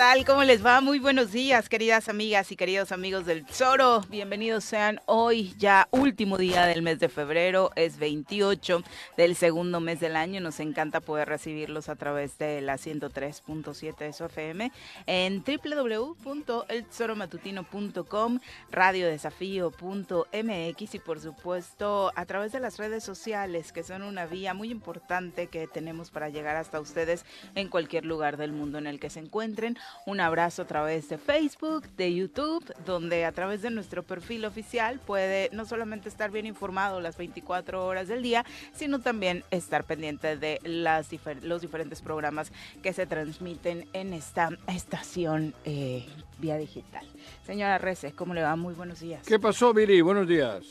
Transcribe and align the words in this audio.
Tal? 0.00 0.24
¿Cómo 0.24 0.44
les 0.44 0.64
va? 0.64 0.80
Muy 0.80 0.98
buenos 0.98 1.30
días, 1.30 1.68
queridas 1.68 2.08
amigas 2.08 2.50
y 2.50 2.56
queridos 2.56 2.90
amigos 2.90 3.26
del 3.26 3.46
Zoro. 3.46 4.00
Bienvenidos 4.08 4.64
sean 4.64 4.98
hoy, 5.04 5.54
ya 5.58 5.88
último 5.90 6.38
día 6.38 6.64
del 6.64 6.80
mes 6.80 7.00
de 7.00 7.10
febrero, 7.10 7.70
es 7.76 7.98
28 7.98 8.82
del 9.18 9.36
segundo 9.36 9.78
mes 9.78 10.00
del 10.00 10.16
año. 10.16 10.40
Nos 10.40 10.58
encanta 10.58 11.02
poder 11.02 11.28
recibirlos 11.28 11.90
a 11.90 11.96
través 11.96 12.38
de 12.38 12.62
la 12.62 12.76
103.7 12.76 13.98
de 13.98 14.14
su 14.14 14.24
FM 14.24 14.72
en 15.04 15.44
www.elzoromatutino.com, 15.44 18.40
radiodesafío.mx 18.70 20.94
y 20.94 20.98
por 20.98 21.20
supuesto 21.20 22.10
a 22.16 22.24
través 22.24 22.52
de 22.52 22.60
las 22.60 22.78
redes 22.78 23.04
sociales, 23.04 23.70
que 23.70 23.82
son 23.82 24.00
una 24.00 24.24
vía 24.24 24.54
muy 24.54 24.70
importante 24.70 25.48
que 25.48 25.66
tenemos 25.66 26.10
para 26.10 26.30
llegar 26.30 26.56
hasta 26.56 26.80
ustedes 26.80 27.26
en 27.54 27.68
cualquier 27.68 28.06
lugar 28.06 28.38
del 28.38 28.52
mundo 28.52 28.78
en 28.78 28.86
el 28.86 28.98
que 28.98 29.10
se 29.10 29.20
encuentren. 29.20 29.76
Un 30.06 30.20
abrazo 30.20 30.62
a 30.62 30.66
través 30.66 31.08
de 31.08 31.18
Facebook, 31.18 31.86
de 31.96 32.14
YouTube, 32.14 32.64
donde 32.84 33.24
a 33.24 33.32
través 33.32 33.62
de 33.62 33.70
nuestro 33.70 34.02
perfil 34.02 34.44
oficial 34.44 34.98
puede 34.98 35.50
no 35.52 35.64
solamente 35.64 36.08
estar 36.08 36.30
bien 36.30 36.46
informado 36.46 37.00
las 37.00 37.16
24 37.16 37.86
horas 37.86 38.08
del 38.08 38.22
día, 38.22 38.44
sino 38.72 39.00
también 39.00 39.44
estar 39.50 39.84
pendiente 39.84 40.36
de 40.36 40.58
las 40.64 41.10
difer- 41.12 41.42
los 41.42 41.60
diferentes 41.62 42.02
programas 42.02 42.52
que 42.82 42.92
se 42.92 43.06
transmiten 43.06 43.88
en 43.92 44.12
esta 44.14 44.50
estación 44.68 45.54
eh, 45.64 46.06
vía 46.38 46.56
digital. 46.56 47.06
Señora 47.46 47.78
Rece, 47.78 48.12
¿cómo 48.12 48.34
le 48.34 48.42
va? 48.42 48.56
Muy 48.56 48.74
buenos 48.74 49.00
días. 49.00 49.26
¿Qué 49.26 49.38
pasó, 49.38 49.72
Viri? 49.74 50.00
Buenos 50.00 50.26
días. 50.26 50.64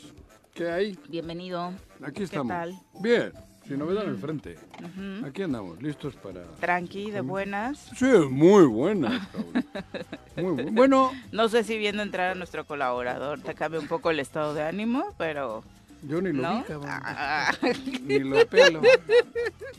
¿Qué 0.54 0.68
hay? 0.70 0.98
Bienvenido. 1.08 1.72
Aquí 2.02 2.24
estamos. 2.24 2.48
¿Qué 2.48 2.52
tal? 2.58 2.80
Bien, 3.00 3.32
sin 3.70 3.78
novedad 3.78 4.02
en 4.02 4.10
el 4.10 4.16
frente. 4.16 4.58
Aquí 5.24 5.42
andamos, 5.42 5.80
listos 5.80 6.16
para... 6.16 6.42
Tranqui, 6.58 7.12
de 7.12 7.20
buenas. 7.20 7.78
Sí, 7.96 8.04
muy 8.28 8.64
buena. 8.64 9.28
Raúl. 9.32 10.54
Muy 10.56 10.64
bu- 10.64 10.74
bueno, 10.74 11.12
No 11.32 11.48
sé 11.48 11.62
si 11.62 11.78
viendo 11.78 12.02
entrar 12.02 12.32
a 12.32 12.34
nuestro 12.34 12.64
colaborador 12.66 13.40
te 13.40 13.54
cambia 13.54 13.78
un 13.78 13.86
poco 13.86 14.10
el 14.10 14.18
estado 14.18 14.54
de 14.54 14.64
ánimo, 14.64 15.14
pero 15.18 15.62
yo 16.02 16.20
ni 16.20 16.32
lo 16.32 16.42
¿no? 16.42 16.56
vi, 16.58 16.64
cabrón. 16.64 16.90
Ah, 16.90 17.52
Ni 18.02 18.18
lo 18.18 18.44
pelo. 18.48 18.80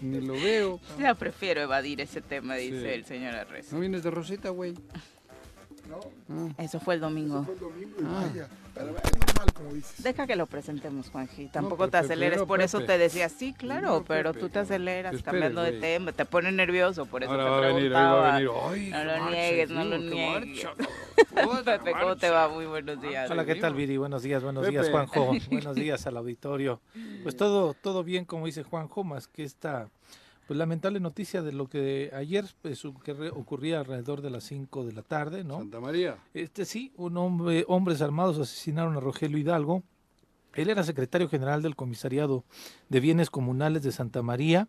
ni 0.02 0.22
lo 0.22 0.34
veo. 0.36 0.78
cabrón. 0.78 1.02
ya 1.04 1.14
prefiero 1.16 1.60
evadir 1.62 2.00
ese 2.00 2.22
tema, 2.22 2.56
dice 2.56 2.82
Sí. 2.82 2.88
el 2.88 3.04
señor 3.06 3.36
Arres. 3.36 3.74
¿No 3.74 3.80
vienes 3.82 4.04
de 4.04 4.12
Rosita, 4.12 4.50
güey? 4.52 4.74
Eso 6.58 6.80
fue 6.80 6.94
el 6.96 7.02
domingo. 7.02 7.44
Fue 7.44 7.56
el 7.56 7.60
domingo 7.60 7.96
y 8.00 8.04
Ah. 8.06 8.28
vaya. 8.30 8.48
Pero 8.74 8.96
es 8.98 9.04
normal, 9.28 9.54
como 9.54 9.74
dices. 9.74 10.02
Deja 10.04 10.26
que 10.28 10.36
lo 10.36 10.46
presentemos, 10.48 11.10
Juanji. 11.10 11.48
Tampoco 11.48 11.78
pero 11.78 11.92
te 11.92 11.98
aceleres, 11.98 12.44
por 12.44 12.62
eso 12.62 12.82
te 12.82 12.98
decía, 12.98 13.28
sí, 13.30 13.54
claro, 13.54 14.04
pero 14.08 14.32
Pepe, 14.32 14.40
tú 14.46 14.50
te 14.50 14.60
aceleras 14.60 15.14
Espere, 15.14 15.24
cambiando 15.32 15.62
de 15.62 15.74
tema, 15.74 16.12
te 16.14 16.26
pone 16.26 16.52
nervioso, 16.52 17.06
por 17.06 17.24
eso 17.24 17.32
Ahora 17.32 17.44
te 17.44 17.50
va 17.50 17.58
a 17.58 17.74
venir, 17.74 17.84
ahí 17.86 17.90
va 17.92 18.36
a 18.36 18.38
preguntaba. 18.38 18.70
venir. 18.72 18.92
Ay, 18.92 18.92
No 18.92 19.04
lo 19.04 19.20
marcha, 19.20 19.30
niegues, 19.36 19.70
no 19.70 19.84
lo 19.86 19.98
niegues. 19.98 20.68
Pepe, 21.66 21.92
¿cómo 22.00 22.16
te 22.16 22.30
va? 22.30 22.48
Muy 22.48 22.66
buenos 22.66 23.02
días. 23.02 23.30
Hola, 23.30 23.46
¿qué 23.46 23.56
tal, 23.56 23.74
Viri? 23.74 23.98
Buenos 23.98 24.24
días, 24.24 24.44
buenos 24.44 24.68
días. 24.68 24.90
Juanjo. 24.90 25.32
Buenos 25.52 25.76
días 25.76 26.06
al 26.08 26.18
auditorio. 26.18 26.82
Pues 27.24 27.36
todo, 27.36 27.74
todo 27.74 28.04
bien, 28.04 28.26
como 28.26 28.46
dice 28.46 28.64
Juanjo, 28.64 29.04
más 29.04 29.28
que 29.28 29.44
esta 29.44 29.90
pues 30.52 30.58
lamentable 30.58 31.00
noticia 31.00 31.42
de 31.42 31.54
lo 31.54 31.70
que 31.70 32.12
ayer 32.14 32.44
pues, 32.62 32.84
ocurría 32.84 33.80
alrededor 33.80 34.22
de 34.22 34.30
las 34.30 34.44
5 34.44 34.84
de 34.84 34.92
la 34.92 35.02
tarde, 35.02 35.46
¿no? 35.46 35.60
Santa 35.60 35.80
María. 35.80 36.18
Este 36.34 36.66
sí, 36.66 36.92
un 36.98 37.16
hombre, 37.16 37.64
hombres 37.70 38.02
armados 38.02 38.38
asesinaron 38.38 38.98
a 38.98 39.00
Rogelio 39.00 39.38
Hidalgo. 39.38 39.82
Él 40.54 40.70
era 40.70 40.84
secretario 40.84 41.30
general 41.30 41.62
del 41.62 41.78
Comisariado 41.78 42.44
de 42.90 43.00
Bienes 43.00 43.30
Comunales 43.30 43.82
de 43.82 43.94
Santa 43.94 44.24
María, 44.24 44.68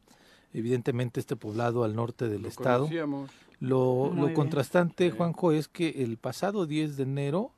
evidentemente 0.52 1.18
este 1.18 1.34
poblado 1.34 1.82
al 1.82 1.96
norte 1.96 2.28
del 2.28 2.42
Lo 2.42 2.48
estado. 2.48 2.84
conocíamos. 2.84 3.32
Lo, 3.58 4.10
Muy 4.12 4.16
lo 4.20 4.26
bien. 4.26 4.34
contrastante. 4.34 5.10
Juanjo, 5.10 5.50
es 5.50 5.66
que 5.66 6.04
el 6.04 6.16
pasado 6.16 6.66
10 6.66 6.96
de 6.96 7.02
enero, 7.02 7.50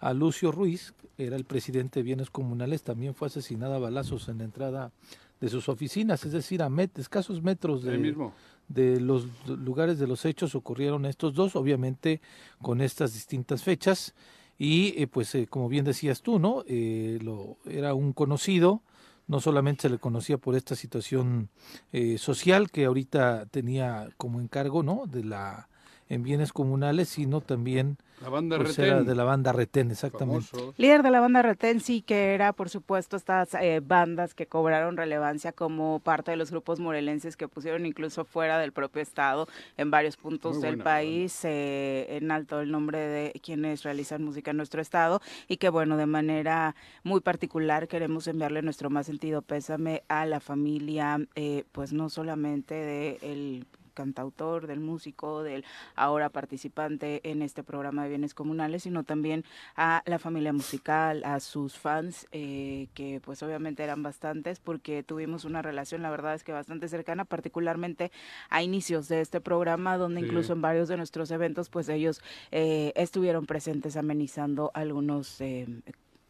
a 0.00 0.12
Lucio 0.12 0.52
Ruiz, 0.52 0.92
que 1.16 1.24
era 1.24 1.36
el 1.36 1.44
presidente 1.46 2.00
de 2.00 2.02
Bienes 2.02 2.28
Comunales, 2.28 2.82
también 2.82 3.14
fue 3.14 3.28
asesinado 3.28 3.72
a 3.72 3.78
balazos 3.78 4.28
en 4.28 4.36
la 4.36 4.44
entrada 4.44 4.92
de 5.40 5.48
sus 5.48 5.68
oficinas, 5.68 6.24
es 6.24 6.32
decir, 6.32 6.62
a 6.62 6.68
met- 6.68 6.98
escasos 6.98 7.42
metros 7.42 7.84
Ahí 7.84 7.92
de, 7.92 7.98
mismo. 7.98 8.32
de 8.68 9.00
los 9.00 9.26
lugares 9.48 9.98
de 9.98 10.06
los 10.06 10.24
hechos 10.24 10.54
ocurrieron 10.54 11.06
estos 11.06 11.34
dos, 11.34 11.56
obviamente 11.56 12.20
con 12.60 12.80
estas 12.80 13.14
distintas 13.14 13.62
fechas. 13.62 14.14
Y 14.58 14.94
eh, 15.02 15.06
pues 15.06 15.34
eh, 15.34 15.46
como 15.46 15.68
bien 15.70 15.86
decías 15.86 16.20
tú, 16.20 16.38
¿no? 16.38 16.64
Eh, 16.66 17.18
lo, 17.22 17.56
era 17.64 17.94
un 17.94 18.12
conocido, 18.12 18.82
no 19.26 19.40
solamente 19.40 19.82
se 19.82 19.88
le 19.90 19.98
conocía 19.98 20.36
por 20.36 20.54
esta 20.54 20.74
situación 20.76 21.48
eh, 21.92 22.18
social 22.18 22.70
que 22.70 22.84
ahorita 22.84 23.46
tenía 23.46 24.10
como 24.18 24.40
encargo, 24.40 24.82
¿no? 24.82 25.04
De 25.06 25.24
la 25.24 25.68
en 26.10 26.22
bienes 26.24 26.52
comunales, 26.52 27.08
sino 27.08 27.40
también 27.40 27.96
La 28.20 28.28
banda 28.28 28.56
pues, 28.56 28.76
Retén. 28.76 28.84
era 28.84 29.02
de 29.02 29.14
la 29.14 29.24
banda 29.24 29.52
Retén, 29.52 29.90
exactamente. 29.90 30.46
famosos. 30.48 30.74
Líder 30.78 31.02
de 31.02 31.10
la 31.10 31.20
banda 31.20 31.42
Retén, 31.42 31.80
sí, 31.80 32.02
que 32.02 32.34
era, 32.34 32.52
por 32.52 32.68
supuesto, 32.68 33.16
estas 33.16 33.54
eh, 33.54 33.80
bandas 33.82 34.34
que 34.34 34.46
cobraron 34.46 34.96
relevancia 34.96 35.52
como 35.52 36.00
parte 36.00 36.30
de 36.30 36.36
los 36.36 36.50
grupos 36.50 36.80
morelenses 36.80 37.36
que 37.36 37.48
pusieron 37.48 37.86
incluso 37.86 38.24
fuera 38.24 38.58
del 38.58 38.72
propio 38.72 39.00
estado 39.00 39.48
en 39.76 39.90
varios 39.90 40.16
puntos 40.16 40.56
Muy 40.56 40.62
del 40.62 40.76
buena 40.76 40.84
país, 40.84 41.44
eh, 41.44 42.16
en 42.16 42.30
alto 42.30 42.60
el 42.60 42.70
nombre 42.70 42.98
de 42.98 43.40
quienes 43.42 43.82
realizan 43.84 44.22
música 44.22 44.50
en 44.50 44.58
nuestro 44.58 44.82
estado 44.82 45.22
y 45.48 45.56
que, 45.56 45.70
bueno, 45.70 45.96
de 45.96 46.06
manera 46.06 46.74
muy 47.02 47.20
particular 47.20 47.88
queremos 47.88 48.26
enviarle 48.26 48.62
nuestro 48.62 48.90
más 48.90 49.06
sentido 49.06 49.42
pésame 49.42 50.02
a 50.08 50.26
la 50.26 50.40
familia, 50.40 51.18
eh, 51.34 51.64
pues 51.72 51.92
no 51.92 52.08
solamente 52.08 52.74
de 52.74 53.18
el 53.22 53.66
cantautor, 54.00 54.66
del 54.66 54.80
músico, 54.80 55.42
del 55.42 55.62
ahora 55.94 56.28
participante 56.30 57.20
en 57.30 57.42
este 57.42 57.62
programa 57.62 58.02
de 58.02 58.08
bienes 58.08 58.32
comunales, 58.34 58.82
sino 58.84 59.04
también 59.04 59.44
a 59.76 60.02
la 60.06 60.18
familia 60.18 60.52
musical, 60.52 61.22
a 61.24 61.38
sus 61.40 61.76
fans, 61.78 62.26
eh, 62.32 62.88
que 62.94 63.20
pues 63.24 63.42
obviamente 63.42 63.82
eran 63.82 64.02
bastantes, 64.02 64.58
porque 64.58 65.02
tuvimos 65.02 65.44
una 65.44 65.60
relación, 65.60 66.00
la 66.02 66.10
verdad 66.10 66.34
es 66.34 66.44
que 66.44 66.52
bastante 66.52 66.88
cercana, 66.88 67.24
particularmente 67.24 68.10
a 68.48 68.62
inicios 68.62 69.08
de 69.08 69.20
este 69.20 69.40
programa, 69.40 69.98
donde 69.98 70.20
Sí. 70.20 70.26
incluso 70.26 70.52
en 70.54 70.62
varios 70.62 70.88
de 70.88 70.96
nuestros 70.96 71.30
eventos, 71.30 71.68
pues 71.68 71.88
ellos 71.88 72.20
eh, 72.52 72.92
estuvieron 72.96 73.44
presentes 73.46 73.96
amenizando 73.96 74.70
algunos... 74.74 75.40
eh, 75.40 75.66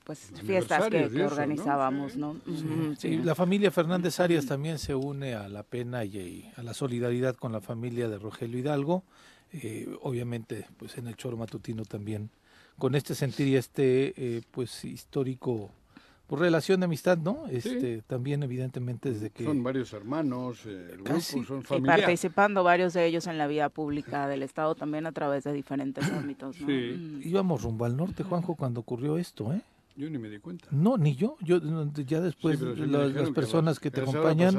pues 0.05 0.31
fiestas 0.45 0.89
que, 0.89 0.97
y 0.97 1.01
que 1.01 1.07
eso, 1.07 1.19
¿no? 1.19 1.27
organizábamos, 1.27 2.17
¿no? 2.17 2.31
Ujú, 2.47 2.95
Sí, 2.99 3.19
la 3.19 3.35
familia 3.35 3.71
Fernández 3.71 4.19
Arias 4.21 4.47
también 4.47 4.79
se 4.79 4.95
une 4.95 5.35
a 5.35 5.49
la 5.49 5.63
pena 5.63 6.05
y, 6.05 6.17
y 6.19 6.51
a 6.57 6.63
la 6.63 6.75
solidaridad 6.75 7.37
con 7.37 7.53
la 7.53 7.61
familia 7.61 8.09
de 8.09 8.19
Rogelio 8.19 8.59
Hidalgo. 8.59 9.05
Eh, 9.53 9.89
obviamente, 10.03 10.67
pues 10.79 10.97
en 10.99 11.09
el 11.09 11.17
choro 11.17 11.37
matutino 11.37 11.85
también, 11.85 12.31
con 12.79 12.95
este 12.95 13.15
sentir 13.15 13.49
y 13.49 13.57
este, 13.57 14.15
eh, 14.17 14.43
pues 14.51 14.85
histórico, 14.85 15.71
pues 16.29 16.41
relación 16.41 16.79
de 16.81 16.85
amistad, 16.85 17.19
¿no? 17.19 17.47
Este, 17.51 18.03
también 18.03 18.45
evidentemente 18.45 19.11
desde 19.13 19.31
que 19.31 19.43
Son 19.45 19.63
varios 19.65 19.93
hermanos, 19.93 20.65
eh, 20.67 20.91
el 20.93 20.97
grupo, 20.99 21.15
Casi. 21.15 21.45
son 21.45 21.61
Y 21.61 21.65
familia. 21.65 21.97
participando 21.97 22.63
varios 22.63 22.93
de 22.95 23.05
ellos 23.07 23.27
en 23.27 23.37
la 23.39 23.49
vida 23.49 23.69
pública 23.69 24.29
del 24.29 24.45
Estado 24.45 24.77
también 24.77 25.07
a 25.07 25.13
través 25.13 25.43
de 25.43 25.53
diferentes 25.53 26.09
ámbitos, 26.13 26.61
¿no? 26.61 26.67
Sí. 26.69 26.73
Mm. 26.97 27.21
íbamos 27.25 27.63
rumbo 27.63 27.85
al 27.85 27.97
norte, 27.97 28.23
Juanjo, 28.23 28.55
cuando 28.55 28.79
ocurrió 28.81 29.19
esto, 29.19 29.53
¿eh? 29.53 29.61
Yo 29.97 30.09
ni 30.09 30.19
me 30.19 30.29
di 30.29 30.39
cuenta. 30.39 30.67
No, 30.71 30.97
ni 30.97 31.15
yo. 31.15 31.37
Yo 31.41 31.61
ya 32.07 32.21
después 32.21 32.59
Sí, 32.59 32.65
sí 32.75 32.87
las, 32.87 33.31
personas 33.31 33.79
que 33.79 33.91
te 33.91 34.01
acompañan, 34.01 34.55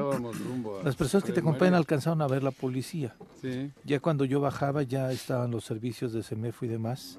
las 0.83 0.95
personas 0.95 1.23
que 1.23 1.31
te 1.31 1.39
acompañan 1.39 1.73
alcanzaron 1.75 2.21
a 2.21 2.27
ver 2.27 2.43
la 2.43 2.51
policía. 2.51 3.15
Sí. 3.41 3.71
Ya 3.83 3.99
cuando 3.99 4.25
yo 4.25 4.39
bajaba 4.39 4.83
ya 4.83 5.11
estaban 5.11 5.51
los 5.51 5.63
servicios 5.63 6.13
de 6.13 6.21
CEMEFO 6.23 6.65
y 6.65 6.67
demás 6.67 7.17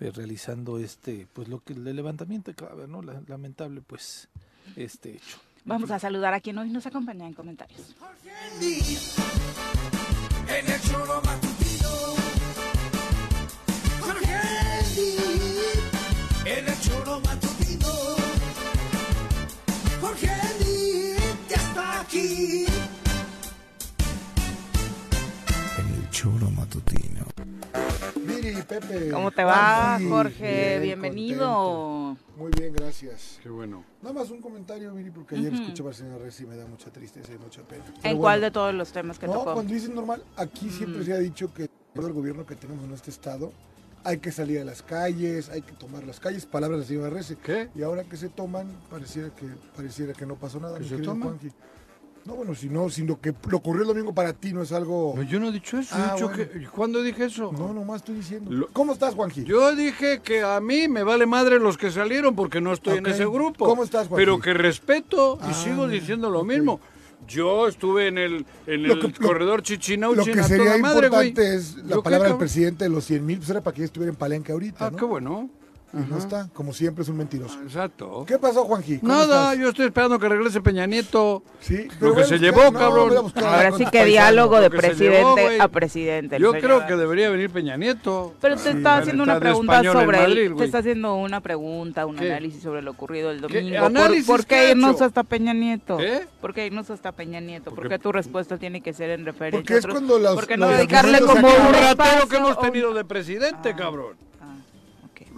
eh, 0.00 0.10
realizando 0.14 0.78
este, 0.78 1.26
pues 1.32 1.48
lo 1.48 1.60
que 1.60 1.72
el 1.72 1.84
levantamiento 1.84 2.50
de 2.50 2.54
cadáver, 2.54 2.88
¿no? 2.88 3.00
La- 3.00 3.22
lamentable, 3.28 3.80
pues, 3.80 4.28
este 4.76 5.12
hecho. 5.16 5.38
Vamos 5.64 5.90
a 5.90 5.98
saludar 5.98 6.34
a 6.34 6.40
quien 6.40 6.58
hoy 6.58 6.70
nos 6.70 6.86
acompaña 6.86 7.26
en 7.26 7.32
comentarios. 7.34 7.96
En 10.48 10.66
el 10.68 10.80
matutino. 11.24 12.16
Choro 26.16 26.50
matutino. 26.50 27.26
Viri, 28.26 28.62
Pepe. 28.62 29.10
¿Cómo 29.10 29.30
te 29.30 29.44
va, 29.44 29.98
Jorge? 30.08 30.78
bien, 30.80 30.82
Bienvenido. 31.00 31.46
contento. 32.16 32.38
Muy 32.38 32.50
bien, 32.58 32.72
gracias. 32.72 33.38
Qué 33.42 33.50
bueno. 33.50 33.84
Nada 34.00 34.14
más 34.14 34.30
un 34.30 34.40
comentario, 34.40 34.94
Viri, 34.94 35.10
porque 35.10 35.36
ayer 35.36 35.52
escuchaba 35.52 35.90
al 35.90 35.94
señor 35.94 36.18
Reyes 36.20 36.40
y 36.40 36.46
me 36.46 36.56
da 36.56 36.66
mucha 36.66 36.90
tristeza 36.90 37.34
y 37.34 37.38
mucha 37.38 37.60
pena. 37.64 37.84
Pero 38.00 38.08
¿En 38.14 38.16
cuál 38.16 38.40
de 38.40 38.50
todos 38.50 38.72
los 38.72 38.90
temas 38.92 39.18
que 39.18 39.26
No, 39.26 39.34
tocó? 39.34 39.52
cuando 39.52 39.74
dicen 39.74 39.94
normal, 39.94 40.22
aquí 40.38 40.70
siempre 40.70 41.04
se 41.04 41.12
ha 41.12 41.18
dicho 41.18 41.52
que 41.52 41.68
todo 41.94 42.06
el 42.06 42.14
gobierno 42.14 42.46
que 42.46 42.54
tenemos 42.56 42.82
en 42.86 42.92
este 42.94 43.10
estado 43.10 43.52
hay 44.02 44.16
que 44.16 44.32
salir 44.32 44.60
a 44.60 44.64
las 44.64 44.80
calles, 44.82 45.50
hay 45.50 45.60
que 45.60 45.72
tomar 45.72 46.02
las 46.04 46.18
calles, 46.18 46.46
palabras 46.46 46.78
del 46.80 46.88
señor 46.88 47.12
Reyes. 47.12 47.36
¿Qué? 47.44 47.68
Y 47.74 47.82
ahora 47.82 48.04
que 48.04 48.16
se 48.16 48.30
toman, 48.30 48.68
pareciera 48.88 49.28
que 49.34 49.44
pareciera 49.76 50.14
que 50.14 50.24
no 50.24 50.36
pasó 50.36 50.60
nada. 50.60 50.78
¿Que 50.78 50.84
se 50.88 50.96
toman? 50.96 51.36
Juanji. 51.38 51.50
No, 52.26 52.34
bueno, 52.34 52.54
si 52.54 52.68
no, 52.68 52.90
si 52.90 53.04
lo 53.06 53.20
que 53.20 53.32
lo 53.48 53.58
ocurrió 53.58 53.82
el 53.82 53.88
domingo 53.88 54.12
para 54.14 54.32
ti 54.32 54.52
no 54.52 54.62
es 54.62 54.72
algo. 54.72 55.14
No, 55.16 55.22
yo 55.22 55.38
no 55.38 55.48
he 55.48 55.52
dicho 55.52 55.78
eso. 55.78 55.94
Ah, 55.96 56.08
he 56.10 56.14
dicho 56.14 56.28
bueno. 56.28 56.50
que, 56.52 56.66
¿Cuándo 56.66 57.02
dije 57.02 57.24
eso? 57.26 57.52
No, 57.52 57.72
nomás 57.72 57.96
estoy 57.98 58.16
diciendo. 58.16 58.50
Lo- 58.50 58.68
¿Cómo 58.72 58.92
estás, 58.92 59.14
Juanji? 59.14 59.44
Yo 59.44 59.74
dije 59.76 60.20
que 60.22 60.42
a 60.42 60.60
mí 60.60 60.88
me 60.88 61.02
vale 61.04 61.24
madre 61.26 61.60
los 61.60 61.78
que 61.78 61.90
salieron 61.90 62.34
porque 62.34 62.60
no 62.60 62.72
estoy 62.72 62.98
en 62.98 63.06
ese 63.06 63.24
grupo. 63.26 63.64
¿Cómo 63.66 63.84
estás, 63.84 64.08
Joaquín? 64.08 64.16
Pero 64.24 64.40
que 64.40 64.54
respeto 64.54 65.38
y 65.42 65.50
Ah, 65.50 65.54
sigo 65.54 65.86
diciendo 65.88 66.28
lo 66.30 66.42
mismo. 66.44 66.80
Yo 67.28 67.66
estuve 67.66 68.06
en 68.08 68.18
el, 68.18 68.46
en 68.66 68.84
el 68.86 69.00
que- 69.00 69.12
corredor 69.12 69.62
Chichinauchin 69.62 70.18
Lo 70.36 70.42
que 70.42 70.42
sería 70.44 70.76
güey. 70.76 70.92
importante 70.92 71.54
es 71.56 71.76
la 71.76 71.96
¿Yo 71.96 72.02
palabra 72.02 72.28
del 72.28 72.36
presidente 72.38 72.84
de 72.84 72.90
los 72.90 73.04
100 73.04 73.24
mil, 73.26 73.38
pues 73.38 73.50
era 73.50 73.60
para 73.62 73.74
que 73.74 73.80
ella 73.80 73.86
estuviera 73.86 74.10
en 74.10 74.16
Palenque 74.16 74.52
ahorita, 74.52 74.86
Ah, 74.86 74.90
¿no? 74.90 74.96
qué 74.96 75.04
bueno. 75.04 75.48
Y 75.96 76.10
no 76.10 76.18
está, 76.18 76.48
como 76.52 76.72
siempre 76.72 77.02
es 77.02 77.08
un 77.08 77.16
mentiroso. 77.16 77.60
Exacto. 77.62 78.24
¿Qué 78.26 78.38
pasó, 78.38 78.64
Juanji? 78.64 78.98
¿Cómo 78.98 79.12
Nada, 79.12 79.52
estás? 79.52 79.58
yo 79.62 79.68
estoy 79.70 79.86
esperando 79.86 80.18
que 80.18 80.28
regrese 80.28 80.60
Peña 80.60 80.86
Nieto. 80.86 81.42
Sí, 81.60 81.88
lo 82.00 82.08
voy 82.12 82.16
que 82.22 82.24
se 82.24 82.34
buscar- 82.34 82.40
llevó, 82.40 82.70
no, 82.70 82.78
cabrón. 82.78 83.22
buscar 83.22 83.44
Ahora 83.44 83.72
sí 83.72 83.86
que 83.86 84.04
diálogo 84.04 84.56
de 84.56 84.62
lo 84.64 84.70
que 84.70 84.76
presidente 84.78 85.48
llevó, 85.50 85.62
a 85.62 85.68
presidente. 85.68 86.36
el 86.36 86.42
Yo 86.42 86.52
señor. 86.52 86.64
creo 86.64 86.86
que 86.86 86.96
debería 86.96 87.30
venir 87.30 87.50
Peña 87.50 87.76
Nieto. 87.76 88.34
Pero 88.40 88.56
te 88.56 88.62
Sí. 88.62 88.68
está 88.76 88.98
haciendo 88.98 89.22
una 89.22 89.38
pregunta 89.40 89.82
sobre 89.84 90.18
Madrid, 90.18 90.38
el, 90.38 90.56
te 90.56 90.64
está 90.64 90.78
haciendo 90.78 91.14
una 91.16 91.40
pregunta, 91.40 92.04
un 92.06 92.16
¿Qué? 92.16 92.30
análisis 92.30 92.62
sobre 92.62 92.82
lo 92.82 92.90
ocurrido 92.90 93.30
el 93.30 93.40
¿Qué 93.46 93.60
domingo. 93.62 93.88
¿Por, 93.90 94.26
por 94.26 94.40
qué 94.40 94.46
qué 94.46 94.56
ha 94.56 94.70
irnos 94.72 95.00
hasta 95.02 95.22
Peña 95.24 95.54
Nieto? 95.54 95.98
¿Eh? 96.00 96.26
¿Por 96.40 96.52
qué 96.54 96.66
irnos 96.66 96.90
hasta 96.90 97.12
Peña 97.12 97.40
Nieto? 97.40 97.70
Porque- 97.70 97.82
Porque 97.82 97.98
tu 97.98 98.12
respuesta 98.12 98.58
tiene 98.58 98.80
que 98.80 98.92
ser 98.92 99.10
en 99.10 99.24
referencia 99.24 99.58
Porque 99.60 99.74
a 99.74 99.78
es 99.78 99.86
cuando 99.86 100.14
¿Por 100.34 100.46
qué 100.46 100.56
los 100.56 100.70
no 100.70 100.76
dedicarle 100.76 101.20
como 101.20 101.48
un 101.48 101.72
ratero 101.72 102.28
que 102.28 102.36
hemos 102.36 102.58
tenido 102.58 102.92
de 102.94 103.04
presidente, 103.04 103.70
Ah. 103.70 103.76
cabrón. 103.76 104.16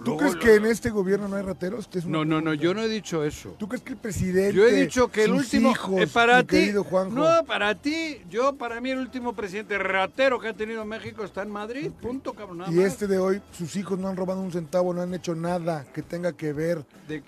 ¿Tú 0.03 0.17
crees 0.17 0.35
que 0.35 0.55
en 0.55 0.65
este 0.65 0.89
gobierno 0.89 1.27
no 1.27 1.35
hay 1.35 1.43
rateros? 1.43 1.89
No, 2.05 2.25
no, 2.25 2.41
no, 2.41 2.53
yo 2.53 2.73
no 2.73 2.81
he 2.81 2.87
dicho 2.87 3.23
eso. 3.23 3.55
¿Tú 3.57 3.67
crees 3.67 3.83
que 3.83 3.93
el 3.93 3.97
presidente, 3.97 4.53
Yo 4.53 4.65
he 4.65 4.73
dicho 4.81 5.09
que 5.09 5.23
el 5.23 5.31
sus 5.31 5.39
último 5.39 5.71
hijos, 5.71 6.01
eh, 6.01 6.07
para 6.07 6.43
ti, 6.43 6.71
no, 7.11 7.43
para 7.45 7.75
ti, 7.75 8.21
yo 8.29 8.55
para 8.55 8.79
mí 8.81 8.91
el 8.91 8.99
último 8.99 9.33
presidente 9.33 9.77
ratero 9.77 10.39
que 10.39 10.49
ha 10.49 10.53
tenido 10.53 10.85
México 10.85 11.23
está 11.23 11.41
en 11.43 11.51
Madrid, 11.51 11.91
punto, 12.01 12.33
cabrón. 12.33 12.59
nada 12.59 12.71
y 12.71 12.75
más. 12.75 12.85
este 12.85 13.07
de 13.07 13.19
hoy, 13.19 13.41
sus 13.51 13.75
hijos 13.75 13.99
no 13.99 14.07
han 14.07 14.15
robado 14.15 14.39
un 14.41 14.51
centavo, 14.51 14.93
no 14.93 15.01
han 15.01 15.13
hecho 15.13 15.35
nada 15.35 15.85
que 15.93 16.01
tenga 16.01 16.33
que 16.33 16.53
ver 16.53 16.85
De- 17.07 17.23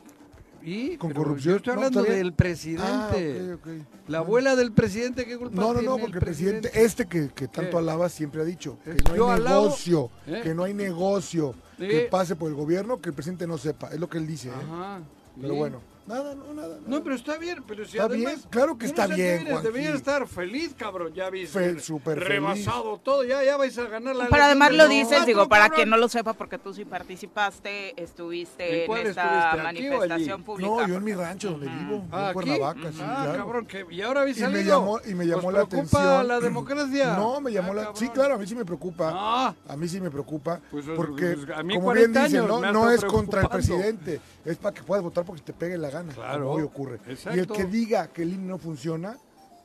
¿Y? 0.63 0.97
con 0.97 1.09
Pero 1.09 1.23
corrupción. 1.23 1.53
Yo 1.53 1.57
estoy 1.57 1.73
No, 1.73 1.79
hablando 1.81 2.03
del 2.03 2.33
presidente. 2.33 2.83
Ah. 2.85 3.57
La 4.07 4.19
abuela 4.19 4.55
del 4.55 4.71
presidente, 4.71 5.25
¿qué 5.25 5.37
culpa 5.37 5.55
No, 5.55 5.67
no, 5.69 5.73
tiene 5.79 5.87
no, 5.87 5.97
porque 5.97 6.17
el 6.17 6.23
presidente, 6.23 6.69
presidente? 6.69 6.85
este 6.85 7.05
que, 7.07 7.29
que 7.33 7.47
tanto 7.47 7.71
¿Qué? 7.71 7.77
alaba 7.77 8.09
siempre 8.09 8.41
ha 8.41 8.45
dicho 8.45 8.77
que 8.83 8.91
no 8.91 9.11
hay 9.13 9.17
Yo 9.17 9.29
alabo- 9.31 9.63
negocio, 9.65 10.11
¿Eh? 10.27 10.41
que 10.43 10.53
no 10.53 10.63
hay 10.63 10.73
negocio 10.73 11.55
que 11.77 12.07
pase 12.11 12.35
por 12.35 12.49
el 12.49 12.55
gobierno 12.55 13.01
que 13.01 13.09
el 13.09 13.15
presidente 13.15 13.47
no 13.47 13.57
sepa, 13.57 13.87
es 13.89 13.99
lo 13.99 14.07
que 14.09 14.17
él 14.19 14.27
dice. 14.27 14.49
¿eh? 14.49 14.51
Ajá. 14.55 14.99
Pero 15.39 15.55
bueno, 15.55 15.81
nada, 16.07 16.35
no, 16.35 16.53
nada. 16.53 16.67
nada. 16.69 16.79
No, 16.87 17.03
pero 17.03 17.15
está 17.15 17.37
bien, 17.37 17.63
pero 17.67 17.85
si 17.85 17.91
Está 17.97 18.05
además... 18.05 18.35
bien, 18.35 18.47
claro 18.49 18.77
que 18.77 18.85
está 18.85 19.07
bien. 19.07 19.45
Deberías 19.63 19.95
estar 19.95 20.27
feliz, 20.27 20.73
cabrón, 20.77 21.13
ya 21.13 21.29
viste. 21.29 21.57
Fe- 21.75 21.79
súper 21.79 22.15
feliz. 22.19 22.29
Rebasado 22.29 22.97
todo, 22.97 23.23
ya, 23.23 23.43
ya 23.43 23.57
vais 23.57 23.77
a 23.77 23.83
ganar 23.85 24.15
la 24.15 24.27
Pero 24.27 24.43
además 24.43 24.71
lo 24.73 24.87
dices, 24.87 25.09
24, 25.09 25.25
digo, 25.25 25.49
para 25.49 25.63
cabrón. 25.65 25.75
quien 25.75 25.89
no 25.89 25.97
lo 25.97 26.09
sepa, 26.09 26.33
porque 26.33 26.57
tú 26.57 26.73
sí 26.73 26.85
participaste, 26.85 28.01
estuviste 28.01 28.85
¿En 28.85 29.07
esta 29.07 29.51
estuviste, 29.51 29.63
manifestación 29.63 30.43
pública. 30.43 30.69
No, 30.71 30.87
yo 30.87 30.95
en 30.95 31.03
mi 31.03 31.13
rancho 31.13 31.51
donde 31.51 31.67
vivo, 31.67 32.05
Ah, 32.11 32.17
en 32.19 32.25
¿aquí? 32.25 32.33
Cuernavaca, 32.33 32.91
sí, 32.91 32.99
ah, 33.01 33.21
claro. 33.23 33.37
cabrón, 33.39 33.65
que, 33.65 33.85
y 33.89 34.01
ahora 34.01 34.21
habéis 34.21 34.37
Y 34.37 34.41
me 34.41 34.45
salido. 34.47 34.79
llamó, 34.79 34.99
y 35.05 35.13
me 35.15 35.25
llamó 35.27 35.47
¿Os 35.47 35.53
la 35.53 35.65
preocupa 35.65 35.99
atención. 35.99 36.27
la 36.27 36.39
democracia? 36.39 37.15
No, 37.15 37.41
me 37.41 37.51
llamó 37.51 37.71
Ah, 37.71 37.75
la. 37.75 37.81
cabrón. 37.83 37.97
Sí, 37.99 38.09
claro, 38.09 38.35
a 38.35 38.37
mí 38.37 38.47
sí 38.47 38.55
me 38.55 38.65
preocupa. 38.65 39.11
Ah, 39.13 39.55
A 39.67 39.77
mí 39.77 39.87
sí 39.87 40.01
me 40.01 40.09
preocupa. 40.11 40.59
Pues, 40.71 40.85
porque, 40.95 41.37
a 41.55 41.63
mí 41.63 41.75
como 41.75 41.91
bien 41.93 42.11
40 42.13 42.23
dicen, 42.25 42.47
¿no, 42.47 42.91
es 42.91 43.03
contra 43.05 43.41
el 43.41 43.49
presidente. 43.49 44.19
Es 44.45 44.57
para 44.57 44.73
que 44.73 44.83
puedas 44.83 45.03
votar 45.03 45.23
porque 45.25 45.41
te 45.41 45.53
pegue 45.53 45.77
la 45.77 45.89
gana. 45.89 46.13
Claro, 46.13 46.45
Como 46.45 46.55
hoy 46.57 46.63
ocurre. 46.63 46.99
exacto. 47.07 47.37
Y 47.37 47.39
el 47.39 47.47
que 47.47 47.65
diga 47.65 48.07
que 48.07 48.23
el 48.23 48.33
INE 48.33 48.47
no 48.47 48.57
funciona, 48.57 49.17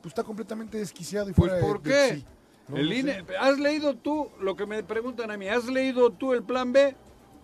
pues 0.03 0.13
está 0.13 0.23
completamente 0.23 0.79
desquiciado 0.79 1.31
y 1.31 1.33
pues 1.33 1.51
fuera 1.51 1.57
de- 1.57 1.73
¿por 1.73 1.83
de 1.83 1.91
qué? 1.91 2.15
sí. 2.17 2.25
No, 2.69 2.77
el 2.77 2.89
no 2.89 2.95
INE, 2.95 3.25
sé. 3.27 3.37
¿has 3.39 3.59
leído 3.59 3.95
tú 3.97 4.29
lo 4.41 4.57
que 4.57 4.67
me 4.67 4.83
preguntan 4.83 5.31
a 5.31 5.37
mí? 5.37 5.49
¿Has 5.49 5.67
leído 5.67 6.11
tú 6.11 6.33
el 6.33 6.43
plan 6.43 6.73
B? 6.73 6.95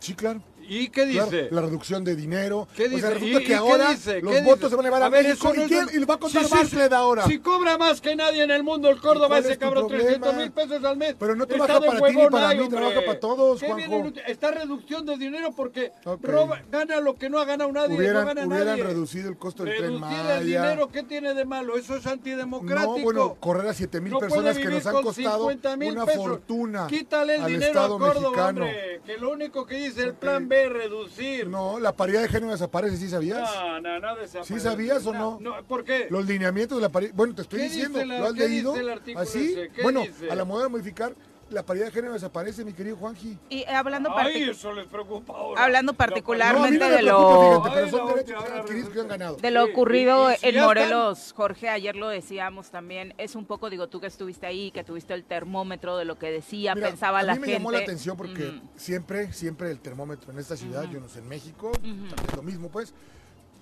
Sí, 0.00 0.14
claro. 0.14 0.42
¿Y 0.68 0.88
qué 0.88 1.06
Claro, 1.10 1.30
dice? 1.30 1.48
la 1.50 1.60
reducción 1.62 2.04
de 2.04 2.16
dinero. 2.16 2.68
¿Qué 2.76 2.84
O 2.84 2.88
sea, 2.88 2.94
dice? 2.96 3.10
resulta 3.10 3.26
¿Y- 3.26 3.36
y 3.36 3.38
que 3.40 3.44
qué 3.46 3.54
ahora 3.54 3.90
dice? 3.90 4.20
los 4.22 4.32
¿Qué 4.34 4.40
votos 4.42 4.58
dice? 4.60 4.70
se 4.70 4.76
van 4.76 4.84
a 4.84 4.88
llevar 4.88 5.02
a, 5.02 5.08
ver, 5.08 5.24
México. 5.26 5.52
no 5.54 5.64
¿Y, 5.64 5.68
quién- 5.68 5.86
de- 5.86 5.92
y 5.94 5.98
les 5.98 6.08
va 6.08 6.14
a 6.14 6.18
contar 6.18 6.44
Sí, 6.44 6.50
Bartlett 6.54 6.88
sí. 6.90 6.94
ahora. 6.94 7.24
Si 7.26 7.38
cobra 7.38 7.78
más 7.78 8.00
que 8.00 8.16
nadie 8.16 8.42
en 8.42 8.50
el 8.50 8.62
mundo 8.62 8.88
el 8.88 9.00
Córdoba, 9.00 9.38
ese 9.38 9.52
es 9.52 9.58
cabrón, 9.58 9.88
problema? 9.88 10.04
300 10.10 10.34
mil 10.36 10.50
pesos 10.52 10.84
al 10.84 10.96
mes. 10.96 11.16
Pero 11.18 11.36
no 11.36 11.46
trabaja 11.46 11.80
para 11.80 12.00
ti 12.08 12.16
ni 12.16 12.26
para 12.28 12.48
mí, 12.54 12.60
hombre. 12.60 12.78
trabaja 12.78 13.00
para 13.04 13.20
todos, 13.20 13.60
¿Qué 13.60 13.66
Juanjo. 13.66 14.02
viene? 14.02 14.22
Está 14.26 14.50
reducción 14.52 15.04
de 15.06 15.16
dinero 15.16 15.52
porque 15.56 15.92
roba- 16.22 16.62
gana 16.70 17.00
lo 17.00 17.14
que 17.14 17.28
no 17.28 17.38
ha 17.38 17.44
ganado 17.44 17.72
nadie. 17.72 17.96
hubieran 17.96 18.22
no 18.22 18.26
gana 18.34 18.46
hubieran 18.46 18.66
nadie. 18.66 18.82
reducido 18.84 19.28
el 19.28 19.36
costo 19.36 19.64
del 19.64 19.76
tren 19.76 20.00
Maya. 20.00 20.38
el 20.38 20.46
dinero, 20.46 20.88
¿qué 20.90 21.02
tiene 21.02 21.34
de 21.34 21.44
malo? 21.44 21.76
Eso 21.76 21.96
es 21.96 22.06
antidemocrático. 22.06 22.96
No, 22.96 23.02
bueno, 23.02 23.36
correr 23.40 23.66
a 23.68 23.74
7 23.74 24.00
mil 24.00 24.12
No 24.12 24.18
personas 24.18 24.58
que 24.58 24.64
nos 24.68 24.86
han 24.86 25.02
costado 25.02 25.38
50,000 25.50 25.92
una 25.92 26.06
fortuna 26.06 26.86
Quítale 26.86 27.36
el 27.36 27.46
dinero 27.46 27.80
a 27.80 27.88
Córdoba, 27.98 28.48
hombre. 28.48 29.00
Que 29.04 29.16
lo 29.18 29.30
único 29.32 29.66
que 29.66 29.76
dice 29.76 30.02
el 30.02 30.14
plan 30.14 30.48
Reducir. 30.68 31.46
No, 31.48 31.78
la 31.80 31.94
paridad 31.96 32.22
de 32.22 32.28
género 32.28 32.52
desaparece, 32.52 32.96
¿sí 32.96 33.08
sabías? 33.08 33.40
No, 33.40 33.80
no, 33.80 34.00
no 34.00 34.16
desaparece. 34.16 34.54
¿Sí 34.54 34.60
sabías 34.60 35.04
o 35.06 35.12
no? 35.12 35.38
¿Por 35.66 35.84
qué? 35.84 36.06
Los 36.10 36.26
lineamientos 36.26 36.78
de 36.78 36.82
la 36.82 36.88
paridad. 36.90 37.12
Bueno, 37.14 37.34
te 37.34 37.42
estoy 37.42 37.60
¿Qué 37.60 37.64
diciendo, 37.68 38.04
la- 38.04 38.18
¿lo 38.20 38.26
has 38.26 38.32
leído? 38.34 38.70
dice 38.72 38.82
el 38.82 38.90
artículo 38.90 39.22
¿Así? 39.22 39.52
ese? 39.52 39.70
¿Qué 39.70 39.82
Bueno, 39.82 40.00
dice? 40.02 40.30
a 40.30 40.34
la 40.34 40.44
moda 40.44 40.64
de 40.64 40.68
modificar, 40.68 41.14
la 41.52 41.64
paridad 41.64 41.86
de 41.86 41.92
género 41.92 42.14
desaparece, 42.14 42.64
mi 42.64 42.72
querido 42.72 42.96
Juanji. 42.96 43.38
Y 43.48 43.60
eh, 43.60 43.66
hablando, 43.68 44.10
Ay, 44.16 44.34
partic- 44.42 44.50
eso 44.50 44.72
les 44.72 44.86
preocupa 44.86 45.32
ahora. 45.34 45.62
hablando 45.64 45.92
La 45.92 45.98
particular- 45.98 46.54
No, 46.54 46.64
a 46.64 46.68
mí 46.68 46.76
no 46.78 46.88
me 46.88 46.92
de 46.96 47.02
lo- 47.02 47.60
fíjate, 47.62 47.74
pero 47.74 47.84
Ay, 47.86 47.90
son 47.90 48.06
la 48.06 48.14
derechos 48.14 48.18
última 48.18 48.38
que 48.38 48.46
han 48.46 48.52
hora 48.52 48.62
adquirido 48.62 48.90
que 48.90 49.00
han 49.00 49.08
ganado. 49.08 49.36
de 49.36 49.50
lo 49.50 49.64
Sí, 49.66 49.70
ocurrido 49.72 50.30
y- 50.30 50.34
y 50.34 50.36
si 50.38 50.46
en 50.48 50.60
Morelos, 50.64 51.32
Jorge, 51.36 51.68
ayer 51.68 51.96
lo 51.96 52.08
decíamos 52.08 52.70
también, 52.70 53.14
es 53.18 53.34
un 53.34 53.44
poco, 53.46 53.70
digo, 53.70 53.88
tú 53.88 54.00
que 54.00 54.06
estuviste 54.06 54.46
ahí, 54.46 54.70
que 54.70 54.84
tuviste 54.84 55.14
el 55.14 55.24
termómetro 55.24 55.96
de 55.96 56.04
lo 56.04 56.18
que 56.18 56.30
decía, 56.30 56.74
Mira, 56.74 56.88
pensaba 56.88 57.20
a 57.20 57.22
la 57.22 57.34
mí 57.34 57.40
me 57.40 57.46
gente. 57.46 57.58
llamó 57.58 57.72
la 57.72 57.78
atención 57.78 58.16
porque 58.16 58.60
siempre, 58.76 59.32
siempre 59.32 59.70
el 59.70 59.80
termómetro 59.80 60.32
en 60.32 60.38
esta 60.38 60.56
ciudad, 60.56 60.84
yo 60.90 61.00
no 61.00 61.08
sé, 61.08 61.18
en 61.20 61.28
México, 61.28 61.72
es 61.82 62.36
lo 62.36 62.42
mismo, 62.42 62.68
pues, 62.70 62.94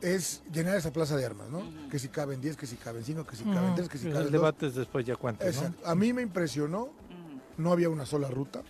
es 0.02 0.42
llenar 0.50 0.76
esa 0.76 0.92
plaza 0.92 1.14
de 1.16 1.26
armas, 1.26 1.50
¿no? 1.50 1.62
Que 1.90 1.98
si 1.98 2.08
caben 2.08 2.40
10, 2.40 2.56
que 2.56 2.66
si 2.66 2.76
caben 2.76 3.04
5, 3.04 3.24
que 3.26 3.36
si 3.36 3.44
caben 3.44 3.74
3, 3.74 3.86
que 3.88 3.98
si 3.98 4.06
el 4.06 4.12
caben 4.14 4.26
2. 4.28 4.32
debate 4.32 4.66
es 4.68 4.74
después 4.74 5.04
ya. 5.04 5.12
Exacto. 5.12 5.86
A 5.86 5.94
mí 5.94 6.12
me 6.14 6.22
impresionó, 6.22 6.88
no 7.60 7.72
había 7.72 7.88
una 7.88 8.06
sola 8.06 8.28
ruta. 8.28 8.62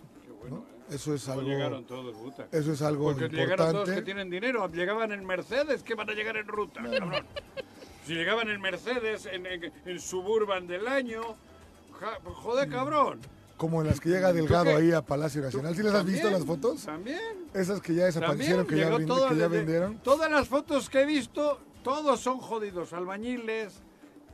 ¿no? 0.49 0.64
Eso 0.90 1.14
es 1.14 1.26
No 1.28 1.35
algo, 1.35 1.49
llegaron 1.49 1.85
todos, 1.85 2.16
puta. 2.16 2.49
eso 2.50 2.73
es 2.73 2.82
algo 2.82 3.04
Porque 3.12 3.28
llegaron 3.28 3.56
todos 3.56 3.88
que 3.88 3.90
importante. 3.90 4.02
tienen 4.02 4.30
dinero. 4.30 4.68
Llegaban 4.68 5.12
en 5.12 5.25
Mercedes, 5.25 5.82
que 5.82 5.94
van 5.94 6.11
a 6.11 6.14
llegar 6.14 6.37
en 6.37 6.47
ruta, 6.49 6.82
cabrón. 6.82 7.25
Si 8.06 8.14
llegaban 8.14 8.49
en 8.49 8.61
Mercedes, 8.61 9.26
en, 9.26 9.47
en, 9.47 9.73
en 9.87 10.00
Suburban 10.00 10.66
del 10.66 10.88
año, 10.88 11.20
ja- 12.00 12.18
joder, 12.25 12.68
cabrón. 12.68 13.20
Como 13.56 13.82
en 13.82 13.88
las 13.88 14.00
que 14.00 14.09
llega 14.09 14.32
Delgado 14.32 14.75
ahí 14.75 14.90
a 14.90 15.02
Palacio 15.02 15.42
Nacional. 15.42 15.76
¿Sí 15.76 15.82
les 15.82 15.92
has 15.94 16.04
visto 16.04 16.30
las 16.30 16.44
fotos? 16.44 16.82
También. 16.87 17.20
Esas 17.54 17.80
que 17.82 17.94
ya 17.94 18.06
desaparecieron, 18.06 18.66
que 18.66 18.76
ya, 18.78 18.88
todo 19.06 19.28
que 19.28 19.37
ya 19.37 19.49
vendieron. 19.49 19.99
Todas 19.99 20.30
las 20.30 20.49
fotos 20.49 20.88
que 20.88 21.02
he 21.02 21.06
visto, 21.06 21.61
todos 21.85 22.18
son 22.20 22.38
jodidos. 22.38 22.92
Albañiles, 22.94 23.75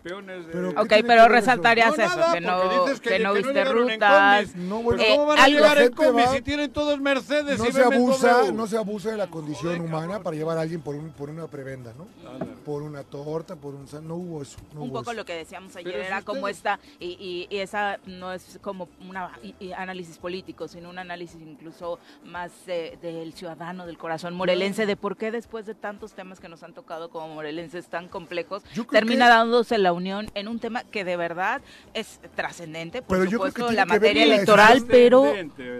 peones 0.06 0.46
de... 0.46 0.52
Pero- 0.52 0.74
¿Qué 0.74 0.80
Ok, 0.80 0.88
pero 1.06 1.22
eso? 1.22 1.28
resaltarías 1.28 1.96
No, 1.98 2.04
eso, 2.04 2.16
nada, 2.16 2.32
que 2.34 2.40
no, 2.40 2.84
dices 2.84 3.00
que- 3.00 3.08
que 3.10 3.18
no 3.18 3.34
que 3.34 3.40
no 3.42 3.46
viste 3.48 3.64
rutas. 3.64 4.54
No, 4.56 4.82
Pues 4.82 5.00
Eh, 5.00 5.06
¿Cómo 5.10 5.26
van 5.26 5.38
a 5.40 5.48
llegar 5.48 5.76
en 5.78 5.84
gente 5.84 5.96
combi 5.96 6.22
va- 6.22 6.32
si 6.32 6.42
tienen 6.42 6.72
todos 6.72 7.00
Mercedes 7.00 7.58
No 7.58 7.66
y 7.68 7.72
se 7.72 7.82
abusa, 7.82 8.42
BMW? 8.42 8.52
no 8.56 8.66
se 8.68 8.76
abusa 8.76 9.10
de 9.10 9.16
la 9.16 9.26
condición 9.26 9.72
Joder, 9.76 9.80
humana 9.80 10.06
cabrón. 10.06 10.22
para 10.22 10.36
llevar 10.36 10.58
a 10.58 10.60
alguien 10.60 10.80
por, 10.80 10.94
un, 10.94 11.10
por 11.10 11.28
una 11.30 11.46
prebenda, 11.48 11.92
¿no? 11.98 12.06
Por 12.64 12.82
una 12.82 13.02
torta, 13.02 13.56
por 13.56 13.74
un... 13.74 13.86
No 14.06 14.14
hubo 14.16 14.42
eso. 14.42 14.58
no 14.74 14.82
un 14.82 14.90
hubo 14.90 14.98
poco 15.00 15.10
eso. 15.10 15.18
lo 15.20 15.24
que 15.24 15.34
decíamos 15.34 15.74
ayer 15.76 15.92
Pero 15.92 16.04
era 16.04 16.22
como 16.22 16.46
esta 16.48 16.78
y, 17.00 17.06
y- 17.50 17.54
y 17.54 17.58
esa 17.58 17.98
no 18.06 18.32
es 18.32 18.58
como 18.62 18.88
un 19.00 19.16
análisis 19.76 20.18
político 20.18 20.68
sino 20.68 20.88
un 20.90 20.98
análisis 20.98 21.40
incluso 21.40 21.98
más 22.24 22.50
eh, 22.66 22.98
del 23.02 23.32
ciudadano 23.32 23.86
del 23.86 23.98
corazón 23.98 24.34
morelense 24.34 24.86
de 24.86 24.96
por 24.96 25.16
qué 25.16 25.30
después 25.30 25.66
de 25.66 25.74
tantos 25.74 26.12
temas 26.12 26.40
que 26.40 26.48
nos 26.48 26.62
han 26.62 26.74
tocado 26.74 27.10
como 27.10 27.34
morelenses 27.34 27.86
tan 27.88 28.08
complejos 28.08 28.62
termina 28.90 29.26
que- 29.26 29.30
dándose 29.32 29.78
la 29.78 29.92
unión 29.96 30.30
en 30.34 30.48
un 30.48 30.58
tema 30.60 30.84
que 30.84 31.04
de 31.04 31.16
verdad 31.16 31.62
es 31.94 32.20
trascendente 32.34 33.02
por 33.02 33.18
Pero 33.18 33.30
yo 33.30 33.40
creo 33.40 33.68
que 33.68 33.74
la 33.74 33.86
materia 33.86 34.24
electoral 34.24 34.84
pero 34.88 35.24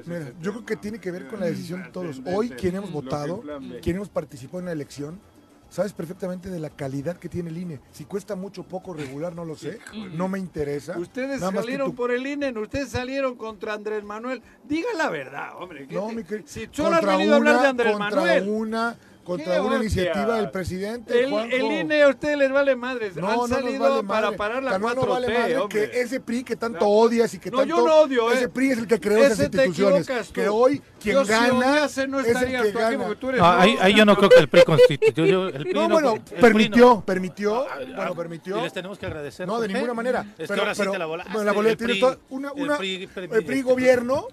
Mira, 0.07 0.33
yo 0.41 0.53
creo 0.53 0.65
que 0.67 0.77
tiene 0.77 0.99
que 0.99 1.11
ver 1.11 1.27
con 1.29 1.41
la 1.41 1.47
decisión 1.47 1.83
de 1.83 1.89
todos. 1.91 2.21
Hoy, 2.27 2.51
quien 2.51 2.77
hemos 2.77 2.91
votado, 2.91 3.43
quien 3.83 3.97
hemos 3.97 4.09
participado 4.09 4.59
en 4.61 4.67
la 4.67 4.73
elección, 4.73 5.21
sabes 5.69 5.93
perfectamente 5.93 6.49
de 6.49 6.61
la 6.61 6.71
calidad 6.71 7.17
que 7.19 7.29
tiene 7.29 7.51
el 7.51 7.59
INE. 7.59 7.81
Si 7.93 8.05
cuesta 8.05 8.37
mucho, 8.37 8.63
poco, 8.63 8.95
regular, 8.95 9.35
no 9.35 9.45
lo 9.45 9.57
sé. 9.57 9.79
No 10.13 10.29
me 10.29 10.39
interesa. 10.39 10.97
Ustedes 10.99 11.41
Nada 11.41 11.53
salieron 11.61 11.91
tú- 11.91 11.97
por 11.97 12.11
el 12.13 12.27
INE, 12.27 12.51
ustedes 12.59 12.89
salieron 12.91 13.35
contra 13.37 13.75
Andrés 13.75 14.03
Manuel. 14.05 14.43
Diga 14.65 14.89
la 14.97 15.11
verdad, 15.11 15.51
hombre. 15.59 15.87
¿qué 15.87 15.95
No, 15.95 16.07
te- 16.09 16.15
mi 16.15 16.25
querido. 16.25 16.49
si 16.49 16.69
solo 16.71 16.97
has 16.97 17.05
venido 17.05 17.35
a 17.35 17.37
hablar 17.37 17.61
de 17.63 17.69
Andrés 17.69 17.93
contra 17.93 18.11
Manuel. 18.21 18.49
una, 18.49 18.97
contra 19.27 19.55
¿Qué 19.55 19.61
una 19.61 19.77
iniciativa 19.77 20.21
hostias? 20.23 20.37
del 20.39 20.51
presidente. 20.51 21.25
El, 21.25 21.31
Juanjo. 21.31 21.57
el 21.57 21.63
INE 21.65 22.03
a 22.03 22.09
ustedes 22.09 22.39
les 22.39 22.51
vale 22.53 22.77
madres. 22.77 23.17
No, 23.17 23.27
Han 23.29 23.37
no 23.37 23.47
nos 23.49 23.51
salido 23.51 23.81
vale 23.83 24.03
para 24.05 24.21
madre. 24.27 24.37
parar 24.39 24.63
la 24.63 24.79
no 24.79 24.87
4T, 24.89 24.95
nos 24.95 25.09
vale 25.09 25.39
madre 25.39 25.57
hombre. 25.59 25.91
que 25.91 26.01
ese 26.01 26.21
PRI 26.21 26.45
que 26.45 26.57
tanto 26.57 26.81
No. 26.81 26.87
odias 26.91 27.35
y 27.35 27.39
que 27.39 27.51
No, 27.51 27.59
tanto... 27.59 27.77
yo 27.77 27.87
no 27.87 27.95
odio, 27.97 28.31
Ese 28.33 28.45
eh. 28.45 28.49
PRI 28.49 28.71
es 28.71 28.79
el 28.79 28.87
que 28.87 29.01
creó 29.01 29.19
esas 29.19 29.33
Ese 29.41 29.49
te 29.51 29.67
instituciones. 29.67 30.07
tú. 30.29 30.33
Que 30.33 30.49
hoy 30.49 30.81
quien 31.01 31.15
Yo 31.17 31.25
si 31.25 31.31
gana 31.33 31.55
odiase 31.55 32.09
no 32.09 32.21
es 32.21 32.27
el 32.29 32.35
que 32.63 32.71
tú 32.73 32.79
gana. 32.79 33.15
tú 33.19 33.29
eres 33.29 33.41
No, 33.41 33.47
ahí, 33.51 33.75
no. 33.75 33.83
ahí 33.83 33.95
yo 33.95 34.05
no 34.05 34.17
creo 34.17 34.31
que 34.31 34.39
el 34.39 34.49
PRI 34.49 34.63
constituyó. 34.65 35.49
El 35.49 35.63
PRI 35.65 35.73
No, 35.75 35.83
no- 35.89 35.95
bueno, 35.95 36.15
el 36.15 36.41
permitió, 36.41 36.87
no- 36.87 37.05
permitió, 37.05 37.63
Ah, 37.69 37.77
bueno, 37.79 38.03
ah, 38.03 38.15
permitió. 38.17 38.59
Y 38.59 38.63
les 38.63 38.73
tenemos 38.73 38.99
que 38.99 39.07
agradecer. 39.07 39.47
No, 39.47 39.61
de 39.61 39.69
ninguna 39.69 39.93
manera. 39.95 40.21
Es 40.39 40.47
Pero- 40.49 40.55
que 40.55 40.61
ahora 40.61 40.75
sí 40.75 40.81
pero- 40.81 40.93
te 40.93 40.99
la 40.99 41.07
volaste. 41.07 41.33
bueno, 41.33 41.53
la 41.53 41.71
El 41.71 43.45
PRI 43.45 43.63
gobierno 43.63 44.29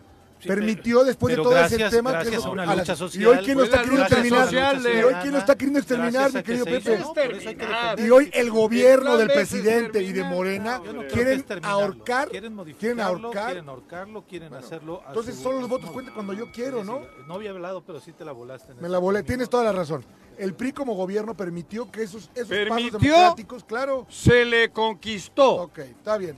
Permitió 0.47 0.97
pero- 0.97 1.05
después 1.05 1.35
de 1.35 1.41
todo 1.41 1.51
gracias- 1.51 1.81
ese 1.81 1.95
tema 1.97 2.19
que 2.23 2.35
a 2.35 2.39
una 2.49 2.75
lucha 2.75 2.93
y 2.93 2.95
social, 2.95 3.27
hoy 3.27 3.37
quién 3.45 3.57
lo 3.57 3.63
está 3.63 3.81
queriendo 3.81 4.05
terminar 4.07 4.45
social, 4.45 4.81
y 4.81 5.03
hoy 5.03 5.13
quién 5.21 5.33
lo 5.33 5.39
está 5.39 5.55
queriendo 5.55 5.79
exterminar 5.79 6.33
mi 6.33 6.43
querido 6.43 6.65
Pepe 6.65 6.95
hizo, 6.99 7.13
Terminar. 7.13 7.99
y 7.99 8.09
hoy 8.09 8.29
el 8.33 8.51
gobierno 8.51 9.13
El 9.13 9.19
del 9.19 9.31
presidente 9.31 10.01
y 10.01 10.11
de 10.11 10.23
Morena 10.23 10.79
no 10.79 11.07
quieren 11.07 11.45
ahorcar 11.63 12.29
quieren 12.29 12.29
quieren 12.29 12.53
modificarlo, 12.55 13.03
ahorcar 13.27 13.45
quieren 13.45 13.69
ahorcarlo, 13.69 14.25
quieren 14.27 14.53
hacerlo. 14.53 15.01
a 15.05 15.09
entonces 15.09 15.35
su- 15.35 15.43
solo 15.43 15.59
los 15.61 15.69
votos 15.69 15.89
cuentan 15.91 16.13
cuando 16.13 16.33
yo 16.33 16.51
quiero 16.51 16.83
no 16.83 17.01
no 17.27 17.33
había 17.35 17.51
hablado, 17.51 17.83
pero 17.85 17.99
sí 17.99 18.11
te 18.11 18.25
la 18.25 18.31
volaste. 18.31 18.71
en 18.71 18.81
me 18.81 18.89
la 18.89 18.97
volé. 18.97 19.23
tienes 19.23 19.49
toda 19.49 19.63
la 19.63 19.71
razón. 19.71 20.03
El 20.37 20.55
PRI 20.55 20.71
como 20.71 20.95
gobierno 20.95 21.35
permitió 21.37 21.91
que 21.91 22.01
esos 22.03 22.29
esos 22.33 22.47
pasos 22.67 22.91
democráticos 22.99 23.63
claro. 23.63 24.05
Se 24.09 24.43
le 24.45 24.69
conquistó. 24.71 25.61
Ok, 25.63 25.77
está 25.79 26.17
bien. 26.17 26.35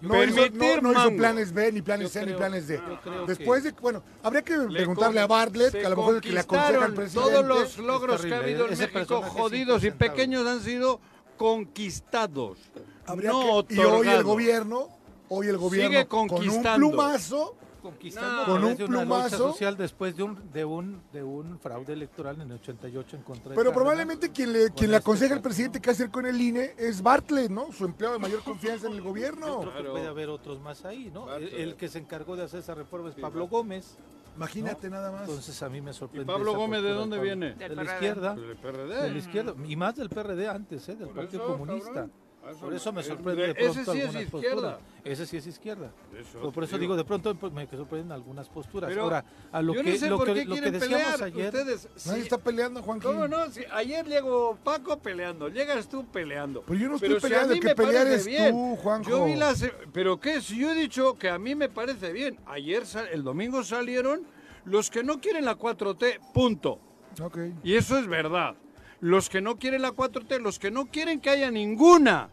No 0.00 0.10
Permitir 0.10 0.52
hizo, 0.54 0.76
no, 0.76 0.80
no 0.82 0.92
hizo 0.92 1.00
mango. 1.00 1.16
planes 1.16 1.52
B, 1.52 1.72
ni 1.72 1.82
planes 1.82 2.12
Yo 2.12 2.20
C, 2.20 2.26
ni 2.26 2.32
planes 2.34 2.68
D. 2.68 2.80
Después 3.26 3.62
que- 3.64 3.72
de, 3.72 3.80
bueno, 3.80 4.02
habría 4.22 4.42
que 4.42 4.56
Le 4.56 4.66
preguntarle 4.68 5.20
a 5.20 5.26
Bartlett, 5.26 5.72
que 5.72 5.84
a 5.84 5.88
lo 5.88 5.96
mejor 5.96 6.14
es 6.14 6.16
el 6.16 6.22
que 6.22 6.32
le 6.34 6.40
aconseja 6.40 6.84
al 6.84 6.94
presidente. 6.94 7.30
Todos 7.32 7.44
los 7.46 7.78
logros 7.78 8.22
que 8.22 8.32
ha 8.34 8.38
habido 8.38 8.66
en 8.66 8.72
ese 8.74 8.88
México, 8.92 9.22
jodidos 9.22 9.82
y 9.84 9.90
pequeños, 9.90 10.46
han 10.46 10.60
sido 10.60 11.00
conquistados. 11.36 12.58
Habría 13.06 13.30
no 13.30 13.64
que- 13.66 13.74
y 13.74 13.78
hoy 13.80 14.08
el 14.08 14.22
gobierno, 14.22 14.88
hoy 15.28 15.48
el 15.48 15.56
gobierno 15.56 15.88
Sigue 15.90 16.06
con 16.06 16.20
un 16.22 16.28
conquistando. 16.28 16.88
plumazo, 16.88 17.56
conquistando 17.90 18.46
No. 18.46 18.52
Con 18.52 18.64
un 18.64 18.76
de 18.76 18.84
una 18.84 18.92
lucha 19.04 19.06
plumazo. 19.06 19.36
social 19.52 19.76
después 19.76 20.16
de 20.16 20.22
un 20.22 20.52
de 20.52 20.64
un 20.64 21.00
de 21.12 21.22
un 21.22 21.58
fraude 21.58 21.92
electoral 21.92 22.36
en 22.40 22.50
el 22.50 22.52
88 22.58 23.16
en 23.16 23.22
contra 23.22 23.50
de 23.50 23.56
pero 23.56 23.56
Cárdenas. 23.56 23.74
probablemente 23.74 24.30
quien 24.32 24.52
le, 24.52 24.70
quien 24.70 24.90
le 24.90 24.96
este 24.96 25.04
aconseja 25.08 25.34
al 25.34 25.42
presidente 25.42 25.80
qué 25.80 25.90
hacer 25.90 26.10
con 26.10 26.26
el 26.26 26.40
INE 26.40 26.74
es 26.78 27.02
Bartlett, 27.02 27.50
¿no? 27.50 27.72
Su 27.72 27.84
empleado 27.84 28.14
de 28.14 28.20
mayor 28.20 28.42
confianza 28.42 28.86
en 28.86 28.92
el 28.94 28.98
Yo 28.98 29.04
gobierno. 29.04 29.60
creo 29.60 29.60
que 29.60 29.78
Claro. 29.78 29.92
puede 29.92 30.06
haber 30.06 30.28
otros 30.28 30.60
más 30.60 30.84
ahí, 30.84 31.10
¿no? 31.12 31.32
El, 31.34 31.48
el 31.48 31.74
que 31.76 31.88
se 31.88 31.98
encargó 31.98 32.36
de 32.36 32.44
hacer 32.44 32.60
esa 32.60 32.74
reforma 32.74 33.08
es 33.10 33.14
Pablo. 33.14 33.46
Gómez. 33.48 33.96
Imagínate 34.36 34.88
nada 34.88 35.10
más. 35.10 35.22
Entonces 35.22 35.60
a 35.64 35.68
mí 35.68 35.80
me 35.80 35.90
¿Y 35.90 35.94
sorprende. 35.94 36.26
Pablo 36.32 36.54
Gómez 36.54 36.82
de 36.82 36.90
dónde 36.92 37.18
viene? 37.18 37.54
De 37.54 37.74
la 37.74 37.82
izquierda. 37.84 38.34
Del 38.34 38.48
De 38.48 38.54
PRD. 38.54 39.10
la 39.10 39.18
izquierda. 39.18 39.54
Y 39.66 39.74
más 39.74 39.96
del 39.96 40.08
PRD 40.10 40.48
antes, 40.48 40.88
¿eh? 40.88 40.94
Del 40.94 41.06
Por 41.08 41.16
Partido 41.16 41.42
eso, 41.44 41.52
Comunista. 41.58 41.88
cabrón. 41.92 42.12
Eso 42.50 42.60
Por 42.60 42.74
eso 42.74 42.92
me 42.92 43.02
sorprende 43.02 43.42
de 43.42 43.50
ese 43.52 43.60
pronto 43.82 43.92
sí 43.92 43.98
es 44.00 44.04
algunas 44.06 44.22
izquierda. 44.24 44.54
posturas. 44.54 44.78
Ese 45.04 45.26
sí 45.26 45.36
es 45.36 45.46
izquierda. 45.46 45.92
Eso 46.18 46.52
por 46.52 46.64
eso 46.64 46.78
digo, 46.78 46.96
de 46.96 47.04
pronto 47.04 47.34
pues, 47.34 47.52
me 47.52 47.66
sorprenden 47.66 48.12
algunas 48.12 48.48
posturas. 48.48 48.88
Pero 48.90 49.02
Ahora, 49.02 49.24
a 49.52 49.62
lo 49.62 49.74
Yo 49.74 49.82
que, 49.82 49.90
no 49.92 49.96
sé 49.96 50.10
lo 50.10 50.16
por 50.18 50.26
que, 50.26 50.34
qué 50.34 50.44
lo 50.44 50.54
que 50.56 50.70
decíamos 50.70 50.98
pelear 50.98 51.22
ayer. 51.24 51.46
ustedes. 51.54 51.88
Nadie 52.06 52.18
Sí. 52.20 52.22
está 52.24 52.38
peleando, 52.38 52.82
Juanquín. 52.82 53.10
¿Cómo 53.12 53.28
no? 53.28 53.50
Si 53.50 53.62
ayer 53.72 54.06
llegó 54.06 54.56
Paco 54.62 54.98
peleando, 54.98 55.48
llegas 55.48 55.88
tú 55.88 56.04
peleando. 56.06 56.62
Pero 56.66 56.78
yo 56.78 56.88
no 56.88 56.94
estoy 56.96 57.08
Pero 57.08 57.20
si 57.20 57.26
a 57.26 57.28
peleando, 57.28 57.54
mí 57.54 57.60
el 57.60 57.66
que 57.66 57.74
pelear 57.74 58.06
es 58.08 58.26
bien. 58.26 58.50
tú, 58.52 58.76
Juanjo. 58.82 59.10
Yo 59.10 59.24
vi 59.24 59.34
las... 59.36 59.64
¿Pero 59.92 60.20
qué? 60.20 60.40
Si 60.40 60.58
yo 60.58 60.70
he 60.70 60.74
dicho 60.74 61.14
que 61.14 61.28
a 61.30 61.38
mí 61.38 61.54
me 61.54 61.68
parece 61.68 62.12
bien. 62.12 62.38
Ayer, 62.46 62.82
el 63.12 63.22
domingo 63.24 63.62
salieron 63.64 64.22
los 64.64 64.90
que 64.90 65.02
no 65.02 65.20
quieren 65.20 65.44
la 65.44 65.56
4T, 65.56 66.18
punto. 66.34 66.78
Ok. 67.22 67.38
Y 67.64 67.74
eso 67.74 67.98
es 67.98 68.06
verdad. 68.06 68.54
Los 69.00 69.28
que 69.28 69.40
no 69.40 69.56
quieren 69.56 69.82
la 69.82 69.92
4T, 69.92 70.40
los 70.40 70.58
que 70.58 70.70
no 70.70 70.86
quieren 70.86 71.20
que 71.20 71.30
haya 71.30 71.50
ninguna, 71.50 72.30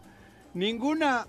ninguna 0.56 1.28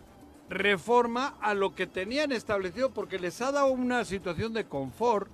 reforma 0.49 1.37
a 1.41 1.53
lo 1.53 1.75
que 1.75 1.87
tenían 1.87 2.33
establecido 2.33 2.91
porque 2.91 3.19
les 3.19 3.43
ha 3.43 3.53
dado 3.53 3.67
una 3.67 4.05
situación 4.05 4.55
de 4.55 4.65
confort. 4.65 5.29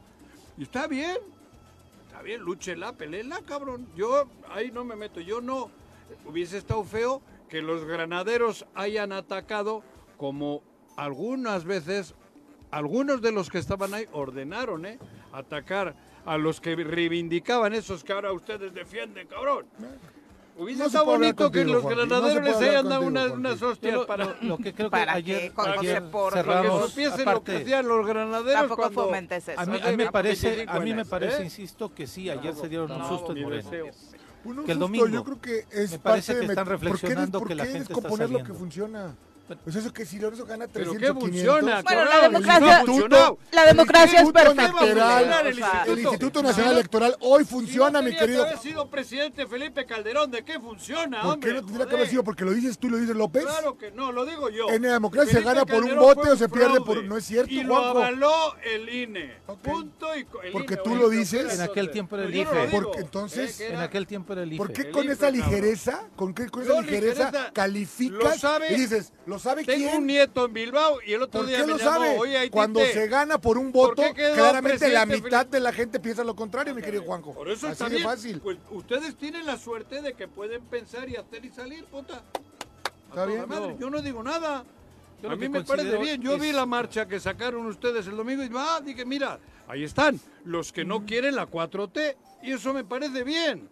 Y 0.58 0.64
está 0.64 0.88
bien, 0.88 1.18
está 2.06 2.22
bien, 2.22 2.40
lúchela, 2.40 2.94
pelela, 2.94 3.40
cabrón. 3.46 3.86
Yo 3.94 4.28
ahí 4.50 4.72
no 4.72 4.84
me 4.84 4.96
meto, 4.96 5.20
yo 5.20 5.40
no. 5.40 5.70
Hubiese 6.26 6.58
estado 6.58 6.82
feo 6.84 7.22
que 7.48 7.62
los 7.62 7.84
granaderos 7.84 8.66
hayan 8.74 9.12
atacado 9.12 9.82
como 10.16 10.62
algunas 10.96 11.64
veces, 11.64 12.14
algunos 12.70 13.20
de 13.20 13.32
los 13.32 13.50
que 13.50 13.58
estaban 13.58 13.92
ahí 13.94 14.06
ordenaron, 14.12 14.86
¿eh? 14.86 14.98
Atacar 15.32 15.94
a 16.24 16.38
los 16.38 16.60
que 16.60 16.76
reivindicaban 16.76 17.74
esos 17.74 18.04
que 18.04 18.12
ahora 18.12 18.32
ustedes 18.32 18.72
defienden, 18.72 19.26
cabrón. 19.26 19.66
Hubiese 20.56 20.84
estado 20.84 21.06
bonito 21.06 21.50
que 21.50 21.64
los 21.64 21.82
granaderos 21.84 22.44
les 22.44 22.56
hayan 22.56 22.88
dado 22.88 23.02
unas, 23.06 23.62
hostias 23.62 23.98
para, 24.06 24.36
lo- 24.42 24.58
que 24.58 24.74
creo 24.74 24.88
que 24.88 24.90
¿Para 24.90 25.14
ayer, 25.14 25.40
qué, 25.40 25.50
Juan 25.50 25.78
ayer 25.78 25.98
José 26.00 26.10
Porras? 26.12 26.44
para 26.44 26.60
que 26.60 26.68
cerramos, 26.68 26.90
supiesen 26.90 27.24
lo 27.24 27.42
que 27.44 27.82
los 27.82 28.06
granaderos 28.06 28.52
Tampoco 28.60 28.82
cuando... 28.82 29.04
fomentes 29.04 29.48
eso. 29.48 29.60
a 29.60 29.64
mí, 29.66 29.76
Hace 29.78 29.88
a 29.88 29.90
mí 29.90 29.96
me 29.96 30.12
parece, 30.12 30.46
25 30.48 30.70
a 30.72 30.74
mí 30.80 30.80
me 30.80 30.90
buenas, 30.94 31.08
parece, 31.08 31.42
¿eh? 31.42 31.44
insisto, 31.46 31.94
que 31.94 32.06
sí, 32.06 32.28
ayer 32.30 32.54
se 32.54 32.68
dieron 32.68 32.92
un 32.92 32.98
no, 32.98 33.08
susto 33.08 33.32
en 33.34 33.42
Moreno. 33.42 33.70
Que 34.66 34.72
el 34.72 34.78
domingo. 34.78 35.06
yo 35.08 35.24
creo 35.24 35.40
que 35.40 35.64
es 35.70 35.92
Me 35.92 35.98
parece 36.00 36.34
que 36.38 36.44
están 36.46 36.66
¿por 36.66 36.78
qué 36.78 36.84
reflexionando 36.84 37.42
que 37.44 37.54
la 37.54 37.62
¿Por 37.64 37.72
qué 37.72 37.78
gente 37.78 37.92
está 37.92 37.94
descomponer 37.94 38.30
lo 38.30 38.38
que 38.38 38.42
saliendo? 38.42 38.58
funciona? 38.58 39.14
Pues 39.64 39.76
eso 39.76 39.92
que 39.92 40.06
si 40.06 40.18
Lorenzo 40.18 40.46
gana 40.46 40.66
¿Pero 40.66 40.92
300 40.92 40.98
qué 41.24 41.30
500, 41.30 41.54
funciona? 41.60 41.82
Bueno, 41.82 42.04
la 42.06 42.20
democracia- 42.22 42.82
funcionó. 42.86 43.38
La 43.50 43.66
democracia 43.66 44.20
es 44.20 44.26
Instituto 44.26 44.54
perfecta. 44.54 44.84
Electoral, 44.84 45.46
el 45.46 45.52
O 45.52 45.56
sea, 45.56 45.84
El 45.86 45.98
Instituto 45.98 46.42
Nacional 46.42 46.72
Electoral 46.72 47.16
hoy 47.20 47.44
funciona, 47.44 47.98
Si 47.98 48.04
no 48.04 48.10
mi 48.10 48.16
querido. 48.16 48.44
que 48.44 48.50
haber 48.50 48.62
sido 48.62 48.88
presidente 48.88 49.46
Felipe 49.46 49.84
Calderón, 49.84 50.30
¿de 50.30 50.42
qué 50.44 50.58
funciona, 50.58 51.20
¿Por 51.22 51.32
hombre? 51.34 51.50
qué 51.50 51.54
no 51.60 51.66
tendría 51.66 51.86
que 51.86 51.94
haber 51.96 52.08
sido? 52.08 52.24
Porque 52.24 52.44
lo 52.44 52.52
dices 52.52 52.78
tú 52.78 52.86
y 52.86 52.90
lo 52.90 52.96
dice 52.98 53.14
López. 53.14 53.44
Claro 53.44 53.76
que 53.76 53.90
no, 53.90 54.10
lo 54.12 54.24
digo 54.24 54.48
yo. 54.48 54.70
En 54.70 54.82
la 54.82 54.92
democracia 54.92 55.32
se 55.32 55.42
gana 55.42 55.66
por 55.66 55.84
un 55.84 55.96
voto 55.96 56.32
o 56.32 56.36
se 56.36 56.48
pierde 56.48 56.80
por- 56.80 57.04
no 57.04 57.16
es 57.18 57.24
cierto, 57.26 57.52
Y 57.52 57.62
lo 57.62 57.74
Juanjo. 57.74 57.98
avaló 57.98 58.56
el 58.64 58.88
INE. 58.88 59.34
Punto 59.62 60.16
y 60.16 60.20
el 60.20 60.52
Porque 60.52 60.74
INE, 60.74 60.82
tú 60.82 60.90
lo 60.94 61.08
pero 61.08 61.08
dices. 61.10 61.54
En 61.54 61.60
aquel 61.60 61.90
tiempo 61.90 62.16
era 62.16 62.24
el 62.26 62.34
IFE. 62.34 62.68
Porque 62.70 63.00
entonces- 63.00 63.60
¿eh? 63.60 63.74
En 63.74 63.80
aquel 63.80 64.06
tiempo 64.06 64.32
era 64.32 64.44
el 64.44 64.52
IFE. 64.54 64.58
¿Por 64.58 64.72
qué 64.72 64.90
con 64.90 65.10
esa 65.10 65.30
ligereza, 65.30 66.04
con, 66.16 66.32
qué, 66.32 66.48
con 66.48 66.62
esa 66.62 66.80
ligereza, 66.80 67.50
calificas 67.52 68.42
y 68.70 68.74
dices, 68.74 69.12
¿Lo 69.32 69.38
sabe 69.38 69.64
Tengo 69.64 69.88
quién? 69.88 69.96
un 69.96 70.06
nieto 70.06 70.44
en 70.44 70.52
Bilbao 70.52 70.98
y 71.06 71.14
el 71.14 71.22
otro 71.22 71.40
¿Por 71.40 71.48
día 71.48 71.58
qué 71.58 71.62
me 71.64 71.72
lo 71.72 71.78
llamó, 71.78 71.90
sabe? 71.90 72.18
Oye, 72.18 72.50
Cuando 72.50 72.80
se 72.80 73.08
gana 73.08 73.38
por 73.38 73.56
un 73.56 73.72
voto, 73.72 74.02
¿Por 74.02 74.14
claramente 74.14 74.90
la 74.90 75.06
mitad 75.06 75.46
de 75.46 75.58
la 75.58 75.72
gente 75.72 75.98
piensa 76.00 76.22
lo 76.22 76.36
contrario, 76.36 76.74
mi 76.74 76.82
querido 76.82 77.02
Juanjo. 77.04 77.32
Por 77.32 77.48
eso 77.48 77.66
Así 77.66 77.72
está 77.72 77.88
de 77.88 77.96
bien. 77.96 78.04
fácil. 78.06 78.40
Pues 78.40 78.58
ustedes 78.70 79.16
tienen 79.16 79.46
la 79.46 79.56
suerte 79.56 80.02
de 80.02 80.12
que 80.12 80.28
pueden 80.28 80.62
pensar 80.64 81.08
y 81.08 81.16
hacer 81.16 81.46
y 81.46 81.48
salir, 81.48 81.86
puta. 81.86 82.22
Está 83.08 83.24
bien. 83.24 83.48
Madre. 83.48 83.72
No. 83.72 83.78
Yo 83.78 83.88
no 83.88 84.02
digo 84.02 84.22
nada. 84.22 84.66
Yo 85.22 85.30
a 85.30 85.36
mí 85.36 85.48
me 85.48 85.64
parece 85.64 85.96
bien. 85.96 86.20
Yo 86.20 86.34
es... 86.34 86.40
vi 86.42 86.52
la 86.52 86.66
marcha 86.66 87.08
que 87.08 87.18
sacaron 87.18 87.64
ustedes 87.64 88.06
el 88.08 88.16
domingo 88.18 88.42
y 88.42 88.50
ah, 88.54 88.82
dije, 88.84 89.06
mira, 89.06 89.38
ahí 89.66 89.84
están 89.84 90.20
los 90.44 90.74
que 90.74 90.84
no 90.84 91.00
mm. 91.00 91.06
quieren 91.06 91.36
la 91.36 91.48
4T 91.48 92.16
y 92.42 92.52
eso 92.52 92.74
me 92.74 92.84
parece 92.84 93.24
bien. 93.24 93.66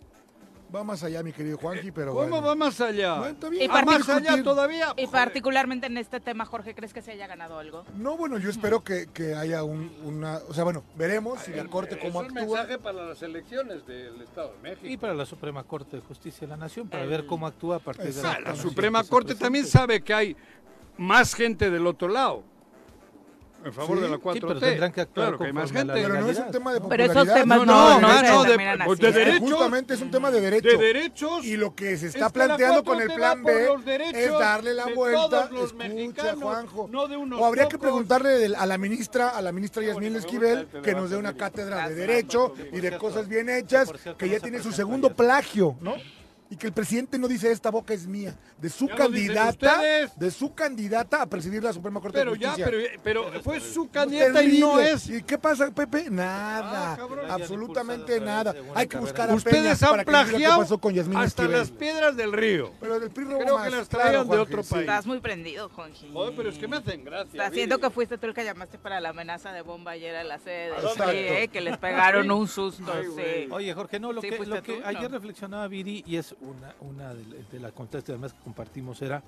Va 0.74 0.84
más 0.84 1.02
allá, 1.02 1.22
mi 1.22 1.32
querido 1.32 1.58
Juanji, 1.58 1.88
eh, 1.88 1.92
pero. 1.92 2.12
¿Cómo 2.12 2.28
bueno. 2.28 2.46
va 2.46 2.54
más 2.54 2.80
allá? 2.80 3.18
Bueno, 3.18 3.36
¿Y 3.52 3.68
ah, 3.68 3.82
más 3.84 4.08
allá 4.08 4.42
todavía? 4.42 4.94
Y 4.96 5.06
particularmente 5.08 5.86
en 5.86 5.96
este 5.96 6.20
tema, 6.20 6.44
Jorge, 6.44 6.74
¿crees 6.74 6.92
que 6.92 7.02
se 7.02 7.12
haya 7.12 7.26
ganado 7.26 7.58
algo? 7.58 7.84
No, 7.96 8.16
bueno, 8.16 8.38
yo 8.38 8.50
espero 8.50 8.84
que, 8.84 9.08
que 9.12 9.34
haya 9.34 9.64
un, 9.64 9.90
una. 10.04 10.38
O 10.48 10.54
sea, 10.54 10.64
bueno, 10.64 10.84
veremos 10.96 11.40
si 11.40 11.50
la 11.52 11.62
eh, 11.62 11.66
Corte 11.66 11.98
cómo 11.98 12.20
actúa. 12.20 12.42
Un 12.42 12.48
mensaje 12.48 12.78
para 12.78 13.04
las 13.04 13.22
elecciones 13.22 13.84
del 13.86 14.22
Estado 14.22 14.52
de 14.52 14.58
México. 14.70 14.86
Y 14.86 14.96
para 14.96 15.14
la 15.14 15.26
Suprema 15.26 15.64
Corte 15.64 15.96
de 15.96 16.02
Justicia 16.02 16.42
de 16.42 16.48
la 16.48 16.56
Nación, 16.56 16.88
para 16.88 17.04
ver 17.04 17.26
cómo 17.26 17.46
actúa 17.46 17.76
a 17.76 17.80
partir 17.80 18.06
Exacto. 18.06 18.38
de 18.38 18.44
la. 18.44 18.50
La 18.50 18.56
Suprema 18.56 19.02
Corte 19.04 19.34
también 19.34 19.66
sabe 19.66 20.02
que 20.02 20.14
hay 20.14 20.36
más 20.96 21.34
gente 21.34 21.70
del 21.70 21.86
otro 21.86 22.08
lado 22.08 22.44
en 23.64 23.72
favor 23.72 24.00
de 24.00 24.08
la 24.08 24.16
4T. 24.16 24.60
Tendrán 24.60 24.92
que 24.92 25.00
actuar 25.00 25.36
claro, 25.36 25.54
más 25.54 25.72
gente. 25.72 25.92
Pero 25.92 26.20
no 26.20 26.30
es 26.30 26.38
un 26.38 26.50
tema 26.50 26.72
de 26.72 26.80
popularidad. 26.80 27.46
No, 27.46 27.64
no, 27.64 28.00
no, 28.00 28.84
pues, 28.84 29.00
Justamente 29.38 29.94
es 29.94 30.02
un 30.02 30.10
tema 30.10 30.30
de 30.30 30.40
derechos. 30.40 31.44
Y 31.44 31.56
lo 31.56 31.74
que 31.74 31.96
se 31.96 32.08
está 32.08 32.30
planteando 32.30 32.84
con 32.84 33.00
el 33.00 33.12
plan 33.12 33.42
B 33.42 33.68
es 34.12 34.32
darle 34.32 34.74
la 34.74 34.86
vuelta. 34.94 35.48
Los 35.50 35.74
escucha, 35.78 36.34
Juanjo. 36.36 36.88
De 37.08 37.16
unos 37.16 37.40
o 37.40 37.46
habría 37.46 37.68
que 37.68 37.78
preguntarle 37.78 38.54
a 38.56 38.66
la 38.66 38.78
ministra, 38.78 39.30
a 39.30 39.42
la 39.42 39.52
ministra 39.52 39.82
Yasmín 39.82 40.16
Esquivel, 40.16 40.68
que 40.82 40.94
nos 40.94 41.10
dé 41.10 41.16
una 41.16 41.34
cátedra 41.34 41.88
de 41.88 41.94
derecho 41.94 42.54
y 42.72 42.80
de 42.80 42.96
cosas 42.98 43.28
bien 43.28 43.48
hechas, 43.48 43.92
que 44.16 44.28
ya 44.28 44.40
tiene 44.40 44.62
su 44.62 44.72
segundo 44.72 45.14
plagio, 45.14 45.76
¿no? 45.80 45.94
y 46.50 46.56
que 46.56 46.66
el 46.66 46.72
presidente 46.72 47.16
no 47.16 47.28
dice 47.28 47.50
esta 47.50 47.70
boca 47.70 47.94
es 47.94 48.06
mía, 48.08 48.36
de 48.58 48.68
su 48.68 48.88
candidata, 48.88 49.80
de 50.16 50.30
su 50.32 50.52
candidata 50.52 51.22
a 51.22 51.26
presidir 51.26 51.62
la 51.62 51.72
Suprema 51.72 52.00
Corte 52.00 52.18
pero 52.18 52.32
de 52.32 52.38
Justicia. 52.38 52.64
Pero 52.64 52.80
ya, 52.80 52.88
pero, 53.04 53.24
pero 53.30 53.42
fue 53.42 53.60
su 53.60 53.88
candidata 53.88 54.42
y 54.42 54.58
no 54.58 54.80
es. 54.80 55.08
¿Y 55.08 55.22
qué 55.22 55.38
pasa, 55.38 55.70
Pepe? 55.70 56.06
Ah, 56.08 56.10
nada, 56.10 56.98
absolutamente 57.28 58.20
nada. 58.20 58.52
Hay 58.74 58.88
que 58.88 58.98
buscar 58.98 59.30
a 59.30 59.34
Ustedes 59.34 59.78
Peña 59.78 59.90
han 59.90 60.04
plagiado 60.04 60.60
pasó 60.60 60.80
hasta 61.16 61.46
las 61.46 61.70
piedras 61.70 62.16
del 62.16 62.32
río. 62.32 62.72
Pero 62.80 62.98
del 62.98 63.10
PRI 63.10 63.26
Creo 63.26 63.56
más, 63.56 63.68
que 63.68 63.76
las 63.76 63.88
traían 63.88 64.28
de 64.28 64.38
otro 64.38 64.62
país. 64.64 64.82
Estás 64.82 65.06
muy 65.06 65.20
prendido, 65.20 65.68
Juanji. 65.68 66.10
Joder, 66.12 66.34
pero 66.36 66.48
es 66.48 66.58
que 66.58 66.66
me 66.66 66.76
hacen 66.78 67.04
gracia. 67.04 67.30
Está 67.30 67.46
haciendo 67.46 67.78
que 67.78 67.90
fuiste 67.90 68.18
tú 68.18 68.26
el 68.26 68.34
que 68.34 68.44
llamaste 68.44 68.78
para 68.78 69.00
la 69.00 69.10
amenaza 69.10 69.52
de 69.52 69.62
bomba 69.62 69.92
ayer 69.92 70.16
a 70.16 70.24
la 70.24 70.38
sede. 70.38 70.72
Sí, 70.80 71.00
eh, 71.06 71.48
que 71.52 71.60
les 71.60 71.78
pegaron 71.78 72.28
un 72.30 72.48
susto. 72.48 72.92
Sí. 73.16 73.48
Oye, 73.50 73.72
Jorge, 73.72 74.00
no, 74.00 74.12
lo 74.12 74.20
sí, 74.20 74.30
que, 74.30 74.46
lo 74.46 74.62
que 74.62 74.82
ayer 74.84 75.10
reflexionaba 75.10 75.68
Viri 75.68 76.02
y 76.06 76.16
es 76.16 76.34
una, 76.40 76.74
una 76.80 77.14
de, 77.14 77.44
de 77.50 77.60
la 77.60 77.72
además 78.08 78.32
que 78.32 78.40
compartimos 78.42 79.02
era 79.02 79.22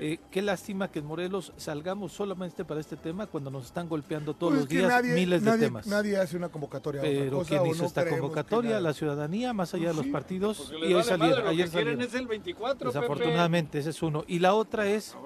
eh, 0.00 0.18
qué 0.30 0.42
lástima 0.42 0.90
que 0.90 0.98
en 0.98 1.06
Morelos 1.06 1.52
salgamos 1.56 2.12
solamente 2.12 2.64
para 2.64 2.80
este 2.80 2.96
tema 2.96 3.26
cuando 3.26 3.50
nos 3.50 3.66
están 3.66 3.88
golpeando 3.88 4.34
todos 4.34 4.54
los 4.54 4.68
días 4.68 5.04
miles 5.04 5.44
de 5.44 5.58
temas. 5.58 5.86
Nadie 5.86 6.16
hace 6.16 6.36
una 6.36 6.48
convocatoria. 6.48 7.00
Pero 7.00 7.42
quien 7.42 7.66
hizo 7.66 7.84
esta 7.84 8.08
convocatoria, 8.08 8.80
la 8.80 8.92
ciudadanía, 8.92 9.52
más 9.52 9.72
allá 9.74 9.88
de 9.88 9.94
los 9.94 10.06
partidos, 10.06 10.72
y 10.86 10.94
hoy 10.94 11.04
salieron. 11.04 11.46
ayer 11.46 11.68
salieron. 11.68 12.00
Desafortunadamente, 12.80 13.78
ese 13.78 13.90
es 13.90 14.02
uno. 14.02 14.24
Y 14.26 14.40
la 14.40 14.54
otra 14.54 14.86
es 14.86 15.16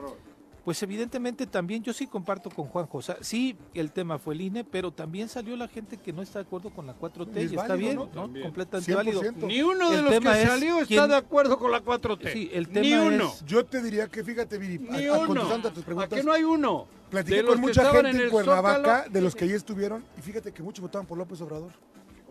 pues 0.69 0.83
evidentemente 0.83 1.47
también 1.47 1.83
yo 1.83 1.95
sí 1.95 2.07
comparto 2.07 2.51
con 2.51 2.67
Juan 2.67 2.85
José. 2.85 3.17
Sí, 3.23 3.57
el 3.73 3.91
tema 3.91 4.19
fue 4.19 4.35
el 4.35 4.43
INE, 4.43 4.65
pero 4.65 4.93
también 4.93 5.31
salió 5.31 5.57
la 5.57 5.67
gente 5.67 5.97
que 5.97 6.13
no 6.13 6.21
está 6.21 6.41
de 6.41 6.45
acuerdo 6.45 6.69
con 6.69 6.87
la 6.87 6.95
4T 6.95 7.37
es 7.37 7.53
y 7.53 7.57
válido, 7.57 7.63
está 7.63 7.75
bien, 7.75 7.97
¿no? 7.97 8.11
¿no? 8.15 8.43
Completamente 8.43 8.93
100%. 8.93 8.95
válido. 8.95 9.23
Ni 9.47 9.63
uno 9.63 9.89
de 9.89 9.97
el 9.97 10.05
los 10.05 10.13
que 10.13 10.43
es 10.43 10.47
salió 10.47 10.81
está 10.83 11.07
de 11.07 11.17
acuerdo 11.17 11.59
con 11.59 11.71
la 11.71 11.83
4T. 11.83 12.33
Sí, 12.35 12.51
el 12.53 12.69
tema 12.69 12.81
Ni 12.81 12.93
uno. 12.93 13.29
Es... 13.29 13.47
Yo 13.47 13.65
te 13.65 13.81
diría 13.81 14.09
que 14.09 14.23
fíjate, 14.23 14.59
Viri, 14.59 14.79
Ni 14.79 15.07
a, 15.07 15.15
a 15.15 15.21
uno. 15.21 15.41
A 15.41 15.73
tus 15.73 15.85
preguntas. 15.85 16.13
¿A 16.13 16.17
que 16.17 16.23
no 16.23 16.35
hay 16.35 16.43
uno? 16.43 16.87
Platiqué 17.09 17.45
con 17.45 17.63
mucha 17.63 17.91
gente 17.91 18.11
en, 18.11 18.21
en 18.21 18.29
Cuernavaca, 18.29 18.77
Zócalo. 18.77 19.11
de 19.11 19.21
los 19.23 19.35
que 19.35 19.47
allí 19.47 19.55
estuvieron, 19.55 20.05
y 20.19 20.21
fíjate 20.21 20.53
que 20.53 20.63
muchos 20.63 20.83
votaban 20.83 21.07
por 21.07 21.17
López 21.17 21.41
Obrador. 21.41 21.73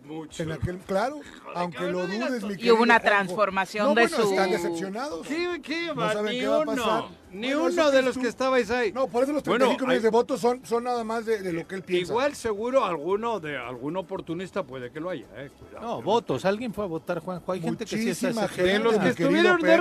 Mucho. 0.04 0.44
En 0.44 0.52
aquel, 0.52 0.78
claro, 0.78 1.16
Joder, 1.16 1.34
aunque 1.56 1.92
lo 1.92 2.08
dudes, 2.08 2.44
mi 2.44 2.54
Y 2.60 2.72
hubo 2.72 2.84
una 2.84 3.00
transformación 3.00 3.88
no, 3.88 3.96
de 3.96 4.04
bueno, 4.04 4.18
su... 4.18 4.30
están 4.30 4.52
decepcionados. 4.52 5.28
¿qué? 5.28 5.92
No 5.94 6.14
saben 6.14 6.40
qué 6.40 6.48
va 6.48 6.62
a 6.62 6.66
pasar. 6.66 7.04
Ni 7.32 7.54
uno 7.54 7.92
de 7.92 8.02
los 8.02 8.18
que 8.18 8.28
estabais 8.28 8.70
ahí. 8.72 8.92
No, 8.92 9.08
por 9.08 9.24
eso 9.24 9.34
los 9.34 9.44
35 9.44 9.48
bueno, 9.48 9.86
millones 9.86 10.04
de 10.04 10.10
votos 10.10 10.40
son, 10.40 10.66
son 10.66 10.84
nada 10.84 11.04
más 11.04 11.26
de, 11.26 11.52
lo 11.52 11.68
que 11.68 11.76
él 11.76 11.84
piensa. 11.84 12.12
Igual 12.12 12.36
seguro 12.36 12.86
alguno 12.86 13.40
de 13.40 13.58
algún 13.58 13.98
oportunista 13.98 14.64
puede 14.64 14.92
que 14.92 15.00
lo 15.00 15.10
haya. 15.10 15.26
Eh. 15.36 15.50
No, 15.82 16.02
votos. 16.02 16.46
Alguien 16.46 16.74
fue 16.74 16.86
a 16.86 16.88
votar, 16.88 17.20
Juanjo. 17.20 17.52
Hay 17.52 17.62
gente 17.62 17.86
que 17.86 17.98
sí 17.98 18.10
es 18.10 18.24
así. 18.24 18.62
De 18.62 18.80
los 18.80 18.98
que 18.98 19.10
estuvieron 19.10 19.62
de 19.62 19.78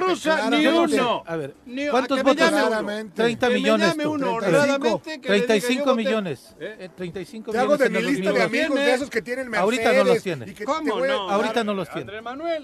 ni 0.51 0.67
uno. 0.67 1.23
A 1.27 1.37
ver, 1.37 1.55
ni, 1.65 1.89
¿cuántos 1.89 2.23
votos? 2.23 2.51
30 3.15 3.51
millones. 3.51 3.97
35 5.23 5.95
millones. 5.95 6.55
Eh. 6.61 6.77
Eh, 6.81 6.91
35 6.95 7.53
Te 7.53 7.59
hago 7.59 7.77
de 7.77 7.91
mi 7.91 8.03
lista 8.03 8.33
de 8.33 8.43
amigos 8.43 8.77
de 8.77 8.95
esos 8.95 9.11
que 9.11 9.23
tienen 9.23 9.55
Ahorita 9.55 9.93
no 9.93 10.05
los 10.05 10.23
tiene. 10.23 10.55
¿Cómo 10.65 11.07
no? 11.07 11.31
Ahorita 11.31 11.65
no 11.65 11.75
los 11.75 11.89
tiene. 11.91 12.13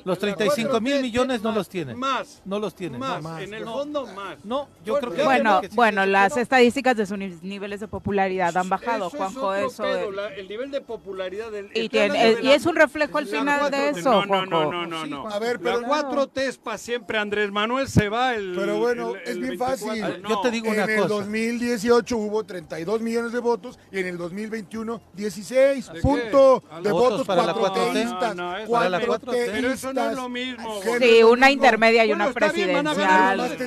Los 0.05 0.19
35 0.19 0.81
mil 0.81 1.01
millones 1.01 1.43
no 1.43 1.53
los 1.53 1.69
tiene. 1.69 1.95
Más. 1.95 2.43
No 2.45 2.59
los 2.59 2.75
tiene. 2.75 2.99
Más. 2.99 3.43
En 3.43 3.55
el 3.55 3.65
fondo, 3.65 4.07
más. 4.07 4.45
No, 4.45 4.69
yo 4.85 4.99
creo 4.99 5.13
que 5.13 5.23
bueno, 5.23 5.61
que 5.61 5.69
sí, 5.69 5.77
bueno, 5.77 6.07
las 6.07 6.37
estadísticas 6.37 6.97
de 6.97 7.07
sus 7.07 7.19
niveles 7.19 7.81
de 7.81 7.89
popularidad 7.89 8.57
han 8.57 8.69
bajado, 8.69 9.09
eso 9.09 9.17
Juanjo. 9.17 9.55
Es 9.55 9.73
eso 9.73 9.83
pedo, 9.83 10.11
de... 10.11 10.17
la, 10.17 10.29
el 10.35 10.49
nivel 10.49 10.71
de 10.71 10.81
popularidad 10.81 11.51
del. 11.51 11.71
Y, 11.75 11.89
tiene, 11.89 12.19
de 12.19 12.35
la, 12.35 12.41
eh, 12.41 12.43
y 12.43 12.51
es 12.51 12.67
un 12.67 12.77
reflejo 12.77 13.19
al 13.19 13.27
final 13.27 13.71
de 13.71 13.91
eso. 13.91 14.23
No, 14.23 14.27
Juanjo. 14.27 14.47
no, 14.47 14.73
no, 14.73 14.87
no, 14.87 15.07
no. 15.07 15.31
Sí, 15.31 15.37
a 15.37 15.39
ver, 15.39 15.61
pero. 15.61 15.81
La 15.81 15.89
4 15.89 16.27
T 16.29 16.47
es 16.47 16.59
para 16.59 16.79
siempre. 16.79 17.19
Andrés 17.19 17.51
Manuel 17.51 17.89
se 17.89 18.09
va 18.09 18.35
el. 18.35 18.55
Pero 18.57 18.79
bueno, 18.79 19.15
el, 19.15 19.23
el 19.25 19.29
es 19.29 19.41
bien 19.41 19.59
fácil. 19.59 20.03
Ver, 20.03 20.21
no. 20.21 20.29
Yo 20.29 20.41
te 20.41 20.51
digo 20.51 20.67
en 20.69 20.75
una 20.75 20.83
cosa. 20.83 20.95
En 20.95 21.03
el 21.03 21.09
2018 21.09 22.17
hubo 22.17 22.45
32 22.45 23.01
millones 23.01 23.33
de 23.33 23.39
votos 23.41 23.79
y 23.91 23.99
en 23.99 24.07
el 24.07 24.19
2021 24.19 25.01
16. 25.15 25.93
¿De 25.93 26.01
punto 26.01 26.63
de 26.83 26.91
votos, 26.91 27.11
votos 27.11 27.27
para 27.27 27.47
la 27.47 27.55
4 27.55 29.33
T. 29.33 29.51
Pero 29.53 29.71
eso 29.71 29.93
no 29.93 30.11
es 30.11 30.17
lo 30.17 30.29
mismo. 30.29 30.81
Sí, 30.99 31.23
una 31.23 31.51
intermedia 31.51 32.05
y 32.05 32.13
una 32.13 32.33
presidencial. 32.33 33.59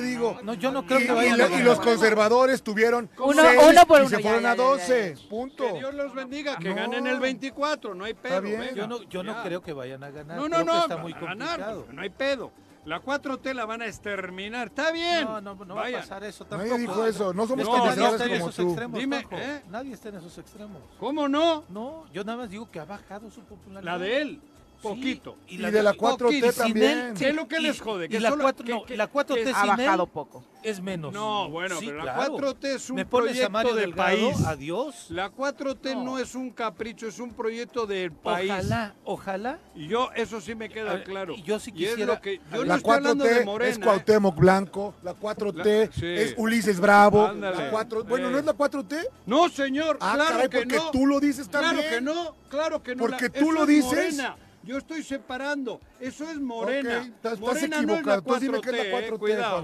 No, 0.42 0.54
yo 0.54 0.70
no 0.70 0.86
creo 0.86 1.05
y, 1.06 1.62
los 1.62 1.80
conservadores 1.80 2.62
tuvieron 2.62 3.08
uno, 3.18 3.42
seis, 3.42 3.60
uno 3.70 3.86
por 3.86 3.98
uno. 4.00 4.06
Y 4.06 4.10
se 4.10 4.18
fueron 4.20 4.46
a 4.46 4.54
12. 4.54 5.16
Punto. 5.28 5.64
Que 5.64 5.78
Dios 5.78 5.94
los 5.94 6.14
bendiga, 6.14 6.56
que 6.56 6.70
ah, 6.70 6.74
ganen 6.74 7.06
el 7.06 7.20
24, 7.20 7.94
no 7.94 8.04
hay 8.04 8.14
pedo. 8.14 8.42
Yo 8.74 8.86
no, 8.86 9.02
yo 9.02 9.22
no 9.22 9.42
creo 9.42 9.62
que 9.62 9.72
vayan 9.72 10.02
a 10.04 10.10
ganar. 10.10 10.36
No, 10.36 10.48
no, 10.48 10.64
no. 10.64 10.86
Ganar, 10.88 11.76
no 11.92 12.02
hay 12.02 12.10
pedo. 12.10 12.52
La 12.86 13.02
4T 13.02 13.52
la 13.52 13.66
van 13.66 13.82
a 13.82 13.86
exterminar. 13.86 14.68
Está 14.68 14.92
bien. 14.92 15.24
No, 15.24 15.40
no, 15.40 15.74
va 15.74 15.88
a 15.88 15.92
pasar 15.92 16.22
eso 16.22 16.44
tampoco. 16.44 16.70
Nadie 16.70 16.86
dijo 16.86 17.04
eso. 17.04 17.34
No 17.34 17.46
somos 17.46 17.66
no, 17.66 17.84
nadie 17.84 18.06
está 18.06 18.24
en 18.26 18.32
esos 18.32 18.58
extremos. 18.60 19.00
Dime, 19.00 19.26
¿eh? 19.32 19.62
Nadie 19.68 19.92
está 19.92 20.08
en 20.10 20.16
esos 20.16 20.38
extremos. 20.38 20.80
¿Cómo 21.00 21.28
no? 21.28 21.64
No, 21.68 22.04
yo 22.12 22.22
nada 22.22 22.38
más 22.38 22.50
digo 22.50 22.70
que 22.70 22.78
ha 22.78 22.84
bajado 22.84 23.28
su 23.28 23.40
popularidad. 23.40 23.92
La 23.92 23.98
de 23.98 24.22
él. 24.22 24.40
Poquito. 24.82 25.36
Sí, 25.46 25.54
y, 25.54 25.58
la, 25.58 25.68
y, 25.68 25.72
de 25.72 25.82
la 25.82 25.94
4T 25.94 26.54
también. 26.54 27.14
¿Qué 27.16 27.28
es 27.30 27.34
lo 27.34 27.48
que 27.48 27.58
y, 27.58 27.62
les 27.62 27.80
jode? 27.80 28.08
Que 28.08 28.16
y 28.16 28.20
la, 28.20 28.30
solo, 28.30 28.42
4, 28.42 28.64
que, 28.64 28.72
no, 28.72 28.84
que, 28.84 28.96
la 28.96 29.10
4T 29.10 29.52
ha 29.54 29.66
bajado 29.66 30.04
él 30.04 30.10
poco. 30.12 30.44
Es 30.62 30.80
menos. 30.80 31.12
No, 31.12 31.48
bueno, 31.48 31.78
sí, 31.78 31.86
pero 31.86 32.04
la 32.04 32.14
claro. 32.14 32.38
4T 32.38 32.64
es 32.64 32.90
un 32.90 32.96
¿Me 32.96 33.06
proyecto 33.06 33.74
del 33.74 33.90
Delgado? 33.90 34.32
país. 34.32 34.46
Adiós. 34.46 35.06
La 35.10 35.30
4T 35.30 35.94
no. 35.94 36.04
no. 36.04 36.18
es 36.18 36.34
un 36.34 36.50
capricho, 36.50 37.06
es 37.06 37.20
un 37.20 37.32
proyecto 37.32 37.86
del 37.86 38.12
país. 38.12 38.50
Ojalá, 38.50 38.94
ojalá. 39.04 39.58
Y 39.74 39.86
yo, 39.86 40.10
eso 40.16 40.40
sí 40.40 40.54
me 40.54 40.68
queda 40.68 40.94
ver, 40.94 41.04
claro. 41.04 41.34
Y 41.34 41.42
yo 41.42 41.60
sí 41.60 41.72
quisiera. 41.72 42.00
Es 42.00 42.06
lo 42.08 42.20
que, 42.20 42.40
yo 42.52 42.64
la 42.64 42.76
no 42.78 42.82
4T 42.82 43.44
Morena, 43.44 43.70
es 43.70 43.78
¿eh? 43.78 43.80
Cuauhtémoc 43.80 44.36
Blanco, 44.36 44.94
la 45.02 45.14
4T 45.14 45.86
la, 45.86 45.92
sí. 45.92 46.06
es 46.06 46.34
Ulises 46.36 46.80
Bravo. 46.80 47.32
La 47.32 47.70
4, 47.70 48.04
bueno, 48.04 48.30
¿no 48.30 48.38
es 48.38 48.44
la 48.44 48.54
4T? 48.54 49.08
No, 49.26 49.48
señor, 49.48 49.98
ah, 50.00 50.14
claro 50.14 50.30
caray, 50.32 50.48
que 50.48 50.58
porque 50.58 50.76
no. 50.76 50.90
tú 50.90 51.06
lo 51.06 51.20
dices 51.20 51.48
también. 51.48 51.76
Claro 51.76 51.90
que 51.90 52.00
no, 52.00 52.34
claro 52.48 52.82
que 52.82 52.94
no. 52.96 53.00
Porque 53.00 53.30
tú 53.30 53.52
lo 53.52 53.66
dices. 53.66 54.20
Yo 54.66 54.78
estoy 54.78 55.04
separando. 55.04 55.80
Eso 56.00 56.28
es 56.28 56.40
Morena. 56.40 57.04
Estás, 57.04 57.38
morena 57.38 57.78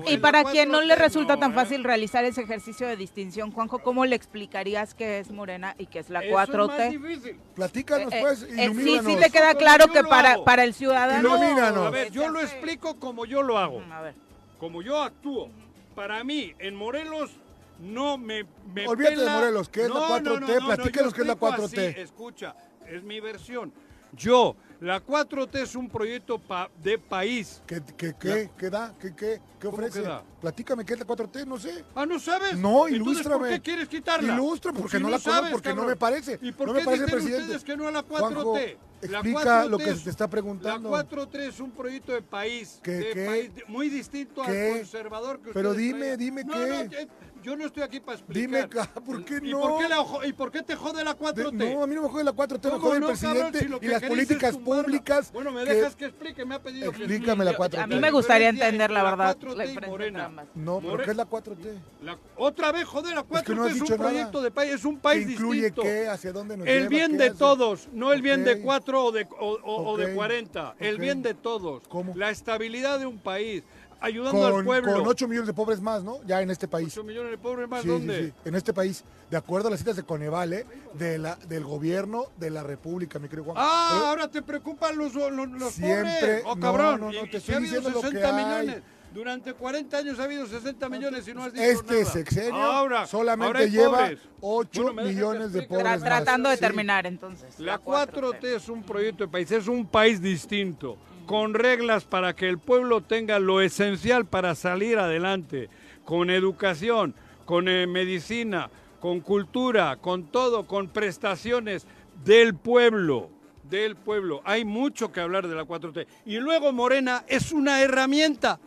y 0.06 0.16
para 0.18 0.44
quien 0.44 0.70
no 0.70 0.80
le 0.80 0.94
resulta 0.94 1.36
tan 1.36 1.52
fácil 1.54 1.80
eh. 1.80 1.84
realizar 1.84 2.24
ese 2.24 2.42
ejercicio 2.42 2.86
de 2.86 2.96
distinción, 2.96 3.50
Juanjo, 3.50 3.80
¿cómo 3.80 4.06
le 4.06 4.14
explicarías 4.14 4.94
qué 4.94 5.18
es 5.18 5.32
Morena 5.32 5.74
y 5.76 5.86
qué 5.86 5.98
es 5.98 6.08
la 6.08 6.22
4T? 6.22 6.72
Es 6.72 6.78
más 6.78 6.90
difícil. 6.90 7.36
Platícanos, 7.56 8.12
eh, 8.12 8.18
pues, 8.20 8.42
eh, 8.44 8.54
eh, 8.56 8.74
sí, 8.76 9.00
sí 9.04 9.16
te 9.16 9.30
queda 9.30 9.56
claro 9.56 9.88
que 9.88 10.04
para, 10.04 10.44
para 10.44 10.62
el 10.62 10.72
ciudadano... 10.72 11.36
Ilumínanos. 11.36 11.86
A 11.88 11.90
ver, 11.90 12.12
yo 12.12 12.28
lo 12.28 12.40
explico 12.40 13.00
como 13.00 13.26
yo 13.26 13.42
lo 13.42 13.58
hago. 13.58 13.82
A 13.90 14.02
ver. 14.02 14.14
Como 14.60 14.82
yo 14.82 15.02
actúo. 15.02 15.50
Para 15.96 16.22
mí, 16.22 16.54
en 16.60 16.76
Morelos, 16.76 17.32
no 17.80 18.18
me, 18.18 18.46
Olvídate 18.86 19.16
de 19.16 19.28
Morelos, 19.28 19.68
¿qué 19.68 19.82
es 19.82 19.88
la 19.88 20.00
4T? 20.00 20.60
No, 20.60 20.66
Platícanos 20.66 21.12
qué 21.12 21.22
es 21.22 21.26
la 21.26 21.36
4T. 21.36 21.96
Escucha, 21.98 22.54
es 22.86 23.02
mi 23.02 23.18
versión. 23.18 23.72
Yo 24.14 24.56
la 24.82 25.00
4T 25.00 25.62
es 25.62 25.76
un 25.76 25.88
proyecto 25.88 26.40
pa 26.40 26.68
de 26.82 26.98
país. 26.98 27.62
¿Qué, 27.68 27.80
qué, 27.96 28.14
qué, 28.18 28.50
qué 28.58 28.68
da? 28.68 28.92
¿Qué, 29.00 29.14
qué, 29.14 29.40
qué 29.60 29.66
ofrece? 29.68 30.02
Da? 30.02 30.24
Platícame 30.40 30.84
qué 30.84 30.94
es 30.94 30.98
la 30.98 31.06
4T, 31.06 31.46
no 31.46 31.56
sé. 31.56 31.84
Ah, 31.94 32.04
¿no 32.04 32.18
sabes? 32.18 32.58
No, 32.58 32.88
ilústrame. 32.88 33.38
¿por 33.38 33.48
qué 33.48 33.60
quieres 33.60 33.88
quitarla? 33.88 34.34
Ilustra, 34.34 34.72
pues 34.72 34.82
porque 34.82 34.96
si 34.96 35.02
no, 35.04 35.08
no, 35.08 35.14
la 35.14 35.20
sabes, 35.20 35.52
porque 35.52 35.68
cabrón. 35.68 35.86
no 35.86 35.90
me 35.90 35.96
parece. 35.96 36.36
¿Y 36.42 36.50
por 36.50 36.66
no 36.66 36.74
qué 36.74 36.80
me 36.80 36.84
parece 36.84 37.04
dicen 37.04 37.16
presidente? 37.16 37.42
ustedes 37.44 37.62
que 37.62 37.76
no 37.76 37.86
a 37.86 37.92
la 37.92 38.04
4T? 38.04 38.18
Juanjo, 38.18 38.58
explica 38.58 39.44
la 39.44 39.64
4T 39.66 39.68
lo 39.68 39.78
que 39.78 39.90
es, 39.90 39.98
se 39.98 40.04
te 40.04 40.10
está 40.10 40.28
preguntando. 40.28 40.90
La 40.90 41.08
4T 41.08 41.38
es 41.38 41.60
un 41.60 41.70
proyecto 41.70 42.10
de 42.10 42.22
país, 42.22 42.80
de 42.82 43.24
país 43.24 43.50
muy 43.68 43.88
distinto 43.88 44.42
al 44.42 44.78
conservador 44.78 45.36
que 45.40 45.50
ustedes 45.50 45.54
Pero 45.54 45.74
dime, 45.74 46.16
traen. 46.16 46.18
dime 46.18 46.42
no, 46.42 46.54
qué. 46.54 47.02
Eh, 47.02 47.08
no, 47.42 47.52
yo 47.52 47.56
no 47.56 47.66
estoy 47.66 47.82
aquí 47.82 48.00
para 48.00 48.18
Dime, 48.28 48.60
explicar. 48.60 48.88
ca- 48.92 49.00
¿por 49.00 49.24
qué 49.24 49.40
¿Y 49.42 49.50
no? 49.50 49.60
por 49.60 49.78
qué, 49.82 49.88
la 49.88 50.26
¿Y 50.28 50.32
por 50.32 50.50
qué 50.52 50.62
te 50.62 50.76
jode 50.76 51.04
la 51.04 51.16
4T? 51.16 51.50
De- 51.56 51.74
no, 51.74 51.82
a 51.82 51.86
mí 51.86 51.94
no 51.94 52.02
me 52.02 52.08
jode 52.08 52.24
la 52.24 52.32
4T, 52.32 52.64
me 52.64 52.70
¿Cómo 52.72 52.80
jode 52.86 52.94
el 52.96 53.00
no, 53.00 53.06
cabrón? 53.08 53.18
presidente 53.20 53.58
Si 53.60 53.68
lo 53.68 53.76
y 53.76 53.80
que 53.80 53.88
las 53.88 54.02
es 54.02 54.08
políticas 54.08 54.56
públicas. 54.56 55.32
Bueno, 55.32 55.52
me 55.52 55.64
que- 55.64 55.74
dejas 55.74 55.96
que 55.96 56.04
explique, 56.06 56.44
me 56.44 56.54
ha 56.54 56.62
pedido 56.62 56.90
que 56.92 56.98
Explícame 56.98 57.44
la 57.44 57.52
Yo- 57.52 57.56
4T. 57.58 57.82
A 57.82 57.86
mí 57.86 57.96
me 58.00 58.10
gustaría 58.10 58.48
entender 58.48 58.90
la 58.90 59.02
verdad. 59.02 59.36
4T 59.36 59.56
la 59.56 59.64
y 59.64 59.68
diferencia 59.68 59.90
Morena. 59.90 60.30
No, 60.54 60.80
More- 60.80 61.04
¿qué 61.04 61.10
es 61.10 61.16
la 61.16 61.26
4T? 61.26 61.78
La- 62.02 62.18
otra 62.36 62.72
vez, 62.72 62.84
joder, 62.84 63.14
la 63.14 63.22
4T 63.22 63.44
que 63.46 63.54
no 63.54 63.64
has 63.64 63.68
es 63.72 63.74
un 63.80 63.80
dicho 63.84 63.96
nada. 63.96 64.10
proyecto 64.10 64.42
de 64.42 64.50
país, 64.50 64.72
es 64.74 64.84
un 64.84 64.96
¿Qué 64.96 65.00
país 65.02 65.30
incluye 65.30 65.60
distinto. 65.62 65.82
qué? 65.82 66.08
¿Hacia 66.08 66.32
dónde 66.32 66.56
nos 66.56 66.66
El 66.66 66.78
lleva? 66.78 66.88
bien 66.90 67.10
¿Qué 67.12 67.16
de 67.18 67.26
hace? 67.28 67.38
todos, 67.38 67.88
no 67.92 68.12
el 68.12 68.22
bien 68.22 68.44
de 68.44 68.54
Ok. 68.54 68.60
4 68.62 69.04
o 69.06 69.12
de, 69.12 69.26
o, 69.38 69.52
o- 69.62 69.90
o 69.92 69.96
de 69.96 70.06
Ok. 70.06 70.14
40, 70.14 70.74
el 70.78 70.94
Ok. 70.96 71.00
bien 71.00 71.22
de 71.22 71.34
todos. 71.34 71.82
¿Cómo? 71.88 72.12
La 72.16 72.30
estabilidad 72.30 72.98
de 72.98 73.06
un 73.06 73.18
país, 73.18 73.62
ayudando 74.02 74.46
al 74.46 74.52
Con, 74.52 74.64
pueblo. 74.64 74.92
con 74.94 75.06
8 75.06 75.28
millones 75.28 75.46
de 75.46 75.54
pobres 75.54 75.80
más, 75.80 76.02
¿no? 76.02 76.22
Ya 76.26 76.42
en 76.42 76.50
este 76.50 76.68
país. 76.68 76.88
8 76.92 77.04
millones 77.04 77.30
de 77.30 77.38
pobres 77.38 77.68
más, 77.68 77.82
Sí, 77.82 77.88
¿dónde? 77.88 78.18
sí, 78.18 78.26
sí. 78.26 78.32
En 78.48 78.54
este 78.54 78.72
país, 78.74 79.04
de 79.30 79.36
acuerdo 79.36 79.68
a 79.68 79.70
las 79.70 79.80
citas 79.80 79.96
de 79.96 80.02
Coneval, 80.02 80.52
¿eh? 80.52 80.66
de 80.94 81.18
la, 81.18 81.36
del 81.36 81.64
gobierno 81.64 82.26
de 82.36 82.50
la 82.50 82.62
República, 82.62 83.18
mi 83.18 83.28
querido 83.28 83.44
Juan. 83.44 83.56
Ah, 83.58 83.90
Pero 83.94 84.06
ahora 84.06 84.28
te 84.28 84.42
preocupan 84.42 84.96
los, 84.98 85.14
los, 85.14 85.30
los 85.50 85.72
Siempre- 85.72 86.20
pobres. 86.20 86.42
Oh, 86.46 86.54
no, 86.54 86.60
cabrón. 86.60 87.00
no, 87.00 87.12
no, 87.12 87.24
Y- 87.24 87.30
te 87.30 87.36
estoy 87.38 87.54
ha 87.54 87.56
habido 87.58 87.74
diciendo 87.76 87.90
lo 87.90 88.00
que 88.02 88.16
60 88.18 88.36
hay. 88.36 88.44
millones. 88.66 88.82
Durante 89.14 89.52
40 89.52 89.98
años 89.98 90.18
ha 90.18 90.24
habido 90.24 90.46
60 90.46 90.88
millones 90.88 91.28
y 91.28 91.34
no 91.34 91.44
has 91.44 91.52
dicho 91.52 91.62
este 91.66 92.00
nada. 92.00 92.12
sexenio 92.12 92.54
ahora, 92.62 93.06
solamente 93.06 93.46
ahora 93.46 93.64
lleva 93.66 93.98
pobres. 93.98 94.18
8 94.40 94.82
Bueno, 94.84 95.02
millones 95.02 95.52
de 95.52 95.62
pobres 95.64 95.84
Tra- 95.84 95.90
más. 95.90 96.02
tratando 96.02 96.48
de 96.48 96.56
Sí. 96.56 96.60
terminar 96.62 97.06
entonces. 97.06 97.60
La 97.60 97.78
4T 97.78 98.42
es 98.56 98.70
un 98.70 98.82
proyecto 98.82 99.24
de 99.24 99.28
país, 99.30 99.50
es 99.50 99.68
un 99.68 99.84
país 99.86 100.18
distinto, 100.18 100.96
con 101.32 101.54
reglas 101.54 102.04
para 102.04 102.36
que 102.36 102.46
el 102.46 102.58
pueblo 102.58 103.00
tenga 103.00 103.38
lo 103.38 103.62
esencial 103.62 104.26
para 104.26 104.54
salir 104.54 104.98
adelante, 104.98 105.70
con 106.04 106.28
educación, 106.28 107.14
con 107.46 107.68
eh, 107.68 107.86
medicina, 107.86 108.68
con 109.00 109.20
cultura, 109.20 109.96
con 109.96 110.26
todo, 110.26 110.66
con 110.66 110.88
prestaciones 110.88 111.86
del 112.22 112.54
pueblo, 112.54 113.30
del 113.62 113.96
pueblo. 113.96 114.42
Hay 114.44 114.66
mucho 114.66 115.10
que 115.10 115.22
hablar 115.22 115.48
de 115.48 115.54
la 115.54 115.64
4T. 115.64 116.06
Y 116.26 116.36
luego 116.36 116.70
Morena 116.70 117.24
es 117.26 117.50
una 117.50 117.80
herramienta, 117.80 118.60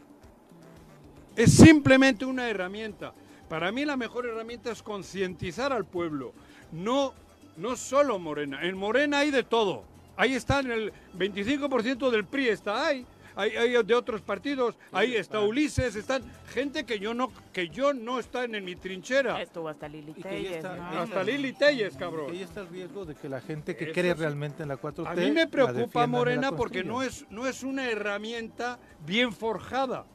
es 1.35 1.53
simplemente 1.53 2.25
una 2.25 2.49
herramienta. 2.49 3.13
Para 3.47 3.71
mí 3.71 3.85
la 3.85 3.95
mejor 3.95 4.25
herramienta 4.25 4.71
es 4.71 4.81
concientizar 4.81 5.71
al 5.71 5.85
pueblo, 5.85 6.33
no, 6.71 7.13
no 7.57 7.75
solo 7.75 8.17
Morena. 8.17 8.63
En 8.63 8.75
Morena 8.75 9.19
hay 9.19 9.29
de 9.29 9.43
todo. 9.43 9.94
Ahí 10.17 10.33
está 10.33 10.59
en 10.59 10.71
el 10.71 10.93
25% 11.17 12.09
del 12.09 12.25
PRI, 12.25 12.49
está 12.49 12.87
ahí. 12.87 13.05
Hay, 13.37 13.51
hay 13.57 13.83
de 13.83 13.93
otros 13.93 14.21
partidos, 14.21 14.77
ahí 14.93 15.13
está 15.17 15.41
Ulises, 15.41 15.93
están 15.97 16.23
gente 16.53 16.85
que 16.85 16.99
yo 16.99 17.13
no 17.13 17.29
que 17.51 17.67
yo 17.67 17.93
no 17.93 18.17
están 18.17 18.55
en 18.55 18.63
mi 18.63 18.77
trinchera. 18.77 19.41
Estuvo 19.41 19.67
hasta 19.67 19.89
Lili 19.89 20.13
Telles, 20.13 20.51
está- 20.55 20.77
¿no? 20.77 21.01
Hasta 21.01 21.21
Lili 21.21 21.51
Telles, 21.51 21.95
Y 21.95 21.97
cabrón. 21.97 22.31
ahí 22.31 22.41
está 22.43 22.61
el 22.61 22.69
riesgo 22.69 23.03
de 23.03 23.13
que 23.15 23.27
la 23.27 23.41
gente 23.41 23.75
que 23.75 23.85
Eso 23.85 23.93
cree 23.93 24.13
sí. 24.13 24.19
realmente 24.21 24.63
en 24.63 24.69
la 24.69 24.77
4T. 24.77 25.09
A 25.09 25.15
mí 25.15 25.31
me 25.31 25.47
preocupa 25.47 26.07
Morena 26.07 26.53
porque 26.55 26.85
no 26.85 27.01
es, 27.01 27.25
no 27.29 27.45
es 27.45 27.61
una 27.63 27.89
herramienta 27.89 28.79
bien 29.05 29.33
forjada. 29.33 30.05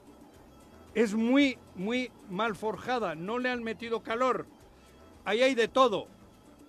Es 0.95 1.13
muy, 1.13 1.59
muy 1.75 2.11
mal 2.31 2.57
forjada. 2.57 3.15
No 3.15 3.39
le 3.39 3.51
han 3.51 3.63
metido 3.63 4.01
calor. 4.03 4.47
Ahí 5.27 5.43
hay 5.43 5.55
de 5.55 5.69
todo. 5.69 6.09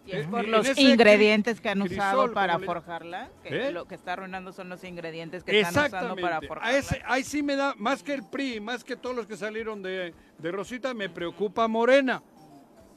Y 0.05 0.11
es 0.13 0.25
En- 0.25 0.31
por 0.31 0.43
en 0.45 0.51
los 0.51 0.77
ingredientes 0.79 1.61
que 1.61 1.69
han 1.69 1.81
usado 1.81 2.33
para 2.33 2.57
forjarla, 2.59 3.29
que 3.43 3.67
¿Eh? 3.67 3.71
lo 3.71 3.85
que 3.85 3.95
está 3.95 4.13
arruinando 4.13 4.51
son 4.51 4.67
los 4.69 4.83
ingredientes 4.83 5.43
que 5.43 5.59
están 5.59 5.85
usando 5.87 6.15
para. 6.15 6.37
A 6.37 6.41
forjarla. 6.41 6.77
ese, 6.77 7.01
ahí 7.05 7.23
sí 7.23 7.43
me 7.43 7.55
da, 7.55 7.75
más 7.77 8.01
que 8.01 8.13
el 8.13 8.23
PRI, 8.23 8.59
más 8.59 8.83
que 8.83 8.95
todos 8.95 9.15
los 9.15 9.27
que 9.27 9.37
salieron 9.37 9.81
de, 9.83 10.13
de 10.39 10.51
Rosita, 10.51 10.93
me 10.95 11.07
preocupa 11.09 11.67
Morena. 11.67 12.23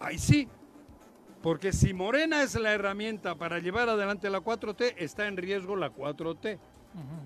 Ahí 0.01 0.19
sí. 0.19 0.49
Porque 1.43 1.75
si 1.75 1.93
Morena 1.93 2.43
es 2.43 2.55
la 2.55 2.73
herramienta 2.73 3.35
para 3.35 3.59
llevar 3.59 3.90
adelante 3.90 4.31
la 4.31 4.40
4T, 4.40 4.95
está 4.97 5.27
en 5.27 5.37
riesgo 5.37 5.77
la 5.77 5.90
4T. 5.93 6.59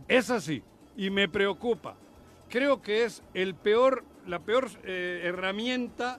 Es 0.08 0.28
así. 0.30 0.62
Y 0.96 1.10
me 1.10 1.28
preocupa. 1.28 1.94
Creo 2.48 2.82
que 2.82 3.04
es 3.04 3.22
el 3.32 3.54
peor, 3.54 4.04
la 4.26 4.40
peor 4.40 4.68
eh, 4.82 5.20
herramienta, 5.22 6.18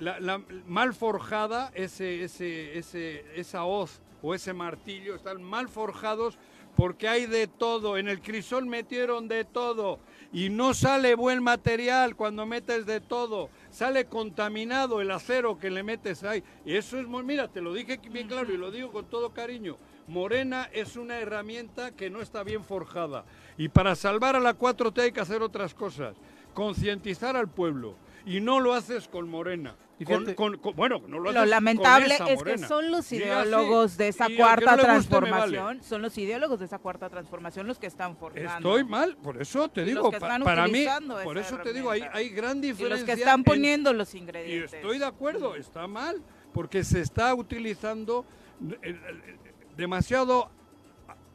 la, 0.00 0.40
mal 0.66 0.94
forjada, 0.94 1.70
ese, 1.74 2.24
ese, 2.24 2.78
ese, 2.78 3.24
esa 3.34 3.64
hoz 3.64 4.00
o 4.22 4.34
ese 4.34 4.52
martillo, 4.52 5.14
están 5.14 5.42
mal 5.42 5.68
forjados 5.68 6.38
porque 6.78 7.08
hay 7.08 7.26
de 7.26 7.48
todo. 7.48 7.98
En 7.98 8.08
el 8.08 8.20
crisol 8.20 8.66
metieron 8.66 9.26
de 9.26 9.44
todo. 9.44 9.98
Y 10.32 10.48
no 10.48 10.74
sale 10.74 11.16
buen 11.16 11.42
material 11.42 12.14
cuando 12.14 12.46
metes 12.46 12.86
de 12.86 13.00
todo. 13.00 13.50
Sale 13.70 14.04
contaminado 14.04 15.00
el 15.00 15.10
acero 15.10 15.58
que 15.58 15.70
le 15.70 15.82
metes 15.82 16.22
ahí. 16.22 16.44
Y 16.64 16.76
eso 16.76 17.00
es 17.00 17.08
muy, 17.08 17.24
mira, 17.24 17.48
te 17.48 17.60
lo 17.60 17.74
dije 17.74 17.98
bien 18.12 18.28
claro 18.28 18.52
y 18.52 18.56
lo 18.56 18.70
digo 18.70 18.92
con 18.92 19.06
todo 19.06 19.30
cariño. 19.30 19.76
Morena 20.06 20.70
es 20.72 20.96
una 20.96 21.18
herramienta 21.18 21.96
que 21.96 22.10
no 22.10 22.20
está 22.20 22.44
bien 22.44 22.62
forjada. 22.62 23.24
Y 23.56 23.68
para 23.70 23.96
salvar 23.96 24.36
a 24.36 24.40
la 24.40 24.56
4T 24.56 25.00
hay 25.00 25.12
que 25.12 25.20
hacer 25.20 25.42
otras 25.42 25.74
cosas. 25.74 26.16
Concientizar 26.54 27.36
al 27.36 27.48
pueblo. 27.48 27.96
Y 28.28 28.40
no 28.40 28.60
lo 28.60 28.74
haces 28.74 29.08
con 29.08 29.28
Morena. 29.28 29.74
Y 30.00 30.04
Con- 30.04 30.32
con- 30.34 30.58
con- 30.58 30.76
bueno, 30.76 31.00
no 31.08 31.18
lo 31.18 31.32
Lo 31.32 31.40
con 31.40 31.50
lamentable 31.50 32.14
esa 32.14 32.24
es 32.24 32.28
que 32.30 32.36
Morena. 32.36 32.68
son 32.68 32.90
los 32.92 33.10
Y 33.10 33.16
así, 33.16 33.24
ideólogos 33.24 33.96
de 33.96 34.08
esa 34.08 34.30
y 34.30 34.36
cuarta 34.36 34.76
no 34.76 34.82
transformación, 34.84 35.64
vale. 35.64 35.82
son 35.82 36.02
los 36.02 36.16
ideólogos 36.18 36.58
de 36.60 36.66
esa 36.66 36.78
cuarta 36.78 37.08
transformación 37.08 37.66
los 37.66 37.80
que 37.80 37.88
están 37.88 38.16
forjando. 38.16 38.76
Estoy 38.76 38.84
mal, 38.84 39.16
por 39.16 39.42
eso 39.42 39.68
te 39.68 39.82
Y 39.82 39.86
digo, 39.86 40.02
los 40.02 40.10
que 40.12 40.20
pa- 40.20 40.26
están 40.26 40.42
para 40.44 40.68
mí, 40.68 40.86
por 41.24 41.36
eso 41.38 41.58
te 41.58 41.72
digo, 41.72 41.90
hay, 41.90 42.02
hay 42.12 42.28
gran 42.28 42.58
Y 42.58 42.60
diferencia. 42.68 42.96
los 42.96 43.04
que 43.04 43.12
están 43.20 43.40
en- 43.40 43.44
poniendo 43.44 43.92
los 43.92 44.14
y 44.14 44.18
ingredientes. 44.18 44.74
estoy 44.74 44.98
de 45.00 45.04
acuerdo, 45.06 45.56
está 45.56 45.88
mal, 45.88 46.22
porque 46.52 46.84
se 46.84 47.00
está 47.00 47.34
utilizando 47.34 48.24
eh, 48.60 48.76
eh, 48.82 49.36
demasiado 49.76 50.48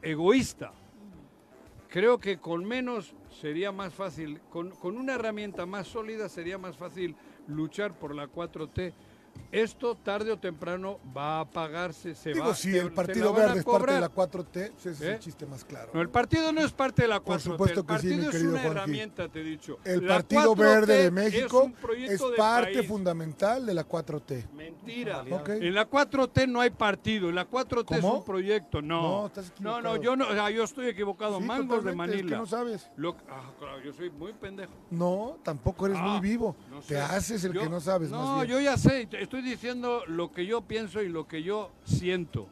egoísta. 0.00 0.72
Creo 1.88 2.18
que 2.18 2.38
con 2.38 2.64
menos 2.64 3.14
sería 3.40 3.72
más 3.72 3.94
fácil, 3.94 4.40
con, 4.50 4.70
con 4.70 4.96
una 4.96 5.14
herramienta 5.14 5.66
más 5.66 5.88
sólida 5.88 6.28
sería 6.28 6.58
más 6.58 6.76
fácil 6.76 7.14
luchar 7.48 7.98
por 7.98 8.14
la 8.14 8.28
4T. 8.28 8.92
Esto 9.52 9.94
tarde 9.96 10.32
o 10.32 10.36
temprano 10.38 10.98
va 11.16 11.40
a 11.40 11.44
pagarse, 11.44 12.14
se 12.16 12.32
Digo, 12.32 12.46
va 12.48 12.54
si 12.56 12.72
te- 12.72 12.78
el 12.80 12.92
Partido 12.92 13.32
Verde 13.32 13.60
es 13.60 13.64
parte 13.64 13.92
de 13.92 14.00
la 14.00 14.08
4T, 14.08 14.72
ese 14.76 14.90
es 14.90 15.00
¿Eh? 15.00 15.12
el 15.12 15.18
chiste 15.20 15.46
más 15.46 15.64
claro. 15.64 15.92
No, 15.94 16.00
el 16.00 16.08
partido 16.08 16.52
no 16.52 16.60
es 16.60 16.72
parte 16.72 17.02
de 17.02 17.08
la 17.08 17.20
4T. 17.20 17.24
Por 17.24 17.40
supuesto 17.40 17.80
el 17.80 17.86
que 17.86 17.98
sí, 18.00 18.06
mi 18.08 18.12
partido 18.24 18.30
es 18.30 18.42
una 18.42 18.64
herramienta, 18.64 19.28
te 19.28 19.40
he 19.40 19.44
dicho. 19.44 19.78
El 19.84 20.06
La 20.08 20.14
Partido 20.14 20.54
4T 20.54 20.58
Verde 20.58 21.02
de 21.04 21.10
México 21.12 21.70
es, 21.96 22.20
parte 22.36 22.74
país. 22.74 22.88
fundamental 22.88 23.64
de 23.64 23.74
la 23.74 23.84
4T. 23.86 24.48
Mentira. 24.54 25.24
En 25.46 25.74
la 25.74 25.88
4T 25.88 26.48
no 26.48 26.60
hay 26.60 26.70
partido, 26.70 27.28
en 27.28 27.36
la 27.36 27.48
4T 27.48 27.96
es 27.98 28.02
un 28.04 28.24
proyecto, 28.24 28.82
no. 28.82 29.02
No, 29.02 29.26
estás 29.26 29.52
no, 29.60 29.78
equivocado. 29.78 29.82
no, 29.96 30.02
yo 30.02 30.16
no, 30.16 30.28
o 30.28 30.32
sea, 30.32 30.50
yo 30.50 30.64
estoy 30.64 30.88
equivocado, 30.88 31.38
Sí, 31.38 31.44
mangos 31.44 31.84
de 31.84 31.90
totalmente, 31.92 32.16
es 32.16 32.22
que 32.22 32.22
Manila. 32.24 32.38
no 32.38 32.46
sabes. 32.46 32.90
Lo- 32.96 33.16
ah, 33.30 33.52
claro, 33.58 33.80
yo 33.84 33.92
soy 33.92 34.10
muy 34.10 34.32
pendejo. 34.32 34.72
No, 34.90 35.38
tampoco 35.44 35.86
eres 35.86 35.98
Ah, 36.00 36.06
muy 36.08 36.20
vivo. 36.28 36.56
no 36.70 36.82
sé. 36.82 36.94
Te 36.94 37.00
haces 37.00 37.44
el 37.44 37.52
Yo- 37.52 37.60
que 37.62 37.68
no 37.68 37.80
sabes, 37.80 38.10
No, 38.10 38.42
yo 38.42 38.58
ya 38.60 38.76
sé, 38.76 39.06
estoy 39.24 39.42
diciendo 39.42 40.02
lo 40.06 40.32
que 40.32 40.46
yo 40.46 40.62
pienso 40.62 41.02
y 41.02 41.08
lo 41.08 41.26
que 41.26 41.42
yo 41.42 41.70
siento. 41.84 42.46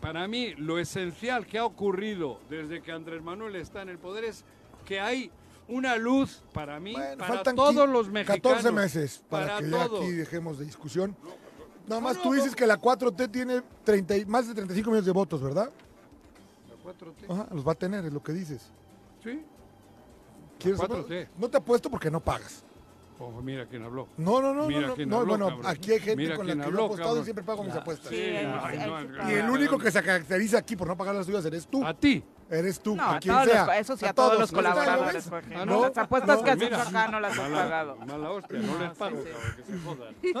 Para 0.00 0.28
mí, 0.28 0.54
lo 0.56 0.78
esencial 0.78 1.46
que 1.46 1.58
ha 1.58 1.64
ocurrido 1.64 2.38
desde 2.50 2.82
que 2.82 2.92
Andrés 2.92 3.22
Manuel 3.22 3.56
está 3.56 3.82
en 3.82 3.88
el 3.88 3.98
poder 3.98 4.24
es 4.24 4.44
que 4.84 5.00
hay 5.00 5.30
una 5.68 5.96
luz 5.96 6.42
para 6.52 6.78
mí, 6.78 6.92
Bueno, 6.92 7.16
para 7.18 7.34
faltan 7.34 7.56
todos 7.56 7.88
los 7.88 8.08
mexicanos. 8.08 8.42
14 8.62 8.72
meses 8.72 9.22
para, 9.28 9.46
para 9.46 9.58
que 9.58 9.70
ya 9.70 9.84
aquí 9.84 10.12
dejemos 10.12 10.58
de 10.58 10.64
discusión. 10.66 11.16
Nada 11.88 12.00
más 12.00 12.16
no, 12.16 12.22
tú 12.22 12.28
no. 12.30 12.34
dices 12.36 12.54
que 12.54 12.66
la 12.66 12.78
4T 12.78 13.30
tiene 13.30 13.62
30 13.84 14.16
y- 14.16 14.26
más 14.26 14.46
de 14.46 14.54
35 14.54 14.90
millones 14.90 15.06
de 15.06 15.12
votos, 15.12 15.42
¿verdad? 15.42 15.70
La 16.68 16.92
4T. 16.92 17.32
Ajá, 17.32 17.48
los 17.54 17.66
va 17.66 17.72
a 17.72 17.74
tener, 17.76 18.04
es 18.04 18.12
lo 18.12 18.22
que 18.22 18.32
dices. 18.32 18.70
Sí. 19.24 19.42
¿Quieres 20.58 20.80
4T. 20.80 21.28
No 21.38 21.48
te 21.48 21.56
apuesto 21.56 21.90
porque 21.90 22.10
no 22.10 22.20
pagas. 22.20 22.62
Oh, 23.18 23.30
mira 23.40 23.64
quién 23.66 23.82
habló. 23.82 24.08
No, 24.18 24.42
no, 24.42 24.52
no, 24.52 24.66
Mira 24.66 24.88
no, 24.88 24.96
no, 24.96 25.06
no, 25.06 25.16
habló, 25.16 25.26
bueno, 25.28 25.48
cabrón. 25.48 25.66
aquí 25.66 25.92
hay 25.92 26.00
gente 26.00 26.16
Mira 26.16 26.36
con 26.36 26.46
la 26.46 26.52
que 26.52 26.58
yo 26.58 26.64
habló, 26.66 26.82
he 26.82 26.84
apostado 26.84 27.06
y 27.06 27.08
cabrón. 27.08 27.24
siempre 27.24 27.44
pago 27.44 27.64
mis 27.64 27.74
apuestas. 27.74 28.08
Sí, 28.10 28.16
Ay, 28.22 28.44
no, 28.46 28.70
sí 28.70 28.78
no, 28.78 28.92
paga. 29.16 29.30
Y 29.30 29.34
el 29.36 29.46
no, 29.46 29.52
único 29.54 29.78
que 29.78 29.90
se 29.90 30.02
caracteriza 30.02 30.58
aquí 30.58 30.76
por 30.76 30.86
no 30.88 30.96
pagar 30.98 31.14
las 31.14 31.24
tuyas 31.26 31.44
eres 31.46 31.66
tú. 31.66 31.82
A 31.84 31.94
ti. 31.94 32.22
Eres 32.48 32.78
tú, 32.78 32.94
No, 32.94 33.02
a 33.02 33.16
a 33.16 33.18
quien 33.18 33.34
sea. 33.44 33.66
los, 33.66 33.74
eso 33.76 33.96
sí, 33.96 34.04
a, 34.06 34.12
todos 34.12 34.38
los 34.38 34.52
¿No 34.52 34.60
está, 34.60 34.74
ya 34.74 34.78
lo 34.78 34.84
colaboradores. 34.86 35.32
Ah, 35.32 35.40
No, 35.50 35.64
no. 35.66 35.80
Las 35.88 35.98
apuestas 35.98 36.36
No, 36.38 36.44
que 36.44 36.50
has 36.50 36.60
hecho 36.62 36.76
acá 36.76 37.08
no 37.08 37.20
las 37.20 37.32
has 37.38 37.48
pagado. 37.50 37.96
Mala 37.96 38.30
hostia, 38.30 38.58
no, 38.60 38.78
No, 38.78 38.84
les 38.84 38.96
pago, 38.98 39.16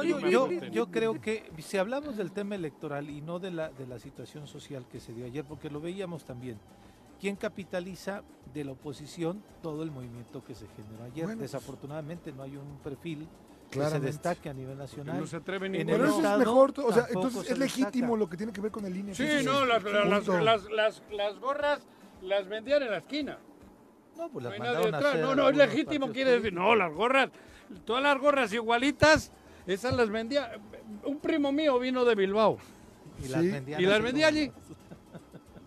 yo, 0.04 0.20
yo, 0.20 0.50
yo 0.50 0.90
creo 0.90 1.20
que 1.20 1.50
si 1.58 1.78
hablamos 1.78 2.16
del 2.16 2.30
tema 2.30 2.54
electoral 2.54 3.10
y 3.10 3.20
no 3.22 3.38
de 3.38 3.50
la, 3.50 3.70
de 3.70 3.86
la 3.86 3.98
situación 3.98 4.46
social 4.46 4.84
que 4.90 5.00
se 5.00 5.12
dio 5.14 5.24
ayer, 5.26 5.44
porque 5.44 5.68
lo 5.70 5.80
veíamos 5.80 6.24
también, 6.24 6.58
¿quién 7.26 7.34
capitaliza 7.34 8.22
de 8.54 8.62
la 8.62 8.70
oposición 8.70 9.42
todo 9.60 9.82
el 9.82 9.90
movimiento 9.90 10.44
que 10.44 10.54
se 10.54 10.64
generó 10.76 11.02
ayer? 11.02 11.24
Bueno, 11.24 11.40
pues, 11.40 11.50
Desafortunadamente 11.50 12.30
no 12.30 12.44
hay 12.44 12.56
un 12.56 12.78
perfil 12.84 13.26
que 13.68 13.74
se 13.74 13.78
Claramente. 13.80 14.06
destaque 14.06 14.48
a 14.48 14.54
nivel 14.54 14.78
nacional. 14.78 15.18
No 15.18 15.26
se 15.26 15.34
atreven 15.38 15.74
En. 15.74 15.88
Pero 15.88 16.04
eso 16.06 16.20
es 16.32 16.38
mejor, 16.38 16.72
o 16.84 16.92
sea, 16.92 17.06
entonces 17.08 17.46
se 17.48 17.54
es 17.54 17.58
legítimo 17.58 17.90
destaca. 18.14 18.16
lo 18.16 18.30
que 18.30 18.36
tiene 18.36 18.52
que 18.52 18.60
ver 18.60 18.70
con 18.70 18.84
el 18.86 18.96
INE. 18.96 19.12
Sí, 19.16 19.26
no, 19.44 19.64
las, 19.64 19.82
las, 19.82 21.02
las, 21.10 21.40
gorras 21.40 21.80
las 22.22 22.48
vendían 22.48 22.84
en 22.84 22.92
la 22.92 22.98
esquina. 22.98 23.38
No, 24.16 24.28
pues 24.28 24.44
No 24.44 24.50
las 24.50 24.58
nadie 24.60 24.72
mandaron 24.74 24.94
a 24.94 24.98
hacer 24.98 25.20
No, 25.24 25.34
no, 25.34 25.48
es 25.48 25.56
legítimo, 25.56 26.12
quiere 26.12 26.30
decir. 26.30 26.52
No, 26.52 26.76
las 26.76 26.92
gorras, 26.92 27.30
todas 27.84 28.04
las 28.04 28.20
gorras 28.20 28.52
igualitas, 28.52 29.32
esas 29.66 29.96
las 29.96 30.10
vendía. 30.10 30.60
Un 31.02 31.18
primo 31.18 31.50
mío 31.50 31.76
vino 31.80 32.04
de 32.04 32.14
Bilbao 32.14 32.56
Y 33.20 33.26
las 33.26 33.40
Sí. 33.42 33.50
vendían 33.50 33.80
y 33.80 33.84
las 33.86 34.00
vendía 34.00 34.28
allí. 34.28 34.52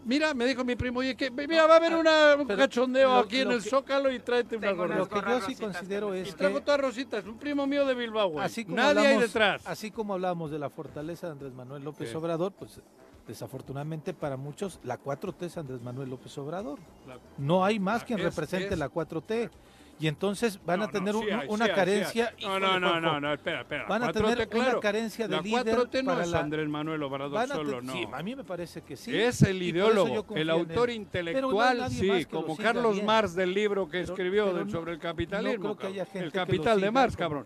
Mira, 0.10 0.34
me 0.34 0.44
dijo 0.48 0.64
mi 0.64 0.76
primo, 0.76 1.02
oye, 1.02 1.16
que, 1.16 1.30
mira, 1.30 1.68
va 1.68 1.76
a 1.76 1.78
haber 1.78 1.94
una, 1.96 2.36
un 2.36 2.48
Pero 2.48 2.58
cachondeo 2.58 3.10
lo- 3.10 3.18
aquí 3.20 3.42
en 3.42 3.50
lo 3.50 3.54
el 3.54 3.62
que- 3.64 3.70
Zócalo 3.70 4.12
y 4.12 4.18
tráete 4.20 4.58
una 4.58 4.72
gorra. 4.72 4.98
Lo 4.98 5.08
que 5.08 5.22
yo 5.22 5.42
sí 5.42 5.56
considero 5.56 6.16
es 6.16 6.30
Y 6.30 6.32
que 6.32 6.38
traigo 6.40 6.62
todas 6.62 6.82
rositas, 6.82 7.24
un 7.26 7.38
primo 7.38 7.68
mío 7.68 7.86
de 7.86 7.94
Bilbao, 7.94 8.30
güey. 8.30 8.44
así 8.44 8.66
como 8.66 8.78
Nadie 8.78 9.00
hay 9.02 9.06
hablamos, 9.06 9.22
detrás. 9.22 9.62
así 9.68 9.92
como 9.92 10.16
hablamos 10.16 10.50
de 10.50 10.58
la 10.58 10.72
fortaleza 10.72 11.28
de 11.28 11.34
Andrés 11.34 11.54
Manuel 11.54 11.84
López 11.84 12.10
Sí. 12.10 12.16
Obrador, 12.16 12.54
pues 12.54 12.82
desafortunadamente 13.28 14.16
para 14.16 14.36
muchos 14.36 14.80
la 14.84 14.98
4T 14.98 15.46
es 15.46 15.58
Andrés 15.58 15.82
Manuel 15.84 16.10
López 16.10 16.36
Obrador. 16.40 16.80
La- 17.08 17.20
No 17.38 17.64
hay 17.64 17.80
más 17.80 18.04
quien 18.04 18.18
Es- 18.18 18.26
represente 18.26 18.74
es- 18.74 18.80
la 18.80 18.90
4T. 18.90 19.52
Y 20.02 20.08
entonces 20.08 20.58
van 20.66 20.80
No, 20.80 20.86
a 20.86 20.88
no, 20.88 20.94
tener 20.94 21.14
sí 21.14 21.30
hay, 21.30 21.48
una 21.50 21.66
sí 21.66 21.72
hay, 21.72 21.76
carencia. 21.76 22.34
sí. 22.38 22.46
No, 22.46 22.58
no, 22.60 22.80
no, 22.80 23.02
no, 23.02 23.20
no, 23.20 23.34
espera, 23.34 23.62
espera. 23.62 23.86
Van 23.88 24.04
a 24.04 24.08
4T, 24.08 24.14
tener 24.14 24.48
claro. 24.48 24.72
una 24.72 24.80
carencia 24.80 25.28
de 25.28 25.36
La 25.36 25.42
líder 25.42 25.76
4T 25.78 26.04
no 26.04 26.12
para 26.12 26.24
es 26.24 26.30
la- 26.32 26.40
Andrés 26.40 26.70
Manuel 26.70 27.04
Obrador 27.04 27.48
solo, 27.50 27.82
no. 27.82 27.92
Sí, 27.92 28.08
a 28.10 28.24
mí 28.24 28.34
me 28.36 28.44
parece 28.46 28.82
que 28.82 28.96
sí. 28.96 29.14
Es 29.14 29.42
el 29.42 29.62
ideólogo, 29.62 30.26
el 30.36 30.50
autor 30.50 30.88
no 30.88 30.94
intelectual, 30.96 31.90
sí, 31.92 32.26
como 32.26 32.56
Carlos. 32.56 33.04
Marx 33.04 33.36
del 33.36 33.54
libro 33.54 33.88
que 33.88 34.00
Pero- 34.00 34.14
escribió 34.14 34.46
pero 34.54 34.66
no- 34.66 34.72
sobre 34.72 34.92
el 34.94 34.98
No 35.00 35.02
capitalismo. 35.04 35.76
creo 35.76 35.78
que 35.78 35.88
haya 35.88 36.06
gente 36.06 36.26
el 36.28 36.32
que 36.32 36.38
lo 36.40 36.46
capital 36.46 36.80
de 36.82 36.92
Marx, 36.92 37.18
cabrón. 37.18 37.46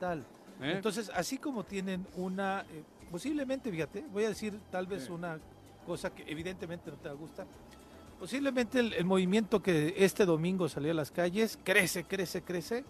¿eh? 0.62 0.74
Entonces, 0.76 1.12
así 1.16 1.40
como 1.40 1.64
tienen 1.64 2.06
una, 2.16 2.62
eh, 2.72 2.84
posiblemente, 3.10 3.72
fíjate, 3.72 4.06
voy 4.12 4.26
a 4.26 4.30
decir 4.30 4.60
tal 4.72 4.86
vez 4.86 5.10
una 5.10 5.40
cosa 5.88 6.14
que 6.14 6.24
evidentemente 6.28 6.92
no 6.92 6.98
te 6.98 7.08
va 7.10 7.16
a 7.16 7.18
gustar. 7.18 7.48
Posiblemente 8.28 8.80
el, 8.80 8.94
el 8.94 9.04
movimiento 9.04 9.62
que 9.62 9.96
este 9.98 10.26
domingo 10.26 10.70
salió 10.70 10.92
a 10.92 10.94
las 10.94 11.12
calles 11.12 11.60
crece, 11.62 12.06
crece, 12.06 12.42
crece, 12.42 12.86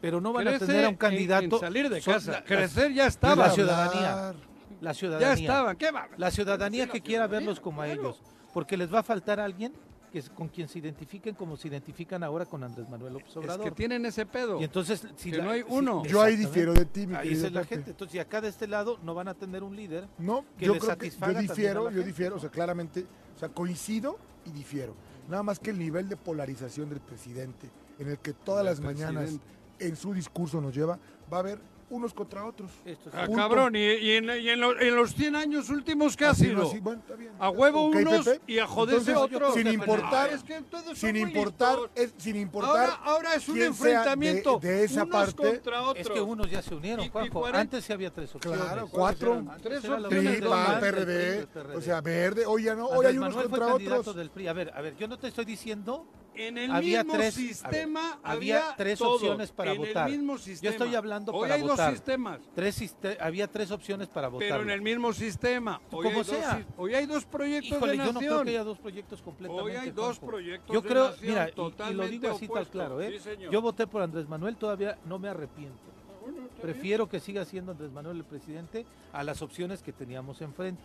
pero 0.00 0.20
no 0.20 0.32
van 0.32 0.48
a 0.48 0.58
tener 0.58 0.84
a 0.86 0.88
un 0.88 0.96
candidato. 0.96 1.44
en 1.54 1.60
salir 1.60 1.88
de 1.88 2.00
casa. 2.00 2.32
la- 2.32 2.44
Crecer 2.44 2.92
ya 2.92 3.04
la 3.04 3.08
estaba. 3.08 3.50
ciudadanía. 3.50 4.12
Hablar. 4.30 4.34
La 4.80 4.90
Ya 4.90 4.94
ciudadanía. 4.98 5.32
estaban. 5.34 5.76
¿Qué 5.76 5.92
va? 5.92 6.08
La 6.16 6.32
ciudadanía 6.32 6.86
la 6.86 6.92
que 6.92 7.00
quiera 7.00 7.26
ciudadanía, 7.26 7.46
verlos 7.46 7.60
como 7.60 7.80
a 7.80 7.88
ellos, 7.88 8.20
porque 8.52 8.76
les 8.76 8.92
va 8.92 8.98
a 8.98 9.02
faltar 9.04 9.38
alguien 9.38 9.72
que 10.10 10.18
es- 10.18 10.30
con 10.30 10.48
quien 10.48 10.66
se 10.66 10.80
identifiquen 10.80 11.36
como 11.36 11.56
se 11.56 11.68
identifican 11.68 12.24
ahora 12.24 12.44
con 12.44 12.64
Andrés 12.64 12.88
Manuel 12.88 13.12
López 13.12 13.28
Es 13.30 13.36
Obrador. 13.36 13.66
que 13.66 13.70
tienen 13.70 14.04
ese 14.04 14.26
pedo. 14.26 14.60
Y 14.60 14.64
entonces, 14.64 15.06
si 15.14 15.30
Que 15.30 15.36
la- 15.38 15.44
no 15.44 15.50
hay 15.50 15.60
si- 15.62 15.66
uno. 15.68 16.02
Yo 16.06 16.20
ahí 16.22 16.34
difiero 16.34 16.74
de 16.74 16.86
ti, 16.86 17.06
mi 17.06 17.14
Ahí 17.14 17.28
querido 17.28 17.46
es 17.46 17.52
la 17.52 17.64
gente. 17.64 17.90
Entonces, 17.92 18.16
y 18.16 18.18
acá 18.18 18.40
de 18.40 18.48
este 18.48 18.66
lado 18.66 18.98
no 19.04 19.14
van 19.14 19.28
a 19.28 19.34
tener 19.34 19.62
un 19.62 19.76
líder. 19.76 20.08
No, 20.18 20.44
que 20.58 20.66
yo 20.66 20.72
le 20.72 20.80
creo 20.80 20.98
que 20.98 21.06
yo 21.06 21.12
satisfaga 21.12 21.38
a 21.38 21.42
difiero, 21.42 21.84
la 21.84 21.90
yo 21.90 21.94
gente, 21.98 22.06
difiero, 22.08 22.30
¿no? 22.32 22.36
o 22.38 22.40
sea, 22.40 22.50
claramente, 22.50 23.06
o 23.36 23.38
sea, 23.38 23.48
coincido 23.48 24.18
y 24.46 24.50
difiero. 24.50 24.94
Nada 25.28 25.42
más 25.42 25.58
que 25.58 25.70
el 25.70 25.78
nivel 25.78 26.08
de 26.08 26.16
polarización 26.16 26.88
del 26.88 27.00
presidente, 27.00 27.68
en 27.98 28.08
el 28.08 28.18
que 28.18 28.32
todas 28.32 28.64
las 28.64 28.80
mañanas 28.80 29.38
en 29.78 29.96
su 29.96 30.14
discurso 30.14 30.60
nos 30.60 30.74
lleva, 30.74 30.98
va 31.32 31.38
a 31.38 31.40
haber 31.40 31.58
unos 31.88 32.12
contra 32.12 32.44
otros. 32.44 32.70
Esto 32.84 33.10
Ah, 33.14 33.28
cabrón, 33.32 33.76
y, 33.76 33.78
y 33.78 34.12
en, 34.16 34.24
y 34.40 34.48
en 34.50 34.60
lo- 34.60 34.78
en 34.80 34.96
los 34.96 35.14
100 35.14 35.36
años 35.36 35.70
últimos, 35.70 36.16
¿qué 36.16 36.24
ha 36.24 36.30
Así, 36.30 36.46
sido? 36.46 36.62
no, 36.62 36.68
así, 36.68 36.80
bueno, 36.80 37.00
está 37.00 37.14
bien. 37.14 37.30
A 37.38 37.48
huevo 37.50 37.86
unos 37.86 38.24
Pepe. 38.24 38.40
y 38.52 38.58
a 38.58 38.66
joderse 38.66 39.12
Entonces, 39.12 39.36
otros. 39.36 39.54
Sin 39.54 39.68
Ah, 39.68 39.72
importar, 39.72 40.30
es 40.32 40.42
que 40.42 40.60
todos 40.62 40.84
son 40.84 40.96
sin 40.96 41.16
importar, 41.16 41.78
es, 41.94 42.12
sin 42.18 42.36
importar 42.36 42.70
Ahora, 42.90 43.00
ahora 43.04 43.34
es 43.36 43.48
un 43.48 43.58
de- 43.58 43.66
enfrentamiento. 43.66 44.58
de 44.58 44.84
esa 44.84 45.04
unos 45.04 45.14
parte. 45.34 45.36
contra 45.54 45.82
otros. 45.82 46.06
Es 46.06 46.12
que 46.12 46.20
unos 46.20 46.50
ya 46.50 46.60
se 46.62 46.74
unieron, 46.74 47.08
Juanjo. 47.08 47.38
cuarenta- 47.40 47.60
Antes 47.60 47.84
sí 47.84 47.92
había 47.92 48.10
tres 48.12 48.34
opciones. 48.34 48.60
Claro, 48.60 48.88
cuatro. 48.90 49.44
Tres 49.62 49.84
opciones 49.84 50.40
PRD, 50.80 51.46
PRD. 51.52 51.76
o 51.76 51.80
sea, 51.80 52.00
verde, 52.00 52.46
hoy 52.46 52.64
ya 52.64 52.74
no, 52.74 52.86
hoy 52.88 53.06
hay 53.06 53.16
unos 53.18 53.34
contra 53.36 53.74
otros. 53.74 54.16
del 54.16 54.30
PRI. 54.30 54.48
A 54.48 54.52
ver, 54.52 54.72
a 54.74 54.80
ver, 54.80 54.96
yo 54.96 55.06
no 55.06 55.18
te 55.18 55.28
estoy 55.28 55.44
diciendo 55.44 56.04
En 56.38 56.58
el 56.58 56.70
había 56.70 57.02
mismo 57.02 57.18
tres, 57.18 57.34
sistema 57.34 58.00
ver, 58.02 58.18
había 58.22 58.56
había 58.66 58.76
tres 58.76 58.98
todo. 58.98 59.14
opciones 59.14 59.50
para 59.52 59.72
en 59.72 59.78
votar. 59.78 60.06
el 60.10 60.18
mismo 60.18 60.34
Yo 60.34 60.38
sistema. 60.38 60.70
estoy 60.70 60.94
hablando 60.94 61.32
Hoy 61.32 61.40
para 61.42 61.54
hay 61.54 61.62
votar. 61.62 61.76
dos 61.90 61.94
sistemas. 61.96 62.40
tres 62.54 62.94
había 63.20 63.46
tres 63.50 63.70
opciones 63.70 64.08
para 64.08 64.28
votar. 64.28 64.48
Pero 64.48 64.62
en 64.62 64.70
el 64.70 64.82
mismo 64.82 65.12
sistema. 65.12 65.80
Hoy 65.90 66.04
Como 66.04 66.08
hay 66.08 66.14
dos 66.14 66.26
sea. 66.26 66.56
sis- 66.58 66.66
hoy 66.76 66.94
hay 66.94 67.06
dos 67.06 67.24
proyectos 67.24 67.76
Híjole, 67.78 67.92
de 67.92 67.98
yo 67.98 68.04
no 68.04 68.12
nación. 68.12 68.32
creo 68.32 68.44
que 68.44 68.50
haya 68.50 68.64
dos 68.64 68.78
proyectos 68.78 69.22
completamente. 69.22 69.70
Hoy 69.70 69.76
hay 69.76 69.90
dos 69.90 70.04
Juanjo. 70.18 70.26
proyectos 70.26 70.74
Yo 70.74 70.80
de 70.82 70.88
creo, 70.88 71.08
nación 71.10 71.26
mira, 71.28 71.42
y- 71.42 71.46
y, 71.46 71.48
lo 71.48 71.54
totalmente 71.54 72.10
digo 72.12 72.28
así 72.34 72.46
tal 72.46 72.50
opuestos. 72.50 72.72
claro, 72.72 73.00
¿eh? 73.00 73.18
Sí, 73.18 73.30
yo 73.50 73.62
voté 73.62 73.86
por 73.86 74.02
Andrés 74.02 74.28
Manuel, 74.28 74.56
todavía 74.56 74.98
no 75.06 75.18
me 75.18 75.28
arrepiento. 75.28 75.78
Prefiero 76.60 77.08
que 77.08 77.20
siga 77.20 77.44
siendo 77.44 77.72
Andrés 77.72 77.92
Manuel 77.92 78.16
el 78.18 78.24
presidente 78.24 78.84
a 79.12 79.22
las 79.22 79.42
opciones 79.42 79.82
que 79.82 79.92
teníamos 79.92 80.40
enfrente. 80.40 80.82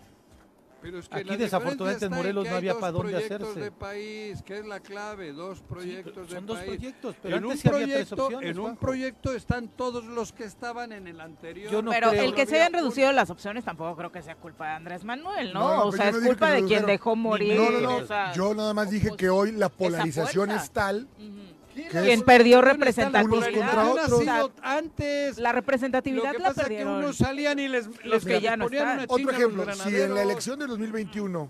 Pero 0.82 0.98
es 0.98 1.08
que 1.08 1.16
Aquí, 1.20 1.36
desafortunadamente, 1.38 2.06
en 2.06 2.12
Morelos 2.12 2.50
no 2.50 2.56
había 2.56 2.74
dos 2.74 2.82
pa' 2.82 2.92
dónde 2.92 3.12
proyectos 3.12 3.42
hacerse. 3.50 3.60
de 3.60 3.72
país, 3.72 4.42
que 4.42 4.58
es 4.58 4.66
la 4.66 4.80
clave, 4.80 5.32
dos 5.32 5.60
Sí, 5.60 5.64
proyectos 5.70 6.28
de 6.30 6.36
son 6.36 6.46
dos 6.48 6.58
país. 6.58 6.70
proyectos, 6.72 7.16
pero 7.22 7.38
en 7.38 7.46
un 7.46 7.52
antes 7.52 7.62
sí 7.62 7.68
había 7.70 7.80
tres 7.86 7.94
proyecto, 8.08 8.24
opciones. 8.26 8.50
en 8.50 8.58
un 8.58 8.64
Juanjo. 8.64 8.80
proyecto 8.82 9.32
están 9.36 9.68
todos 9.68 10.06
los 10.06 10.34
que 10.34 10.44
estaban 10.46 10.92
en 10.92 11.08
el 11.08 11.22
anterior. 11.22 11.72
Yo 11.72 11.82
no 11.84 11.92
Pero 11.92 12.10
creo. 12.10 12.24
el 12.24 12.34
que 12.34 12.46
se 12.48 12.56
hayan 12.56 12.74
un- 12.74 12.80
reducido 12.80 13.12
las 13.12 13.30
opciones 13.30 13.64
tampoco 13.64 13.96
creo 13.96 14.12
que 14.12 14.24
sea 14.24 14.36
culpa 14.36 14.66
de 14.70 14.72
Andrés 14.74 15.04
Manuel, 15.04 15.54
¿no? 15.54 15.60
No, 15.60 15.86
o 15.86 15.92
sea, 15.92 16.10
es 16.10 16.18
culpa 16.18 16.50
de 16.52 16.66
quien 16.66 16.86
dejó 16.88 17.16
morir. 17.16 17.56
No, 17.56 17.70
no, 17.70 17.80
no. 17.80 17.96
o 17.98 18.06
sea, 18.08 18.34
Yo 18.34 18.54
nada 18.56 18.74
más 18.74 18.90
dije 18.90 19.12
que 19.16 19.30
hoy 19.30 19.52
la 19.52 19.70
polarización 19.70 20.50
es 20.52 20.72
tal 20.72 21.08
ujú. 21.20 21.20
¿Quién 21.20 21.28
que 21.28 21.32
la 21.32 21.52
es- 21.52 21.61
Quien 21.74 22.22
perdió 22.24 22.62
representatividad. 22.62 23.92
Unos 23.92 24.52
antes. 24.62 25.38
La 25.38 25.50
Lo 25.50 25.56
representatividad 25.56 26.32
que 26.34 26.40
la 26.40 26.48
pasa 26.50 26.62
que 26.64 26.68
perdieron. 26.70 26.96
unos 26.98 27.18
salían 27.18 27.60
y 27.60 27.68
les, 27.68 27.88
les 28.06 28.26
que 28.26 28.42
ya 28.42 28.58
no 28.58 28.66
están. 28.66 29.06
Otro 29.08 29.18
los 29.26 29.34
ejemplo, 29.36 29.74
si 29.76 29.96
en 30.02 30.14
la 30.14 30.22
elección 30.24 30.60
de 30.60 30.68
2021, 30.68 31.50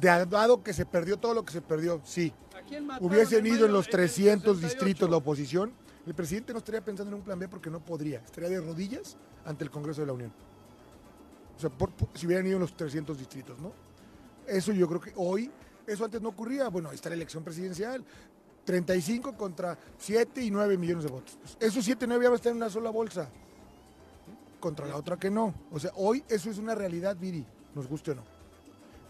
de- 0.00 0.26
dado 0.26 0.62
que 0.62 0.72
se 0.72 0.84
perdió 0.86 1.16
todo 1.16 1.34
lo 1.34 1.44
que 1.44 1.52
se 1.52 1.60
perdió, 1.60 2.00
sí, 2.04 2.32
¿A 2.56 2.62
quién 2.62 2.86
mataron 2.86 3.08
hubiesen 3.10 3.46
en 3.46 3.54
ido 3.54 3.66
en 3.66 3.72
los 3.72 3.86
el 3.86 3.92
300 3.92 4.56
68? 4.56 4.66
distritos 4.84 5.10
la 5.10 5.16
oposición, 5.18 5.72
el 6.06 6.14
presidente 6.14 6.52
no 6.52 6.58
estaría 6.58 6.84
pensando 6.84 7.10
en 7.12 7.18
un 7.18 7.22
plan 7.24 7.38
B 7.38 7.48
porque 7.48 7.70
no 7.70 7.80
podría, 7.80 8.18
estaría 8.20 8.48
de 8.50 8.60
rodillas 8.60 9.16
ante 9.44 9.64
el 9.64 9.70
Congreso 9.70 10.00
de 10.00 10.06
la 10.08 10.12
Unión. 10.12 10.32
O 11.56 11.60
sea, 11.60 11.70
por- 11.70 11.90
por- 11.92 12.08
si 12.14 12.26
hubieran 12.26 12.46
ido 12.46 12.56
en 12.56 12.60
los 12.62 12.76
300 12.76 13.16
distritos, 13.18 13.58
¿no? 13.60 13.72
Eso 14.46 14.72
yo 14.72 14.88
creo 14.88 15.00
que 15.00 15.12
hoy, 15.16 15.50
eso 15.86 16.04
antes 16.04 16.20
no 16.20 16.30
ocurría. 16.30 16.68
Bueno, 16.68 16.88
ahí 16.90 16.96
está 16.96 17.08
la 17.08 17.14
elección 17.14 17.44
presidencial. 17.44 18.04
35 18.64 19.36
contra 19.36 19.78
7 19.98 20.42
y 20.42 20.50
9 20.50 20.76
millones 20.78 21.04
de 21.04 21.10
votos. 21.10 21.38
Pues, 21.40 21.56
esos 21.60 21.84
7 21.84 22.04
y 22.04 22.08
9 22.08 22.22
ya 22.22 22.28
van 22.28 22.34
a 22.34 22.36
estar 22.36 22.50
en 22.50 22.56
una 22.56 22.70
sola 22.70 22.90
bolsa. 22.90 23.28
Contra 24.60 24.86
la 24.86 24.96
otra 24.96 25.16
que 25.18 25.30
no. 25.30 25.54
O 25.70 25.78
sea, 25.78 25.92
hoy 25.96 26.24
eso 26.28 26.50
es 26.50 26.58
una 26.58 26.74
realidad, 26.74 27.16
Viri, 27.16 27.44
nos 27.74 27.86
guste 27.86 28.12
o 28.12 28.14
no. 28.14 28.22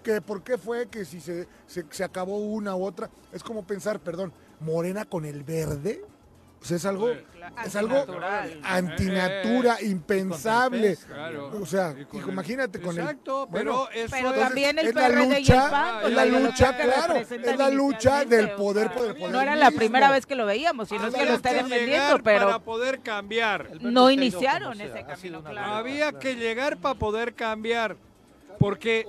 Que 0.03 0.21
por 0.21 0.43
qué 0.43 0.59
fue 0.59 0.89
que 0.89 1.05
si 1.05 1.21
se, 1.21 1.47
se, 1.67 1.87
se 1.89 2.05
acabó 2.05 2.39
una 2.39 2.77
u 2.77 2.85
otra, 2.85 3.09
es 3.33 3.43
como 3.43 3.65
pensar, 3.65 4.01
perdón, 4.01 4.33
Morena 4.61 5.05
con 5.05 5.25
el 5.25 5.45
verde. 5.45 6.05
O 6.65 6.67
sea, 6.67 6.79
es 6.79 6.87
algo, 6.87 7.11
es 7.11 7.77
algo 7.77 7.95
Antinatural. 7.99 8.61
antinatura, 8.63 9.83
impensable. 9.83 10.97
Claro. 10.97 11.51
O 11.61 11.67
sea, 11.67 11.91
Y 11.91 12.07
con 12.07 12.19
hijo, 12.21 12.29
el- 12.29 12.33
imagínate 12.33 12.81
con 12.81 12.95
el- 12.97 13.03
Exacto, 13.03 13.47
bueno, 13.49 13.87
pero 13.91 13.91
eso 14.07 14.17
Pero 14.17 14.31
es- 14.33 14.41
también 14.41 14.79
el 14.79 14.87
es 14.87 14.95
la 14.95 15.09
y 15.11 15.13
el 15.13 15.29
lucha, 15.29 15.71
PAN, 15.71 15.97
es 15.97 16.03
con 16.05 16.15
la 16.17 16.25
lucha, 16.25 16.77
claro, 16.79 17.17
es 17.17 17.59
la 17.59 17.69
lucha 17.69 18.25
del 18.25 18.47
o 18.53 18.57
poder 18.57 18.89
sea, 18.89 19.03
el 19.03 19.15
poder 19.15 19.31
No 19.31 19.41
era 19.43 19.57
la 19.57 19.71
primera 19.73 20.11
vez 20.11 20.25
que 20.25 20.37
lo 20.37 20.47
veíamos, 20.47 20.91
y 20.91 20.97
no 20.99 21.09
es 21.09 21.15
que 21.15 21.27
lo 21.27 21.43
que 21.43 21.53
defendiendo, 21.55 22.19
pero 22.25 22.47
para 22.47 22.59
poder 22.61 23.01
cambiar. 23.01 23.69
El 23.73 23.93
no 23.93 24.11
iniciaron 24.11 24.81
ese 24.81 25.05
camino, 25.05 25.45
claro. 25.45 25.75
Había 25.75 26.13
que 26.19 26.35
llegar 26.37 26.79
para 26.79 26.95
poder 26.95 27.35
cambiar. 27.35 27.97
Porque, 28.59 29.05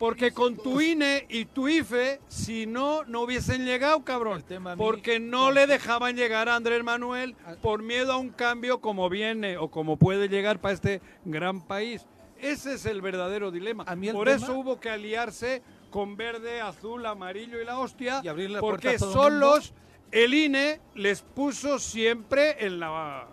porque 0.00 0.32
con 0.32 0.56
tu 0.56 0.80
INE 0.80 1.26
y 1.28 1.44
tu 1.44 1.68
IFE, 1.68 2.20
si 2.26 2.66
no, 2.66 3.04
no 3.04 3.20
hubiesen 3.20 3.66
llegado, 3.66 4.02
cabrón. 4.02 4.42
Porque 4.78 5.20
no 5.20 5.52
le 5.52 5.66
dejaban 5.66 6.16
llegar 6.16 6.48
a 6.48 6.56
Andrés 6.56 6.82
Manuel 6.82 7.36
por 7.62 7.82
miedo 7.82 8.12
a 8.12 8.16
un 8.16 8.30
cambio 8.30 8.80
como 8.80 9.10
viene 9.10 9.58
o 9.58 9.70
como 9.70 9.98
puede 9.98 10.28
llegar 10.28 10.58
para 10.58 10.72
este 10.74 11.02
gran 11.26 11.60
país. 11.60 12.06
Ese 12.38 12.72
es 12.74 12.86
el 12.86 13.02
verdadero 13.02 13.50
dilema. 13.50 13.84
A 13.86 13.94
mí 13.94 14.08
el 14.08 14.14
Por 14.14 14.26
tema- 14.28 14.42
eso 14.42 14.54
hubo 14.58 14.80
que 14.80 14.88
aliarse 14.88 15.62
con 15.90 16.16
verde, 16.16 16.62
azul, 16.62 17.04
amarillo 17.04 17.60
y 17.60 17.64
la 17.66 17.78
hostia. 17.78 18.22
Y 18.24 18.28
abrirle 18.28 18.54
la 18.54 18.60
porque 18.60 18.96
todo 18.96 19.26
el 19.26 19.32
solos 19.34 19.74
el 20.10 20.32
INE 20.32 20.80
les 20.94 21.20
puso 21.20 21.78
siempre 21.78 22.64
en 22.64 22.80
la... 22.80 23.28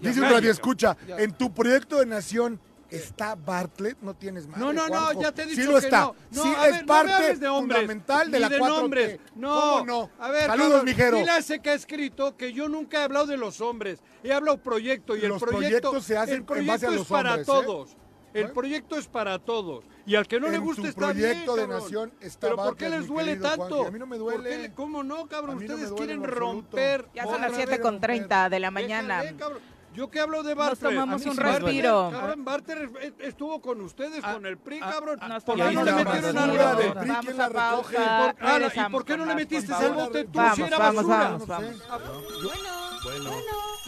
Dice 0.00 0.20
un 0.22 0.30
radio 0.30 0.50
escucha, 0.50 0.96
Ya. 1.06 1.18
en 1.18 1.32
tu 1.32 1.52
proyecto 1.52 1.98
de 1.98 2.06
nación 2.06 2.58
está 2.96 3.34
Bartlett, 3.34 3.98
no 4.02 4.14
tienes 4.14 4.46
más. 4.46 4.58
No, 4.58 4.72
no, 4.72 4.88
no, 4.88 5.20
ya 5.20 5.32
te 5.32 5.42
he 5.42 5.46
dicho 5.46 5.62
Sí 5.62 5.66
lo 5.66 5.78
que 5.78 5.86
está. 5.86 6.00
no. 6.02 6.14
No, 6.30 6.42
sí 6.42 6.54
a 6.56 6.66
es 6.68 6.72
ver, 6.72 6.80
no 6.82 6.86
parte 6.86 7.12
hables 7.12 7.40
de 7.40 7.48
hombres, 7.48 7.78
fundamental 7.80 8.30
de 8.30 8.38
ni 8.38 8.42
la 8.42 8.48
de 8.48 8.58
4T. 8.60 8.68
nombres. 8.68 9.20
No, 9.34 9.60
¿Cómo 9.60 9.84
no? 9.86 10.10
A 10.18 10.30
ver, 10.30 10.46
Saludos, 10.46 10.84
mijero. 10.84 11.16
Dile 11.18 11.30
a 11.30 11.38
ese 11.38 11.60
que 11.60 11.70
ha 11.70 11.74
escrito 11.74 12.36
que 12.36 12.52
yo 12.52 12.68
nunca 12.68 13.00
he 13.00 13.04
hablado 13.04 13.26
de 13.26 13.36
los 13.36 13.60
hombres. 13.60 14.00
He 14.22 14.32
hablado 14.32 14.58
proyecto 14.62 15.16
y 15.16 15.22
el 15.22 15.28
Los 15.30 15.42
proyecto, 15.42 15.90
proyectos 15.90 16.04
se 16.04 16.16
hacen 16.16 16.34
el 16.34 16.40
en 16.40 16.46
proyecto 16.46 16.72
base 16.72 16.86
a 16.86 16.90
es 16.90 16.94
los 16.96 17.06
para 17.08 17.30
hombres, 17.30 17.48
¿eh? 17.48 17.50
todos. 17.50 17.96
El 18.34 18.44
Bueno. 18.44 18.54
proyecto 18.54 18.96
es 18.96 19.06
para 19.08 19.38
todos. 19.38 19.84
Y 20.06 20.14
al 20.16 20.26
que 20.26 20.40
no 20.40 20.48
le 20.48 20.56
En 20.56 20.62
gusta 20.62 20.82
tu 20.82 20.88
está 20.88 21.00
proyecto 21.08 21.54
bien, 21.54 21.66
de 21.68 21.72
cabrón. 21.74 21.82
nación 21.82 22.12
está 22.20 22.46
Pero 22.46 22.56
¿por 22.56 22.76
qué 22.78 22.88
les 22.88 23.00
mi 23.02 23.06
duele 23.08 23.36
tanto? 23.36 23.66
Juanji. 23.68 23.86
A 23.86 23.90
mí 23.90 23.98
no 23.98 24.06
me 24.06 24.16
¿Por 24.16 24.32
duele. 24.42 24.62
qué? 24.62 24.72
¿Cómo 24.72 25.02
no, 25.04 25.26
cabrón? 25.26 25.56
No 25.56 25.60
Ustedes 25.74 25.92
quieren 25.92 26.16
en 26.24 26.24
romper. 26.24 27.08
Ya 27.14 27.24
son 27.24 27.40
las 27.42 27.50
vez 27.50 27.56
7 27.58 27.80
con 27.80 27.92
romper. 27.94 28.08
30 28.10 28.48
de 28.48 28.60
la 28.60 28.70
mañana. 28.70 29.18
Déjale, 29.20 29.36
cabrón. 29.38 29.60
Yo 29.94 30.10
que 30.10 30.20
hablo 30.20 30.42
de 30.42 30.54
Barter. 30.54 30.88
tomamos 30.88 31.20
A 31.20 31.24
mí 31.24 31.30
un 31.30 31.36
respiro. 31.36 32.10
Cabrón, 32.12 32.44
Barter 32.44 32.90
es- 33.02 33.12
estuvo 33.18 33.60
con 33.60 33.80
ustedes, 33.82 34.20
Ah, 34.24 34.32
con 34.34 34.46
el 34.46 34.56
PRI, 34.56 34.80
ah, 34.82 34.90
cabrón. 34.90 35.20
Nos 35.28 35.44
¿Por 35.44 35.54
qué 35.56 35.62
tomamos 35.62 35.74
no 35.74 35.84
le 35.84 36.04
metieron 36.04 36.38
algo 36.38 36.54
de 36.82 36.90
PRI? 36.92 37.08
Vamos 37.08 37.24
¿quién 37.26 37.36
la 37.36 37.48
recoge? 37.48 37.96
pausa. 37.96 38.02
¿Y 38.02 38.32
por, 38.40 38.48
Ana, 38.48 38.72
¿y 38.74 38.90
por 38.92 39.04
qué 39.04 39.16
no 39.18 39.24
le 39.26 39.34
metiste 39.34 39.72
al 39.74 39.92
bote 39.92 40.24
tú 40.24 40.30
Vamos, 40.38 40.56
si 40.56 40.62
era 40.62 40.78
vamos, 40.78 40.94
basura? 41.06 41.18
vamos, 41.18 41.48
No 41.48 41.58
sé. 41.58 41.86
vamos. 41.88 42.12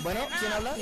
Bueno, 0.02 0.20
¿quién 0.40 0.52
habla? 0.52 0.74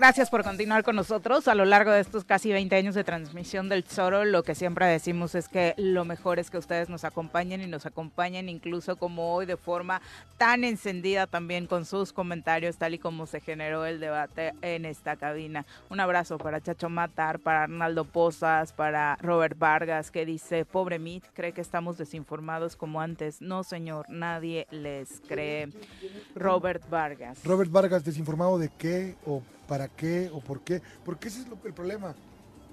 Gracias 0.00 0.30
por 0.30 0.42
continuar 0.42 0.82
con 0.82 0.96
nosotros. 0.96 1.46
A 1.46 1.54
lo 1.54 1.66
largo 1.66 1.90
de 1.90 2.00
estos 2.00 2.24
casi 2.24 2.50
20 2.50 2.74
años 2.74 2.94
de 2.94 3.04
transmisión 3.04 3.68
del 3.68 3.84
Zoro, 3.84 4.24
lo 4.24 4.42
que 4.42 4.54
siempre 4.54 4.86
decimos 4.86 5.34
es 5.34 5.46
que 5.46 5.74
lo 5.76 6.06
mejor 6.06 6.38
es 6.38 6.48
que 6.48 6.56
ustedes 6.56 6.88
nos 6.88 7.04
acompañen 7.04 7.60
y 7.60 7.66
nos 7.66 7.84
acompañen 7.84 8.48
incluso 8.48 8.96
como 8.96 9.34
hoy 9.34 9.44
de 9.44 9.58
forma 9.58 10.00
tan 10.38 10.64
encendida 10.64 11.26
también 11.26 11.66
con 11.66 11.84
sus 11.84 12.14
comentarios, 12.14 12.78
tal 12.78 12.94
y 12.94 12.98
como 12.98 13.26
se 13.26 13.40
generó 13.40 13.84
el 13.84 14.00
debate 14.00 14.54
en 14.62 14.86
esta 14.86 15.16
cabina. 15.16 15.66
Un 15.90 16.00
abrazo 16.00 16.38
para 16.38 16.62
Chacho 16.62 16.88
Matar, 16.88 17.38
para 17.38 17.64
Arnaldo 17.64 18.06
Pozas, 18.06 18.72
para 18.72 19.18
Robert 19.20 19.58
Vargas, 19.58 20.10
que 20.10 20.24
dice, 20.24 20.64
pobre 20.64 20.98
Mit, 20.98 21.26
cree 21.34 21.52
que 21.52 21.60
estamos 21.60 21.98
desinformados 21.98 22.74
como 22.74 23.02
antes. 23.02 23.42
No, 23.42 23.64
señor, 23.64 24.06
nadie 24.08 24.66
les 24.70 25.20
cree. 25.28 25.68
Robert 26.34 26.88
Vargas. 26.88 27.44
Robert 27.44 27.70
Vargas, 27.70 28.02
desinformado 28.02 28.58
de 28.58 28.70
qué 28.78 29.14
o 29.26 29.42
para 29.70 29.86
qué 29.86 30.28
o 30.34 30.40
por 30.40 30.62
qué. 30.62 30.82
Porque 31.04 31.28
ese 31.28 31.42
es 31.42 31.48
lo- 31.48 31.56
el 31.64 31.72
problema. 31.72 32.12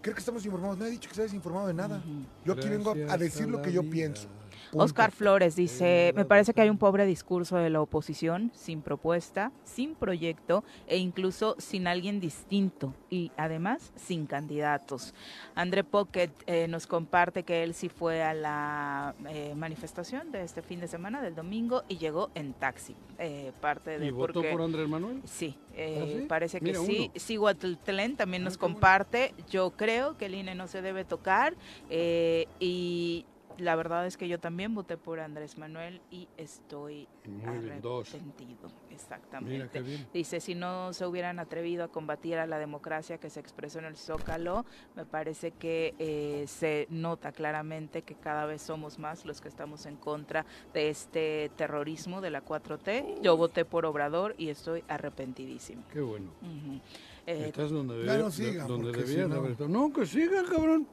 Creo 0.01 0.15
que 0.15 0.19
estamos 0.19 0.43
informados. 0.45 0.79
No 0.79 0.85
he 0.85 0.89
dicho 0.89 1.07
que 1.07 1.13
sea 1.13 1.25
desinformado 1.25 1.67
de 1.67 1.75
nada. 1.75 2.01
Yo 2.43 2.53
aquí 2.53 2.67
vengo 2.69 2.89
a- 2.89 2.93
a 3.13 3.17
decir 3.19 3.47
lo 3.51 3.61
que 3.61 3.71
yo 3.71 3.81
pienso. 3.91 4.27
Punto. 4.71 4.83
Oscar 4.85 5.11
Flores 5.11 5.55
dice, 5.55 6.11
me 6.15 6.25
parece 6.25 6.53
que 6.53 6.61
hay 6.61 6.69
un 6.69 6.77
pobre 6.77 7.05
discurso 7.05 7.55
de 7.57 7.69
la 7.69 7.81
oposición, 7.81 8.51
sin 8.53 8.81
propuesta, 8.81 9.51
sin 9.63 9.95
proyecto 9.95 10.63
e 10.87 10.97
incluso 10.97 11.55
sin 11.57 11.87
alguien 11.87 12.19
distinto 12.19 12.93
y 13.09 13.31
además 13.37 13.91
sin 13.95 14.25
candidatos. 14.25 15.13
André 15.55 15.83
Pocket 15.83 16.31
eh, 16.47 16.67
nos 16.67 16.85
comparte 16.87 17.43
que 17.43 17.63
él 17.63 17.73
sí 17.73 17.89
fue 17.89 18.23
a 18.23 18.33
la 18.33 19.15
eh, 19.29 19.53
manifestación 19.55 20.31
de 20.31 20.43
este 20.43 20.61
fin 20.61 20.79
de 20.79 20.87
semana, 20.87 21.21
del 21.21 21.35
domingo, 21.35 21.83
y 21.87 21.97
llegó 21.97 22.29
en 22.35 22.53
taxi. 22.53 22.95
Eh, 23.19 23.51
parte 23.61 23.97
de 23.99 24.05
¿Y 24.07 24.11
votó 24.11 24.33
porque- 24.33 24.51
por 24.51 24.61
Andrés 24.61 24.87
Manuel? 24.87 25.21
Sí, 25.25 25.55
eh, 25.75 25.99
¿Ah, 26.01 26.19
sí? 26.21 26.25
parece 26.27 26.59
que 26.59 26.65
Mira, 26.65 26.79
sí. 26.81 26.97
uno. 27.05 27.11
Siguatltlen 27.15 28.15
también 28.15 28.43
Ah, 28.43 28.45
nos 28.45 28.57
comparte. 28.57 29.33
Yo 29.49 29.71
creo 29.71 30.17
que 30.17 30.25
el 30.25 30.35
INE 30.35 30.55
no 30.55 30.67
se 30.67 30.81
debe 30.81 31.05
tocar 31.05 31.55
eh, 31.89 32.47
y 32.59 33.25
la 33.57 33.75
verdad 33.75 34.05
es 34.05 34.17
que 34.17 34.27
yo 34.27 34.39
también 34.39 34.73
voté 34.75 34.97
por 34.97 35.19
Andrés 35.19 35.57
Manuel 35.57 36.01
y 36.11 36.27
estoy 36.37 37.07
Muy 37.25 37.57
bien, 37.59 37.81
dos. 37.81 38.09
arrepentido. 38.13 38.67
Mira 38.67 38.95
Exactamente. 38.95 39.69
qué 39.71 39.81
bien. 39.81 40.07
Dice, 40.13 40.39
si 40.39 40.55
no 40.55 40.91
se 40.93 41.05
hubieran 41.05 41.39
atrevido 41.39 41.83
a 41.83 41.87
combatir 41.87 42.37
a 42.37 42.45
la 42.47 42.57
democracia 42.59 43.19
que 43.19 43.29
se 43.29 43.39
expresó 43.39 43.79
en 43.79 43.85
el 43.85 43.95
Zócalo, 43.95 44.65
me 44.95 45.05
parece 45.05 45.51
que 45.51 45.93
eh, 45.99 46.45
se 46.47 46.87
nota 46.89 47.31
claramente 47.31 48.01
que 48.01 48.15
cada 48.15 48.45
vez 48.45 48.61
somos 48.61 48.97
más 48.99 49.25
los 49.25 49.41
que 49.41 49.47
estamos 49.49 49.85
en 49.85 49.97
contra 49.97 50.45
de 50.73 50.89
este 50.89 51.51
terrorismo 51.55 52.21
de 52.21 52.31
la 52.31 52.43
4T. 52.43 53.21
Yo 53.21 53.37
voté 53.37 53.65
por 53.65 53.85
Obrador 53.85 54.33
y 54.37 54.49
estoy 54.49 54.83
arrepentidísimo. 54.87 55.83
Qué 55.91 56.01
bueno. 56.01 56.31
Ujú. 56.41 56.79
Eh, 57.27 57.47
Estás 57.47 57.69
donde, 57.71 57.97
debía- 57.97 58.17
no 58.19 58.31
siga, 58.31 58.63
donde 58.65 58.91
porque 58.91 59.03
debías 59.05 59.25
si 59.27 59.29
no- 59.33 59.35
haber 59.39 59.51
estado. 59.51 59.69
No, 59.69 59.91
que 59.91 60.05
siga, 60.05 60.43
cabrón. 60.49 60.87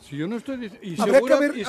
Si 0.00 0.16
yo 0.16 0.28
no 0.28 0.36
estoy 0.36 0.56
diciendo... 0.58 0.86
Y, 0.86 0.96
segura- 0.96 1.36
ver- 1.40 1.56
y 1.56 1.64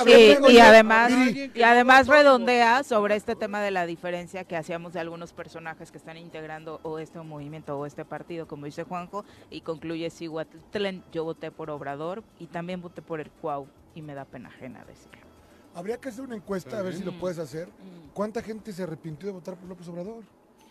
y, 0.52 0.58
además, 0.60 1.10
y 1.54 1.62
además 1.62 2.06
redondea 2.06 2.82
sobre 2.84 3.16
este 3.16 3.34
tema 3.34 3.60
de 3.60 3.70
la 3.70 3.86
diferencia 3.86 4.44
que 4.44 4.56
hacíamos 4.56 4.92
de 4.92 5.00
algunos 5.00 5.32
personajes 5.32 5.90
que 5.90 5.98
están 5.98 6.16
integrando 6.16 6.80
o 6.82 6.98
este 6.98 7.18
movimiento 7.20 7.78
o 7.78 7.86
este 7.86 8.04
partido, 8.04 8.46
como 8.46 8.66
dice 8.66 8.84
Juanjo, 8.84 9.24
y 9.50 9.62
concluye 9.62 10.10
Siguatlén, 10.10 11.02
yo 11.10 11.24
voté 11.24 11.50
por 11.50 11.70
Obrador 11.70 12.22
y 12.38 12.46
también 12.46 12.80
voté 12.82 13.02
por 13.02 13.20
el 13.20 13.30
Cuau 13.30 13.66
y 13.94 14.02
me 14.02 14.14
da 14.14 14.24
pena 14.24 14.48
ajena 14.50 14.84
decirlo. 14.84 15.26
Habría 15.74 15.98
que 15.98 16.08
hacer 16.08 16.24
una 16.24 16.36
encuesta 16.36 16.78
a 16.78 16.82
ver 16.82 16.94
si 16.94 17.04
lo 17.04 17.12
puedes 17.18 17.38
hacer. 17.38 17.68
¿Cuánta 18.12 18.42
gente 18.42 18.72
se 18.72 18.82
arrepintió 18.82 19.26
de 19.28 19.32
votar 19.32 19.56
por 19.56 19.68
López 19.68 19.88
Obrador? 19.88 20.22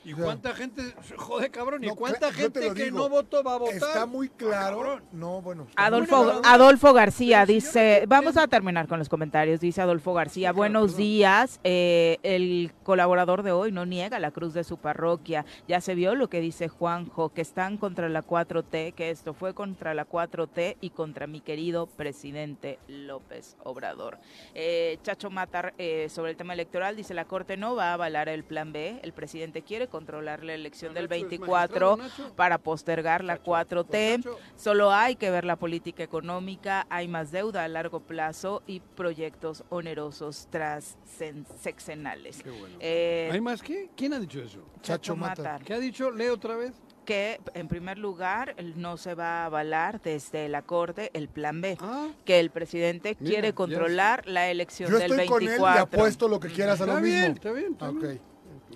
¿Y 0.07 0.13
O 0.13 0.15
sea, 0.15 0.23
cuánta 0.23 0.53
gente... 0.53 0.81
Joder, 1.17 1.51
cabrón. 1.51 1.83
¿Y 1.83 1.87
No, 1.87 1.95
cuánta 1.97 2.31
gente 2.31 2.73
que 2.73 2.91
no 2.91 3.09
votó 3.09 3.43
va 3.43 3.55
a 3.55 3.57
votar? 3.57 3.75
Está 3.75 4.05
muy 4.05 4.29
claro. 4.29 4.77
cabrón. 4.77 5.03
no, 5.11 5.41
bueno. 5.41 5.67
Adolfo, 5.75 6.23
claro. 6.23 6.41
Adolfo 6.45 6.93
García 6.93 7.45
dice, 7.45 8.05
vamos 8.07 8.37
a 8.37 8.47
terminar 8.47 8.87
con 8.87 8.99
los 8.99 9.09
comentarios, 9.09 9.59
dice 9.59 9.81
Adolfo 9.81 10.13
García, 10.13 10.27
Sí, 10.37 10.41
claro, 10.41 10.55
buenos 10.55 10.95
días, 10.95 11.59
eh, 11.65 12.19
el 12.23 12.71
colaborador 12.83 13.43
de 13.43 13.51
hoy 13.51 13.73
no 13.73 13.85
niega 13.85 14.17
la 14.19 14.31
cruz 14.31 14.53
de 14.53 14.63
su 14.63 14.77
parroquia, 14.77 15.45
ya 15.67 15.81
se 15.81 15.93
vio 15.93 16.15
lo 16.15 16.29
que 16.29 16.39
dice 16.39 16.69
Juanjo, 16.69 17.33
que 17.33 17.41
están 17.41 17.77
contra 17.77 18.07
la 18.07 18.23
4T, 18.23 18.93
que 18.93 19.09
esto 19.09 19.33
fue 19.33 19.53
contra 19.53 19.93
la 19.93 20.07
4T 20.07 20.77
y 20.79 20.91
contra 20.91 21.27
mi 21.27 21.41
querido 21.41 21.87
presidente 21.87 22.79
López 22.87 23.57
Obrador. 23.63 24.19
Eh, 24.53 24.99
Chacho 25.03 25.29
Matar, 25.29 25.73
eh, 25.77 26.07
sobre 26.07 26.31
el 26.31 26.37
tema 26.37 26.53
electoral, 26.53 26.95
dice 26.95 27.13
la 27.13 27.25
Corte 27.25 27.57
no 27.57 27.75
va 27.75 27.89
a 27.89 27.93
avalar 27.95 28.29
el 28.29 28.45
plan 28.45 28.71
B, 28.71 28.99
el 29.03 29.11
presidente 29.11 29.63
quiere 29.63 29.87
controlar 29.97 30.43
la 30.43 30.53
elección 30.53 30.93
del 30.93 31.05
Nacho 31.05 31.15
es 31.15 31.21
24 31.21 31.97
magistrado, 31.97 32.23
Nacho. 32.25 32.35
para 32.35 32.57
postergar 32.59 33.23
la 33.23 33.41
4T. 33.41 34.17
Nacho, 34.17 34.37
Solo 34.55 34.91
hay 34.91 35.15
que 35.15 35.31
ver 35.31 35.43
la 35.45 35.55
política 35.55 36.03
económica, 36.03 36.85
hay 36.89 37.07
más 37.07 37.31
deuda 37.31 37.63
a 37.63 37.67
largo 37.67 37.99
plazo 38.01 38.61
y 38.67 38.79
proyectos 38.79 39.63
onerosos 39.69 40.47
transseccionales. 40.51 42.41
Qué 42.43 42.51
bueno. 42.51 42.75
Eh, 42.79 43.29
¿Hay 43.31 43.41
más 43.41 43.61
qué? 43.61 43.89
¿Quién 43.95 44.13
ha 44.13 44.19
dicho 44.19 44.39
eso? 44.41 44.59
Chacho 44.81 45.15
Mata. 45.15 45.41
Matar, 45.41 45.63
¿Qué 45.63 45.73
ha 45.73 45.79
dicho? 45.79 46.11
Lee 46.11 46.27
otra 46.27 46.55
vez. 46.55 46.73
que 47.05 47.39
en 47.53 47.67
primer 47.69 47.97
lugar 47.97 48.53
no 48.75 48.97
se 48.97 49.15
va 49.15 49.43
a 49.43 49.45
avalar 49.45 50.01
desde 50.01 50.49
la 50.49 50.61
Corte 50.61 51.09
el 51.13 51.29
plan 51.29 51.61
B, 51.61 51.77
Ah, 51.79 52.09
que 52.25 52.39
el 52.41 52.49
presidente 52.51 53.15
Mira, 53.19 53.29
quiere 53.31 53.53
controlar 53.53 54.27
la 54.27 54.51
elección 54.51 54.91
Yo 54.91 54.97
del 54.99 55.11
estoy 55.11 55.25
con 55.25 55.37
él 55.41 55.45
y 55.45 55.47
24 55.47 55.83
apuesto 55.83 56.27
lo 56.27 56.37
que 56.39 56.49
quieras 56.49 56.81
a 56.81 56.85
lo 56.85 56.91
está 56.93 57.01
mismo. 57.01 57.17
bien, 57.19 57.31
está 57.31 57.51
bien. 57.53 57.71
Está 57.71 57.89
Ok. 57.89 58.01
bien. 58.01 58.21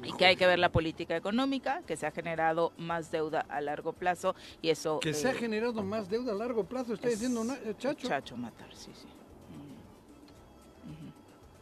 Y 0.03 0.13
que 0.13 0.25
hay 0.25 0.35
que 0.35 0.47
ver 0.47 0.59
la 0.59 0.71
política 0.71 1.15
económica, 1.15 1.81
que 1.85 1.95
se 1.95 2.05
ha 2.07 2.11
generado 2.11 2.73
más 2.77 3.11
deuda 3.11 3.45
a 3.49 3.61
largo 3.61 3.93
plazo 3.93 4.35
y 4.61 4.69
eso... 4.69 4.99
Que 4.99 5.13
se 5.13 5.27
ha 5.27 5.31
eh, 5.31 5.35
generado 5.35 5.83
más 5.83 6.09
deuda 6.09 6.31
a 6.31 6.35
largo 6.35 6.63
plazo, 6.63 6.93
está 6.93 7.07
es- 7.07 7.19
diciendo 7.19 7.53
eh, 7.53 7.73
Chacho. 7.77 8.07
Chacho 8.07 8.37
Matar, 8.37 8.69
sí, 8.73 8.91
sí. 8.93 9.07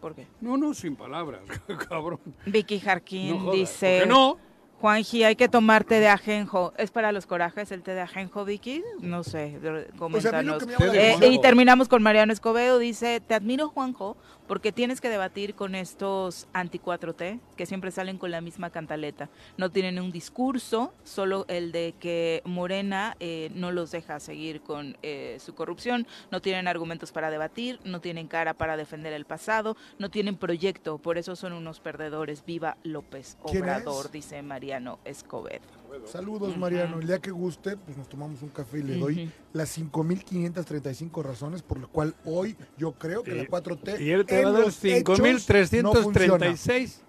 ¿Por 0.02 0.16
qué? 0.16 0.28
No, 0.40 0.56
no, 0.58 0.74
sin 0.74 0.96
palabras, 0.96 1.42
cabrón. 1.90 2.20
Vicky 2.46 2.80
Jarquín 2.80 3.30
No 3.32 3.40
jodas, 3.40 3.56
dice, 3.56 3.98
¿por 4.00 4.04
qué 4.04 4.10
no? 4.10 4.38
Juanji, 4.80 5.26
hay 5.26 5.36
que 5.36 5.50
tomar 5.50 5.84
té 5.84 6.00
de 6.00 6.08
ajenjo. 6.08 6.72
¿Es 6.78 6.90
para 6.90 7.12
los 7.12 7.26
corajes 7.28 7.70
el 7.74 7.84
té 7.84 7.94
de 7.94 8.00
ajenjo, 8.00 8.46
Vicky? 8.46 8.82
No 9.02 9.26
sé, 9.26 9.60
Pues 9.62 9.88
coméntanos. 9.98 10.64
Eh, 10.94 11.18
y 11.32 11.42
terminamos 11.42 11.90
con 11.90 12.02
Mariano 12.02 12.32
Escobedo, 12.32 12.80
dice, 12.80 13.20
te 13.20 13.34
admiro 13.34 13.68
Juanjo, 13.68 14.16
porque 14.50 14.72
tienes 14.72 15.00
que 15.00 15.10
debatir 15.10 15.54
con 15.54 15.76
estos 15.76 16.48
anti-4T, 16.54 17.40
que 17.56 17.68
siempre 17.68 17.92
salen 17.92 18.18
con 18.18 18.32
la 18.32 18.42
misma 18.42 18.72
cantaleta. 18.72 19.30
No 19.58 19.70
tienen 19.70 20.00
un 20.00 20.12
discurso, 20.12 20.92
solo 21.04 21.46
el 21.50 21.72
de 21.72 21.94
que 22.00 22.42
Morena 22.46 23.16
eh, 23.20 23.52
no 23.54 23.72
los 23.72 23.92
deja 23.92 24.20
seguir 24.20 24.62
con 24.62 24.98
eh, 25.04 25.38
su 25.40 25.54
corrupción, 25.54 26.08
no 26.32 26.42
tienen 26.42 26.68
argumentos 26.68 27.12
para 27.12 27.30
debatir, 27.30 27.80
no 27.84 28.02
tienen 28.02 28.28
cara 28.28 28.56
para 28.56 28.76
defender 28.76 29.14
el 29.14 29.26
pasado, 29.26 29.78
no 30.00 30.10
tienen 30.10 30.36
proyecto, 30.36 30.98
por 30.98 31.20
eso 31.20 31.36
son 31.36 31.54
unos 31.54 31.80
perdedores. 31.80 32.44
Viva 32.44 32.76
López 32.82 33.38
¿Quién 33.46 33.62
Obrador, 33.62 34.10
dice 34.10 34.42
Mariano 34.42 34.98
Escobedo. 35.06 35.79
Saludos, 36.06 36.58
Mariano. 36.58 37.00
El 37.00 37.08
día 37.08 37.20
que 37.20 37.32
guste, 37.32 37.78
pues 37.78 37.98
nos 37.98 38.10
tomamos 38.10 38.42
un 38.42 38.50
café 38.50 38.80
y 38.80 38.84
le 38.84 38.98
doy 38.98 39.32
las 39.54 39.78
5.535 39.78 41.24
razones 41.24 41.62
por 41.62 41.80
lo 41.80 41.90
cual 41.90 42.16
hoy 42.26 42.56
yo 42.78 42.94
creo 42.94 43.24
que 43.24 43.36
la 43.36 43.44
4T 43.44 44.00
Y 44.02 44.12
él 44.12 44.26
te 44.26 44.40
en 44.40 44.46
va 44.46 44.50
a 44.50 44.54
dar 44.54 44.62
los 44.66 44.84
hechos 44.84 45.20
no 45.20 45.94
funciona. 45.94 46.48
5.336 46.48 47.09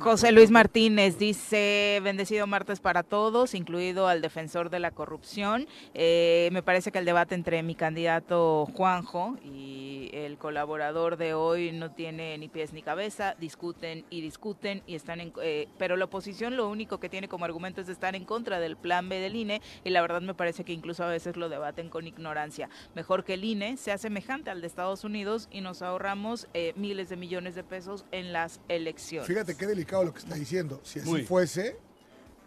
José 0.00 0.32
Luis 0.32 0.50
Martínez 0.50 1.18
dice, 1.18 2.00
bendecido 2.02 2.46
martes 2.46 2.80
para 2.80 3.02
todos, 3.02 3.54
incluido 3.54 4.06
al 4.08 4.22
defensor 4.22 4.70
de 4.70 4.78
la 4.78 4.90
corrupción. 4.90 5.66
Eh, 5.92 6.48
me 6.52 6.62
parece 6.62 6.92
que 6.92 6.98
el 6.98 7.04
debate 7.04 7.34
entre 7.34 7.62
mi 7.62 7.74
candidato 7.74 8.66
Juanjo 8.74 9.36
y 9.44 10.10
el 10.12 10.38
colaborador 10.38 11.16
de 11.16 11.34
hoy 11.34 11.72
no 11.72 11.90
tiene 11.90 12.38
ni 12.38 12.48
pies 12.48 12.72
ni 12.72 12.82
cabeza, 12.82 13.34
discuten 13.38 14.04
y 14.10 14.20
discuten, 14.20 14.82
y 14.86 14.94
están 14.94 15.20
en, 15.20 15.32
eh, 15.42 15.68
pero 15.78 15.96
la 15.96 16.04
oposición 16.04 16.56
lo 16.56 16.68
único 16.68 17.00
que 17.00 17.08
tiene 17.08 17.28
como 17.28 17.44
argumento 17.44 17.80
es 17.80 17.88
estar 17.88 18.14
en 18.14 18.24
contra 18.24 18.60
del 18.60 18.76
plan 18.76 19.08
B 19.08 19.18
del 19.18 19.36
INE, 19.36 19.60
y 19.82 19.90
la 19.90 20.00
verdad 20.00 20.22
me 20.22 20.34
parece 20.34 20.64
que 20.64 20.72
incluso 20.72 21.02
a 21.02 21.08
veces 21.08 21.36
lo 21.36 21.48
debaten 21.48 21.88
con 21.88 22.06
ignorancia. 22.06 22.68
Mejor 22.94 23.24
que 23.24 23.34
el 23.34 23.44
INE 23.44 23.76
sea 23.76 23.98
semejante 23.98 24.50
al 24.50 24.60
de 24.60 24.66
Estados 24.66 25.04
Unidos 25.04 25.48
y 25.50 25.60
nos 25.60 25.82
ahorramos 25.82 26.48
eh, 26.54 26.72
miles 26.76 27.08
de 27.08 27.16
millones 27.16 27.54
de 27.54 27.64
pesos 27.64 28.04
en 28.12 28.32
las 28.32 28.60
elecciones. 28.68 29.23
Fíjate 29.26 29.54
qué 29.56 29.66
delicado 29.66 30.04
lo 30.04 30.12
que 30.12 30.20
está 30.20 30.34
diciendo. 30.34 30.80
Si 30.84 30.98
así 31.00 31.08
Muy. 31.08 31.24
fuese, 31.24 31.76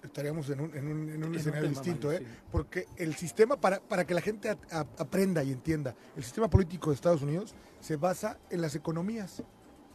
estaríamos 0.03 0.49
en 0.49 0.59
un, 0.61 0.75
en 0.75 0.87
un- 0.87 1.09
en 1.09 1.23
un 1.23 1.33
En 1.33 1.35
escenario 1.39 1.69
distinto, 1.69 2.07
mal, 2.07 2.17
¿eh? 2.17 2.19
sí. 2.19 2.25
Porque 2.51 2.85
el 2.97 3.15
sistema, 3.15 3.57
para, 3.57 3.79
para 3.79 4.05
que 4.05 4.13
la 4.13 4.21
gente 4.21 4.49
a- 4.49 4.57
a- 4.71 4.87
aprenda 4.99 5.43
y 5.43 5.51
entienda, 5.51 5.95
el 6.15 6.23
sistema 6.23 6.49
político 6.49 6.89
de 6.89 6.95
Estados 6.95 7.21
Unidos 7.21 7.53
se 7.81 7.95
basa 7.95 8.37
en 8.49 8.61
las 8.61 8.75
economías. 8.75 9.43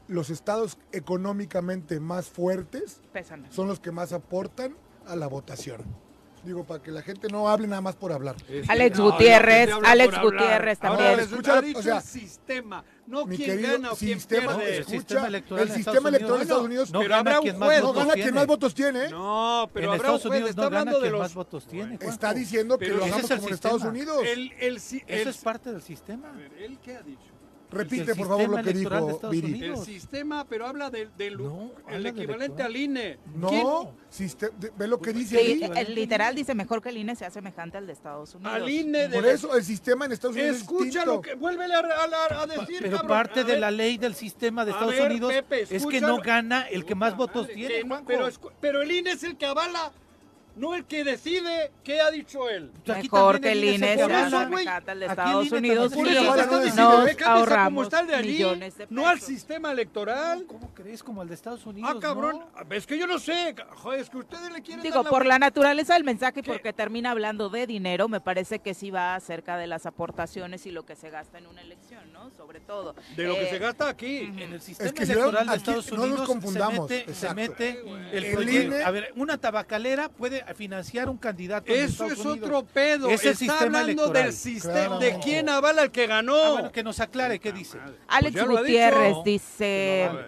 los 0.09 0.31
estados 0.31 0.77
económicamente 0.91 2.01
más 2.01 2.27
fuertes 2.27 3.01
Pesan. 3.13 3.47
son 3.51 3.69
los 3.69 3.79
que 3.81 3.93
más 3.93 4.13
aportan 4.13 4.77
a 5.07 5.15
la 5.17 5.29
votación. 5.29 5.81
Digo, 6.45 6.65
para 6.65 6.83
que 6.83 6.91
la 6.91 7.03
gente 7.03 7.29
no 7.29 7.49
hable 7.49 7.69
nada 7.69 7.81
más 7.81 7.95
por 7.95 8.13
hablar. 8.13 8.35
Es 8.49 8.69
Alex 8.69 8.99
no, 8.99 9.13
Gutiérrez, 9.13 9.71
Alex 9.85 10.15
hablar. 10.17 10.25
Gutiérrez 10.33 10.79
Ahora 10.83 10.97
también. 10.99 11.17
resulta, 11.19 11.35
Escucha, 11.37 11.59
ha 11.59 11.63
dicho 11.63 11.79
o 11.79 11.83
sea, 11.83 11.97
el 11.99 12.03
sistema, 12.03 12.85
no 13.07 13.27
Mi 13.27 13.37
quién 13.37 13.51
querido 13.51 13.73
gana 13.75 13.93
o 13.93 13.97
quién 13.97 14.19
sistema, 14.19 14.57
pierde. 14.57 14.65
El 14.75 14.81
escucha, 14.81 14.99
sistema 14.99 15.27
electoral 15.29 15.63
el 15.69 15.75
sistema 15.75 16.09
electoral 16.09 16.37
de 16.39 16.43
Estados 16.43 16.65
Unidos 16.65 16.91
no 16.93 16.99
Pero 16.99 17.11
gana 17.11 17.21
habrá 17.21 17.41
quien 17.41 17.55
un 17.55 17.61
más 17.61 17.69
juez, 17.69 17.81
no 17.81 17.87
votos 17.87 18.03
gana 18.03 18.13
quien 18.15 18.25
tiene. 18.27 18.39
más 18.41 18.47
votos 18.49 18.75
tiene. 18.75 19.05
¿eh? 19.05 19.11
No, 19.11 19.71
pero 19.73 19.85
en 19.87 19.89
habrá 19.93 19.97
Estados 19.97 20.25
un 20.25 20.29
juez, 20.31 20.39
Unidos 20.41 20.51
está 20.51 20.63
no 20.63 20.71
gana 20.71 20.79
hablando 20.81 20.99
de 20.99 21.03
quien 21.03 21.13
los... 21.13 21.21
más 21.21 21.35
votos 21.35 21.67
tiene. 21.69 21.99
Está 22.01 22.35
diciendo 22.35 22.79
que 22.79 22.87
Pero 22.87 22.97
lo 22.99 23.05
hagamos 23.05 23.31
como 23.31 23.49
en 23.49 23.55
Estados. 23.55 23.83
Unidos. 23.85 24.19
El, 24.27 24.53
el, 24.59 24.81
si- 24.81 25.03
Eso 25.07 25.31
es 25.31 25.37
parte 25.39 25.73
del 25.73 25.83
sistema. 25.83 26.29
A 26.29 26.33
ver, 26.33 26.53
¿él 26.59 26.79
qué 26.83 26.97
ha 26.97 27.03
dicho? 27.03 27.21
Repite, 27.73 28.15
por 28.15 28.29
favor, 28.29 28.49
lo 28.51 28.63
que 28.63 28.73
dijo 28.73 28.95
Estados 29.11 29.31
Viri. 29.31 29.53
Unidos. 29.55 29.79
El 29.89 29.95
sistema, 29.95 30.47
pero 30.47 30.67
habla 30.67 30.91
del, 30.91 31.11
No, 31.39 31.73
el 31.89 32.07
equivalente 32.07 32.63
al 32.63 32.77
INE. 32.77 33.19
No, 33.35 33.95
ve 34.77 34.87
lo 34.87 35.01
que 35.01 35.13
dice 35.13 35.39
Sí, 35.39 35.65
ahí. 35.65 35.71
el 35.77 35.95
literal 35.95 36.35
dice 36.35 36.55
mejor 36.55 36.83
que 36.83 36.91
el 36.91 36.99
INE 36.99 37.17
sea 37.17 37.31
semejante 37.31 37.79
al 37.79 37.87
de 37.87 37.93
Estados 37.95 38.35
Unidos. 38.35 38.53
Al 38.55 38.69
INE 38.69 39.09
de 39.09 39.17
Por 39.17 39.27
eso 39.27 39.57
el 39.57 39.65
sistema 39.65 40.05
en 40.05 40.13
Estados 40.13 40.37
Unidos 40.37 40.57
es 40.57 40.63
Escucha 40.63 41.05
lo 41.07 41.21
que... 41.21 41.35
Vuélvele 41.35 41.75
a, 41.75 41.79
a- 41.81 42.43
a 42.43 42.47
decir, 42.47 42.79
Pero 42.83 42.97
cabrón. 42.99 43.09
parte 43.09 43.41
A 43.41 43.45
de 43.45 43.53
ver, 43.53 43.61
la 43.61 43.71
ley 43.71 43.97
del 43.99 44.15
sistema 44.15 44.65
de 44.65 44.73
Estados 44.73 44.95
ver, 44.95 45.11
Unidos 45.11 45.33
Pepe, 45.33 45.67
es 45.71 45.87
que 45.87 46.01
no 46.01 46.19
gana 46.19 46.63
el 46.69 46.85
que 46.85 46.95
más 46.95 47.17
votos 47.17 47.43
madre, 47.43 47.55
tiene, 47.55 47.85
no- 47.85 48.05
pero 48.61 48.83
el 48.83 48.93
INE 48.93 49.13
es 49.13 49.23
el 49.23 49.37
que 49.37 49.47
avala, 49.47 49.93
no 50.57 50.75
el 50.75 50.85
que 50.85 51.05
decide 51.05 51.73
qué 51.83 52.01
ha 52.01 52.11
dicho 52.11 52.49
él. 52.49 52.71
Mejor 52.87 53.41
que 53.41 53.53
el 53.53 53.65
INE 53.65 53.97
sea 53.97 54.27
al 54.27 55.01
de 55.01 55.07
Estados 55.07 55.53
Unidos. 55.53 55.93
Por 55.93 56.09
eso 56.09 56.75
no 56.77 57.07
¿eh? 57.07 57.17
Como 57.17 57.31
ahorramos 57.31 57.85
está 57.85 58.01
el 58.01 58.07
de 58.07 58.15
allí, 58.15 58.33
millones 58.33 58.79
de 58.79 58.87
no 58.91 59.09
al 59.09 59.21
sistema 59.21 59.73
electoral. 59.73 60.45
¿Cómo 60.47 60.73
crees? 60.75 61.03
Como 61.03 61.23
el 61.23 61.29
de 61.29 61.35
Estados 61.35 61.65
Unidos. 61.67 61.91
Ah, 61.95 61.99
cabrón, 62.01 62.41
no. 62.41 62.75
es 62.75 62.87
que 62.87 62.99
yo 62.99 63.07
no 63.07 63.19
sé, 63.19 63.55
joder, 63.77 64.01
es 64.01 64.11
que 64.11 64.19
ustedes 64.19 64.51
le 64.53 64.63
quieren 64.63 64.83
Digo, 64.83 64.97
dar 64.97 65.05
la 65.05 65.11
por 65.11 65.27
la 65.27 65.39
naturaleza 65.39 65.95
del 65.95 66.05
mensaje 66.05 66.41
y 66.41 66.43
porque 66.43 66.73
termina 66.73 67.11
hablando 67.11 67.49
de 67.49 67.67
dinero, 67.67 68.09
me 68.09 68.21
parece 68.21 68.59
que 68.59 68.75
sí 68.75 68.91
va 68.91 69.15
acerca 69.15 69.57
de 69.57 69.67
las 69.67 69.87
aportaciones 69.87 70.67
y 70.67 70.71
lo 70.71 70.85
que 70.85 70.97
se 70.97 71.11
gasta 71.11 71.39
en 71.39 71.47
una 71.47 71.63
elección, 71.63 72.13
¿no? 72.13 72.31
Sobre 72.37 72.61
todo. 72.61 72.95
De 73.17 73.25
lo 73.25 73.35
que 73.35 73.43
Eh, 73.45 73.51
se 73.51 73.59
gasta 73.59 73.89
aquí. 73.89 74.19
En 74.19 74.53
el 74.53 74.61
sistema 74.61 74.93
que 74.93 75.03
electoral 75.05 75.47
de 75.47 75.57
Estados 75.57 75.93
no 75.93 75.99
nos 75.99 76.07
Unidos 76.07 76.29
confundamos, 76.29 76.89
se 76.89 76.95
mete, 76.95 77.05
se 77.05 77.11
exacto. 77.11 77.35
mete 77.35 77.81
el, 78.17 78.25
El 78.25 78.35
proyecto. 78.35 78.75
INE 78.77 78.83
A 78.85 78.91
ver, 78.91 79.13
una 79.17 79.39
tabacalera 79.39 80.09
puede 80.09 80.42
financiar 80.55 81.09
un 81.09 81.17
candidato 81.17 81.73
Eso 81.73 82.07
es 82.07 82.19
Unidos. 82.25 82.37
otro 82.43 82.65
pedo. 82.65 83.09
Es 83.11 83.23
el 83.25 83.33
Está 83.33 83.39
sistema 83.39 83.61
hablando 83.61 83.91
electoral. 84.05 84.23
del 84.25 84.33
sistema, 84.33 84.99
de 84.99 85.19
quién 85.23 85.49
avala 85.49 85.83
el 85.83 85.91
que 85.91 86.07
ganó. 86.07 86.37
Ah, 86.37 86.51
bueno, 86.53 86.73
que 86.73 86.83
nos 86.83 87.01
aclare 87.01 87.39
qué 87.39 87.53
dice. 87.53 87.79
Alex 88.09 88.35
Pues 88.37 88.49
Gutiérrez 88.49 89.17
dice, 89.25 90.09
No, 90.13 90.19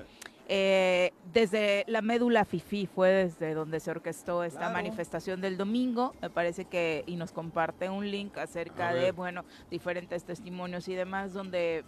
eh, 0.48 1.12
desde 1.32 1.84
la 1.88 2.02
médula 2.02 2.44
FIFI 2.44 2.86
fue 2.86 3.08
desde 3.10 3.54
donde 3.54 3.80
se 3.80 3.90
orquestó 3.90 4.44
esta 4.44 4.58
Claro. 4.60 4.74
manifestación 4.74 5.40
del 5.40 5.56
domingo, 5.56 6.14
me 6.20 6.28
parece 6.30 6.66
que, 6.66 7.02
y 7.06 7.16
nos 7.16 7.32
comparte 7.32 7.88
un 7.88 8.10
link 8.10 8.36
acerca 8.36 8.92
de, 8.92 9.12
bueno, 9.12 9.44
diferentes 9.70 10.22
testimonios 10.24 10.86
y 10.88 10.94
demás, 10.94 11.32
donde 11.32 11.82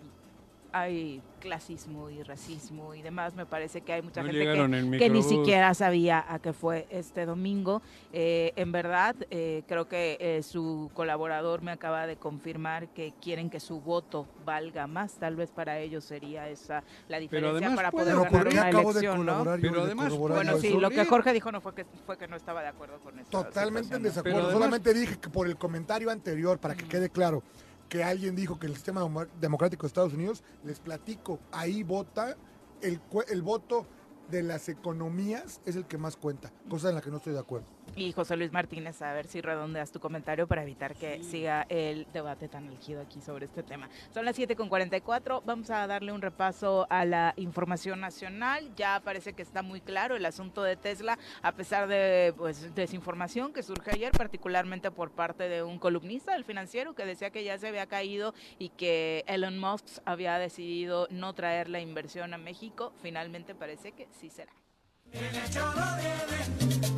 hay 0.80 1.22
clasismo 1.40 2.10
y 2.10 2.22
racismo 2.22 2.94
y 2.94 3.02
demás, 3.02 3.34
me 3.34 3.46
parece 3.46 3.80
que 3.80 3.92
hay 3.92 4.02
mucha 4.02 4.22
No 4.22 4.30
gente 4.32 4.98
que, 4.98 5.10
ni 5.10 5.22
siquiera 5.22 5.74
sabía 5.74 6.24
a 6.28 6.38
qué 6.40 6.52
fue 6.52 6.86
este 6.90 7.24
domingo. 7.24 7.82
Eh, 8.12 8.52
en 8.56 8.72
verdad, 8.72 9.14
eh, 9.30 9.62
creo 9.68 9.88
que 9.88 10.16
eh, 10.20 10.42
su 10.42 10.90
colaborador 10.94 11.62
me 11.62 11.70
acaba 11.70 12.06
de 12.06 12.16
confirmar 12.16 12.88
que 12.88 13.12
quieren 13.20 13.50
que 13.50 13.60
su 13.60 13.80
voto 13.80 14.26
valga 14.44 14.86
más. 14.86 15.14
Tal 15.14 15.36
vez 15.36 15.50
para 15.50 15.78
ellos 15.78 16.04
sería 16.04 16.48
esa 16.48 16.82
la 17.08 17.18
diferencia 17.18 17.50
además 17.58 17.76
para 17.76 17.90
poder 17.90 18.06
Pero 18.16 18.22
¿por 18.22 18.30
ganar 18.32 18.48
qué 18.48 18.58
una 18.58 18.66
acabo 18.68 18.92
de 18.92 19.00
elección, 19.00 19.26
¿no? 19.26 19.44
Pero 19.44 19.74
de 19.74 19.82
además, 19.82 20.12
Bueno, 20.16 20.58
sí, 20.58 20.70
lo 20.70 20.90
que 20.90 21.04
Jorge 21.04 21.32
dijo 21.32 21.52
no 21.52 21.60
fue 21.60 21.74
que 21.74 21.84
fue 22.04 22.18
que 22.18 22.26
no 22.26 22.36
estaba 22.36 22.62
de 22.62 22.68
acuerdo 22.68 22.98
con 23.00 23.18
esto. 23.18 23.44
Totalmente 23.44 23.94
en 23.94 24.02
Pero 24.02 24.08
desacuerdo. 24.10 24.38
además- 24.38 24.52
Solamente 24.54 24.94
dije 24.94 25.18
que 25.18 25.28
por 25.28 25.46
el 25.46 25.56
comentario 25.56 26.10
anterior, 26.10 26.58
para 26.58 26.74
que 26.74 26.88
quede 26.88 27.10
claro, 27.10 27.42
que 27.88 28.02
alguien 28.04 28.34
dijo 28.34 28.58
que 28.58 28.66
el 28.66 28.74
sistema 28.74 29.00
demo- 29.02 29.26
democrático 29.40 29.82
de 29.82 29.88
Estados 29.88 30.12
Unidos, 30.14 30.42
les 30.64 30.80
platico, 30.80 31.40
ahí 31.52 31.82
vota, 31.82 32.36
el, 32.82 33.00
el 33.28 33.42
voto 33.42 33.86
de 34.30 34.42
las 34.42 34.68
economías 34.68 35.60
es 35.64 35.76
el 35.76 35.86
que 35.86 35.98
más 35.98 36.16
cuenta, 36.16 36.52
cosa 36.68 36.88
en 36.88 36.96
la 36.96 37.00
que 37.00 37.10
no 37.10 37.18
estoy 37.18 37.32
de 37.32 37.38
acuerdo. 37.38 37.75
Y 37.98 38.12
José 38.12 38.36
Luis 38.36 38.52
Martínez, 38.52 39.00
a 39.00 39.14
ver 39.14 39.26
si 39.26 39.40
redondeas 39.40 39.90
tu 39.90 40.00
comentario 40.00 40.46
para 40.46 40.62
evitar 40.62 40.94
que 40.94 41.24
siga 41.24 41.64
el 41.70 42.06
debate 42.12 42.46
tan 42.46 42.66
elegido 42.66 43.00
aquí 43.00 43.22
sobre 43.22 43.46
este 43.46 43.62
tema. 43.62 43.88
Son 44.12 44.26
las 44.26 44.38
7.44, 44.38 45.40
vamos 45.46 45.70
a 45.70 45.86
darle 45.86 46.12
un 46.12 46.20
repaso 46.20 46.86
a 46.90 47.06
la 47.06 47.32
información 47.38 48.00
nacional. 48.00 48.70
Ya 48.76 49.00
parece 49.02 49.32
que 49.32 49.40
está 49.40 49.62
muy 49.62 49.80
claro 49.80 50.14
el 50.14 50.26
asunto 50.26 50.62
de 50.62 50.76
Tesla, 50.76 51.18
a 51.40 51.52
pesar 51.52 51.88
de 51.88 52.34
pues, 52.36 52.74
desinformación 52.74 53.54
que 53.54 53.62
surge 53.62 53.92
ayer, 53.92 54.12
particularmente 54.12 54.90
por 54.90 55.10
parte 55.10 55.48
de 55.48 55.62
un 55.62 55.78
columnista 55.78 56.34
del 56.34 56.44
financiero 56.44 56.94
que 56.94 57.06
decía 57.06 57.30
que 57.30 57.44
ya 57.44 57.56
se 57.56 57.68
había 57.68 57.86
caído 57.86 58.34
y 58.58 58.68
que 58.68 59.24
Elon 59.26 59.58
Musk 59.58 60.00
había 60.04 60.38
decidido 60.38 61.08
no 61.10 61.32
traer 61.32 61.70
la 61.70 61.80
inversión 61.80 62.34
a 62.34 62.38
México. 62.38 62.92
Finalmente 63.00 63.54
parece 63.54 63.92
que 63.92 64.06
sí 64.12 64.28
será. 64.28 64.52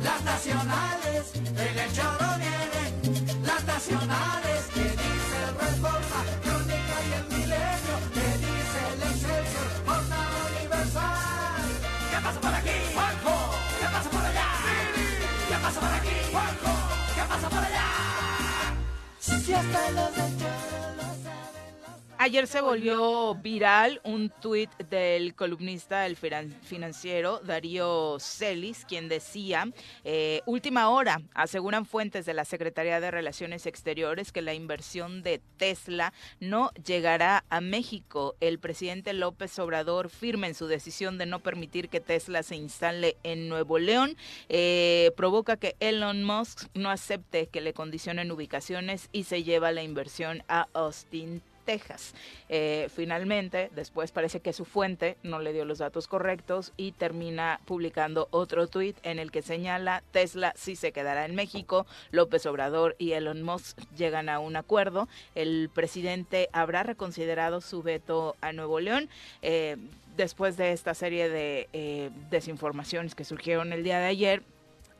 Las 0.03 0.23
nacionales, 0.23 1.35
en 1.35 1.79
el 1.79 1.93
choro 1.93 2.27
vienen 2.37 3.45
las 3.45 3.63
nacionales, 3.65 4.65
que 4.73 4.83
dice 4.83 5.37
el 5.47 5.55
Reforma, 5.55 6.23
Crónica 6.43 6.97
y 7.07 7.13
el 7.13 7.25
Milenio, 7.27 7.95
que 8.13 8.37
dice 8.37 8.79
el 8.93 9.01
Excelsior, 9.03 9.69
Jornada 9.85 10.37
Universal. 10.49 11.69
¿Qué 12.11 12.17
pasa 12.23 12.41
por 12.41 12.53
aquí? 12.53 12.77
Juanjo. 12.93 13.35
¿Qué 13.79 13.85
pasa 13.85 14.09
por 14.09 14.25
allá? 14.25 14.47
¿Qué 15.47 15.55
pasa 15.55 15.79
por 15.79 15.93
aquí? 15.93 16.15
Juanjo. 16.31 16.71
¿Qué 17.15 17.21
pasa 17.21 17.49
por 17.49 17.59
allá? 17.59 17.87
Si 19.19 19.53
hasta 19.53 19.91
los 19.91 20.15
del 20.15 20.37
choro. 20.39 20.78
Ayer 22.21 22.47
se 22.47 22.59
volvió 22.59 23.33
viral 23.35 24.01
un 24.03 24.29
tuit 24.29 24.69
del 24.89 25.35
columnista 25.35 26.01
del 26.01 26.17
finan- 26.17 26.51
financiero 26.63 27.39
Darío 27.39 28.17
Celis, 28.19 28.83
quien 28.83 29.07
decía, 29.07 29.69
eh, 30.03 30.41
última 30.45 30.89
hora, 30.89 31.21
aseguran 31.33 31.85
fuentes 31.85 32.25
de 32.25 32.33
la 32.33 32.43
Secretaría 32.43 32.99
de 32.99 33.09
Relaciones 33.09 33.65
Exteriores 33.65 34.33
que 34.33 34.41
la 34.41 34.53
inversión 34.53 35.23
de 35.23 35.39
Tesla 35.55 36.11
no 36.41 36.71
llegará 36.85 37.45
a 37.49 37.61
México. 37.61 38.35
El 38.41 38.59
presidente 38.59 39.13
López 39.13 39.57
Obrador 39.57 40.09
firme 40.09 40.47
en 40.47 40.55
su 40.55 40.67
decisión 40.67 41.17
de 41.17 41.25
no 41.25 41.39
permitir 41.39 41.87
que 41.87 42.01
Tesla 42.01 42.43
se 42.43 42.57
instale 42.57 43.15
en 43.23 43.47
Nuevo 43.47 43.79
León, 43.79 44.17
eh, 44.49 45.13
provoca 45.15 45.55
que 45.55 45.77
Elon 45.79 46.25
Musk 46.25 46.67
no 46.73 46.89
acepte 46.89 47.47
que 47.47 47.61
le 47.61 47.73
condicionen 47.73 48.29
ubicaciones 48.29 49.07
y 49.13 49.23
se 49.23 49.43
lleva 49.43 49.71
la 49.71 49.83
inversión 49.83 50.43
a 50.49 50.67
Austin, 50.73 51.41
Texas. 51.65 52.13
Eh, 52.49 52.89
finalmente, 52.93 53.69
después 53.75 54.11
parece 54.11 54.39
que 54.39 54.53
su 54.53 54.65
fuente 54.65 55.17
no 55.23 55.39
le 55.39 55.53
dio 55.53 55.65
los 55.65 55.79
datos 55.79 56.07
correctos 56.07 56.73
y 56.77 56.93
termina 56.93 57.59
publicando 57.65 58.27
otro 58.31 58.67
tuit 58.67 58.97
en 59.03 59.19
el 59.19 59.31
que 59.31 59.41
señala 59.41 60.03
Tesla 60.11 60.53
sí 60.55 60.75
se 60.75 60.91
quedará 60.91 61.25
en 61.25 61.35
México, 61.35 61.85
López 62.11 62.45
Obrador 62.45 62.95
y 62.97 63.11
Elon 63.13 63.43
Musk 63.43 63.77
llegan 63.95 64.29
a 64.29 64.39
un 64.39 64.55
acuerdo, 64.55 65.07
el 65.35 65.69
presidente 65.73 66.49
habrá 66.53 66.83
reconsiderado 66.83 67.61
su 67.61 67.83
veto 67.83 68.35
a 68.41 68.51
Nuevo 68.53 68.79
León. 68.79 69.09
Eh, 69.41 69.77
después 70.17 70.57
de 70.57 70.73
esta 70.73 70.93
serie 70.93 71.29
de 71.29 71.69
eh, 71.71 72.09
desinformaciones 72.29 73.15
que 73.15 73.23
surgieron 73.23 73.71
el 73.71 73.83
día 73.83 73.99
de 73.99 74.07
ayer, 74.07 74.43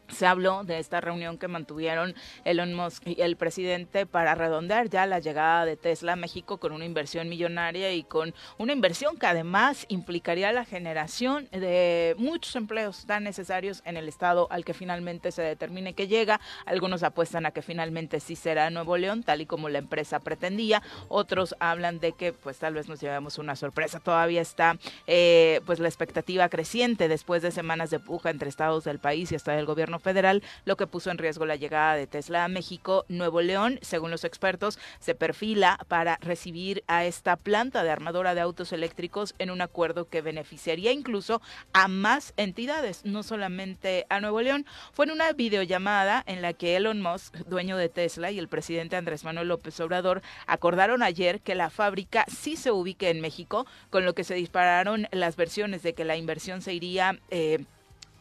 se 0.10 0.26
habló 0.26 0.64
de 0.64 0.80
esta 0.80 1.02
reunión 1.02 1.38
que 1.38 1.48
mantuvieron 1.48 2.16
Elon 2.46 2.74
Musk 2.74 3.08
y 3.08 3.22
el 3.22 3.36
presidente 3.38 4.06
para 4.06 4.36
redondear 4.36 4.90
ya 4.90 5.06
la 5.06 5.20
llegada 5.20 5.66
de 5.66 5.78
Tesla 5.78 6.14
a 6.14 6.16
México 6.16 6.58
con 6.58 6.72
una 6.72 6.86
inversión 6.86 7.30
millonaria 7.30 7.94
y 7.94 8.04
con 8.04 8.34
una 8.58 8.74
inversión 8.74 9.18
que 9.18 9.28
además 9.28 9.86
implicaría 9.90 10.52
la 10.52 10.66
generación 10.66 11.48
de 11.52 12.16
muchos 12.18 12.56
empleos 12.56 13.06
tan 13.06 13.24
necesarios 13.24 13.82
en 13.86 13.98
el 13.98 14.08
estado 14.08 14.48
al 14.52 14.66
que 14.66 14.74
finalmente 14.74 15.32
se 15.32 15.42
determine 15.42 15.94
que 15.94 16.08
llega. 16.08 16.40
Algunos 16.66 17.04
apuestan 17.04 17.46
a 17.46 17.52
que 17.52 17.62
finalmente 17.62 18.20
sí 18.20 18.36
será 18.36 18.70
Nuevo 18.70 18.98
León, 18.98 19.24
tal 19.24 19.42
y 19.42 19.46
como 19.46 19.70
la 19.70 19.80
empresa 19.80 20.20
pretendía. 20.20 20.82
Otros 21.08 21.56
hablan 21.60 22.00
de 22.00 22.14
que 22.14 22.34
pues 22.34 22.58
tal 22.58 22.74
vez 22.74 22.88
nos 22.88 23.02
llevemos 23.02 23.38
una 23.38 23.56
sorpresa. 23.56 24.00
Todavía 24.00 24.42
está 24.42 24.78
eh, 25.08 25.62
pues 25.66 25.80
la 25.80 25.88
expectativa 25.88 26.50
creciente 26.50 27.08
después 27.08 27.42
de 27.42 27.52
semanas 27.52 27.90
de 27.90 28.00
puja 28.00 28.30
entre 28.30 28.50
estados 28.50 28.84
del 28.84 29.00
país 29.00 29.32
y 29.32 29.36
hasta 29.36 29.54
del 29.54 29.66
gobierno 29.66 29.99
federal, 30.00 30.44
lo 30.66 30.78
que 30.78 30.88
puso 30.88 31.12
en 31.12 31.18
riesgo 31.18 31.46
la 31.46 31.56
llegada 31.56 31.96
de 31.96 32.08
Tesla 32.08 32.46
a 32.46 32.48
México. 32.48 33.06
Nuevo 33.08 33.42
León, 33.42 33.80
según 33.82 34.12
los 34.12 34.24
expertos, 34.24 34.80
se 35.00 35.16
perfila 35.16 35.78
para 35.88 36.18
recibir 36.22 36.84
a 36.88 37.06
esta 37.06 37.36
planta 37.36 37.84
de 37.84 37.92
armadora 37.92 38.36
de 38.36 38.42
autos 38.42 38.74
eléctricos 38.74 39.36
en 39.40 39.52
un 39.52 39.62
acuerdo 39.62 40.08
que 40.10 40.22
beneficiaría 40.22 40.92
incluso 40.92 41.42
a 41.74 41.88
más 41.88 42.34
entidades, 42.38 43.06
no 43.06 43.24
solamente 43.24 44.06
a 44.10 44.20
Nuevo 44.20 44.42
León. 44.42 44.66
Fue 44.94 45.06
en 45.06 45.12
una 45.12 45.32
videollamada 45.34 46.24
en 46.26 46.42
la 46.42 46.54
que 46.54 46.76
Elon 46.76 47.02
Musk, 47.02 47.36
dueño 47.48 47.78
de 47.78 47.90
Tesla, 47.90 48.32
y 48.32 48.40
el 48.40 48.48
presidente 48.48 48.96
Andrés 48.96 49.24
Manuel 49.24 49.48
López 49.48 49.80
Obrador 49.80 50.22
acordaron 50.48 51.04
ayer 51.04 51.42
que 51.42 51.56
la 51.56 51.70
fábrica 51.70 52.26
sí 52.28 52.56
se 52.56 52.72
ubique 52.72 53.10
en 53.10 53.22
México, 53.22 53.66
con 53.90 54.06
lo 54.06 54.14
que 54.14 54.24
se 54.24 54.36
dispararon 54.36 55.08
las 55.12 55.36
versiones 55.36 55.84
de 55.84 55.94
que 55.94 56.06
la 56.06 56.18
inversión 56.18 56.62
se 56.62 56.74
iría... 56.74 57.20
Eh, 57.30 57.66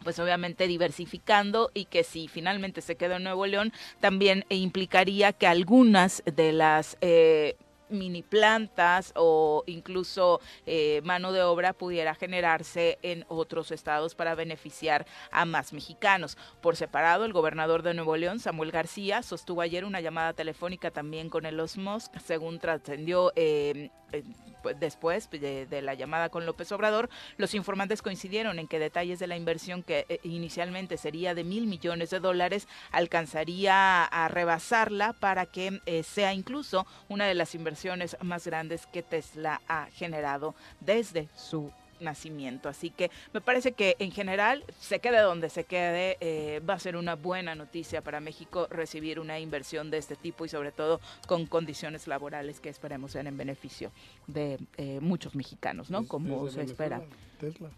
pues 0.03 0.19
obviamente 0.19 0.67
diversificando 0.67 1.71
y 1.75 1.87
que 1.87 2.05
si 2.05 2.29
finalmente 2.29 2.81
se 2.81 2.97
queda 2.97 3.17
en 3.17 3.25
Nuevo 3.25 3.47
León, 3.47 3.73
también 4.01 4.45
implicaría 4.49 5.33
que 5.33 5.47
algunas 5.47 6.23
de 6.25 6.53
las 6.53 6.97
eh, 7.01 7.57
mini 7.91 8.23
plantas 8.23 9.13
o 9.17 9.65
incluso 9.67 10.41
eh, 10.67 11.01
mano 11.05 11.33
de 11.33 11.43
obra 11.43 11.73
pudiera 11.73 12.15
generarse 12.15 12.99
en 13.03 13.25
otros 13.29 13.71
estados 13.71 14.15
para 14.15 14.35
beneficiar 14.35 15.07
a 15.31 15.45
más 15.45 15.73
mexicanos. 15.73 16.37
Por 16.61 16.77
separado, 16.77 17.25
el 17.25 17.33
gobernador 17.33 17.83
de 17.83 17.95
Nuevo 17.95 18.17
León, 18.17 18.41
Samuel 18.41 18.71
García, 18.71 19.23
sostuvo 19.23 19.61
ayer 19.61 19.85
una 19.85 20.01
llamada 20.01 20.33
telefónica 20.33 20.91
también 20.91 21.31
con 21.31 21.47
el 21.47 21.61
Osmos, 21.61 22.11
según 22.25 22.59
trascendió 22.59 23.33
eh, 23.37 23.91
eh, 24.13 24.25
pues, 24.63 24.79
después 24.81 25.31
de, 25.31 25.67
de, 25.67 25.83
la 25.83 25.95
llamada 25.95 26.31
con 26.31 26.47
López 26.47 26.73
Obrador, 26.73 27.09
los 27.37 27.55
informantes 27.55 28.03
coincidieron 28.03 28.59
en 28.59 28.67
que 28.67 28.79
detalles 28.79 29.19
de 29.19 29.27
la 29.27 29.37
inversión 29.37 29.83
que 29.83 30.07
eh, 30.09 30.19
inicialmente 30.25 30.97
sería 30.97 31.35
de 31.35 31.45
mil 31.45 31.67
millones 31.67 32.11
de 32.11 32.19
dólares 32.19 32.69
alcanzaría 32.91 34.05
a 34.05 34.29
rebasarla 34.29 35.13
para 35.13 35.47
que 35.47 35.81
eh, 35.87 36.03
sea 36.03 36.33
incluso 36.35 36.87
una 37.09 37.27
de 37.27 37.35
las 37.35 37.55
inversiones 37.55 37.78
más 38.23 38.47
grandes 38.47 38.87
que 38.87 39.03
Tesla 39.03 39.61
ha 39.69 39.87
generado 39.93 40.55
desde 40.81 41.29
su 41.37 41.73
nacimiento. 42.01 42.69
Así 42.69 42.91
que 42.91 43.11
me 43.33 43.41
parece 43.41 43.73
que 43.73 43.97
en 43.99 44.13
general, 44.13 44.65
se 44.79 45.01
quede 45.01 45.21
donde 45.21 45.51
se 45.51 45.65
quede, 45.65 46.17
eh, 46.21 46.61
va 46.61 46.75
a 46.75 46.79
ser 46.79 46.97
una 46.97 47.17
buena 47.17 47.55
noticia 47.55 48.03
para 48.03 48.21
México 48.21 48.67
recibir 48.71 49.21
una 49.21 49.39
inversión 49.41 49.91
de 49.91 49.99
este 49.99 50.17
tipo 50.17 50.45
y 50.45 50.49
sobre 50.49 50.73
todo 50.73 51.01
con 51.27 51.47
condiciones 51.47 52.07
laborales 52.07 52.61
que 52.61 52.69
esperemos 52.69 53.13
sean 53.13 53.27
en 53.27 53.37
beneficio 53.37 53.91
de 54.27 54.59
eh, 54.77 55.01
muchos 55.01 55.35
mexicanos, 55.35 55.91
¿no? 55.91 56.07
Como 56.07 56.49
se 56.51 56.63
espera. 56.63 57.03
Tesla. 57.39 57.71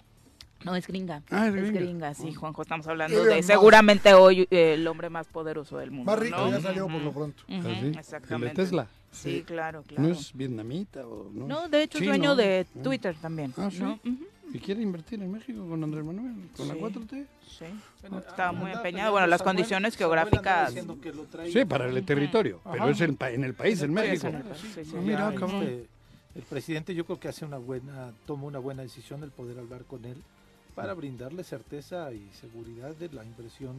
No, 0.65 0.77
es 0.77 0.87
gringa. 0.87 1.23
Ah, 1.31 1.49
es 1.49 1.55
es 1.55 1.61
gringa. 1.63 1.81
gringa, 1.81 2.15
sí, 2.15 2.33
Ah. 2.35 2.39
Juanjo. 2.39 2.63
Estamos 2.63 2.87
hablando 2.87 3.25
de 3.25 3.43
seguramente 3.43 4.13
hoy 4.15 4.47
eh, 4.51 4.75
el 4.75 4.87
hombre 4.87 5.09
más 5.09 5.27
poderoso 5.27 5.79
del 5.79 5.91
mundo. 5.91 6.11
Más 6.11 6.19
rico 6.19 6.37
¿no? 6.37 6.51
ya 6.51 6.61
salió 6.61 6.87
por 6.87 7.01
lo 7.01 7.13
pronto. 7.13 7.43
ujú, 7.49 7.57
¿Ah, 7.59 7.63
sí? 7.63 7.69
¿El 7.87 7.93
de 7.93 7.99
Exactamente. 7.99 8.55
Tesla? 8.57 8.87
Sí, 9.11 9.43
claro, 9.47 9.83
claro. 9.83 10.03
¿No 10.05 10.09
es 10.13 10.33
vietnamita 10.35 11.07
o 11.07 11.31
no? 11.33 11.47
No, 11.47 11.69
de 11.69 11.83
hecho 11.83 11.99
es 11.99 12.05
dueño 12.07 12.37
de 12.37 12.67
Ah. 12.79 12.83
Twitter 12.83 13.17
también. 13.21 13.53
Ah, 13.57 13.69
¿sí? 13.71 13.81
¿no? 13.83 13.95
Ujú, 14.05 14.27
¿Y 14.53 14.59
quiere 14.59 14.83
invertir 14.83 15.23
en 15.23 15.33
México 15.33 15.67
con 15.69 15.83
Andrés 15.83 16.05
Manuel? 16.05 16.35
¿Con 16.57 16.69
la 16.69 16.75
Sí. 16.75 16.81
4T? 16.81 17.27
Sí, 17.49 17.65
Bueno, 18.03 18.19
estaba 18.19 18.53
muy 18.53 18.71
empeñado. 18.71 19.13
Bueno, 19.13 19.27
las 19.29 19.39
Samuel- 19.41 19.57
condiciones 19.57 19.97
geográficas. 19.97 20.69
diciendo 20.69 21.01
que 21.01 21.13
lo 21.13 21.23
traía 21.25 21.53
Sí, 21.53 21.65
para 21.65 21.87
el 21.89 22.05
territorio, 22.05 22.61
Ajá. 22.65 22.73
pero 22.73 22.89
es 22.91 23.01
el, 23.01 23.15
pa- 23.15 23.31
en 23.31 23.45
el 23.45 23.55
país, 23.55 23.79
en 23.81 23.87
el 23.87 23.91
México. 23.93 24.31
país, 24.31 24.45
México. 24.45 24.55
Sí, 24.61 24.69
sí, 24.75 24.81
Ah, 24.81 24.85
sí. 24.91 24.97
mira, 25.07 25.35
cabrón. 25.35 25.63
este, 25.63 25.87
el 26.37 26.43
presidente 26.43 26.95
yo 26.95 27.05
creo 27.07 27.19
que 27.19 27.29
hace 27.29 27.45
una 27.45 27.59
buena, 27.59 28.13
toma 28.27 28.45
una 28.45 28.59
buena 28.59 28.83
decisión 28.83 29.23
el 29.23 29.31
poder 29.31 29.59
hablar 29.59 29.85
con 29.85 30.05
él 30.05 30.17
para 30.81 30.95
brindarle 30.95 31.45
certeza 31.45 32.13
y 32.13 32.29
seguridad 32.33 32.95
de 32.97 33.09
la 33.11 33.25
inversión 33.25 33.77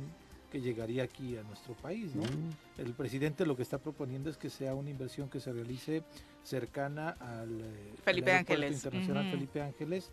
que 0.52 0.60
llegaría 0.60 1.04
aquí 1.04 1.38
a 1.38 1.44
nuestro 1.44 1.74
país, 1.76 2.14
¿no? 2.14 2.24
Mm. 2.24 2.82
El 2.82 2.94
presidente 2.94 3.46
lo 3.46 3.56
que 3.56 3.64
está 3.64 3.78
proponiendo 3.78 4.30
es 4.30 4.38
que 4.38 4.50
sea 4.50 4.76
una 4.76 4.90
inversión 4.90 5.30
que 5.30 5.40
se 5.40 5.52
realice 5.54 6.04
cercana 6.44 7.12
al 7.20 7.62
eh, 7.62 7.94
Felipe 8.04 8.34
Ángeles. 8.34 8.74
Internacional. 8.74 9.32
Felipe 9.32 9.62
Ángeles 9.62 10.12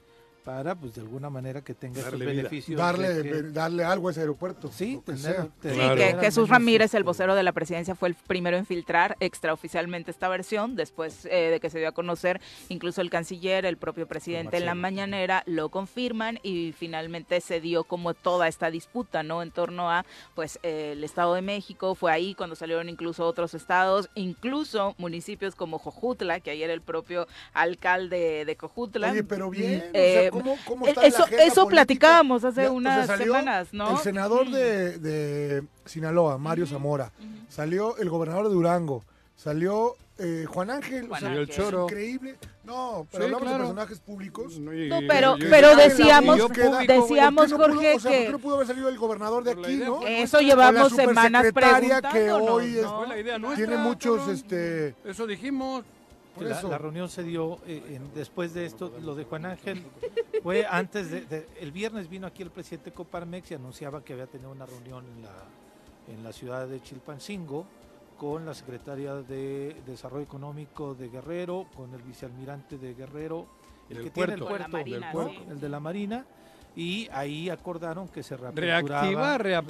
para 0.49 0.75
pues 0.75 0.95
de 0.95 1.03
alguna 1.03 1.29
manera 1.29 1.61
que 1.61 1.75
tenga 1.75 2.01
Darle 2.01 2.25
beneficios 2.25 2.79
Darle, 2.79 3.23
que- 3.23 3.43
darle 3.53 3.85
algo 3.85 4.09
a 4.09 4.13
ese 4.13 4.21
aeropuerto. 4.21 4.71
sí, 4.73 4.99
tener, 5.05 5.21
sea. 5.21 5.49
tener- 5.61 5.75
Sí, 5.75 5.79
Claro. 5.79 5.97
que 6.21 6.25
Jesús 6.25 6.49
Ramírez, 6.49 6.95
el 6.95 7.05
vocero 7.05 7.35
de 7.35 7.43
la 7.43 7.53
presidencia, 7.53 7.95
fue 7.95 8.09
el 8.09 8.15
primero 8.15 8.57
en 8.57 8.65
filtrar 8.65 9.15
extraoficialmente 9.21 10.11
esta 10.11 10.27
versión, 10.31 10.75
después 10.75 11.27
eh, 11.27 11.51
de 11.51 11.61
que 11.61 11.69
se 11.69 11.81
dio 11.81 11.89
a 11.89 11.93
conocer, 11.93 12.41
incluso 12.71 13.03
el 13.03 13.11
canciller, 13.11 13.67
el 13.67 13.77
propio 13.77 14.07
presidente 14.09 14.57
en 14.57 14.65
la 14.65 14.75
mañanera 14.75 15.43
lo 15.45 15.69
confirman 15.69 16.41
y 16.43 16.73
finalmente 16.73 17.43
se 17.43 17.61
dio 17.61 17.85
como 17.85 18.15
toda 18.15 18.49
esta 18.49 18.71
disputa, 18.71 19.23
¿no? 19.23 19.43
En 19.43 19.51
torno 19.51 19.91
a, 19.91 20.07
pues, 20.35 20.59
eh, 20.63 20.93
el 20.93 21.05
Estado 21.05 21.35
de 21.35 21.43
México, 21.43 21.95
fue 21.95 22.11
ahí 22.11 22.35
cuando 22.35 22.57
salieron 22.57 22.89
incluso 22.89 23.27
otros 23.27 23.53
estados, 23.53 24.09
incluso 24.15 24.95
municipios 24.97 25.55
como 25.55 25.79
Jojutla, 25.79 26.41
que 26.41 26.53
ayer 26.53 26.71
el 26.71 26.81
propio 26.81 27.27
alcalde 27.53 28.47
de 28.47 28.57
Jojutla. 28.57 29.11
Oye, 29.13 29.25
pero 29.25 29.51
bien, 29.51 29.81
o 29.81 29.91
eh, 29.93 30.13
sea, 30.23 30.31
¿cómo, 30.39 30.57
cómo 30.65 30.87
está 30.87 31.07
eso, 31.07 31.25
la 31.65 31.69
platicábamos 31.71 32.45
hace 32.45 32.63
Ya, 32.63 32.67
o 32.69 32.71
sea, 32.71 32.77
unas 32.77 33.19
semanas, 33.19 33.69
¿no? 33.73 33.91
El 33.91 33.99
senador 33.99 34.51
de, 34.51 34.99
de 34.99 35.65
Sinaloa, 35.85 36.39
Mario 36.39 36.67
Zamora, 36.67 37.13
salió 37.49 37.97
el 37.99 38.09
gobernador 38.11 38.49
de 38.49 38.55
Durango, 38.55 39.05
salió 39.37 39.97
eh, 40.21 40.47
Juan 40.49 40.71
Ángel, 40.71 41.05
o 41.05 41.09
Juan 41.09 41.21
sea, 41.21 41.33
el 41.33 41.49
choro. 41.49 41.85
increíble. 41.85 42.37
No, 42.65 43.07
pero 43.13 43.23
Sí, 43.23 43.25
hablamos 43.33 43.43
claro. 43.43 43.53
de 43.53 43.59
personajes 43.71 44.01
públicos. 44.01 44.59
No, 44.59 44.75
y- 44.75 44.89
No, 44.89 45.01
y- 45.01 45.07
pero, 45.07 45.39
y- 45.39 45.45
pero 45.49 45.73
y- 45.73 45.77
decíamos, 45.77 46.41
público, 46.41 46.77
decíamos, 46.87 47.53
¿Por 47.53 47.61
qué 47.61 47.69
no 47.69 47.75
Jorge, 47.75 47.87
pudo, 47.93 47.97
o 47.97 48.01
sea, 48.01 48.11
¿por 48.11 48.19
qué 48.19 48.27
que 48.27 48.33
no 48.33 48.39
pudo 48.41 48.55
haber 48.57 48.67
salido 48.67 48.89
el 48.89 48.99
gobernador 48.99 49.45
de 49.45 49.53
aquí, 49.53 49.77
no? 49.77 50.03
eso 50.07 50.41
llevamos 50.41 50.93
semanas 50.93 51.47
supersecretaria 51.47 52.03
que 52.13 52.31
hoy 52.33 52.77
es- 52.79 52.83
¿no? 52.83 52.99
Fue 52.99 53.07
la 53.09 53.19
idea 53.21 53.39
nuestra, 53.39 53.65
tiene 53.67 53.81
muchos, 53.83 54.29
este, 54.29 54.95
Eso 55.05 55.27
dijimos. 55.27 55.85
Por 56.39 56.49
la, 56.49 56.59
eso. 56.59 56.69
la 56.69 56.79
reunión 56.79 57.09
se 57.09 57.23
dio 57.23 57.59
eh, 57.67 57.83
en- 57.97 58.13
después 58.15 58.55
de 58.55 58.67
esto, 58.67 58.93
lo 59.03 59.15
de 59.15 59.25
Juan 59.25 59.47
Ángel 59.47 59.85
fue 60.43 60.67
antes 60.69 61.11
de, 61.11 61.21
de- 61.23 61.49
el 61.61 61.73
viernes 61.73 62.09
vino 62.09 62.27
aquí 62.27 62.43
el 62.43 62.51
presidente 62.51 62.93
Coparmex 62.93 63.51
y 63.51 63.55
anunciaba 63.55 64.03
que 64.05 64.13
había 64.15 64.27
tenido 64.27 64.51
una 64.51 64.67
reunión 64.67 65.05
en 65.17 65.23
la, 65.23 65.33
en 66.15 66.25
la 66.25 66.33
ciudad 66.33 66.67
de 66.67 66.81
Chilpancingo 66.83 67.67
con 68.17 68.45
la 68.45 68.55
secretaria 68.55 69.15
de 69.15 69.77
Desarrollo 69.87 70.25
Económico 70.25 70.95
de 70.95 71.09
Guerrero, 71.09 71.67
con 71.77 71.95
el 71.95 72.03
vicealmirante 72.03 72.77
de 72.79 72.95
Guerrero, 72.95 73.47
el 73.91 74.03
que 74.03 74.11
tiene 74.11 74.33
el 74.35 74.41
puerto. 74.49 74.71
Puerto, 75.13 75.53
el 75.53 75.61
de 75.61 75.69
la 75.69 75.79
Marina, 75.81 76.27
y 76.75 77.09
ahí 77.13 77.49
acordaron 77.49 78.09
que 78.09 78.23
se 78.25 78.37
reaperturaba- 78.37 78.55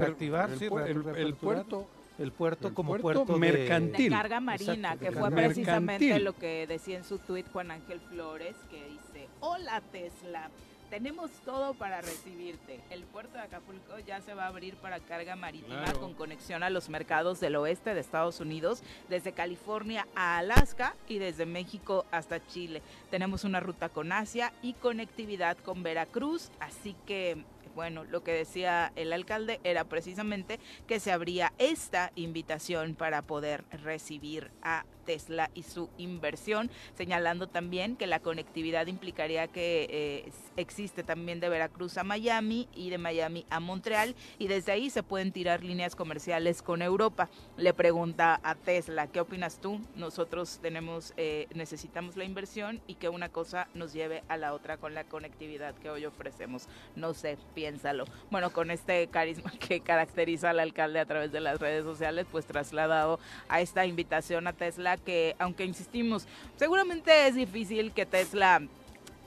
Reactivar, 0.07 0.51
el, 0.51 0.59
sí, 0.59 0.65
pu- 0.67 0.83
el- 0.83 0.97
el 0.97 1.05
reaperturar 1.05 1.65
puerto. 1.67 1.87
El 2.19 2.33
puerto 2.33 2.69
el 2.69 2.75
como 2.75 2.97
puerto 2.99 3.37
mercantil. 3.39 4.11
de 4.11 4.17
carga 4.17 4.41
marina, 4.41 4.73
Exacto, 4.95 5.05
que 5.05 5.13
fue 5.13 5.31
precisamente 5.31 6.05
mercantil. 6.07 6.25
lo 6.25 6.37
que 6.37 6.67
decía 6.67 6.97
en 6.99 7.05
su 7.05 7.19
tuit 7.19 7.47
Juan 7.53 7.71
Ángel 7.71 8.01
Flores, 8.01 8.57
que 8.71 8.85
dice, 8.89 9.29
hola 9.41 9.81
Tesla, 9.93 10.51
tenemos 10.91 11.31
todo 11.45 11.75
para 11.75 12.01
recibirte. 12.01 12.81
El 12.91 13.03
puerto 13.05 13.35
de 13.35 13.41
Acapulco 13.43 13.99
ya 14.07 14.23
se 14.23 14.33
va 14.33 14.45
a 14.45 14.49
abrir 14.49 14.75
para 14.77 14.99
carga 15.01 15.37
marítima 15.37 15.85
Claro. 15.85 16.01
con 16.01 16.15
conexión 16.15 16.63
a 16.63 16.71
los 16.71 16.89
mercados 16.89 17.41
del 17.41 17.57
oeste 17.57 17.93
de 17.93 18.01
Estados 18.01 18.41
Unidos, 18.41 18.83
desde 19.11 19.33
California 19.33 20.07
a 20.17 20.39
Alaska 20.39 20.95
y 21.07 21.19
desde 21.19 21.45
México 21.45 22.07
hasta 22.11 22.45
Chile. 22.47 22.81
Tenemos 23.11 23.45
una 23.45 23.61
ruta 23.61 23.91
con 23.91 24.13
Asia 24.13 24.51
y 24.63 24.73
conectividad 24.73 25.59
con 25.59 25.83
Veracruz, 25.83 26.51
así 26.59 26.97
que... 27.07 27.45
Bueno, 27.79 28.03
lo 28.03 28.25
que 28.25 28.33
decía 28.33 28.91
el 28.97 29.13
alcalde 29.13 29.61
era 29.63 29.85
precisamente 29.85 30.59
que 30.89 30.99
se 30.99 31.13
abría 31.13 31.53
esta 31.59 32.11
invitación 32.17 32.97
para 32.97 33.23
poder 33.23 33.63
recibir 33.71 34.51
a 34.63 34.85
Tesla 35.09 35.51
y 35.55 35.63
su 35.63 35.89
inversión, 35.97 36.71
señalando 36.95 37.47
también 37.47 37.97
que 37.97 38.07
la 38.07 38.21
conectividad 38.21 38.89
implicaría 38.89 39.49
que 39.49 39.87
eh, 39.89 40.33
existe 40.59 41.03
también 41.03 41.41
de 41.41 41.49
Veracruz 41.49 41.97
a 41.97 42.05
Miami 42.05 42.69
y 42.75 42.91
de 42.91 42.99
Miami 42.99 43.47
a 43.49 43.59
Montreal 43.59 44.15
y 44.39 44.49
desde 44.49 44.73
ahí 44.73 44.91
se 44.91 45.03
pueden 45.03 45.33
tirar 45.33 45.65
líneas 45.65 45.97
comerciales 45.97 46.61
con 46.61 46.83
Europa. 46.83 47.31
Le 47.57 47.73
pregunta 47.73 48.39
a 48.43 48.55
Tesla, 48.55 49.07
¿qué 49.07 49.21
opinas 49.21 49.63
tú? 49.63 49.81
Nosotros 49.97 50.59
tenemos, 50.61 51.15
eh, 51.17 51.47
necesitamos 51.55 52.19
la 52.19 52.25
inversión 52.25 52.83
y 52.87 52.97
que 52.97 53.09
una 53.09 53.31
cosa 53.31 53.67
nos 53.73 53.95
lleve 53.95 54.25
a 54.29 54.37
la 54.37 54.53
otra 54.53 54.77
con 54.77 54.93
la 54.93 55.05
conectividad 55.05 55.75
que 55.77 55.89
hoy 55.89 56.05
ofrecemos. 56.05 56.69
No 56.97 57.15
sé, 57.15 57.39
piénsalo. 57.55 58.05
Bueno, 58.31 58.51
con 58.51 58.71
este 58.71 59.07
carisma 59.07 59.53
que 59.59 59.81
caracteriza 59.81 60.51
al 60.51 60.61
alcalde 60.61 61.01
a 61.01 61.07
través 61.07 61.33
de 61.33 61.41
las 61.41 61.61
redes 61.61 61.85
sociales, 61.85 62.27
pues 62.31 62.45
trasladado 62.45 63.19
a 63.49 63.63
esta 63.63 63.87
invitación 63.87 64.47
a 64.47 64.53
Tesla 64.53 64.98
que, 64.99 65.37
aunque 65.39 65.65
insistimos, 65.65 66.27
seguramente 66.57 67.27
es 67.27 67.35
difícil 67.35 67.93
que 67.93 68.07
Tesla 68.07 68.63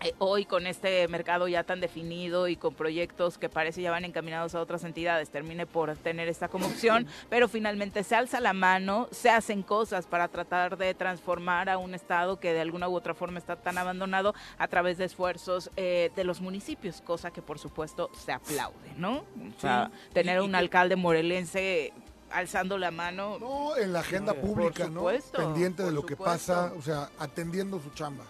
eh, 0.03 0.15
hoy 0.17 0.45
con 0.45 0.65
este 0.65 1.07
mercado 1.09 1.47
ya 1.47 1.63
tan 1.63 1.79
definido 1.79 2.47
y 2.47 2.55
con 2.55 2.73
proyectos 2.73 3.37
que 3.37 3.49
parece 3.49 3.83
ya 3.83 3.91
van 3.91 4.03
encaminados 4.03 4.55
a 4.55 4.59
otras 4.59 4.83
entidades, 4.83 5.29
termine 5.29 5.67
por 5.67 5.95
tener 5.95 6.27
esta 6.27 6.47
como 6.47 6.65
opción, 6.65 7.05
pero 7.29 7.47
finalmente 7.47 8.03
se 8.03 8.15
alza 8.15 8.39
la 8.39 8.53
mano, 8.53 9.07
se 9.11 9.29
hacen 9.29 9.61
cosas 9.61 10.07
para 10.07 10.27
tratar 10.27 10.75
de 10.77 10.95
transformar 10.95 11.69
a 11.69 11.77
un 11.77 11.93
estado 11.93 12.39
que 12.39 12.51
de 12.51 12.61
alguna 12.61 12.89
u 12.89 12.95
otra 12.95 13.13
forma 13.13 13.37
está 13.37 13.55
tan 13.55 13.77
abandonado 13.77 14.33
a 14.57 14.67
través 14.67 14.97
de 14.97 15.05
esfuerzos 15.05 15.69
eh, 15.75 16.09
de 16.15 16.23
los 16.23 16.41
municipios, 16.41 17.01
cosa 17.01 17.29
que 17.29 17.43
por 17.43 17.59
supuesto 17.59 18.09
se 18.15 18.31
aplaude, 18.31 18.93
¿no? 18.97 19.17
O 19.55 19.59
sea, 19.59 19.91
tener 20.13 20.41
un 20.41 20.55
alcalde 20.55 20.95
morelense 20.95 21.93
alzando 22.33 22.77
la 22.77 22.91
mano. 22.91 23.37
No, 23.39 23.75
en 23.77 23.93
la 23.93 23.99
agenda 23.99 24.33
Por 24.33 24.41
pública, 24.41 24.87
¿no? 24.87 25.01
supuesto, 25.01 25.37
Pendiente 25.37 25.83
de 25.83 25.91
lo 25.91 26.05
que 26.05 26.15
pasa, 26.15 26.73
o 26.77 26.81
sea, 26.81 27.09
atendiendo 27.19 27.79
su 27.79 27.89
chamba. 27.91 28.23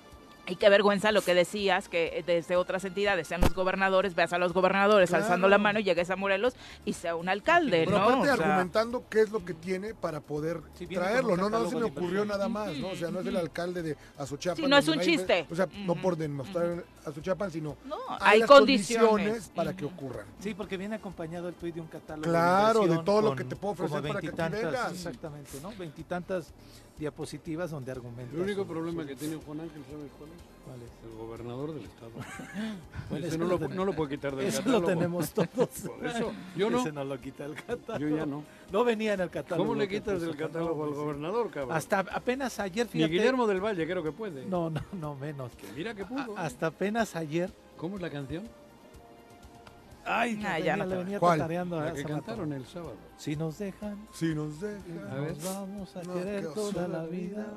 Y 0.47 0.55
qué 0.55 0.69
vergüenza 0.69 1.11
lo 1.11 1.21
que 1.21 1.33
decías, 1.35 1.87
que 1.87 2.23
desde 2.25 2.55
otras 2.55 2.83
entidades 2.83 3.27
sean 3.27 3.41
los 3.41 3.53
gobernadores, 3.53 4.15
veas 4.15 4.33
a 4.33 4.37
los 4.39 4.53
gobernadores 4.53 5.09
Claro. 5.09 5.23
alzando 5.23 5.47
la 5.47 5.57
mano 5.59 5.79
y 5.79 5.83
llegues 5.83 6.09
a 6.09 6.15
Morelos 6.15 6.55
y 6.83 6.93
sea 6.93 7.15
un 7.15 7.29
alcalde, 7.29 7.83
Pero 7.85 7.91
¿no? 7.99 8.03
aparte 8.03 8.21
O 8.21 8.23
sea, 8.23 8.33
argumentando 8.33 9.03
qué 9.07 9.21
es 9.21 9.31
lo 9.31 9.45
que 9.45 9.53
tiene 9.53 9.93
para 9.93 10.19
poder 10.19 10.61
traerlo, 10.91 11.37
no, 11.37 11.49
no 11.49 11.69
se 11.69 11.75
me 11.77 11.83
ocurrió 11.83 12.25
nada 12.25 12.49
más, 12.49 12.75
¿no? 12.77 12.89
O 12.89 12.95
sea, 12.95 13.11
no 13.11 13.19
es 13.19 13.27
el 13.27 13.37
alcalde 13.37 13.81
de 13.83 13.95
Azochapan. 14.17 14.57
Sí, 14.57 14.67
no 14.67 14.77
es 14.77 14.87
un 14.87 14.99
hay- 14.99 15.05
chiste. 15.05 15.45
O 15.49 15.55
sea, 15.55 15.67
no 15.85 15.95
por 15.95 16.17
demostrar 16.17 16.83
Azochapan, 17.05 17.51
sino 17.51 17.77
no, 17.85 17.95
hay, 18.19 18.33
hay 18.33 18.39
las 18.39 18.49
condiciones. 18.49 19.51
para 19.55 19.75
que 19.75 19.85
ocurran. 19.85 20.25
Sí, 20.39 20.53
porque 20.53 20.75
viene 20.75 20.95
acompañado 20.95 21.47
el 21.49 21.53
tuit 21.55 21.75
de 21.75 21.81
un 21.81 21.87
catálogo. 21.87 22.27
Claro, 22.27 22.87
de 22.87 22.97
todo 23.03 23.21
lo 23.21 23.35
que 23.35 23.43
te 23.43 23.55
puedo 23.55 23.73
ofrecer 23.73 24.01
para 24.01 24.19
que 24.19 24.27
veintitantas, 24.27 24.61
vengas. 24.63 24.91
Exactamente, 24.91 25.51
¿no? 25.61 25.71
Veintitantas 25.77 26.51
diapositivas 27.01 27.71
donde 27.71 27.91
argumentas. 27.91 28.33
El 28.35 28.41
único 28.41 28.63
problema 28.65 29.03
que 29.05 29.15
tiene 29.15 29.35
Juan 29.37 29.59
Ángel, 29.61 29.81
¿sabes 29.89 30.11
cuál 30.19 30.29
es? 30.29 30.41
¿Cuál 30.63 30.81
es? 30.83 30.91
El 31.11 31.17
gobernador 31.17 31.73
del 31.73 31.83
estado. 31.85 32.11
Bueno, 33.09 33.25
Ese 33.25 33.35
eso 33.35 33.43
no, 33.43 33.57
lo 33.57 33.67
no 33.69 33.85
lo 33.85 33.93
puedo 33.93 34.07
quitar 34.09 34.35
del 34.35 34.45
Eso 34.45 34.59
catálogo. 34.59 34.81
lo 34.81 34.87
tenemos 34.87 35.31
todos. 35.33 35.47
Por 35.49 36.05
eso, 36.05 36.31
yo 36.55 36.69
no. 36.69 36.79
Ese 36.81 36.91
no 36.91 37.03
lo 37.03 37.19
quita 37.19 37.45
el 37.45 37.55
catálogo. 37.55 37.97
Yo 38.09 38.15
ya 38.15 38.25
no. 38.27 38.43
No 38.71 38.83
venía 38.83 39.15
en 39.15 39.21
el 39.21 39.31
catálogo. 39.31 39.67
¿Cómo 39.67 39.79
le 39.79 39.87
quitas 39.89 40.21
del 40.21 40.35
catálogo 40.35 40.83
al 40.83 40.91
gobernador, 40.93 41.49
cabrón? 41.49 41.75
Hasta 41.75 41.99
apenas 42.01 42.59
ayer, 42.59 42.85
Ni 42.85 42.91
fíjate. 42.91 43.11
Guillermo 43.13 43.47
del 43.47 43.59
Valle 43.61 43.85
creo 43.87 44.03
que 44.03 44.11
puede. 44.11 44.45
No, 44.45 44.69
no, 44.69 44.81
no, 44.93 45.15
menos. 45.15 45.51
Que 45.55 45.65
mira 45.75 45.95
que 45.95 46.05
pudo. 46.05 46.37
A- 46.37 46.45
hasta 46.45 46.67
apenas 46.67 47.15
ayer. 47.15 47.51
¿Cómo 47.77 47.95
es 47.95 48.01
la 48.03 48.11
canción? 48.11 48.43
Ay, 50.05 50.39
ya 50.63 50.75
no 50.77 50.85
le 50.85 50.95
venía 50.97 51.19
¿Cuál? 51.19 51.39
tatareando 51.39 51.79
La 51.79 51.93
que 51.93 52.01
rato. 52.03 52.13
cantaron 52.15 52.53
el 52.53 52.65
sábado. 52.65 52.95
Si 53.17 53.35
nos 53.35 53.57
dejan, 53.59 54.07
Si 54.13 54.33
nos 54.33 54.59
deja. 54.59 54.81
A 55.11 55.15
ver. 55.15 55.33
nos 55.35 55.43
vamos 55.43 55.95
a 55.95 56.03
No, 56.03 56.13
querer 56.15 56.41
qué 56.41 56.47
toda 56.53 56.87
la 56.87 57.03
vida. 57.05 57.47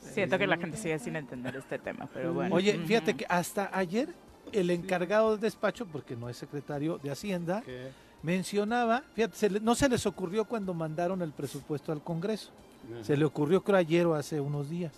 Siento 0.00 0.38
que 0.38 0.46
la 0.46 0.56
gente 0.56 0.76
sigue 0.78 0.98
sin 0.98 1.16
entender 1.16 1.56
este 1.56 1.78
tema, 1.78 2.08
pero 2.14 2.32
bueno. 2.32 2.54
Oye, 2.54 2.76
Ujú. 2.78 2.86
fíjate 2.86 3.14
que 3.14 3.26
hasta 3.28 3.70
ayer 3.76 4.08
el 4.52 4.70
encargado 4.70 5.32
del 5.32 5.40
despacho, 5.40 5.84
porque 5.86 6.16
no 6.16 6.28
es 6.30 6.36
secretario 6.38 6.98
de 6.98 7.10
Hacienda, 7.10 7.62
mencionaba, 8.22 9.02
fíjate, 9.14 9.36
se 9.36 9.50
le- 9.50 9.60
no 9.60 9.74
se 9.74 9.88
les 9.88 10.06
ocurrió 10.06 10.44
cuando 10.46 10.72
mandaron 10.74 11.20
el 11.22 11.32
presupuesto 11.32 11.92
al 11.92 12.02
Congreso. 12.02 12.50
Se 13.02 13.16
le 13.16 13.24
ocurrió 13.24 13.62
creo 13.62 13.76
ayer 13.76 14.06
o 14.06 14.14
hace 14.14 14.40
unos 14.40 14.70
días 14.70 14.92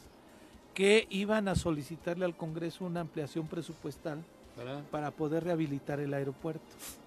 que 0.74 1.06
iban 1.10 1.48
a 1.48 1.56
solicitarle 1.56 2.24
al 2.24 2.36
Congreso 2.36 2.84
una 2.84 3.00
ampliación 3.00 3.46
presupuestal 3.48 4.22
Para- 4.60 4.80
para 4.90 5.10
poder 5.10 5.44
rehabilitar 5.44 6.00
el 6.00 6.12
aeropuerto. 6.12 6.60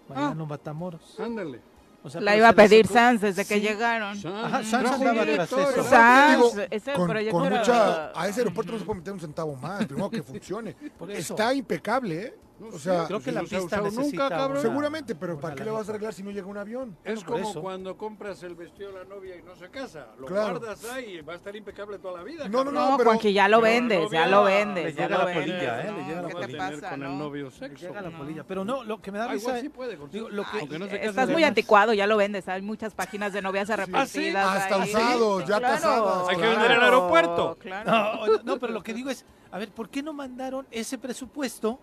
Ah. 0.10 0.14
Mariano 0.16 0.46
Matamoros. 0.46 1.20
Ándale. 1.20 1.60
O 2.06 2.10
sea, 2.10 2.20
La 2.20 2.36
iba 2.36 2.50
a 2.50 2.54
pedir 2.54 2.86
Sanz 2.88 3.22
desde 3.22 3.46
que 3.46 3.56
Sí. 3.56 3.62
llegaron. 3.62 4.18
Sanz. 4.18 4.74
Andaba 4.74 5.24
tras 5.24 5.52
eso. 5.54 5.84
Sanz, 5.84 6.38
Digo, 6.54 6.66
ese 6.70 6.94
con, 6.94 7.08
proyecto 7.10 7.38
con 7.38 7.48
era- 7.48 7.60
mucha, 7.60 8.20
a 8.22 8.28
ese 8.28 8.42
aeropuerto 8.42 8.74
no 8.74 8.80
se 8.80 8.86
puede 8.86 9.00
meter 9.00 9.14
un 9.14 9.20
centavo 9.22 9.56
más, 9.56 9.86
primero 9.86 10.10
que 10.10 10.22
funcione. 10.24 10.74
Por 10.98 11.10
eso. 11.12 11.34
Está 11.34 11.54
impecable, 11.54 12.22
¿eh? 12.24 12.36
No 12.64 12.76
O 12.76 12.80
sea, 12.80 13.06
Creo 13.06 13.20
que 13.20 13.32
la 13.32 13.42
no 13.42 13.48
pista 13.48 13.82
necesita 13.82 14.24
nunca, 14.24 14.30
cabrón. 14.30 14.52
una- 14.52 14.62
seguramente, 14.62 15.16
pero 15.16 15.40
¿para 15.40 15.56
qué 15.56 15.64
le 15.66 15.72
vas 15.72 15.88
a 15.88 15.92
arreglar 15.92 16.14
si 16.14 16.24
no 16.24 16.32
llega 16.32 16.48
un 16.48 16.58
avión? 16.58 16.98
Es 17.04 17.24
como 17.24 17.38
eso. 17.40 17.62
cuando 17.62 17.98
compras 17.98 18.42
el 18.44 18.56
vestido 18.56 18.92
de 18.94 19.00
la 19.00 19.06
novia 19.06 19.36
y 19.36 19.42
no 19.44 19.56
se 19.56 19.70
casa. 19.70 20.08
Lo 20.18 20.28
Claro. 20.28 20.60
guardas 20.60 20.84
ahí 20.86 21.18
y 21.18 21.22
va 21.22 21.34
a 21.34 21.36
estar 21.36 21.56
impecable 21.56 22.00
toda 22.00 22.18
la 22.20 22.24
vida. 22.24 22.48
No, 22.48 22.64
no, 22.64 22.72
cabrón. 22.72 22.92
No, 22.92 22.98
pero- 22.98 23.10
Juanqui, 23.12 23.34
ya 23.34 23.48
lo 23.48 23.62
vendes, 23.62 24.10
ya 24.12 24.28
lo 24.28 24.44
vendes, 24.44 24.86
le 24.86 24.94
ya 24.94 25.04
llega 25.04 25.18
lo 25.18 25.20
la 25.20 25.26
vendes. 25.26 25.44
polilla, 25.54 25.82
¿eh? 25.82 25.84
Le 25.84 25.92
no, 25.92 26.08
llega 26.08 26.22
la 26.22 26.28
¿Qué 26.30 26.34
te 26.36 26.42
Tener 26.42 26.58
pasa, 26.58 26.90
con 26.90 27.04
el 27.04 27.10
no? 27.10 27.16
novio 27.18 27.46
Le 27.46 27.52
sexo. 27.52 27.88
llega 27.88 28.02
la 28.02 28.10
No. 28.10 28.18
polilla. 28.18 28.44
Pero 28.46 28.66
no, 28.66 28.84
lo 28.84 29.02
que 29.02 29.12
me 29.12 29.18
da 29.18 29.26
Ah, 29.26 29.34
risa. 29.34 29.48
igual 29.50 29.62
sí 29.62 29.70
puede. 29.70 29.98
digo, 30.12 30.30
lo 30.30 30.44
que- 30.46 30.80
no 30.80 30.86
Estás 30.86 31.30
muy 31.30 31.44
anticuado, 31.44 31.94
ya 31.94 32.08
lo 32.08 32.18
vendes. 32.18 32.48
Hay 32.48 32.62
muchas 32.62 32.94
páginas 32.94 33.34
de 33.34 33.42
novias 33.42 33.70
¿Ah, 33.70 33.74
arrepentidas. 33.74 34.46
Hasta 34.58 34.82
ahí. 34.82 34.90
usados, 34.90 35.42
ya 35.42 35.60
Claro, 35.60 35.62
casadas. 35.76 36.30
Hay 36.30 36.36
que 36.38 36.48
vender 36.48 36.72
el 36.72 36.82
aeropuerto. 36.82 37.58
Claro. 37.60 37.92
No, 37.92 38.44
no, 38.44 38.58
pero 38.60 38.74
lo 38.74 38.84
que 38.84 38.94
digo 38.94 39.10
es, 39.10 39.26
a 39.52 39.58
ver, 39.58 39.70
¿por 39.72 39.90
qué 39.90 40.02
no 40.04 40.14
mandaron 40.14 40.66
ese 40.72 40.98
presupuesto? 40.98 41.80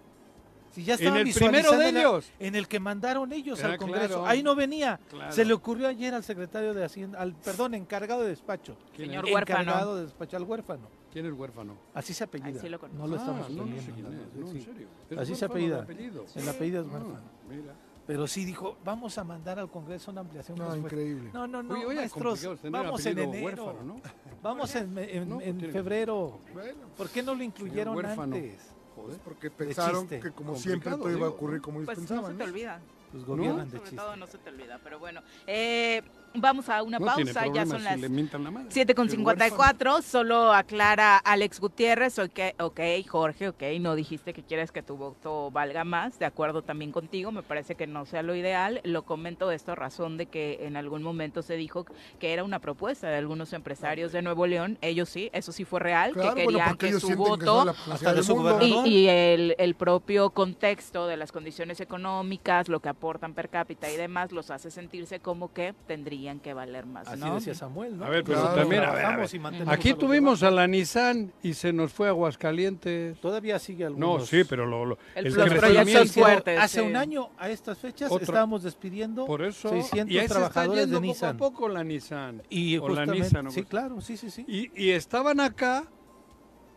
Si 0.73 0.85
ya 0.85 0.95
En 0.95 1.01
estaban 1.01 1.27
el 1.27 1.35
primero 1.35 1.73
de 1.73 1.93
la- 1.93 2.01
ellos. 2.01 2.31
en 2.39 2.55
el 2.55 2.69
que 2.69 2.79
mandaron 2.79 3.33
ellos 3.33 3.63
Ah, 3.65 3.69
al 3.73 3.77
Congreso. 3.79 4.07
claro. 4.09 4.27
Ahí 4.27 4.43
no 4.43 4.55
venía. 4.55 5.01
Claro. 5.11 5.33
Se 5.33 5.45
le 5.45 5.53
ocurrió 5.53 5.89
ayer 5.89 6.15
al 6.15 6.23
secretario 6.23 6.75
de 6.75 6.85
Hacienda, 6.85 7.19
al 7.21 7.35
perdón, 7.35 7.75
encargado 7.75 8.23
de 8.23 8.29
despacho. 8.29 8.77
¿Quién 8.95 9.09
Señor 9.09 9.27
es? 9.29 9.35
huérfano. 9.35 9.61
Encargado 9.61 9.97
de 9.97 10.03
despacho 10.05 10.37
al 10.37 10.45
huérfano. 10.45 10.89
¿Quién 11.13 11.27
es 11.27 11.33
huérfano? 11.33 11.75
Así 11.93 12.15
se 12.15 12.23
apellida. 12.23 12.61
Sí 12.61 12.69
lo 12.69 12.79
no 12.79 13.07
lo 13.09 13.17
Ah, 13.17 13.19
estamos 13.19 13.51
no, 13.51 13.65
no 13.65 13.73
sé 13.73 13.81
aprendiendo, 13.81 13.95
quién 13.95 14.05
no, 14.05 14.23
es. 14.23 14.35
No, 14.37 14.47
sí. 14.53 14.59
en 14.59 14.65
serio. 14.65 14.87
Es 15.11 15.19
Así 15.19 15.35
se 15.35 15.45
apellida. 15.45 15.83
apellido. 15.83 16.25
El 16.37 16.49
apellido 16.49 16.83
es 16.83 16.87
Ah, 16.89 16.93
huérfano. 16.93 17.21
mira. 17.49 17.75
Pero 18.07 18.27
sí 18.27 18.45
dijo, 18.45 18.77
vamos 18.85 19.19
a 19.19 19.25
mandar 19.25 19.59
al 19.59 19.71
Congreso 19.71 20.11
una 20.13 20.21
ampliación. 20.23 20.57
No, 20.59 20.75
increíble. 20.77 21.31
No, 21.33 21.47
no, 21.47 21.63
no, 21.63 21.75
Oye, 21.75 21.87
oye, 21.87 21.97
maestros, 21.97 22.45
vamos 22.71 23.07
en 23.07 23.19
enero. 23.19 23.45
huérfano, 23.45 23.83
¿no? 23.85 24.01
Vamos 24.43 24.75
en, 24.75 24.99
en- 24.99 25.29
No, 25.29 25.41
en 25.41 25.59
tiene- 25.59 25.73
febrero. 25.73 26.39
Bueno, 26.53 26.79
¿Por 26.97 27.09
qué 27.09 27.23
no 27.23 27.35
lo 27.35 27.43
incluyeron 27.43 28.05
antes? 28.05 28.73
Joder. 29.03 29.19
porque 29.25 29.51
pensaron 29.51 30.07
que 30.09 30.19
como 30.21 30.53
Complicado, 30.53 30.57
siempre 30.59 30.91
todo 30.93 31.11
iba 31.11 31.27
a 31.27 31.31
ocurrir 31.31 31.61
como 31.61 31.79
ellos 31.81 31.87
Pues 31.87 31.99
no 31.99 32.07
pensaban. 32.07 32.33
se 32.33 32.39
te 32.39 32.45
olvida. 32.45 32.81
Pues 33.13 33.25
gobiernan 33.25 33.65
de 33.69 33.77
Sobre 33.79 33.91
chiste. 33.91 33.97
todo 33.97 34.17
no 34.17 34.27
se 34.29 34.39
te 34.39 34.51
olvida, 34.51 34.81
pero 34.85 34.99
bueno. 35.01 35.21
Eh, 35.47 36.01
vamos 36.35 36.69
a 36.69 36.83
una 36.83 36.99
No 36.99 37.15
tiene 37.15 37.33
pausa, 37.33 37.53
ya 37.53 37.67
son 37.67 37.79
si 37.79 37.85
las 37.85 37.99
le 37.99 38.09
mientan 38.09 38.45
la 38.45 38.51
madre. 38.51 38.69
7 38.71 38.95
con 38.95 39.07
El 39.07 39.11
54, 39.11 40.03
solo 40.03 40.53
aclara 40.53 41.17
Alex 41.19 41.61
Gutiérrez, 41.61 42.19
ok, 42.19 42.41
ok, 42.61 42.81
Jorge, 43.09 43.49
ok, 43.49 43.63
no 43.81 43.95
dijiste 43.95 44.33
que 44.33 44.43
quieres 44.43 44.71
que 44.73 44.83
tu 44.83 44.97
voto 44.97 45.51
valga 45.51 45.85
más, 45.85 46.19
de 46.19 46.27
acuerdo 46.27 46.63
también 46.63 46.93
contigo, 46.93 47.33
me 47.33 47.43
parece 47.43 47.75
que 47.75 47.87
no 47.87 48.07
sea 48.07 48.23
lo 48.23 48.35
ideal, 48.35 48.81
lo 48.85 49.03
comento 49.03 49.51
esto 49.51 49.73
a 49.73 49.75
razón 49.75 50.17
de 50.17 50.27
que 50.27 50.59
en 50.63 50.77
algún 50.77 51.03
momento 51.03 51.43
se 51.43 51.57
dijo 51.57 51.87
que 52.19 52.33
era 52.33 52.45
una 52.45 52.61
propuesta 52.61 53.09
de 53.09 53.17
algunos 53.17 53.53
empresarios 53.53 54.13
de 54.13 54.23
Nuevo 54.23 54.47
León, 54.47 54.79
ellos 54.83 55.09
sí, 55.09 55.31
eso 55.33 55.53
sí 55.53 55.65
fue 55.65 55.81
real, 55.81 56.13
Claro, 56.13 56.35
que 56.35 56.47
querían 56.47 56.77
que 56.77 56.93
su 56.93 57.09
que 57.09 57.15
voto 57.15 57.65
del 57.65 58.25
su 58.25 58.59
y, 58.61 58.89
y 58.89 59.09
el, 59.09 59.55
el 59.59 59.75
propio 59.75 60.31
contexto 60.31 61.07
de 61.07 61.17
las 61.17 61.33
condiciones 61.33 61.81
económicas, 61.81 62.69
lo 62.69 62.81
que 62.81 62.89
aportan 62.89 63.35
per 63.35 63.49
cápita 63.49 63.91
y 63.91 63.97
demás, 63.97 64.33
los 64.33 64.51
hace 64.51 64.71
sentirse 64.71 65.21
como 65.21 65.53
que 65.53 65.75
tendrían 65.87 66.20
que 66.41 66.55
valer 66.55 66.87
más, 66.87 67.09
Así 67.09 67.21
¿no? 67.21 67.35
decía 67.37 67.55
Samuel, 67.55 67.97
¿no? 67.99 68.05
A 68.05 68.09
ver, 68.11 68.23
pero 68.25 68.39
Nosotros 68.39 68.61
también, 68.61 68.83
a 68.83 68.87
ver, 68.87 68.91
a 68.91 68.99
trabajamos 69.01 69.33
ver. 69.33 69.39
y 69.39 69.43
mantenemos 69.43 69.75
Aquí 69.75 69.91
a 69.91 69.97
tuvimos 69.97 70.41
demás. 70.41 70.53
a 70.53 70.57
la 70.57 70.67
Nissan 70.67 71.33
y 71.43 71.55
se 71.55 71.73
nos 71.73 71.93
fue 71.93 72.07
a 72.09 72.11
Aguascalientes. 72.11 73.19
Todavía 73.21 73.59
sigue 73.59 73.85
algunos. 73.87 74.21
No, 74.21 74.27
sí, 74.27 74.45
pero 74.45 74.67
lo, 74.67 74.85
lo- 74.85 74.99
El- 75.15 75.27
el 75.27 75.35
crecimiento- 75.35 76.13
fuertes. 76.21 76.59
Hace 76.61 76.81
sí. 76.81 76.87
un 76.87 76.97
año, 76.97 77.31
a 77.39 77.49
estas 77.51 77.79
fechas, 77.79 78.11
Otro- 78.11 78.25
estábamos 78.25 78.63
despidiendo 78.63 79.25
Por 79.27 79.43
eso. 79.43 79.69
600 79.71 80.11
y 80.15 80.19
ahí 80.19 80.25
está 80.25 80.35
trabajadores 80.37 80.85
yendo 80.85 81.01
de 81.01 81.07
poco 81.07 81.13
Nissan. 81.13 81.35
a 81.35 81.39
poco 81.39 81.69
la 81.69 81.85
Nissan. 81.85 82.43
Y 82.51 82.77
o 82.79 82.89
la 82.89 83.07
Nissan, 83.07 83.47
o 83.47 83.51
sí, 83.51 83.63
claro, 83.65 84.01
sí, 84.01 84.17
sí, 84.17 84.31
sí. 84.31 84.45
Y, 84.47 84.71
y 84.75 84.91
estaban 84.91 85.41
acá 85.41 85.85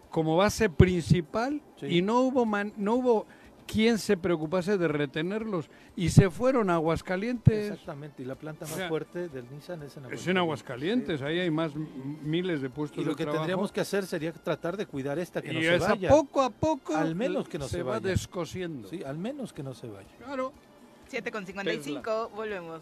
como 0.10 0.38
base 0.38 0.70
principal 0.70 1.62
Sí. 1.80 1.88
y 1.88 2.02
no 2.02 2.20
hubo 2.22 2.46
man- 2.46 2.74
no 2.78 2.96
hubo 2.96 3.26
quien 3.68 3.98
se 3.98 4.18
preocupase 4.18 4.78
de 4.78 4.88
retenerlos 4.88 5.70
y 5.96 6.10
se 6.10 6.30
fueron 6.30 6.70
a 6.70 6.76
Aguascalientes. 6.76 7.72
Exactamente, 7.72 8.24
y 8.24 8.26
la 8.26 8.36
planta 8.36 8.66
más 8.66 8.74
O 8.74 8.78
sea, 8.78 8.90
fuerte 8.90 9.30
del 9.30 9.50
Nissan 9.52 9.84
es 9.84 9.98
en 9.98 10.06
Aguascalientes. 10.06 10.22
Es 10.22 10.28
en 10.28 10.38
Aguascalientes, 10.38 11.22
ahí 11.22 11.40
hay 11.40 11.52
más 11.52 11.72
miles 11.76 12.62
de 12.62 12.70
puestos 12.70 13.00
Y 13.00 13.06
lo 13.06 13.12
de 13.12 13.16
que 13.18 13.24
trabajo. 13.24 13.42
tendríamos 13.44 13.72
que 13.72 13.82
hacer 13.82 14.06
sería 14.06 14.32
tratar 14.34 14.78
de 14.78 14.86
cuidar 14.86 15.18
esta 15.20 15.42
que 15.42 15.54
no 15.54 15.60
se 15.62 15.78
vaya. 15.80 16.10
poco 16.10 16.42
a 16.42 16.50
poco 16.50 16.96
Al 16.96 17.16
menos 17.16 17.48
que 17.48 17.58
no 17.60 17.68
se 17.68 17.84
va 17.84 17.94
vaya. 18.00 18.10
descosiendo. 18.10 18.88
Sí, 18.90 19.04
al 19.04 19.18
menos 19.18 19.54
que 19.54 19.64
no 19.64 19.74
se 19.74 19.88
vaya. 19.88 20.10
Claro. 20.18 20.52
7 21.08 21.32
con 21.32 21.46
55, 21.46 22.32
volvemos. 22.36 22.82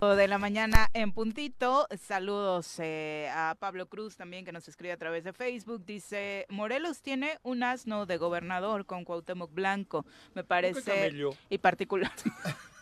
De 0.00 0.28
la 0.28 0.36
mañana 0.38 0.90
en 0.92 1.12
puntito. 1.12 1.86
Saludos 1.98 2.78
eh, 2.78 3.30
a 3.32 3.56
Pablo 3.58 3.86
Cruz 3.86 4.16
también 4.16 4.44
que 4.44 4.52
nos 4.52 4.68
escribe 4.68 4.92
a 4.92 4.98
través 4.98 5.24
de 5.24 5.32
Facebook. 5.32 5.86
Dice, 5.86 6.44
Morelos 6.50 7.00
tiene 7.00 7.38
un 7.42 7.62
asno 7.62 8.04
de 8.04 8.18
gobernador 8.18 8.84
con 8.84 9.04
Cuauhtémoc 9.04 9.54
Blanco. 9.54 10.04
Me 10.34 10.42
¿Qué 10.42 10.48
parece... 10.48 11.14
Y 11.48 11.56
particular, 11.56 12.12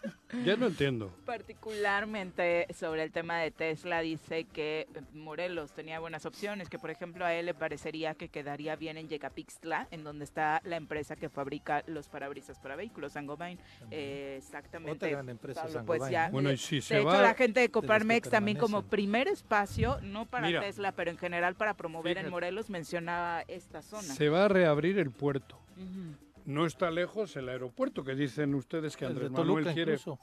Ya 0.45 0.57
no 0.57 0.67
entiendo. 0.67 1.15
particularmente 1.25 2.67
sobre 2.75 3.03
el 3.03 3.13
tema 3.13 3.39
de 3.39 3.51
Tesla, 3.51 4.01
dice 4.01 4.45
que 4.45 4.89
eh, 4.95 5.01
Morelos 5.13 5.73
tenía 5.73 6.01
buenas 6.01 6.27
opciones, 6.27 6.69
que 6.69 6.79
por 6.79 6.91
ejemplo 6.91 7.25
a 7.25 7.35
él 7.35 7.47
le 7.47 7.55
parecería 7.55 8.15
que 8.15 8.29
quedaría 8.29 8.77
bien 8.77 8.97
en 8.97 9.09
Yecapixtla, 9.09 9.89
en 9.91 10.05
donde 10.05 10.25
está 10.25 10.61
la 10.65 10.77
empresa 10.77 11.17
que 11.17 11.29
fabrica 11.29 11.83
los 11.87 12.09
parabrisas 12.09 12.59
para 12.59 12.77
vehículos, 12.77 13.13
Sangobain. 13.13 13.59
Eh, 13.91 14.37
exactamente. 14.39 15.07
Otra 15.07 15.09
gran 15.09 15.29
empresa, 15.29 15.63
Pablo, 15.63 15.85
pues. 15.85 16.03
Bueno, 16.31 16.51
y 16.51 16.57
si 16.57 16.77
de 16.77 16.83
se 16.83 16.99
hecho, 16.99 17.07
va... 17.07 17.23
la 17.23 17.35
gente 17.35 17.61
de 17.61 17.71
Coparmex 17.71 18.31
también 18.31 18.59
como 18.59 18.83
primer 18.83 19.29
espacio, 19.29 20.01
no 20.03 20.27
para 20.27 20.47
Mira. 20.47 20.61
Tesla, 20.61 20.93
pero 20.93 21.11
en 21.11 21.19
general 21.19 21.55
para 21.55 21.75
promover 21.75 22.19
en. 22.19 22.31
Morelos, 22.31 22.71
mencionaba 22.71 23.43
esta 23.43 23.83
zona. 23.83 24.15
Se 24.15 24.29
va 24.31 24.47
a 24.47 24.49
reabrir 24.49 24.99
el 24.99 25.11
puerto. 25.11 25.59
Ujú. 25.77 26.32
No 26.45 26.67
está 26.67 26.91
lejos 26.91 27.37
el 27.37 27.49
aeropuerto 27.49 28.03
que 28.05 28.15
dicen 28.15 28.55
ustedes 28.55 28.97
que 28.97 29.07
Andrés 29.07 29.31
Manuel 29.31 29.65
quiere. 29.67 29.93
incluso. 29.95 30.19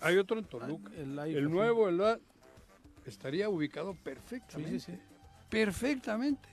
Hay 0.00 0.16
otro 0.16 0.38
en 0.38 0.44
Toluca. 0.46 0.92
El, 0.94 1.18
El 1.18 1.50
nuevo, 1.50 1.88
el 1.88 1.98
la- 1.98 2.18
estaría 3.06 3.48
ubicado 3.48 3.94
perfectamente. 4.02 4.80
Sí, 4.80 4.80
sí, 4.80 4.92
sí. 4.92 4.98
Perfectamente. 5.48 6.48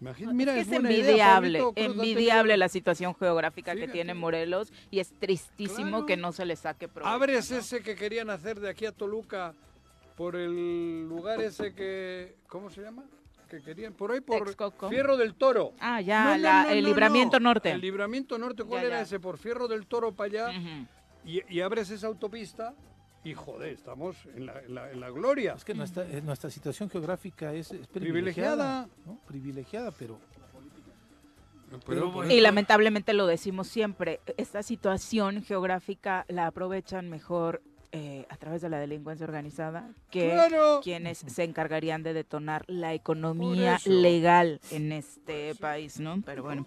Imagina, 0.00 0.30
Es 0.30 0.34
mira, 0.36 0.54
que 0.54 0.60
es 0.60 0.66
es 0.66 0.72
buena 0.72 0.92
idea, 0.92 1.36
envidiable, 1.38 1.72
envidiable 1.74 2.56
la 2.56 2.68
situación 2.68 3.14
geográfica 3.16 3.74
que 3.74 3.88
tiene 3.88 4.14
Morelos 4.14 4.72
y 4.92 5.00
es 5.00 5.12
tristísimo 5.18 5.88
Claro. 5.90 6.06
que 6.06 6.16
no 6.16 6.30
se 6.32 6.44
le 6.44 6.54
saque 6.54 6.86
provecho. 6.86 7.08
Abres 7.12 7.50
¿no? 7.50 7.56
ese 7.58 7.82
que 7.82 7.96
querían 7.96 8.30
hacer 8.30 8.60
de 8.60 8.68
aquí 8.68 8.86
a 8.86 8.92
Toluca 8.92 9.54
por 10.16 10.36
el 10.36 11.08
lugar 11.08 11.40
ese 11.40 11.74
que. 11.74 12.36
¿Cómo 12.46 12.70
se 12.70 12.82
llama? 12.82 13.04
Que 13.48 13.62
querían. 13.62 13.94
Por 13.94 14.12
ahí, 14.12 14.20
por 14.20 14.44
Texcoco. 14.44 14.88
Fierro 14.88 15.16
del 15.16 15.34
Toro. 15.34 15.72
Ah, 15.80 16.00
ya, 16.00 16.24
No, 16.24 16.30
no, 16.32 16.38
la- 16.38 16.62
no, 16.64 16.68
el 16.70 16.82
no, 16.82 16.88
libramiento 16.88 17.40
no. 17.40 17.48
norte. 17.50 17.70
El 17.70 17.80
libramiento 17.80 18.36
norte, 18.38 18.64
¿cuál 18.64 18.82
Ya, 18.82 18.86
era 18.88 18.96
ya. 18.98 19.02
ese? 19.02 19.18
Por 19.20 19.38
Fierro 19.38 19.66
del 19.68 19.86
Toro 19.86 20.12
para 20.12 20.48
allá. 20.48 20.60
Y, 21.24 21.42
y 21.52 21.60
abres 21.60 21.90
esa 21.90 22.06
autopista 22.08 22.74
y 23.24 23.34
joder, 23.34 23.70
estamos 23.72 24.16
en 24.36 24.46
la, 24.46 24.60
en 24.62 24.74
la- 24.74 24.90
en 24.92 25.00
la 25.00 25.10
gloria. 25.10 25.54
Es 25.54 25.64
que 25.64 25.74
nuestra, 25.74 26.04
eh, 26.04 26.20
nuestra 26.22 26.50
situación 26.50 26.88
geográfica 26.90 27.52
es, 27.54 27.72
es 27.72 27.86
Privilegiada. 27.86 28.86
privilegiada. 28.86 28.88
¿no? 29.06 29.18
Privilegiada, 29.26 29.90
pero 29.92 30.18
Pero 31.86 32.10
bueno. 32.10 32.32
Y 32.32 32.40
lamentablemente 32.40 33.12
lo 33.12 33.26
decimos 33.26 33.68
siempre, 33.68 34.20
esta 34.38 34.62
situación 34.62 35.42
geográfica 35.42 36.24
la 36.28 36.46
aprovechan 36.46 37.10
mejor 37.10 37.60
eh, 37.92 38.26
a 38.28 38.36
través 38.36 38.60
de 38.62 38.68
la 38.68 38.78
delincuencia 38.78 39.24
organizada 39.24 39.90
que 40.10 40.30
Claro. 40.30 40.80
quienes 40.82 41.18
se 41.18 41.44
encargarían 41.44 42.02
de 42.02 42.12
detonar 42.12 42.64
la 42.66 42.92
economía 42.94 43.78
legal 43.86 44.60
en 44.70 44.92
este 44.92 45.54
país, 45.54 45.98
¿no? 45.98 46.20
Pero 46.24 46.42
bueno. 46.42 46.66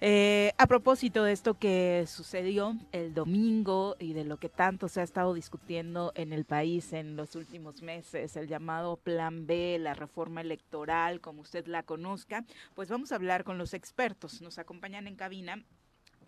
Eh, 0.00 0.52
a 0.58 0.66
propósito 0.66 1.24
de 1.24 1.32
esto 1.32 1.54
que 1.54 2.04
sucedió 2.06 2.76
el 2.92 3.14
domingo 3.14 3.96
y 3.98 4.12
de 4.12 4.24
lo 4.24 4.36
que 4.38 4.48
tanto 4.48 4.88
se 4.88 5.00
ha 5.00 5.04
estado 5.04 5.32
discutiendo 5.34 6.12
en 6.14 6.32
el 6.32 6.44
país 6.44 6.92
en 6.92 7.16
los 7.16 7.34
últimos 7.36 7.80
meses, 7.80 8.36
el 8.36 8.48
llamado 8.48 8.96
Plan 8.96 9.46
B, 9.46 9.78
la 9.80 9.94
reforma 9.94 10.40
electoral, 10.40 11.20
como 11.20 11.42
usted 11.42 11.66
la 11.66 11.82
conozca, 11.84 12.44
pues 12.74 12.88
vamos 12.88 13.12
a 13.12 13.14
hablar 13.14 13.44
con 13.44 13.56
los 13.56 13.72
expertos. 13.72 14.42
Nos 14.42 14.58
acompañan 14.58 15.06
en 15.06 15.16
cabina 15.16 15.64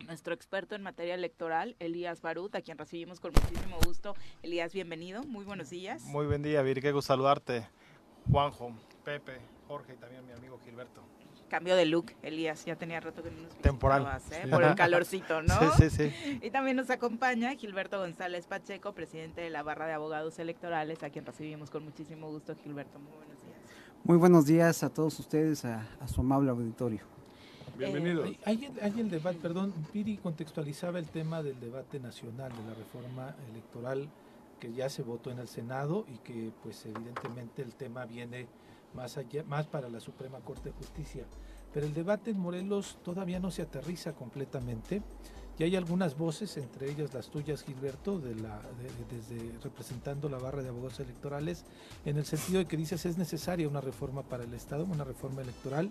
nuestro 0.05 0.33
experto 0.33 0.75
en 0.75 0.81
materia 0.83 1.13
electoral, 1.15 1.75
Elías 1.79 2.21
Barut, 2.21 2.53
a 2.55 2.61
quien 2.61 2.77
recibimos 2.77 3.19
con 3.19 3.31
muchísimo 3.33 3.77
gusto. 3.85 4.15
Elías, 4.43 4.73
bienvenido. 4.73 5.23
Muy 5.23 5.45
buenos 5.45 5.69
días. 5.69 6.03
Muy 6.03 6.25
buen 6.27 6.41
día, 6.43 6.61
Viri, 6.61 6.81
qué 6.81 6.91
gusto 6.91 7.07
saludarte. 7.07 7.67
Juanjo, 8.31 8.71
Pepe, 9.03 9.37
Jorge 9.67 9.93
y 9.93 9.97
también 9.97 10.25
mi 10.25 10.33
amigo 10.33 10.59
Gilberto. 10.63 11.01
Cambio 11.49 11.77
de 11.77 11.85
look, 11.85 12.11
Elías, 12.23 12.65
ya 12.65 12.75
tenía 12.75 12.99
rato 12.99 13.23
que 13.23 13.31
no 13.31 13.43
nos 13.43 13.55
Temporal. 13.61 13.99
visitabas, 14.01 14.31
¿eh? 14.33 14.41
Sí. 14.43 14.49
Por 14.51 14.63
el 14.63 14.75
calorcito, 14.75 15.41
¿no? 15.41 15.55
Sí, 15.75 15.89
sí, 15.89 16.09
sí. 16.11 16.39
Y 16.41 16.51
también 16.51 16.75
nos 16.75 16.89
acompaña 16.89 17.55
Gilberto 17.55 17.97
González 17.99 18.47
Pacheco, 18.47 18.93
presidente 18.93 19.39
de 19.39 19.49
la 19.49 19.63
barra 19.63 19.87
de 19.87 19.93
abogados 19.93 20.39
electorales, 20.39 21.03
a 21.03 21.09
quien 21.09 21.25
recibimos 21.25 21.69
con 21.69 21.85
muchísimo 21.85 22.29
gusto. 22.29 22.53
Gilberto, 22.61 22.99
muy 22.99 23.13
buenos 23.13 23.41
días. 23.41 23.55
Muy 24.03 24.17
buenos 24.17 24.45
días 24.45 24.83
a 24.83 24.89
todos 24.93 25.17
ustedes, 25.19 25.63
a, 25.63 25.87
a 26.01 26.07
su 26.09 26.19
amable 26.19 26.49
auditorio. 26.49 26.99
Bienvenido. 27.77 28.23
hay, 28.23 28.39
hay 28.45 28.71
hay 28.81 28.99
el 28.99 29.09
debate, 29.09 29.37
perdón, 29.41 29.73
Piri 29.93 30.17
contextualizaba 30.17 30.99
el 30.99 31.07
tema 31.07 31.43
del 31.43 31.59
debate 31.59 31.99
nacional 31.99 32.51
de 32.51 32.63
la 32.69 32.73
reforma 32.73 33.35
electoral 33.51 34.09
que 34.59 34.73
ya 34.73 34.89
se 34.89 35.03
votó 35.03 35.29
en 35.29 35.39
el 35.39 35.47
Senado 35.47 36.05
y 36.07 36.17
que 36.19 36.51
pues 36.63 36.85
evidentemente 36.85 37.61
el 37.61 37.75
tema 37.75 38.05
viene 38.05 38.47
más 38.95 39.17
allá, 39.17 39.43
más 39.43 39.67
para 39.67 39.89
la 39.89 39.99
Suprema 39.99 40.39
Corte 40.39 40.69
de 40.69 40.75
Justicia. 40.75 41.25
Pero 41.73 41.85
el 41.85 41.93
debate 41.93 42.31
en 42.31 42.39
Morelos 42.39 42.97
todavía 43.03 43.39
no 43.39 43.51
se 43.51 43.61
aterriza 43.61 44.13
completamente 44.13 45.03
y 45.59 45.63
hay 45.63 45.75
algunas 45.75 46.17
voces, 46.17 46.55
entre 46.57 46.89
ellas 46.89 47.13
las 47.13 47.29
tuyas, 47.29 47.63
Gilberto, 47.63 48.19
de 48.19 48.35
la, 48.35 48.59
de- 48.59 49.15
desde 49.17 49.57
representando 49.63 50.29
la 50.29 50.37
barra 50.37 50.61
de 50.63 50.69
abogados 50.69 50.99
electorales, 50.99 51.65
en 52.05 52.17
el 52.17 52.25
sentido 52.25 52.59
de 52.59 52.65
que 52.65 52.77
dices 52.77 53.05
es 53.05 53.17
necesaria 53.17 53.67
una 53.67 53.81
reforma 53.81 54.23
para 54.23 54.43
el 54.43 54.53
Estado, 54.53 54.85
una 54.85 55.03
reforma 55.03 55.41
electoral, 55.41 55.89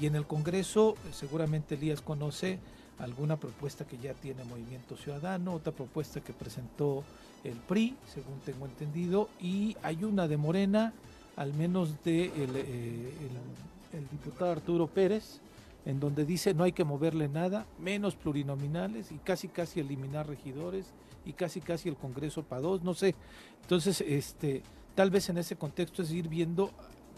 y 0.00 0.06
en 0.06 0.14
el 0.14 0.26
Congreso 0.26 0.94
eh, 1.06 1.12
seguramente 1.12 1.74
Elías 1.74 2.00
conoce 2.02 2.58
alguna 2.98 3.36
propuesta 3.36 3.86
que 3.86 3.98
ya 3.98 4.14
tiene 4.14 4.44
Movimiento 4.44 4.96
Ciudadano, 4.96 5.54
otra 5.54 5.72
propuesta 5.72 6.20
que 6.20 6.32
presentó 6.32 7.04
el 7.44 7.54
PRI, 7.54 7.96
según 8.12 8.40
tengo 8.40 8.66
entendido, 8.66 9.28
y 9.40 9.76
hay 9.82 10.02
una 10.04 10.26
de 10.26 10.36
Morena, 10.36 10.92
al 11.36 11.54
menos 11.54 12.02
de 12.02 12.24
eh, 12.24 12.32
el- 12.44 13.98
el 13.98 14.08
diputado 14.10 14.50
Arturo 14.50 14.86
Pérez, 14.88 15.40
en 15.86 16.00
donde 16.00 16.24
dice 16.26 16.52
no 16.54 16.64
hay 16.64 16.72
que 16.72 16.84
moverle 16.84 17.28
nada, 17.28 17.66
menos 17.78 18.16
plurinominales 18.16 19.12
y 19.12 19.18
casi 19.18 19.48
casi 19.48 19.80
eliminar 19.80 20.26
regidores 20.26 20.86
y 21.24 21.32
casi 21.32 21.60
casi 21.60 21.88
el 21.88 21.96
Congreso 21.96 22.42
para 22.42 22.60
dos, 22.62 22.82
no 22.82 22.94
sé. 22.94 23.14
Entonces, 23.62 24.00
este, 24.02 24.62
tal 24.94 25.10
vez 25.10 25.28
en 25.28 25.38
ese 25.38 25.56
contexto 25.56 26.02
es 26.02 26.10
ir 26.10 26.28
viendo, 26.28 26.70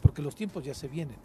porque 0.03 0.21
los 0.23 0.35
tiempos 0.35 0.63
ya 0.65 0.75
se 0.75 0.89
vienen 0.89 1.17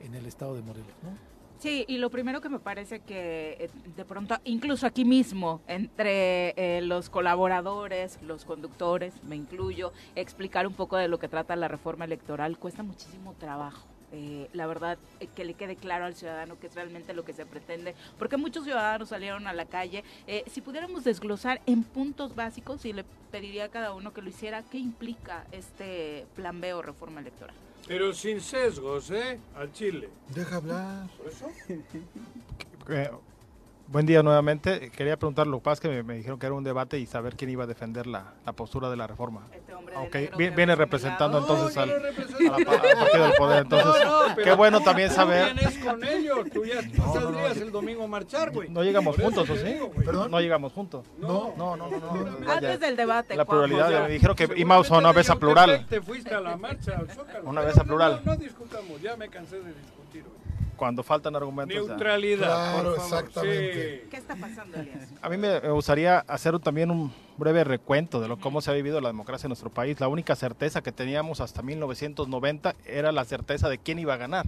en 0.00 0.14
el 0.14 0.26
estado 0.26 0.54
de 0.54 0.62
Morelos, 0.62 0.94
¿no? 1.02 1.36
Sí, 1.58 1.86
y 1.88 1.96
lo 1.96 2.10
primero 2.10 2.42
que 2.42 2.50
me 2.50 2.58
parece 2.58 3.00
que 3.00 3.56
eh, 3.58 3.70
de 3.96 4.04
pronto, 4.04 4.36
incluso 4.44 4.86
aquí 4.86 5.06
mismo, 5.06 5.62
entre 5.66 6.50
eh, 6.56 6.82
los 6.82 7.08
colaboradores, 7.08 8.18
los 8.22 8.44
conductores, 8.44 9.14
me 9.24 9.36
incluyo, 9.36 9.92
explicar 10.16 10.66
un 10.66 10.74
poco 10.74 10.98
de 10.98 11.08
lo 11.08 11.18
que 11.18 11.28
trata 11.28 11.56
la 11.56 11.68
reforma 11.68 12.04
electoral 12.04 12.58
cuesta 12.58 12.82
muchísimo 12.82 13.32
trabajo. 13.38 13.86
Eh, 14.12 14.48
la 14.52 14.66
verdad, 14.66 14.98
que 15.34 15.44
le 15.46 15.54
quede 15.54 15.76
claro 15.76 16.04
al 16.04 16.14
ciudadano 16.14 16.58
qué 16.60 16.66
es 16.66 16.74
realmente 16.74 17.14
lo 17.14 17.24
que 17.24 17.32
se 17.32 17.46
pretende, 17.46 17.94
porque 18.18 18.36
muchos 18.36 18.64
ciudadanos 18.64 19.08
salieron 19.08 19.46
a 19.46 19.54
la 19.54 19.64
calle. 19.64 20.04
Si 20.46 20.60
pudiéramos 20.60 21.04
desglosar 21.04 21.60
en 21.66 21.82
puntos 21.82 22.36
básicos, 22.36 22.84
y 22.84 22.92
le 22.92 23.04
pediría 23.32 23.64
a 23.64 23.68
cada 23.68 23.94
uno 23.94 24.12
que 24.12 24.22
lo 24.22 24.28
hiciera, 24.28 24.62
¿qué 24.62 24.78
implica 24.78 25.46
este 25.52 26.26
plan 26.36 26.60
B 26.60 26.74
o 26.74 26.82
reforma 26.82 27.20
electoral? 27.20 27.56
Pero 27.86 28.12
sin 28.12 28.40
sesgos, 28.40 29.10
¿eh? 29.10 29.38
Al 29.54 29.72
Chile. 29.72 30.10
Deja 30.34 30.56
hablar. 30.56 31.08
¿Por 31.16 31.28
eso? 31.28 31.48
Buen 33.88 34.04
día 34.04 34.20
nuevamente. 34.20 34.90
Quería 34.90 35.16
preguntar, 35.16 35.46
lo 35.46 35.58
que 35.58 35.64
pasa 35.64 35.74
es 35.74 35.80
que 35.80 35.88
me, 35.88 36.02
me 36.02 36.14
dijeron 36.16 36.40
que 36.40 36.46
era 36.46 36.54
un 36.56 36.64
debate 36.64 36.98
y 36.98 37.06
saber 37.06 37.36
quién 37.36 37.50
iba 37.50 37.62
a 37.64 37.66
defender 37.68 38.08
la, 38.08 38.34
la 38.44 38.52
postura 38.52 38.90
de 38.90 38.96
la 38.96 39.06
reforma. 39.06 39.42
Este 39.54 39.72
hombre 39.74 39.94
de 39.94 40.00
Ok, 40.06 40.14
negro 40.14 40.36
vi- 40.38 40.44
que 40.48 40.56
viene 40.56 40.72
mi 40.72 40.78
representando 40.78 41.38
entonces 41.38 41.76
al, 41.76 41.88
yo 41.90 41.96
no 41.96 42.02
represento 42.02 42.36
a 42.54 42.58
la 42.58 42.64
pa- 42.64 42.72
al 42.72 42.96
partido 42.98 43.22
del 43.24 43.32
poder. 43.34 43.62
Entonces, 43.62 44.04
No, 44.04 44.28
no, 44.28 44.36
qué 44.36 44.52
bueno 44.54 44.80
también 44.80 45.08
tú 45.10 45.14
saber. 45.14 45.54
vienes 45.54 45.78
con 45.78 46.02
ellos, 46.04 46.38
tú 46.52 46.64
ya 46.64 46.80
tú 46.82 46.88
No, 46.96 47.06
no, 47.06 47.14
no, 47.14 47.20
saldrías 47.20 47.56
el 47.58 47.70
domingo 47.70 48.02
a 48.02 48.06
marchar, 48.08 48.50
güey. 48.50 48.68
No 48.70 48.82
llegamos 48.82 49.16
juntos, 49.16 49.48
¿o 49.48 49.56
sí? 49.56 49.62
digo. 49.64 49.90
¿Perdón? 49.92 50.32
No 50.32 50.40
llegamos 50.40 50.72
juntos. 50.72 51.06
No, 51.18 51.54
No, 51.56 51.76
no, 51.76 51.88
no, 51.88 51.98
no. 52.00 52.38
no, 52.40 52.50
Antes 52.52 52.80
del 52.80 52.96
debate, 52.96 53.36
La 53.36 53.44
pluralidad, 53.44 53.88
ya. 53.90 54.00
me 54.02 54.08
dijeron 54.08 54.34
que 54.34 54.48
a 54.90 54.98
una 54.98 55.12
vez 55.12 55.30
a 55.30 55.36
plural. 55.36 55.86
Te 55.88 56.00
fuiste 56.02 56.34
a 56.34 56.40
la 56.40 56.56
marcha 56.56 56.96
al 56.98 57.08
Zócalo. 57.08 57.48
Una 57.48 57.60
vez 57.60 57.76
a 57.76 57.80
no, 57.82 57.86
plural. 57.86 58.20
No, 58.24 58.32
no 58.32 58.36
discutamos, 58.36 59.00
ya 59.00 59.16
me 59.16 59.28
cansé 59.28 59.60
de 59.60 59.68
discutir. 59.72 59.95
Cuando 60.76 61.02
faltan 61.02 61.34
argumentos. 61.36 61.74
ya. 61.74 61.88
Neutralidad, 61.88 62.46
Claro, 62.46 62.88
por 62.94 62.96
favor. 62.96 63.18
exactamente. 63.24 64.00
Sí. 64.02 64.08
¿Qué 64.10 64.16
está 64.16 64.36
pasando, 64.36 64.76
Elías? 64.78 65.08
A 65.22 65.28
mí 65.28 65.36
me 65.36 65.58
gustaría 65.70 66.18
hacer 66.28 66.58
también 66.58 66.90
un 66.90 67.12
breve 67.38 67.64
recuento 67.64 68.20
de 68.20 68.28
lo 68.28 68.38
cómo 68.38 68.60
se 68.60 68.70
ha 68.70 68.74
vivido 68.74 69.00
la 69.00 69.08
democracia 69.08 69.46
en 69.46 69.50
nuestro 69.50 69.70
país. 69.70 69.98
La 70.00 70.08
única 70.08 70.36
certeza 70.36 70.82
que 70.82 70.92
teníamos 70.92 71.40
hasta 71.40 71.62
1990 71.62 72.74
era 72.86 73.12
la 73.12 73.24
certeza 73.24 73.68
de 73.68 73.78
quién 73.78 73.98
iba 73.98 74.14
a 74.14 74.16
ganar. 74.18 74.46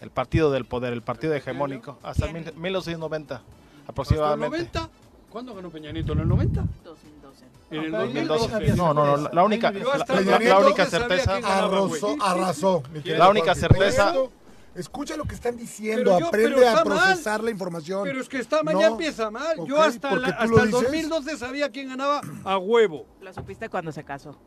El 0.00 0.10
partido 0.10 0.52
del 0.52 0.64
poder, 0.64 0.92
el 0.92 1.02
partido 1.02 1.34
hegemónico. 1.34 1.98
Hasta 2.02 2.26
mil- 2.32 2.52
1990 2.54 3.34
¿Hasta 3.36 3.44
el 3.82 3.88
aproximadamente. 3.88 4.56
90? 4.56 4.88
¿Cuándo 5.30 5.54
ganó 5.54 5.70
Peña 5.70 5.90
Nieto? 5.92 6.12
¿En 6.12 6.20
el 6.20 6.28
90? 6.28 6.64
2012. 6.84 7.44
En 7.70 7.82
el 7.84 7.90
No, 7.90 7.98
2012. 7.98 8.48
2012. 8.48 8.76
No, 8.76 8.94
no, 8.94 9.16
no, 9.16 9.28
la- 9.30 9.44
única, 9.44 9.70
la, 9.72 9.92
hasta 9.94 10.14
la- 10.14 10.20
el 10.20 10.26
la- 10.26 10.32
la 10.32 10.38
2012 10.38 10.66
única 10.66 10.86
certeza. 10.86 11.36
Arrasó, 11.36 12.16
arrasó. 12.22 12.82
La 13.04 13.28
única 13.28 13.54
certeza- 13.54 14.14
Escucha 14.78 15.16
lo 15.16 15.24
que 15.24 15.34
están 15.34 15.56
diciendo, 15.56 16.04
Pero 16.04 16.18
yo- 16.20 16.26
aprende 16.28 16.54
pero 16.56 16.66
a 16.68 16.70
está 16.70 16.84
mal. 16.84 16.98
procesar 16.98 17.42
la 17.44 17.50
información. 17.50 18.04
Pero 18.04 18.20
es 18.20 18.28
que 18.28 18.38
está 18.38 18.62
mal, 18.62 18.74
No. 18.74 18.80
ya 18.80 18.86
empieza 18.88 19.30
mal. 19.30 19.56
Yo 19.66 19.80
hasta, 19.82 20.14
la- 20.14 20.28
hasta 20.28 20.44
el 20.44 20.50
dices. 20.50 20.70
2012 20.70 21.36
sabía 21.36 21.70
quién 21.70 21.88
ganaba 21.88 22.20
a 22.44 22.58
huevo. 22.58 23.06
Lo 23.20 23.32
supiste 23.32 23.68
cuando 23.68 23.90
se 23.92 24.04
casó. 24.04 24.38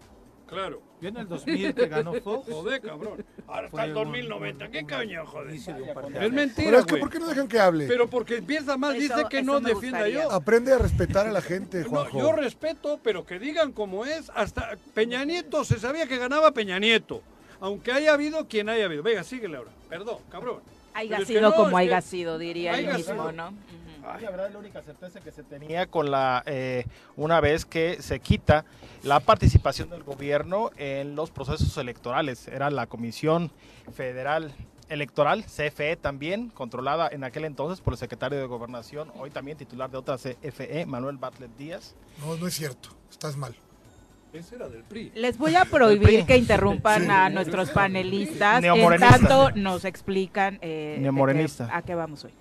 Claro. 0.48 0.82
Yo 1.00 1.08
en 1.08 1.16
el 1.16 1.30
2000 1.30 1.74
que 1.74 1.88
ganó 1.88 2.14
Fox. 2.22 2.50
Joder, 2.52 2.82
cabrón. 2.82 3.26
Ahora 3.48 3.68
hasta 3.68 3.84
el 3.86 3.92
un- 3.92 3.96
2090. 4.04 4.66
un- 4.66 4.72
¿Qué 4.72 4.80
un 4.80 4.88
coño, 4.90 5.26
joder? 5.26 5.54
Es 5.56 5.68
mentira, 6.34 6.54
Pero 6.72 6.80
es 6.80 6.86
que. 6.86 6.98
¿por 6.98 7.10
qué 7.10 7.20
no 7.20 7.28
dejan 7.28 7.48
que 7.48 7.58
hable? 7.60 7.88
Pero 7.88 8.10
porque 8.10 8.38
empieza 8.38 8.76
mal, 8.78 8.96
Eso- 8.98 9.16
dice 9.16 9.28
que 9.30 9.42
no 9.44 9.62
defienda 9.62 10.00
gustaría. 10.00 10.24
yo. 10.24 10.32
Aprende 10.32 10.74
a 10.74 10.78
respetar 10.78 11.26
a 11.26 11.32
la 11.32 11.42
gente, 11.42 11.84
No, 11.84 11.90
Juanjo. 11.90 12.20
yo 12.20 12.32
respeto, 12.34 13.00
pero 13.02 13.26
que 13.26 13.40
digan 13.40 13.72
como 13.72 14.06
es. 14.06 14.30
Hasta 14.36 14.72
Peña 14.94 15.24
Nieto 15.24 15.64
se 15.64 15.80
sabía 15.80 16.06
que 16.06 16.18
ganaba 16.18 16.52
Peña 16.52 16.80
Nieto. 16.80 17.22
Aunque 17.62 17.92
haya 17.92 18.14
habido 18.14 18.48
quien 18.48 18.68
haya 18.70 18.86
habido. 18.86 19.04
Venga, 19.04 19.24
síguele 19.24 19.58
ahora. 19.58 19.72
Perdón, 19.88 20.18
cabrón. 20.30 20.60
Haya 20.94 21.10
Pero 21.12 21.22
es 21.22 21.28
que 21.28 21.34
sido 21.36 21.50
no, 21.50 21.56
como 21.56 21.78
haya 21.78 22.02
que- 22.02 22.08
sido, 22.08 22.38
diría 22.38 22.78
él 22.78 22.88
mismo, 22.88 23.14
sido. 23.14 23.32
¿no? 23.32 23.54
La 24.02 24.30
verdad 24.32 24.48
es 24.48 24.54
la 24.54 24.60
única 24.60 24.82
certeza 24.82 25.22
que 25.22 25.32
se 25.32 25.44
tenía 25.44 25.86
con 25.86 26.10
la 26.12 26.42
eh, 26.48 26.86
una 27.16 27.40
vez 27.40 27.66
que 27.66 28.02
se 28.02 28.20
quita 28.20 28.66
la 29.04 29.20
participación 29.20 29.90
del 29.92 30.04
gobierno 30.04 30.72
en 30.76 31.16
los 31.16 31.30
procesos 31.32 31.78
electorales. 31.78 32.48
Era 32.48 32.70
la 32.72 32.88
Comisión 32.88 33.52
Federal 33.94 34.52
Electoral, 34.90 35.46
CFE 35.46 35.96
también, 35.96 36.50
controlada 36.50 37.08
en 37.10 37.24
aquel 37.24 37.46
entonces 37.46 37.80
por 37.80 37.94
el 37.94 38.00
secretario 38.00 38.40
de 38.40 38.46
Gobernación, 38.48 39.10
hoy 39.18 39.30
también 39.30 39.58
titular 39.58 39.90
de 39.90 39.98
otra 39.98 40.18
CFE, 40.18 40.86
Manuel 40.88 41.18
Bartlett 41.18 41.56
Díaz. 41.56 41.96
No, 42.20 42.36
no 42.36 42.48
es 42.48 42.56
cierto. 42.56 42.90
Estás 43.10 43.38
mal. 43.38 43.56
Ese 44.34 44.56
era 44.56 44.70
del 44.70 44.84
PRI. 44.84 45.12
Les 45.16 45.38
voy 45.38 45.56
a 45.56 45.66
prohibir 45.72 46.26
que 46.26 46.38
interrumpan 46.38 47.04
Sí. 47.04 47.08
a 47.10 47.30
nuestros 47.30 47.70
panelistas 47.72 48.64
en 48.64 49.00
tanto 49.00 49.52
nos 49.52 49.84
explican 49.86 50.58
eh, 50.62 50.96
qué- 51.02 51.64
a 51.72 51.82
qué 51.82 51.96
vamos 51.96 52.24
hoy. 52.26 52.32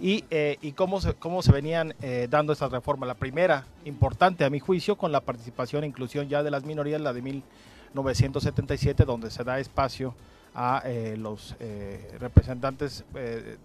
Y, 0.00 0.24
eh, 0.30 0.58
y 0.62 0.72
cómo, 0.72 1.00
se, 1.00 1.14
cómo 1.14 1.42
se 1.42 1.50
venían 1.52 1.94
eh, 2.02 2.28
dando 2.30 2.52
estas 2.52 2.70
reformas. 2.70 3.08
La 3.08 3.14
primera, 3.14 3.64
importante 3.84 4.44
a 4.44 4.50
mi 4.50 4.60
juicio, 4.60 4.96
con 4.96 5.10
la 5.12 5.20
participación 5.20 5.82
e 5.84 5.88
inclusión 5.88 6.28
ya 6.28 6.42
de 6.42 6.50
las 6.52 6.64
minorías, 6.64 7.00
la 7.00 7.12
de 7.12 7.20
1977, 7.22 9.04
donde 9.04 9.30
se 9.30 9.42
da 9.44 9.58
espacio 9.58 10.14
a 10.54 10.82
eh, 10.84 11.16
los 11.16 11.56
eh, 11.60 12.16
representantes 12.20 13.04
eh, 13.14 13.56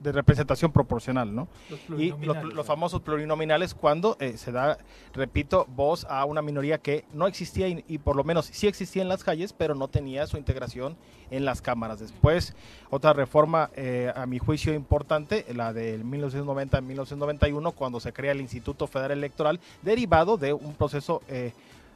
de 0.00 0.12
representación 0.12 0.72
proporcional, 0.72 1.34
¿no? 1.34 1.48
Los 1.88 2.00
Y 2.00 2.12
los, 2.24 2.66
famosos 2.66 3.00
plurinominales 3.02 3.74
cuando 3.74 4.16
eh, 4.20 4.36
se 4.36 4.52
da, 4.52 4.78
repito, 5.14 5.66
voz 5.68 6.04
a 6.08 6.24
una 6.24 6.42
minoría 6.42 6.78
que 6.78 7.04
no 7.12 7.26
existía 7.26 7.68
y, 7.68 7.84
y 7.88 7.98
por 7.98 8.16
lo 8.16 8.24
menos 8.24 8.46
sí 8.46 8.66
existía 8.66 9.02
en 9.02 9.08
las 9.08 9.24
calles, 9.24 9.52
pero 9.52 9.74
no 9.74 9.88
tenía 9.88 10.26
su 10.26 10.36
integración 10.36 10.96
en 11.30 11.44
las 11.44 11.62
cámaras. 11.62 12.00
Después, 12.00 12.54
otra 12.90 13.12
reforma, 13.12 13.70
eh, 13.74 14.12
a 14.14 14.26
mi 14.26 14.38
juicio 14.38 14.74
importante, 14.74 15.44
la 15.54 15.72
del 15.72 16.04
1990-1991, 16.04 17.74
cuando 17.74 18.00
se 18.00 18.12
crea 18.12 18.32
el 18.32 18.40
Instituto 18.40 18.86
Federal 18.86 19.18
Electoral, 19.18 19.60
derivado 19.82 20.36
de 20.36 20.52
un 20.52 20.74
proceso 20.74 21.22
eh, 21.28 21.52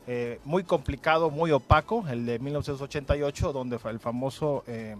eh, 0.06 0.40
muy 0.44 0.64
complicado, 0.64 1.30
muy 1.30 1.52
opaco, 1.52 2.04
el 2.08 2.26
de 2.26 2.38
1988, 2.38 3.52
donde 3.52 3.78
fue 3.78 3.90
el 3.90 4.00
famoso... 4.00 4.64
eh, 4.66 4.96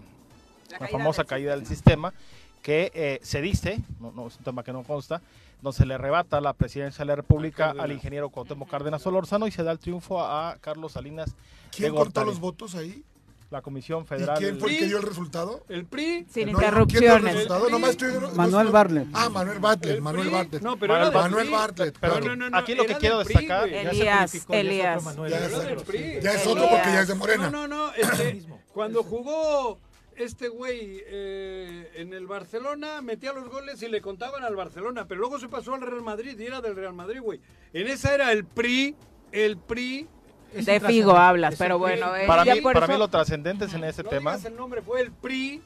la 0.79 0.87
famosa 0.87 1.25
caída 1.25 1.55
del 1.55 1.65
sistema, 1.65 2.13
que 2.61 2.91
eh, 2.93 3.19
se 3.23 3.41
dice, 3.41 3.79
no, 3.99 4.11
no, 4.11 4.27
es 4.27 4.37
un 4.37 4.43
tema 4.43 4.63
que 4.63 4.71
no 4.73 4.83
consta, 4.83 5.21
donde 5.61 5.77
se 5.77 5.85
le 5.85 5.93
arrebata 5.95 6.41
la 6.41 6.53
presidencia 6.53 6.99
de 7.03 7.07
la 7.07 7.15
República 7.15 7.65
Cárdenas. 7.67 7.83
al 7.85 7.91
ingeniero 7.91 8.29
Cuauhtémoc 8.29 8.69
Cárdenas 8.69 9.01
Solórzano 9.01 9.47
y 9.47 9.51
se 9.51 9.63
da 9.63 9.71
el 9.71 9.79
triunfo 9.79 10.21
a 10.23 10.57
Carlos 10.61 10.93
Salinas 10.93 11.35
¿Quién 11.75 11.91
de 11.91 11.97
cortó 11.97 12.23
los 12.25 12.39
votos 12.39 12.75
ahí? 12.75 13.03
La 13.51 13.61
Comisión 13.61 14.03
¿Y 14.03 14.07
Federal. 14.07 14.37
quién 14.39 14.59
fue 14.59 14.71
el 14.71 14.79
que 14.79 14.85
dio 14.85 14.97
el 14.97 15.03
resultado? 15.03 15.65
El 15.67 15.85
PRI. 15.85 16.25
Sin 16.31 16.53
No, 16.53 16.59
no, 16.61 16.87
¿quién 16.87 17.01
dio 17.01 17.15
el 17.15 17.19
interrupciones. 17.19 17.33
resultado? 17.33 17.65
El 17.65 17.71
Nomás 17.73 17.95
PRI. 17.97 18.07
estoy- 18.07 18.21
no- 18.29 18.35
Manuel 18.35 18.65
no- 18.67 18.71
Bartlett. 18.71 19.07
Ah, 19.13 19.29
Manuel 19.29 19.59
Bartlett, 19.59 19.95
el 19.97 20.01
Manuel 20.01 20.27
PRI. 20.27 20.33
Bartlett. 20.37 20.61
No, 20.63 20.77
pero 20.77 20.93
Manuel. 21.11 21.49
Bartlett, 21.49 21.97
Pero 21.99 22.13
claro. 22.13 22.27
No, 22.29 22.35
no, 22.37 22.49
no, 22.49 22.57
Aquí 22.57 22.75
lo 22.75 22.85
que 22.85 22.95
quiero 22.95 23.19
destacar- 23.23 23.63
PRI, 23.63 23.71
güey. 23.71 23.83
Ya 23.83 23.91
se 23.91 23.97
Elías, 23.99 24.47
ya 24.47 24.57
Elías. 24.57 25.03
Manuel, 25.03 25.31
Ya 25.33 25.39
ya 25.39 25.45
es 25.47 26.47
otro. 26.47 26.63
porque 26.69 26.85
ya 26.93 27.01
es 27.01 27.07
de 27.09 27.15
Morena. 27.15 27.49
No, 27.49 27.67
no, 27.67 27.87
no. 27.87 27.93
Este, 27.93 28.41
cuando 28.73 29.03
jugó 29.03 29.77
este 30.15 30.49
güey 30.49 31.01
eh, 31.05 31.91
en 31.95 32.13
el 32.13 32.27
Barcelona, 32.27 33.01
metía 33.01 33.33
los 33.33 33.49
goles 33.49 33.81
y 33.81 33.87
le 33.87 34.01
contaban 34.01 34.43
al 34.43 34.55
Barcelona, 34.55 35.05
pero 35.07 35.19
luego 35.21 35.39
se 35.39 35.47
pasó 35.49 35.73
al 35.73 35.81
Real 35.81 36.01
Madrid 36.01 36.37
y 36.39 36.45
era 36.45 36.61
del 36.61 36.75
Real 36.75 36.93
Madrid, 36.93 37.21
güey. 37.21 37.39
En 37.73 37.87
esa 37.87 38.13
era 38.13 38.31
el 38.31 38.45
PRI, 38.45 38.95
el 39.31 39.57
PRI. 39.57 40.07
Es 40.53 40.65
De 40.65 40.79
Figo 40.81 41.15
hablas, 41.15 41.53
es 41.53 41.59
pero 41.59 41.79
bueno, 41.79 42.13
eh, 42.15 42.27
Para 42.27 42.43
mí, 42.43 42.59
para 42.61 42.79
eso- 42.85 42.91
mí 42.91 42.97
lo 42.99 43.07
trascendente 43.07 43.65
es 43.65 43.73
en 43.73 43.83
ese 43.85 44.03
no 44.03 44.09
tema. 44.09 44.31
digas 44.31 44.45
el 44.51 44.55
nombre, 44.57 44.81
fue 44.81 45.01
el 45.01 45.11
PRI. 45.11 45.61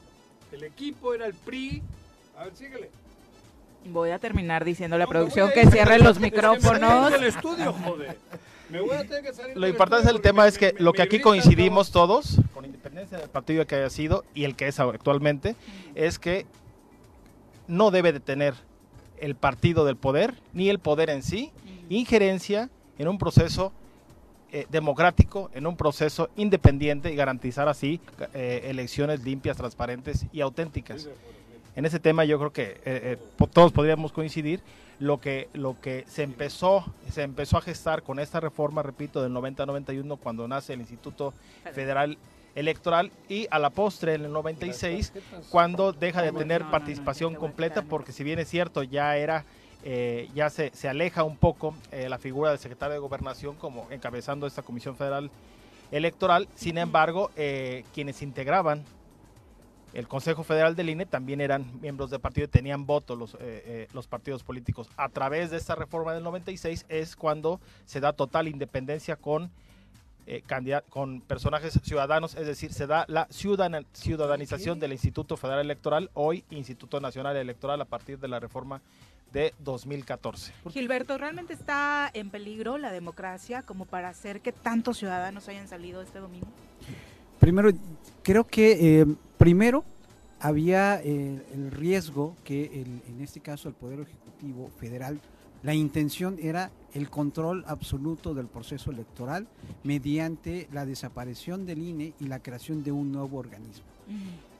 El 0.52 0.62
equipo 0.62 1.12
era 1.12 1.26
el 1.26 1.34
PRI. 1.34 1.82
A 2.38 2.44
ver, 2.44 2.54
síguele. 2.56 2.90
Voy 3.86 4.10
a 4.10 4.18
terminar 4.18 4.64
diciendo 4.64 4.96
a 4.96 4.98
la 4.98 5.04
No, 5.06 5.10
me 5.10 5.16
producción 5.18 5.50
que 5.52 5.66
cierre 5.70 5.96
es 5.96 6.02
los 6.02 6.14
que 6.18 6.20
me 6.22 6.26
micrófonos. 6.30 7.02
voy 7.02 7.12
del 7.12 7.24
estudio, 7.24 7.72
joder. 7.72 8.16
Me 8.70 8.80
voy 8.80 8.90
a 8.96 9.02
tener 9.04 9.22
que 9.22 9.32
salir 9.32 9.56
Lo 9.56 9.68
importante 9.68 10.06
del 10.08 10.20
tema 10.20 10.46
es 10.46 10.58
que 10.58 10.72
me- 10.72 10.80
lo 10.80 10.92
que 10.92 11.02
aquí 11.02 11.20
coincidimos 11.20 11.90
todos, 11.92 12.38
con 12.52 12.64
independencia 12.64 13.18
del 13.18 13.28
partido 13.30 13.66
que 13.66 13.76
haya 13.76 13.90
sido 13.90 14.24
y 14.34 14.44
el 14.44 14.56
que 14.56 14.66
es 14.68 14.80
actualmente, 14.80 15.54
es 15.94 16.18
que 16.18 16.46
no 17.68 17.90
debe 17.90 18.12
de 18.12 18.20
tener 18.20 18.54
el 19.18 19.34
partido 19.34 19.84
del 19.84 19.96
poder, 19.96 20.34
ni 20.52 20.68
el 20.68 20.78
poder 20.78 21.10
en 21.10 21.22
sí, 21.22 21.52
injerencia 21.88 22.68
en 22.98 23.08
un 23.08 23.18
proceso 23.18 23.72
eh, 24.52 24.66
democrático, 24.70 25.50
en 25.54 25.66
un 25.66 25.76
proceso 25.76 26.30
independiente 26.36 27.12
y 27.12 27.16
garantizar 27.16 27.68
así 27.68 28.00
eh, 28.34 28.62
elecciones 28.64 29.22
limpias, 29.24 29.56
transparentes 29.56 30.26
y 30.32 30.40
auténticas. 30.40 31.08
En 31.76 31.84
ese 31.84 32.00
tema 32.00 32.24
yo 32.24 32.38
creo 32.38 32.52
que 32.52 32.62
eh, 32.62 32.80
eh, 32.84 33.18
todos 33.52 33.70
podríamos 33.72 34.12
coincidir. 34.12 34.60
Lo 34.98 35.20
que, 35.20 35.50
lo 35.52 35.78
que 35.78 36.06
se 36.08 36.22
empezó 36.22 36.82
se 37.10 37.22
empezó 37.22 37.58
a 37.58 37.60
gestar 37.60 38.02
con 38.02 38.18
esta 38.18 38.40
reforma, 38.40 38.82
repito, 38.82 39.22
del 39.22 39.32
90-91 39.32 40.18
cuando 40.18 40.48
nace 40.48 40.72
el 40.72 40.80
Instituto 40.80 41.34
Federal. 41.72 42.18
Electoral 42.54 43.12
y 43.28 43.46
a 43.50 43.58
la 43.58 43.68
postre 43.68 44.14
en 44.14 44.24
el 44.24 44.32
96 44.32 45.12
cuando 45.50 45.92
deja 45.92 46.22
de 46.22 46.32
tener 46.32 46.64
participación 46.70 47.34
completa 47.34 47.82
porque 47.82 48.12
si 48.12 48.24
bien 48.24 48.38
es 48.38 48.48
cierto 48.48 48.82
ya 48.82 49.18
era 49.18 49.44
eh, 49.84 50.30
ya 50.34 50.48
se, 50.48 50.70
se 50.74 50.88
aleja 50.88 51.22
un 51.22 51.36
poco 51.36 51.74
eh, 51.92 52.08
la 52.08 52.18
figura 52.18 52.48
del 52.48 52.58
secretario 52.58 52.94
de 52.94 52.98
gobernación 52.98 53.56
como 53.56 53.86
encabezando 53.90 54.46
esta 54.46 54.62
comisión 54.62 54.96
federal 54.96 55.30
electoral 55.92 56.48
sin 56.54 56.78
embargo 56.78 57.30
eh, 57.36 57.84
quienes 57.94 58.22
integraban 58.22 58.82
el 59.96 60.08
Consejo 60.08 60.44
Federal 60.44 60.76
del 60.76 60.90
INE 60.90 61.06
también 61.06 61.40
eran 61.40 61.80
miembros 61.80 62.10
del 62.10 62.20
partido 62.20 62.44
y 62.44 62.48
tenían 62.48 62.84
voto 62.84 63.16
los, 63.16 63.32
eh, 63.34 63.38
eh, 63.40 63.88
los 63.94 64.06
partidos 64.06 64.42
políticos. 64.42 64.90
A 64.98 65.08
través 65.08 65.50
de 65.50 65.56
esta 65.56 65.74
reforma 65.74 66.12
del 66.12 66.22
96 66.22 66.84
es 66.90 67.16
cuando 67.16 67.62
se 67.86 68.00
da 68.00 68.12
total 68.12 68.46
independencia 68.46 69.16
con, 69.16 69.50
eh, 70.26 70.42
con 70.90 71.22
personajes 71.22 71.80
ciudadanos, 71.82 72.34
es 72.34 72.46
decir, 72.46 72.74
se 72.74 72.86
da 72.86 73.06
la 73.08 73.26
ciudadanización 73.30 74.78
del 74.78 74.92
Instituto 74.92 75.38
Federal 75.38 75.60
Electoral, 75.60 76.10
hoy 76.12 76.44
Instituto 76.50 77.00
Nacional 77.00 77.34
Electoral, 77.38 77.80
a 77.80 77.86
partir 77.86 78.18
de 78.18 78.28
la 78.28 78.38
reforma 78.38 78.82
de 79.32 79.54
2014. 79.60 80.52
Gilberto, 80.72 81.16
¿realmente 81.16 81.54
está 81.54 82.10
en 82.12 82.28
peligro 82.28 82.76
la 82.76 82.92
democracia 82.92 83.62
como 83.62 83.86
para 83.86 84.10
hacer 84.10 84.42
que 84.42 84.52
tantos 84.52 84.98
ciudadanos 84.98 85.48
hayan 85.48 85.68
salido 85.68 86.02
este 86.02 86.18
domingo? 86.18 86.48
Primero, 87.40 87.70
creo 88.26 88.44
que 88.44 89.00
eh, 89.00 89.06
primero 89.38 89.84
había 90.40 91.00
eh, 91.00 91.40
el 91.54 91.70
riesgo 91.70 92.34
que 92.42 92.64
el- 92.82 93.00
en 93.08 93.20
este 93.22 93.38
caso 93.38 93.68
el 93.68 93.74
Poder 93.76 94.00
Ejecutivo 94.00 94.68
Federal, 94.80 95.20
la 95.62 95.74
intención 95.74 96.36
era 96.42 96.72
el 96.92 97.08
control 97.08 97.62
absoluto 97.68 98.34
del 98.34 98.46
proceso 98.48 98.90
electoral 98.90 99.46
mediante 99.84 100.66
la 100.72 100.84
desaparición 100.84 101.66
del 101.66 101.78
INE 101.82 102.14
y 102.18 102.26
la 102.26 102.40
creación 102.40 102.82
de 102.82 102.90
un 102.90 103.12
nuevo 103.12 103.38
organismo. 103.38 103.84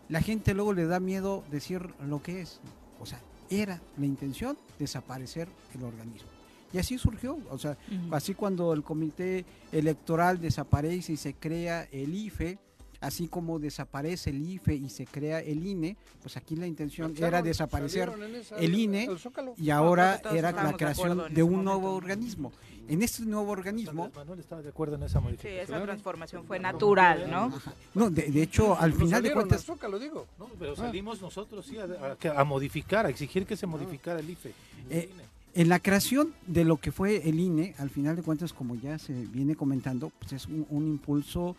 La 0.09 0.21
gente 0.23 0.55
luego 0.55 0.73
le 0.73 0.87
da 0.87 1.01
miedo 1.01 1.43
decir 1.51 1.83
lo 2.09 2.23
que 2.23 2.43
es. 2.43 2.61
O 3.01 3.07
sea, 3.07 3.21
era 3.51 3.81
la 3.99 4.07
intención 4.07 4.57
desaparecer 4.79 5.49
el 5.75 5.83
organismo. 5.83 6.29
Y 6.73 6.79
así 6.79 6.99
surgió, 6.99 7.37
o 7.51 7.59
sea, 7.59 7.77
Así 8.13 8.35
cuando 8.35 8.73
el 8.73 8.83
comité 8.85 9.45
electoral 9.73 10.41
desaparece 10.41 11.13
y 11.13 11.17
se 11.17 11.35
crea 11.35 11.89
el 11.91 12.15
IFE, 12.15 12.59
así 13.01 13.29
como 13.29 13.59
desaparece 13.59 14.31
el 14.31 14.49
IFE 14.49 14.75
y 14.75 14.89
se 14.89 15.07
crea 15.07 15.41
el 15.41 15.67
INE, 15.67 15.97
pues 16.23 16.37
aquí 16.37 16.57
la 16.57 16.67
intención 16.67 17.15
era 17.17 17.43
desaparecer 17.43 18.13
esa- 18.35 18.57
el 18.57 18.75
INE 18.75 19.09
Zócalo. 19.19 19.55
y 19.57 19.71
ahora 19.71 20.19
todos 20.23 20.37
era 20.37 20.53
la 20.53 20.67
de 20.69 20.75
creación 20.75 21.19
de 21.19 21.25
ese 21.33 21.43
un 21.43 21.51
momento. 21.51 21.71
nuevo 21.73 21.95
organismo. 21.95 22.53
En 22.89 23.03
este 23.03 23.25
nuevo 23.25 23.51
organismo, 23.51 24.13
Manuel 24.15 24.39
estaba 24.39 24.63
de 24.63 24.69
acuerdo 24.69 24.95
en 24.95 25.03
esa 25.03 25.19
Sí, 25.19 25.25
modificación. 25.25 25.61
esa 25.61 25.83
transformación 25.83 26.45
fue 26.45 26.61
natural, 26.61 27.29
¿no? 27.29 27.53
no, 27.95 28.11
de, 28.11 28.31
de 28.31 28.43
hecho, 28.43 28.79
al 28.79 28.93
final 28.93 29.23
de 29.25 29.33
cuentas, 29.33 29.65
Zócalo, 29.65 29.99
digo. 29.99 30.27
No, 30.39 30.49
pero 30.59 30.77
salimos 30.77 31.21
nosotros 31.21 31.67
sí 31.67 31.77
a, 31.79 31.85
a- 31.85 32.41
a 32.41 32.45
modificar, 32.45 33.07
a 33.07 33.09
exigir 33.09 33.45
que 33.45 33.57
se 33.57 33.67
modificara 33.67 34.21
el 34.21 34.31
IFE. 34.31 34.53
Eh, 34.91 35.11
En 35.57 35.71
la 35.71 35.79
creación 35.81 36.35
de 36.47 36.65
lo 36.65 36.77
que 36.77 36.93
fue 36.93 37.27
el 37.27 37.41
INE, 37.41 37.75
al 37.79 37.89
final 37.89 38.15
de 38.15 38.23
cuentas, 38.23 38.53
como 38.53 38.75
ya 38.75 38.99
se 38.99 39.15
viene 39.15 39.57
comentando, 39.57 40.13
pues 40.19 40.35
es 40.35 40.47
un, 40.49 40.87
impulso 40.87 41.57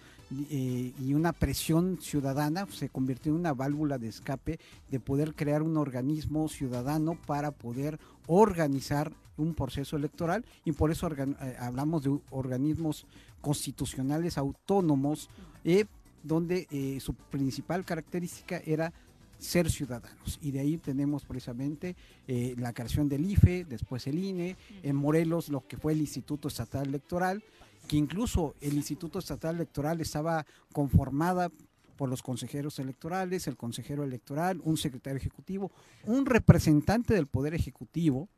eh, 0.52 0.94
y 1.04 1.16
una 1.16 1.34
presión 1.34 1.98
ciudadana, 2.00 2.68
se 2.72 2.90
convirtió 2.90 3.32
en 3.32 3.40
una 3.40 3.56
válvula 3.56 3.98
de 3.98 4.10
escape 4.10 4.60
de 4.92 5.00
poder 5.00 5.34
crear 5.34 5.64
un 5.64 5.78
organismo 5.78 6.48
ciudadano 6.48 7.18
para 7.26 7.50
poder 7.50 7.98
organizar 8.28 9.12
un 9.36 9.56
proceso 9.56 9.98
electoral 9.98 10.46
y 10.64 10.74
por 10.74 10.92
eso 10.92 11.10
eh, 11.12 11.56
hablamos 11.60 12.04
de 12.04 12.20
organismos 12.30 13.08
constitucionales 13.42 14.38
autónomos 14.38 15.28
eh, 15.64 15.86
donde 16.22 16.68
eh, 16.70 17.00
su 17.00 17.16
principal 17.16 17.86
característica 17.86 18.62
era 18.64 18.94
ser 19.40 19.70
ciudadanos. 19.70 20.40
Y 20.42 20.52
de 20.52 20.60
ahí 20.60 20.78
tenemos 20.78 21.26
precisamente 21.26 21.96
eh, 22.28 22.56
la 22.58 22.74
creación 22.74 23.10
del 23.10 23.26
IFE, 23.26 23.66
después 23.66 24.08
el 24.08 24.20
INE, 24.24 24.56
en 24.84 24.96
Morelos 24.96 25.50
lo 25.50 25.66
que 25.68 25.78
fue 25.78 25.94
el 25.94 26.02
Instituto 26.02 26.48
Estatal 26.48 26.88
Electoral, 26.88 27.44
que 27.88 27.98
incluso 27.98 28.56
el 28.62 28.74
Instituto 28.74 29.20
Estatal 29.20 29.56
Electoral 29.56 30.02
estaba 30.02 30.46
conformada 30.74 31.52
por 31.98 32.10
los 32.10 32.22
consejeros 32.22 32.80
electorales, 32.80 33.48
el 33.48 33.58
consejero 33.58 34.04
electoral, 34.04 34.62
un 34.64 34.78
secretario 34.78 35.18
ejecutivo, 35.18 35.72
un 36.06 36.26
representante 36.26 37.14
del 37.14 37.28
Poder 37.28 37.56
Ejecutivo 37.56 38.30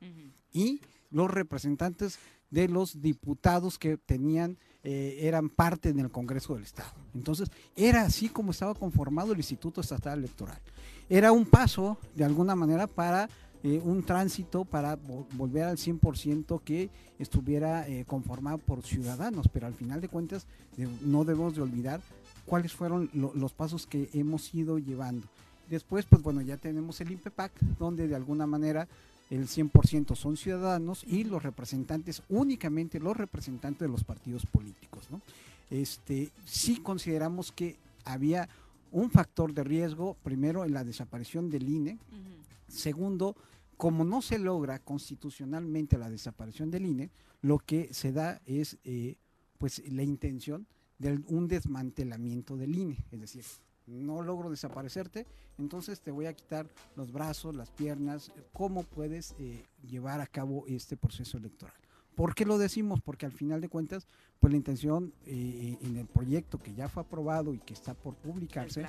y 0.54 0.82
los 1.12 1.30
representantes 1.30 2.20
de 2.50 2.68
los 2.68 3.02
diputados 3.02 3.78
que 3.78 3.98
tenían 3.98 4.58
eh, 4.84 5.18
eran 5.22 5.50
parte 5.50 5.94
del 5.94 6.10
Congreso 6.10 6.54
del 6.56 6.64
Estado. 6.64 6.92
Entonces, 7.14 7.50
era 7.76 8.04
así 8.04 8.30
como 8.30 8.52
estaba 8.52 8.74
conformado 8.76 9.34
el 9.34 9.40
Instituto 9.40 9.82
Estatal 9.82 10.20
Electoral. 10.20 10.60
Era 11.10 11.32
un 11.32 11.46
paso, 11.46 11.98
de 12.16 12.24
alguna 12.24 12.56
manera, 12.56 12.88
para 12.88 13.30
eh, 13.64 13.82
un 13.84 14.04
tránsito 14.04 14.64
para 14.64 14.98
vo- 14.98 15.26
volver 15.34 15.64
al 15.66 15.78
100% 15.78 16.62
que 16.64 16.90
estuviera 17.20 17.88
eh, 17.90 18.06
conformado 18.08 18.58
por 18.58 18.84
ciudadanos, 18.84 19.48
pero 19.52 19.68
al 19.68 19.74
final 19.74 20.00
de 20.00 20.08
cuentas 20.08 20.46
no 21.02 21.26
debemos 21.26 21.56
de 21.56 21.62
olvidar 21.64 22.00
cuáles 22.46 22.72
fueron 22.74 23.10
lo- 23.14 23.34
los 23.36 23.52
pasos 23.52 23.86
que 23.86 24.10
hemos 24.14 24.54
ido 24.56 24.80
llevando. 24.80 25.28
Después, 25.70 26.06
pues 26.06 26.22
bueno, 26.24 26.42
ya 26.42 26.56
tenemos 26.58 27.02
el 27.02 27.12
INPEPAC, 27.12 27.52
donde 27.78 28.08
de 28.08 28.16
alguna 28.16 28.48
manera 28.48 28.88
el 29.30 29.48
100% 29.48 30.16
son 30.16 30.38
ciudadanos 30.38 31.04
y 31.04 31.24
los 31.24 31.44
representantes, 31.44 32.24
únicamente 32.30 33.00
los 33.00 33.16
representantes 33.16 33.82
de 33.82 33.92
los 33.92 34.04
partidos 34.04 34.46
políticos. 34.46 35.08
¿no? 35.12 35.22
Este, 35.70 36.32
sí 36.46 36.78
consideramos 36.78 37.52
que 37.52 37.78
había 38.06 38.50
un 38.92 39.12
factor 39.12 39.54
de 39.54 39.64
riesgo, 39.64 40.16
primero 40.24 40.66
en 40.66 40.74
la 40.74 40.84
desaparición 40.84 41.50
del 41.50 41.70
INE, 41.70 42.00
segundo, 42.68 43.36
como 43.78 44.04
no 44.04 44.22
se 44.22 44.40
logra 44.40 44.80
constitucionalmente 44.80 45.98
la 45.98 46.10
desaparición 46.10 46.72
del 46.72 46.86
INE, 46.86 47.12
lo 47.42 47.60
que 47.60 47.94
se 47.94 48.12
da 48.12 48.42
es 48.46 48.78
eh, 48.84 49.16
pues 49.58 49.84
la 49.92 50.04
intención 50.04 50.66
de 50.98 51.22
un 51.28 51.48
desmantelamiento 51.48 52.58
del 52.58 52.76
INE, 52.76 52.98
es 53.12 53.22
decir, 53.22 53.44
no 53.90 54.22
logro 54.22 54.50
desaparecerte, 54.50 55.26
entonces 55.58 56.00
te 56.02 56.12
voy 56.12 56.28
a 56.28 56.34
quitar 56.34 56.68
los 56.96 57.12
brazos, 57.12 57.56
las 57.56 57.70
piernas, 57.72 58.32
cómo 58.54 58.84
puedes 58.84 59.36
eh, 59.40 59.66
llevar 59.90 60.22
a 60.22 60.28
cabo 60.28 60.66
este 60.68 60.96
proceso 60.96 61.38
electoral. 61.38 61.76
¿Por 62.16 62.36
qué 62.36 62.46
lo 62.46 62.58
decimos? 62.58 63.00
Porque 63.02 63.26
al 63.26 63.32
final 63.32 63.62
de 63.62 63.70
cuentas, 63.70 64.06
pues 64.40 64.52
la 64.52 64.58
intención 64.58 65.14
eh, 65.26 65.78
en 65.82 65.98
el 65.98 66.06
proyecto 66.06 66.58
que 66.58 66.74
ya 66.74 66.90
fue 66.90 67.04
aprobado 67.04 67.54
y 67.54 67.60
que 67.60 67.74
está 67.74 67.94
por 67.94 68.16
publicarse, 68.16 68.86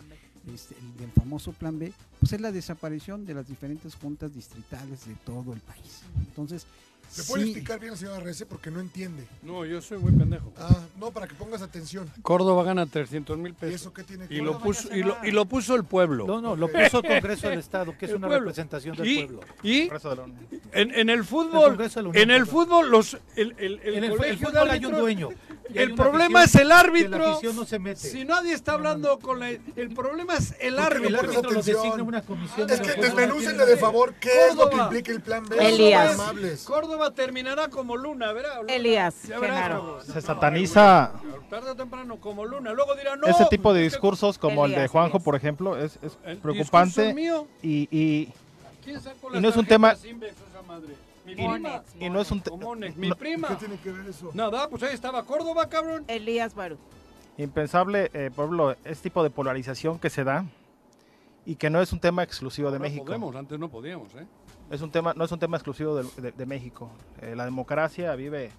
este, 0.53 0.75
el 0.79 0.97
del 0.97 1.11
famoso 1.13 1.53
plan 1.53 1.79
B, 1.79 1.93
pues 2.19 2.33
es 2.33 2.41
la 2.41 2.51
desaparición 2.51 3.25
de 3.25 3.35
las 3.35 3.47
diferentes 3.47 3.95
juntas 3.95 4.35
distritales 4.35 5.07
de 5.07 5.15
todo 5.17 5.53
el 5.53 5.61
país. 5.61 6.03
Entonces, 6.19 6.67
¿Se 7.11 7.25
puede 7.25 7.43
sí, 7.45 7.51
explicar 7.51 7.81
bien 7.81 7.91
la 7.93 7.97
señora 7.99 8.21
Rece? 8.21 8.47
Porque 8.47 8.71
no 8.71 8.79
entiende. 8.79 9.27
No, 9.43 9.65
yo 9.67 9.83
soy 9.83 9.99
muy 9.99 10.13
pendejo. 10.13 10.53
Ah, 10.57 10.77
no, 10.99 11.11
para 11.11 11.27
que 11.27 11.35
pongas 11.35 11.61
atención. 11.61 12.09
Córdoba 12.23 12.63
gana 12.63 12.87
300 12.87 13.37
mil 13.37 13.51
¿Y 13.53 13.55
pesos. 13.57 13.81
eso 13.81 13.93
qué 13.93 14.05
tiene 14.05 14.29
que 14.29 14.35
Y 14.35 14.37
ver? 14.39 14.47
lo, 14.47 14.59
puso, 14.61 14.95
y, 14.95 15.03
lo, 15.03 15.17
y 15.25 15.31
lo 15.33 15.45
puso 15.47 15.75
el 15.75 15.85
pueblo. 15.85 16.25
No, 16.27 16.41
no, 16.41 16.55
lo 16.55 16.69
puso 16.69 17.03
el 17.03 17.09
Congreso 17.09 17.49
del 17.49 17.59
Estado, 17.59 17.99
que 17.99 18.05
es 18.05 18.13
El 18.13 18.19
una 18.19 18.29
pueblo. 18.29 18.45
representación 18.47 18.97
del 18.97 19.07
y, 19.09 19.17
pueblo. 19.25 19.41
y 19.65 19.81
Congreso 19.89 20.11
de 20.11 20.17
la 20.17 20.23
Unión. 20.23 20.39
en, 20.73 20.91
en 20.95 21.11
el 21.11 21.19
El 21.19 21.25
fútbol, 21.25 21.77
Unión, 21.81 22.17
en 22.17 22.31
el 22.31 22.47
fútbol, 22.47 22.91
los, 22.91 23.19
el, 23.35 23.55
el, 23.59 23.81
el 23.83 23.95
En 23.95 24.05
el, 24.05 24.11
el 24.13 24.17
colegio 24.17 24.49
fútbol 24.49 24.71
hay 24.71 24.85
un 24.85 24.93
dueño. 24.97 25.29
El 25.75 25.95
problema 25.95 26.43
afición, 26.43 26.63
es 26.63 26.67
el 26.67 26.73
árbitro. 26.73 27.41
La 27.43 27.53
no 27.53 27.65
se 27.65 27.79
mete. 27.79 28.01
Si 28.01 28.25
nadie 28.25 28.53
está 28.53 28.73
hablando 28.73 29.19
con 29.19 29.41
la... 29.41 29.51
El 29.51 29.95
problema 29.95 30.35
es 30.37 30.55
el 30.61 30.75
¿Por 30.75 30.77
qué 30.77 30.81
no 30.81 30.83
árbitro. 30.83 31.09
el 31.09 31.17
árbitro 31.17 31.51
lo 31.51 31.63
designa 31.63 32.03
una 32.03 32.23
comisión. 32.23 32.71
Es 32.71 32.79
de 32.79 32.85
que 32.85 33.01
desmenúcenle 33.01 33.67
de 33.67 33.77
favor 33.77 34.15
qué 34.15 34.49
es 34.49 34.57
lo 34.57 34.71
que 34.71 34.77
implica 34.77 35.13
el 35.13 35.21
plan 35.21 35.45
B. 35.47 35.57
Elías. 35.61 36.17
Córdoba 36.65 37.13
terminará 37.13 37.69
como 37.69 37.97
Luna, 37.97 38.33
¿verdad? 38.33 38.63
Elías. 38.69 39.15
Se 40.07 40.21
sataniza 40.21 41.13
Tarde 41.51 41.71
o 41.71 41.75
temprano 41.75 42.17
como 42.21 42.45
Luna. 42.45 42.73
Luego 42.73 42.95
dirá, 42.95 43.17
no. 43.17 43.27
ese 43.27 43.45
tipo 43.47 43.75
de 43.75 43.83
discursos 43.83 44.39
como 44.39 44.67
el 44.67 44.73
de 44.73 44.87
Juanjo, 44.87 45.17
Elías. 45.17 45.25
por 45.25 45.35
ejemplo, 45.35 45.77
es, 45.77 45.99
preocupante 46.41 47.15
y, 47.63 47.89
y, 47.91 48.29
¿Quién 48.85 49.01
sacó 49.01 49.31
Y 49.31 49.33
las 49.35 49.43
no 49.43 49.49
es 49.49 49.57
un 49.57 49.67
tema- 49.67 49.97
Invex, 50.05 50.33
esa 50.33 50.63
madre? 50.63 50.95
Mi 51.37 51.45
y- 51.45 51.49
prima. 51.49 51.83
y 51.99 52.11
no 52.11 52.21
es 52.21 52.31
un 52.31 52.41
te- 52.41 52.51
O 52.51 52.57
Monex, 52.57 52.97
mi 52.97 53.09
no- 53.09 53.17
prima. 53.17 53.49
¿Qué 53.49 53.57
tiene 53.57 53.77
que 53.79 53.91
ver 53.93 54.07
eso? 54.09 54.31
Nada, 54.35 54.69
pues 54.69 54.83
ahí 54.83 54.95
estaba 54.95 55.25
Córdoba, 55.25 55.69
cabrón. 55.69 56.05
Elías 56.09 56.55
Barú. 56.55 56.77
impensable, 57.39 58.11
eh, 58.13 58.31
por 58.35 58.45
ejemplo, 58.47 58.73
este 58.85 59.05
tipo 59.05 59.23
de 59.23 59.31
polarización 59.31 59.99
que 59.99 60.11
se 60.11 60.25
da 60.25 60.45
y 61.47 61.55
que 61.57 61.71
no 61.71 61.81
es 61.81 61.93
un 61.93 62.01
tema 62.01 62.23
exclusivo 62.23 62.71
de 62.71 62.77
Ahora 62.77 62.89
México. 62.89 63.05
Podemos, 63.07 63.35
antes 63.35 63.59
no 63.59 63.69
podíamos, 63.71 64.15
¿eh? 64.15 64.27
Es 64.71 64.83
un 64.83 64.91
tema, 64.91 65.15
no 65.17 65.25
es 65.25 65.33
un 65.33 65.39
tema 65.39 65.57
exclusivo 65.57 65.97
de, 65.97 66.23
de- 66.23 66.33
de 66.33 66.47
México. 66.47 66.91
Eh, 67.23 67.35
la 67.35 67.45
democracia 67.45 68.15
vive 68.15 68.51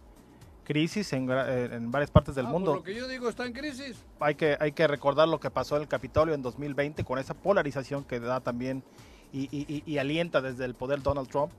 crisis 0.63 1.13
en, 1.13 1.27
gra- 1.27 1.45
eh, 1.47 1.69
en 1.75 1.91
varias 1.91 2.09
partes 2.11 2.33
del 2.35 2.47
Ah, 2.47 2.49
mundo. 2.49 2.71
Por 2.71 2.79
lo 2.79 2.83
que 2.83 2.95
yo 2.95 3.07
digo, 3.07 3.29
está 3.29 3.45
en 3.45 3.53
crisis. 3.53 3.97
hay 4.19 4.35
que, 4.35 4.57
hay 4.59 4.71
que 4.71 4.87
recordar 4.87 5.27
lo 5.27 5.39
que 5.39 5.49
pasó 5.51 5.75
en 5.75 5.83
el 5.83 5.87
Capitolio 5.87 6.33
en 6.33 6.41
2020 6.41 7.03
con 7.03 7.19
esa 7.19 7.33
polarización 7.33 8.03
que 8.03 8.19
da 8.19 8.39
también 8.39 8.83
y, 9.31 9.43
y- 9.55 9.65
y- 9.67 9.83
y 9.85 9.97
alienta 9.99 10.41
desde 10.41 10.65
el 10.65 10.73
poder 10.75 11.01
Donald 11.03 11.29
Trump 11.29 11.51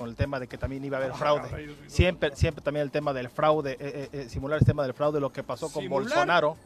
con 0.00 0.08
el 0.08 0.16
tema 0.16 0.40
de 0.40 0.46
que 0.48 0.56
también 0.56 0.82
iba 0.82 0.96
a 0.96 1.00
haber 1.00 1.12
fraude. 1.12 1.76
Siempre, 1.86 2.34
siempre 2.34 2.64
también 2.64 2.84
el 2.84 2.90
tema 2.90 3.12
del 3.12 3.28
fraude, 3.28 3.72
eh, 3.72 3.76
eh, 3.80 4.08
eh, 4.12 4.28
simular 4.30 4.58
el 4.58 4.64
tema 4.64 4.82
del 4.82 4.94
fraude, 4.94 5.20
lo 5.20 5.30
que 5.30 5.42
pasó 5.42 5.70
con 5.70 5.82
¿Simular? 5.82 6.04
Bolsonaro, 6.04 6.56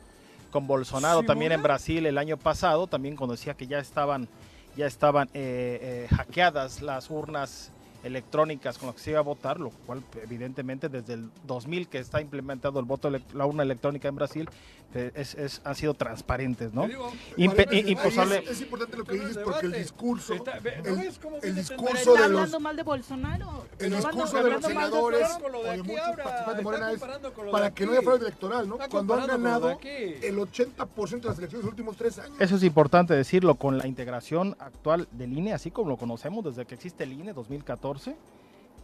con 0.53 0.69
Bolsonaro 0.69 1.25
también 1.25 1.51
en. 1.51 1.61
Brasil 1.61 2.07
el 2.07 2.17
año 2.17 2.37
pasado, 2.37 2.87
también 2.87 3.17
cuando 3.17 3.35
decía 3.35 3.55
que 3.55 3.67
ya 3.67 3.81
estaban, 3.81 4.29
ya 4.77 4.87
estaban 4.87 5.27
eh, 5.35 6.07
eh, 6.09 6.15
hackeadas 6.15 6.81
las 6.81 7.11
urnas 7.11 7.73
electrónicas 8.05 8.79
con 8.79 8.87
las 8.89 8.97
que 8.97 9.03
se 9.03 9.11
iba 9.11 9.19
a 9.19 9.23
votar, 9.23 9.59
lo 9.61 9.71
cual 9.71 10.03
evidentemente 10.23 10.89
desde 10.89 11.15
el 11.15 11.31
2000 11.47 11.89
que 11.89 11.99
está 11.99 12.21
implementado 12.21 12.79
el 12.79 12.85
voto, 12.87 13.11
la 13.11 13.47
urna 13.47 13.63
electrónica 13.63 14.09
en 14.09 14.15
Brasil, 14.17 14.49
eh, 14.95 15.11
es, 15.17 15.35
es- 15.35 15.61
han 15.65 15.75
sido 15.75 15.95
transparentes, 15.95 16.73
¿no? 16.73 16.87
Digo, 16.87 17.11
Impe- 17.37 17.89
imposable. 17.89 18.39
Es, 18.45 18.51
es 18.51 18.61
importante 18.61 18.97
lo 18.97 19.05
que 19.05 19.15
dices 19.15 19.39
porque 19.39 19.67
el 19.67 19.73
discurso, 19.73 20.35
Está- 20.35 20.61
ve- 20.61 20.77
¿no 20.85 20.91
el, 20.91 21.11
el 21.43 21.55
discurso 21.57 21.93
de 21.93 21.99
está 21.99 22.29
los, 22.29 22.39
hablando 22.41 22.61
mal 22.61 22.77
de 22.77 22.83
Bolsonaro. 22.85 23.67
el 23.81 23.91
discurso 23.97 24.43
de 24.43 24.51
los 24.51 24.65
senadores 24.65 25.27
Trump 25.29 25.43
con 25.43 25.53
lo 25.53 25.59
de 25.63 25.65
o 25.65 25.73
de 25.73 25.81
aquí 25.81 25.89
muchos 25.89 26.05
ahora, 26.07 26.25
participantes 26.25 26.47
de 26.47 26.61
está 26.61 26.63
Morena 26.63 26.87
es 26.93 26.99
comparando 27.01 27.33
con 27.33 27.47
lo 27.47 27.53
para 27.53 27.75
que 27.75 27.87
no 27.87 27.93
haya 27.93 28.03
fraude 28.03 28.27
electoral, 28.27 28.69
¿no? 28.69 28.79
Cuando 28.89 29.15
han 29.15 29.27
ganado 29.27 29.71
el 29.83 30.39
80% 30.39 31.21
de 31.23 31.29
las 31.29 31.39
elecciones 31.39 31.51
de 31.51 31.57
los 31.59 31.65
últimos 31.65 31.97
tres 31.97 32.19
años. 32.21 32.37
Eso 32.39 32.55
es 32.57 32.63
importante 32.63 33.15
decirlo, 33.15 33.57
con 33.57 33.79
la 33.79 33.89
integración 33.89 34.55
actual 34.61 35.09
del 35.11 35.33
INE, 35.37 35.55
así 35.55 35.71
como 35.73 35.89
lo 35.91 35.97
conocemos 35.97 36.45
desde 36.45 36.67
que 36.67 36.75
existe 36.77 37.03
el 37.05 37.13
INE 37.15 37.33
2014, 37.33 37.94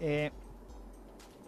eh, 0.00 0.30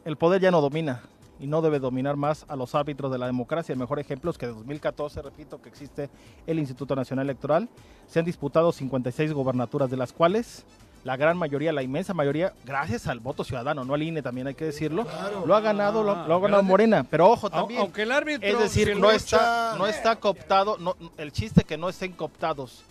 el 0.04 0.16
poder 0.16 0.40
ya 0.40 0.50
no 0.50 0.60
domina 0.60 1.02
y 1.40 1.46
no 1.46 1.60
debe 1.62 1.78
dominar 1.80 2.16
más 2.16 2.44
a 2.48 2.56
los 2.56 2.74
árbitros 2.74 3.10
de 3.10 3.18
la 3.18 3.26
democracia. 3.26 3.72
El 3.72 3.78
mejor 3.78 3.98
ejemplo 3.98 4.30
es 4.30 4.38
que 4.38 4.46
de 4.46 4.52
2014, 4.52 5.22
repito, 5.22 5.60
que 5.60 5.68
existe 5.68 6.08
el 6.46 6.58
Instituto 6.58 6.94
Nacional 6.94 7.26
Electoral, 7.26 7.68
se 8.06 8.18
han 8.18 8.24
disputado 8.24 8.70
56 8.72 9.32
gobernaturas, 9.32 9.90
de 9.90 9.96
las 9.96 10.12
cuales 10.12 10.64
la 11.04 11.16
gran 11.16 11.36
mayoría, 11.36 11.72
la 11.72 11.82
inmensa 11.82 12.14
mayoría, 12.14 12.52
gracias 12.64 13.08
al 13.08 13.18
voto 13.18 13.42
ciudadano, 13.42 13.84
no 13.84 13.94
al 13.94 14.02
INE 14.04 14.22
también 14.22 14.46
hay 14.46 14.54
que 14.54 14.66
decirlo, 14.66 15.04
Claro. 15.04 15.44
lo 15.44 15.56
ha 15.56 15.60
ganado, 15.60 16.04
lo, 16.04 16.14
lo 16.28 16.34
ha 16.36 16.38
ganado. 16.40 16.62
Morena. 16.62 17.04
Pero 17.10 17.28
ojo 17.28 17.50
también, 17.50 17.80
Aunque 17.80 18.02
el 18.02 18.12
árbitro. 18.12 18.48
es 18.48 18.58
decir, 18.60 18.96
no 18.96 19.10
está, 19.10 19.74
no 19.78 19.88
está 19.88 20.14
cooptado, 20.20 20.78
no, 20.78 20.94
el 21.16 21.32
chiste 21.32 21.64
que 21.64 21.76
no 21.76 21.88
estén 21.88 22.12
cooptados 22.12 22.84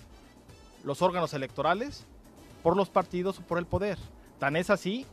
los 0.84 1.02
órganos 1.02 1.34
electorales 1.34 2.06
por 2.64 2.76
los 2.76 2.90
partidos 2.90 3.40
o 3.40 3.44
por 3.44 3.58
el 3.60 3.66
poder. 3.66 3.98
Tan 4.42 4.56
es 4.56 4.72
así, 4.72 5.06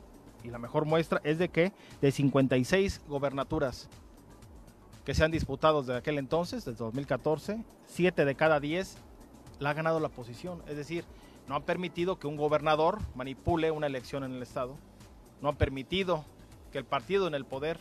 y 0.43 0.49
la 0.49 0.57
mejor 0.57 0.87
muestra 0.87 1.21
es 1.23 1.37
de 1.37 1.51
que 1.51 1.73
de 2.01 2.11
56 2.13 3.03
gobernaturas 3.07 3.87
que 5.05 5.13
se 5.13 5.23
han 5.23 5.31
disputado 5.31 5.83
desde 5.83 5.99
aquel 5.99 6.17
entonces, 6.17 6.65
desde 6.65 6.79
2014, 6.79 7.63
7 7.89 8.25
de 8.25 8.35
cada 8.35 8.59
10 8.59 8.97
la 9.59 9.69
ha 9.71 9.75
ganado 9.75 10.01
la 10.01 10.07
oposición. 10.07 10.63
Es 10.67 10.79
decir, 10.79 11.05
no 11.47 11.57
han 11.57 11.63
permitido 11.65 12.19
que 12.19 12.27
un 12.27 12.39
gobernador 12.39 13.01
manipule 13.15 13.71
una 13.71 13.87
elección 13.87 14.25
en 14.25 14.33
el 14.33 14.43
Estado. 14.43 14.77
No 15.43 15.51
han 15.51 15.57
permitido 15.57 16.25
que 16.73 16.79
el 16.79 16.87
partido 16.87 17.27
en 17.27 17.35
el 17.35 17.45
poder 17.45 17.79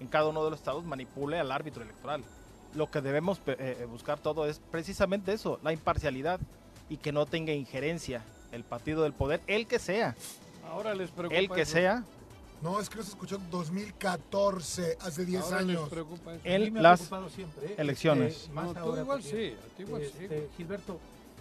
en 0.00 0.06
cada 0.06 0.28
uno 0.30 0.42
de 0.44 0.50
los 0.50 0.58
estados 0.58 0.82
manipule 0.84 1.38
al 1.38 1.52
árbitro 1.52 1.82
electoral. 1.82 2.24
Lo 2.74 2.90
que 2.90 3.02
debemos 3.02 3.38
pe- 3.38 3.56
eh, 3.58 3.84
buscar 3.84 4.18
todo 4.18 4.46
es 4.46 4.60
precisamente 4.70 5.34
eso, 5.34 5.60
la 5.62 5.74
imparcialidad 5.74 6.40
y 6.88 6.96
que 6.96 7.12
no 7.12 7.26
tenga 7.26 7.52
injerencia 7.52 8.22
el 8.52 8.64
partido 8.64 9.02
del 9.02 9.12
poder, 9.12 9.42
el 9.46 9.66
que 9.66 9.78
sea, 9.78 10.14
Ahora 10.70 10.94
les 10.94 11.10
preocupa 11.10 11.38
el 11.38 11.48
que 11.50 11.62
eso. 11.62 11.72
sea, 11.72 12.04
No, 12.62 12.80
es 12.80 12.88
que 12.88 12.96
no 12.96 13.02
se 13.02 13.10
escuchó 13.10 13.36
en 13.36 13.50
2014, 13.50 14.96
hace 15.00 15.24
10 15.24 15.42
Ahora 15.42 15.60
les 15.62 15.76
años. 15.76 15.88
preocupa 15.90 16.34
eso. 16.34 16.42
Me 16.44 16.78
ha 16.78 16.82
las 16.82 17.00
preocupado 17.00 17.28
siempre, 17.30 17.66
¿eh? 17.66 17.74
elecciones. 17.78 18.36
Este, 18.36 18.52
más 18.52 18.66
No, 18.66 18.72
tú 18.72 18.78
ahora 18.80 19.02
igual 19.02 19.20
porque, 19.22 19.50
sí, 19.50 19.56
a 19.72 19.76
ti 19.76 19.82
igual 19.82 20.02
sí. 20.04 20.26
Gilberto, 20.56 20.98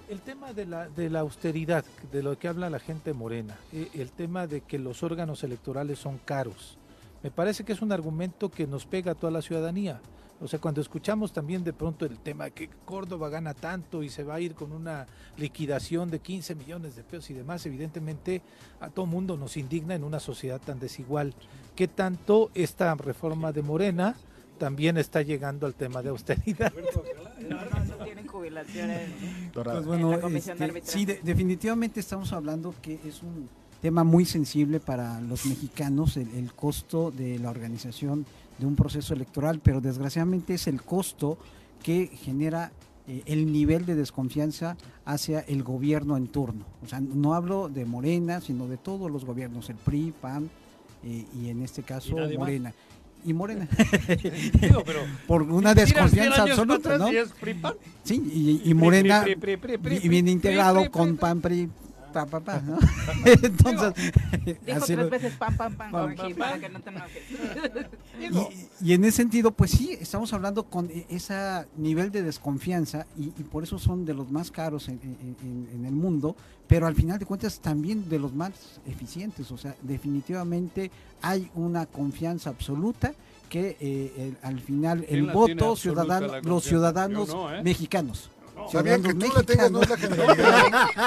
el 0.10 0.20
tema 0.22 0.54
de 0.54 0.66
la, 0.66 0.88
de 0.90 1.10
la 1.10 1.22
austeridad, 1.22 1.86
de 2.12 2.22
lo 2.24 2.38
que 2.38 2.48
habla 2.48 2.70
la 2.70 2.80
gente 2.80 3.14
morena, 3.14 3.58
eh, 3.74 3.90
el 3.94 4.12
tema 4.12 4.46
de 4.46 4.62
que 4.62 4.78
los 4.78 5.04
órganos 5.04 5.44
electorales 5.44 6.00
son 6.00 6.18
caros, 6.20 6.78
me 7.24 7.32
parece 7.32 7.64
que 7.64 7.74
es 7.74 7.82
un 7.82 7.92
argumento 7.92 8.50
que 8.52 8.68
nos 8.68 8.86
pega 8.86 9.14
a 9.14 9.16
toda 9.16 9.32
la 9.32 9.42
ciudadanía. 9.42 10.00
O 10.42 10.48
sea, 10.50 10.60
cuando 10.60 10.82
escuchamos 10.82 11.32
también 11.32 11.64
de 11.64 11.72
pronto 11.72 12.06
el 12.06 12.20
tema 12.20 12.50
que 12.50 12.70
Córdoba 12.84 13.30
gana 13.30 13.54
tanto 13.54 14.04
y 14.04 14.10
se 14.10 14.24
va 14.24 14.36
a 14.36 14.42
ir 14.42 14.54
con 14.54 14.74
una 14.74 15.08
liquidación 15.38 16.10
de 16.12 16.20
15 16.20 16.56
millones 16.56 16.96
de 16.98 17.04
pesos 17.04 17.30
y 17.30 17.34
demás, 17.34 17.66
evidentemente 17.66 18.42
a 18.82 18.90
todo 18.90 19.06
mundo 19.06 19.38
nos 19.38 19.56
indigna 19.56 19.96
en 19.96 20.04
una 20.04 20.20
sociedad 20.20 20.60
tan 20.60 20.80
desigual. 20.80 21.34
¿Qué 21.76 21.88
tanto 21.88 22.52
esta 22.54 22.94
reforma 22.96 23.54
de 23.54 23.62
Morena 23.62 24.16
también 24.60 24.98
está 24.98 25.22
llegando 25.22 25.66
al 25.68 25.74
tema 25.74 26.02
de 26.02 26.10
austeridad? 26.10 26.74
No, 27.50 27.58
no, 27.64 27.86
no 27.98 28.04
tienen 28.04 28.26
jubilaciones. 28.28 29.10
Pues 29.54 29.86
bueno, 29.86 30.18
de 30.18 30.38
este, 30.38 30.82
sí, 30.84 31.06
de- 31.06 31.20
definitivamente 31.22 32.00
estamos 32.00 32.34
hablando 32.34 32.74
que 32.82 33.00
es 33.06 33.22
un 33.22 33.48
tema 33.82 34.04
muy 34.04 34.26
sensible 34.26 34.80
para 34.80 35.22
los 35.22 35.46
mexicanos, 35.46 36.18
el, 36.18 36.34
el 36.36 36.54
costo 36.54 37.12
de 37.12 37.38
la 37.38 37.52
organización 37.52 38.26
de 38.58 38.66
un 38.66 38.76
proceso 38.76 39.14
electoral, 39.14 39.60
pero 39.64 39.82
desgraciadamente 39.82 40.54
es 40.54 40.68
el 40.68 40.82
costo 40.82 41.38
que 41.84 42.08
genera 42.08 42.72
eh, 43.08 43.22
el 43.26 43.52
nivel 43.52 43.86
de 43.86 43.96
desconfianza 43.96 44.78
hacia 45.06 45.42
el 45.42 45.64
gobierno 45.64 46.18
en 46.18 46.28
turno. 46.28 46.66
O 46.84 46.88
sea, 46.88 47.00
no 47.00 47.34
hablo 47.34 47.70
de 47.70 47.86
Morena, 47.86 48.42
sino 48.42 48.68
de 48.68 48.78
todos 48.78 49.12
los 49.12 49.26
gobiernos, 49.26 49.70
el 49.70 49.76
PRI, 49.76 50.14
PAN 50.20 50.50
eh, 51.04 51.26
y 51.40 51.50
en 51.50 51.62
este 51.62 51.84
caso 51.84 52.16
más? 52.16 52.34
Morena. 52.34 52.74
Y 53.24 53.34
Morena. 53.34 53.68
Digo, 54.62 54.84
pero 54.86 55.02
Por 55.28 55.44
una 55.44 55.74
tiras 55.74 55.90
100 55.90 56.04
desconfianza 56.04 56.44
absoluta, 56.44 56.98
¿no? 56.98 57.12
y 57.12 57.18
es 57.18 57.30
PRI-PAN. 57.30 57.74
Sí, 58.04 58.62
y, 58.64 58.74
Morena 58.76 59.26
pri, 59.40 59.58
viene 60.08 60.32
integrado 60.32 60.92
con. 60.92 61.18
PAN, 61.18 61.42
PRI, 61.42 61.70
pa, 62.16 62.26
pa, 62.26 62.40
pa, 62.40 62.62
¿no? 62.62 62.78
Entonces, 63.26 63.94
Dijo 64.46 64.78
así 64.78 64.94
tres 64.94 64.98
lo- 64.98 65.10
veces 65.10 65.34
pam, 65.34 65.56
pam, 65.58 65.76
pam, 65.76 65.92
Pam, 65.92 66.16
Jorge, 66.16 66.36
pam, 66.36 66.38
para 66.50 66.60
que 66.60 66.70
no 66.70 66.80
te 66.80 66.90
enojes. 66.90 67.24
y, 68.82 68.90
y 68.90 68.94
en 68.94 69.04
ese 69.06 69.18
sentido, 69.18 69.52
pues 69.52 69.72
sí, 69.72 69.98
estamos 70.00 70.32
hablando 70.34 70.64
con 70.64 70.90
e- 70.90 71.06
ese 71.10 71.36
nivel 71.78 72.12
de 72.12 72.24
desconfianza 72.24 73.06
y, 73.18 73.26
y 73.38 73.44
por 73.44 73.64
eso 73.64 73.78
son 73.80 74.06
de 74.06 74.14
los 74.14 74.32
más 74.32 74.52
caros 74.52 74.88
en, 74.88 75.00
en- 75.04 75.36
en- 75.42 75.70
en 75.74 75.86
el 75.86 75.94
mundo, 75.94 76.36
pero 76.68 76.88
al 76.88 76.96
final 76.96 77.20
de 77.20 77.26
cuentas 77.26 77.60
también 77.60 78.08
de 78.10 78.20
los 78.20 78.34
más 78.34 78.52
eficientes. 78.88 79.52
O 79.52 79.58
sea, 79.58 79.76
definitivamente 79.82 80.90
hay 81.22 81.50
una 81.56 81.86
confianza 81.86 82.50
absoluta 82.50 83.14
que 83.50 83.78
eh, 83.80 84.12
el- 84.18 84.38
al 84.42 84.60
final 84.60 85.00
el 85.02 85.08
¿Quién 85.08 85.28
la 85.28 85.34
tiene 85.46 85.62
voto 85.62 85.76
ciudadano, 85.76 86.42
los 86.42 86.64
ciudadanos 86.64 87.28
no, 87.30 87.54
¿eh? 87.54 87.62
mexicanos. 87.64 88.32
Sabía 88.72 89.00
que 89.00 89.14
tú 89.14 89.32
la 89.36 89.44
tengas, 89.44 89.72
no 89.72 89.82
es 89.82 89.90
la 89.90 89.98
generalidad. 89.98 90.64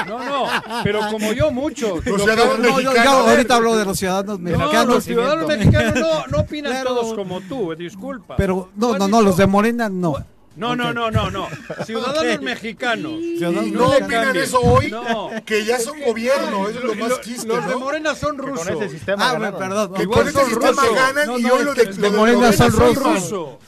No, 0.06 0.18
no, 0.24 0.46
pero 0.84 1.00
como 1.10 1.32
yo 1.32 1.50
muchos. 1.50 2.04
Los 2.06 2.22
ciudadanos 2.22 2.58
No, 2.58 2.64
yo, 2.64 2.80
yo 2.80 2.90
mexicanos. 2.92 3.28
ahorita 3.28 3.54
hablo 3.56 3.76
de 3.76 3.84
los 3.84 3.98
ciudadanos 3.98 4.38
No, 4.40 4.44
mexicanos. 4.58 4.94
los 4.94 5.04
ciudadanos 5.04 5.46
mexicanos 5.48 5.94
no, 5.98 6.26
no 6.28 6.38
opinan 6.38 6.72
Claro. 6.72 6.88
todos 6.88 7.14
como 7.14 7.40
tú, 7.42 7.74
disculpa. 7.74 8.36
Pero 8.36 8.70
no, 8.76 8.96
no, 8.98 9.08
no, 9.08 9.22
los 9.22 9.36
de 9.36 9.46
Morena 9.46 9.88
no. 9.88 10.14
No, 10.56 10.74
no, 10.74 10.92
no, 10.92 11.10
no, 11.10 11.30
no. 11.30 11.46
Ciudadanos 11.86 12.42
mexicanos. 12.42 13.12
Ciudadanos 13.38 13.66
no 13.72 13.88
mexicanos. 13.90 14.02
opinan 14.28 14.36
eso 14.36 14.60
hoy, 14.60 14.90
No. 14.90 15.30
que 15.46 15.64
ya 15.64 15.78
son 15.78 16.00
gobierno, 16.00 16.68
eso 16.68 16.78
es 16.80 16.84
lo 16.84 16.94
más 16.96 17.18
quiste, 17.20 17.46
Los 17.46 17.64
de 17.66 17.72
¿no? 17.72 17.78
Morena 17.80 18.14
son 18.14 18.36
Que 18.36 18.42
con 18.42 18.50
rusos. 18.50 18.68
ese 18.68 18.88
sistema 18.88 19.28
Ah, 19.30 19.32
ganaron. 19.34 19.58
perdón. 19.60 19.94
Que 19.94 20.02
Igual 20.02 20.22
con 20.24 20.32
son 20.32 20.46
sistema 20.50 20.82
rusos. 20.82 20.94
ganan 20.96 21.26
No, 21.28 21.38
y 21.38 21.42
no, 21.42 21.54
hoy 21.54 21.64
lo 21.64 21.74
de, 21.74 22.10
Morena 22.10 22.52
son 22.52 22.72
rusos. 22.72 22.96
rusos. 22.96 23.22
ruso. 23.22 23.58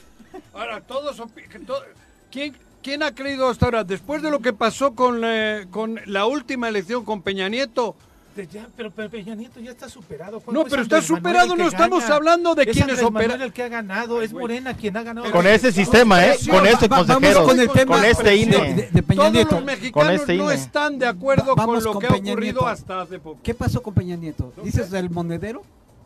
Ahora, 0.53 0.81
todos 0.81 1.17
opi- 1.19 1.47
que 1.47 1.59
to- 1.59 1.81
¿Quién, 2.29 2.55
¿Quién 2.83 3.03
ha 3.03 3.13
creído 3.13 3.47
hasta 3.49 3.65
ahora, 3.65 3.83
después 3.83 4.21
de 4.21 4.31
lo 4.31 4.39
que 4.39 4.53
pasó 4.53 4.93
con, 4.95 5.21
eh, 5.23 5.67
con 5.69 5.99
la 6.05 6.25
última 6.25 6.67
elección 6.69 7.05
con 7.05 7.21
Peña 7.21 7.47
Nieto? 7.47 7.95
De 8.35 8.47
ya, 8.47 8.65
pero, 8.77 8.89
pero 8.91 9.09
Peña 9.09 9.35
Nieto 9.35 9.59
ya 9.59 9.71
está 9.71 9.89
superado. 9.89 10.39
Juan. 10.39 10.53
No, 10.55 10.61
Es 10.61 10.69
pero 10.69 10.81
está 10.83 11.01
superado, 11.01 11.55
no 11.55 11.67
estamos 11.67 12.03
hablando 12.09 12.55
de 12.55 12.63
es 12.63 12.69
quienes 12.69 12.93
Andrés 12.93 13.03
Manuel 13.11 13.25
operan. 13.31 13.41
el 13.41 13.53
que 13.53 13.63
ha 13.63 13.67
ganado, 13.67 14.21
es 14.21 14.31
Morena 14.31 14.73
quien 14.73 14.95
ha 14.95 15.03
ganado. 15.03 15.29
Con 15.31 15.45
ese 15.45 15.71
sistema, 15.73 16.25
¿eh? 16.25 16.37
Con 16.49 16.65
este 16.65 16.87
consejero. 16.87 17.43
con 17.43 17.59
el 17.59 17.69
tema 17.69 17.97
Con 17.97 18.05
este 18.05 18.35
INE. 18.37 18.73
de- 18.73 18.89
de 18.89 19.03
Peña 19.03 19.17
Todos 19.19 19.33
Nieto. 19.33 19.55
los 19.55 19.65
mexicanos 19.65 20.07
Con 20.07 20.15
este 20.15 20.37
no 20.37 20.49
están 20.49 20.97
de 20.97 21.07
acuerdo 21.07 21.55
Va- 21.55 21.65
con 21.65 21.83
lo 21.83 21.91
con 21.91 22.01
que 22.01 22.07
ha 22.07 22.11
ocurrido 22.15 22.37
Nieto. 22.61 22.67
hasta 22.67 23.01
hace 23.01 23.19
poco. 23.19 23.39
¿Qué 23.43 23.53
pasó 23.53 23.83
con 23.83 23.93
Peña 23.93 24.15
Nieto? 24.15 24.53
¿Dices 24.63 24.89
del 24.89 25.09
monedero? 25.09 25.61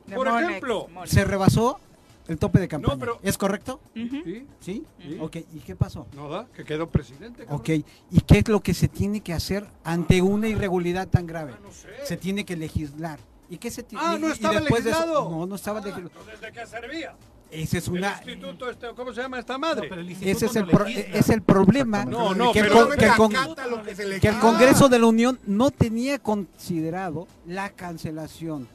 De 0.08 0.16
Por 0.16 0.28
ejemplo. 0.28 0.88
Se 1.06 1.24
rebasó 1.26 1.80
el 2.28 2.38
tope 2.38 2.60
de 2.60 2.68
campaña. 2.68 2.98
pero- 3.00 3.20
¿Es 3.24 3.38
correcto? 3.38 3.80
¿Sí? 3.94 4.46
¿Sí? 4.60 4.84
Sí. 5.00 5.18
Ok, 5.20 5.36
¿y 5.54 5.60
qué 5.60 5.76
pasó? 5.76 6.08
No 6.16 6.30
da, 6.30 6.48
que 6.56 6.64
quedó 6.64 6.88
presidente. 6.90 7.44
cabrón. 7.46 7.60
Ok, 7.62 7.70
¿y 7.70 8.22
qué 8.28 8.40
es 8.40 8.48
lo 8.48 8.62
que 8.62 8.74
se 8.74 8.88
tiene 8.88 9.22
que 9.22 9.34
hacer 9.34 9.66
ante 9.84 10.22
una 10.22 10.48
irregularidad 10.48 11.08
tan 11.08 11.26
grave? 11.28 11.54
No 11.64 11.72
sé. 11.72 11.88
Se 12.04 12.18
tiene 12.18 12.46
que 12.46 12.56
legislar. 12.56 13.20
¿Y 13.50 13.58
qué 13.58 13.70
se 13.70 13.84
tiene? 13.84 14.04
Ah, 14.06 14.18
no 14.20 14.32
estaba 14.32 14.60
de 14.60 14.66
eso- 14.66 14.76
legislado. 14.76 15.30
no, 15.30 15.46
no 15.46 15.56
estaba 15.56 15.80
Ah, 15.80 15.84
legislado. 15.86 16.10
entonces, 16.20 16.42
¿de 16.42 16.52
qué 16.52 16.66
servía? 16.66 17.16
Ese 17.52 17.78
es 17.78 17.88
una... 17.88 18.18
El 18.24 18.30
instituto, 18.32 18.70
este, 18.72 18.88
¿cómo 18.96 19.14
se 19.14 19.22
llama 19.22 19.38
esta 19.40 19.58
madre? 19.60 19.88
pero 19.88 20.02
el 20.02 20.10
Ese 20.10 20.48
es 20.48 20.56
el, 20.56 20.66
no 20.66 20.72
pro- 20.72 20.88
es 20.88 21.30
el 21.30 21.42
problema 21.44 22.04
No, 22.04 22.34
no, 22.34 22.52
que, 22.52 22.60
el 22.60 22.68
pero- 22.70 22.88
con- 22.90 22.98
que 22.98 23.06
el 23.06 23.12
con- 23.16 23.32
que 23.32 24.20
que. 24.20 24.32
Congreso 24.40 24.90
de 24.90 24.98
la 25.00 25.06
Unión 25.06 25.40
no 25.46 25.70
tenía 25.70 26.18
considerado 26.20 27.28
la 27.46 27.70
cancelación 27.70 28.68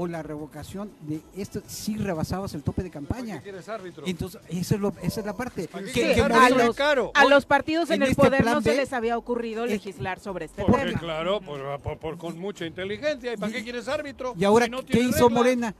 o 0.00 0.06
la 0.06 0.22
revocación 0.22 0.90
de 1.00 1.20
esto 1.36 1.60
si 1.66 1.96
rebasabas 1.96 2.54
el 2.54 2.62
tope 2.62 2.84
de 2.84 2.88
¿Para 2.90 3.04
campaña. 3.06 3.36
qué 3.38 3.42
quieres 3.42 3.68
árbitro? 3.68 4.04
Entonces, 4.06 4.40
eso 4.48 4.76
es 4.76 4.80
lo- 4.80 4.94
esa 5.02 5.20
es 5.20 5.26
la 5.26 5.36
parte. 5.36 5.66
¿Para 5.66 5.84
qué 5.86 5.92
Que- 5.92 6.20
a 6.22 6.48
los, 6.50 6.76
caro. 6.76 7.10
a 7.14 7.24
Hoy, 7.24 7.30
los 7.30 7.44
partidos 7.46 7.90
en, 7.90 7.96
en 7.96 8.02
el 8.04 8.10
este 8.12 8.22
poder 8.22 8.44
no 8.44 8.62
se 8.62 8.76
les 8.76 8.92
había 8.92 9.18
ocurrido 9.18 9.64
es- 9.64 9.72
legislar 9.72 10.20
sobre 10.20 10.44
este 10.44 10.62
Porque, 10.64 10.86
tema. 10.86 11.00
claro, 11.00 11.40
por, 11.40 11.80
por- 11.80 11.98
por- 11.98 12.16
con 12.16 12.38
mucha 12.38 12.64
inteligencia. 12.64 13.32
¿Y 13.32 13.36
para 13.36 13.52
qué 13.52 13.64
quieres 13.64 13.88
árbitro? 13.88 14.34
Y 14.38 14.44
ahora, 14.44 14.66
Si 14.66 14.70
no 14.70 14.84
¿qué 14.84 15.00
hizo 15.00 15.24
regla? 15.28 15.28
Morena? 15.40 15.74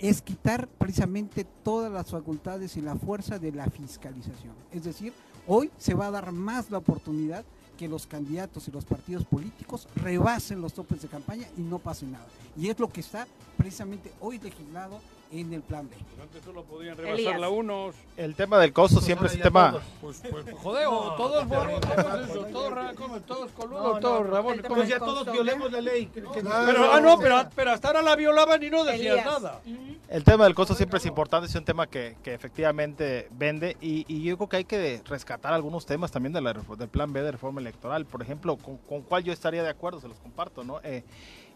Es 0.00 0.20
quitar 0.20 0.66
precisamente 0.66 1.46
todas 1.62 1.92
las 1.92 2.10
facultades 2.10 2.76
y 2.76 2.80
la 2.80 2.96
fuerza 2.96 3.38
de 3.38 3.52
la 3.52 3.66
fiscalización. 3.70 4.54
Es 4.72 4.82
decir, 4.82 5.12
hoy 5.46 5.70
se 5.78 5.94
va 5.94 6.06
a 6.06 6.10
dar 6.10 6.32
más 6.32 6.70
la 6.72 6.78
oportunidad 6.78 7.44
que 7.80 7.88
los 7.88 8.06
candidatos 8.06 8.68
y 8.68 8.70
los 8.70 8.84
partidos 8.84 9.24
políticos 9.24 9.88
rebasen 9.96 10.60
los 10.60 10.74
topes 10.74 11.00
de 11.00 11.08
campaña 11.08 11.48
y 11.56 11.62
no 11.62 11.78
pase 11.78 12.04
nada. 12.04 12.26
Y 12.54 12.68
es 12.68 12.78
lo 12.78 12.90
que 12.90 13.00
está 13.00 13.26
precisamente 13.56 14.12
hoy 14.20 14.38
legislado 14.38 15.00
en 15.32 15.52
el 15.54 15.62
plan 15.62 15.88
B. 15.88 15.96
Pues 15.96 16.20
Antes 16.22 16.42
solo 16.44 16.64
podían 16.64 16.98
Elías. 16.98 17.16
rebasarla 17.18 17.48
unos. 17.50 17.94
El 18.16 18.34
tema 18.34 18.58
del 18.58 18.72
costo 18.72 18.96
Pues 18.96 19.06
siempre 19.06 19.28
es 19.28 19.34
un 19.36 19.40
tema. 19.42 19.70
todos. 19.70 19.82
Pues, 20.00 20.22
pues 20.30 20.56
joder, 20.58 20.86
o 20.88 21.14
todos 21.16 21.46
borros, 21.46 21.80
todos 21.80 22.28
eso, 22.30 22.44
todos 22.46 22.72
ra- 22.72 22.94
como, 22.94 23.20
todos 23.20 23.50
coludos, 23.52 24.00
todos 24.00 24.26
rabones. 24.28 24.64
Pues 24.66 24.88
ya 24.88 24.98
todos 24.98 25.30
violemos 25.30 25.70
la 25.72 25.80
ley. 25.80 26.06
que- 26.06 26.22
que- 26.22 26.40
Claro. 26.40 26.66
Pero, 26.66 26.92
ah, 26.92 27.00
no, 27.00 27.18
pero, 27.18 27.48
pero 27.54 27.70
hasta 27.72 27.88
ahora 27.88 28.02
la 28.02 28.16
violaban 28.16 28.62
y 28.62 28.70
no 28.70 28.84
decías 28.84 29.18
Elías. 29.18 29.26
nada. 29.26 29.60
El 30.08 30.24
tema 30.24 30.44
del 30.44 30.54
costo 30.56 30.74
siempre 30.74 30.98
es 30.98 31.06
importante, 31.06 31.46
es 31.48 31.54
un 31.54 31.64
tema 31.64 31.86
que, 31.86 32.16
que 32.24 32.34
efectivamente 32.34 33.28
vende 33.30 33.76
y, 33.80 34.04
y 34.12 34.24
yo 34.24 34.36
creo 34.36 34.48
que 34.48 34.56
hay 34.56 34.64
que 34.64 35.00
rescatar 35.04 35.52
algunos 35.52 35.86
temas 35.86 36.10
también 36.10 36.32
de 36.32 36.40
la, 36.40 36.52
del 36.52 36.88
plan 36.88 37.12
B 37.12 37.22
de 37.22 37.30
reforma 37.30 37.60
electoral. 37.60 38.04
Por 38.06 38.20
ejemplo, 38.22 38.56
con, 38.56 38.76
con 38.78 39.02
cuál 39.02 39.22
yo 39.22 39.32
estaría 39.32 39.62
de 39.62 39.70
acuerdo, 39.70 40.00
se 40.00 40.08
los 40.08 40.18
comparto, 40.18 40.64
¿no? 40.64 40.80
Eh, 40.82 41.04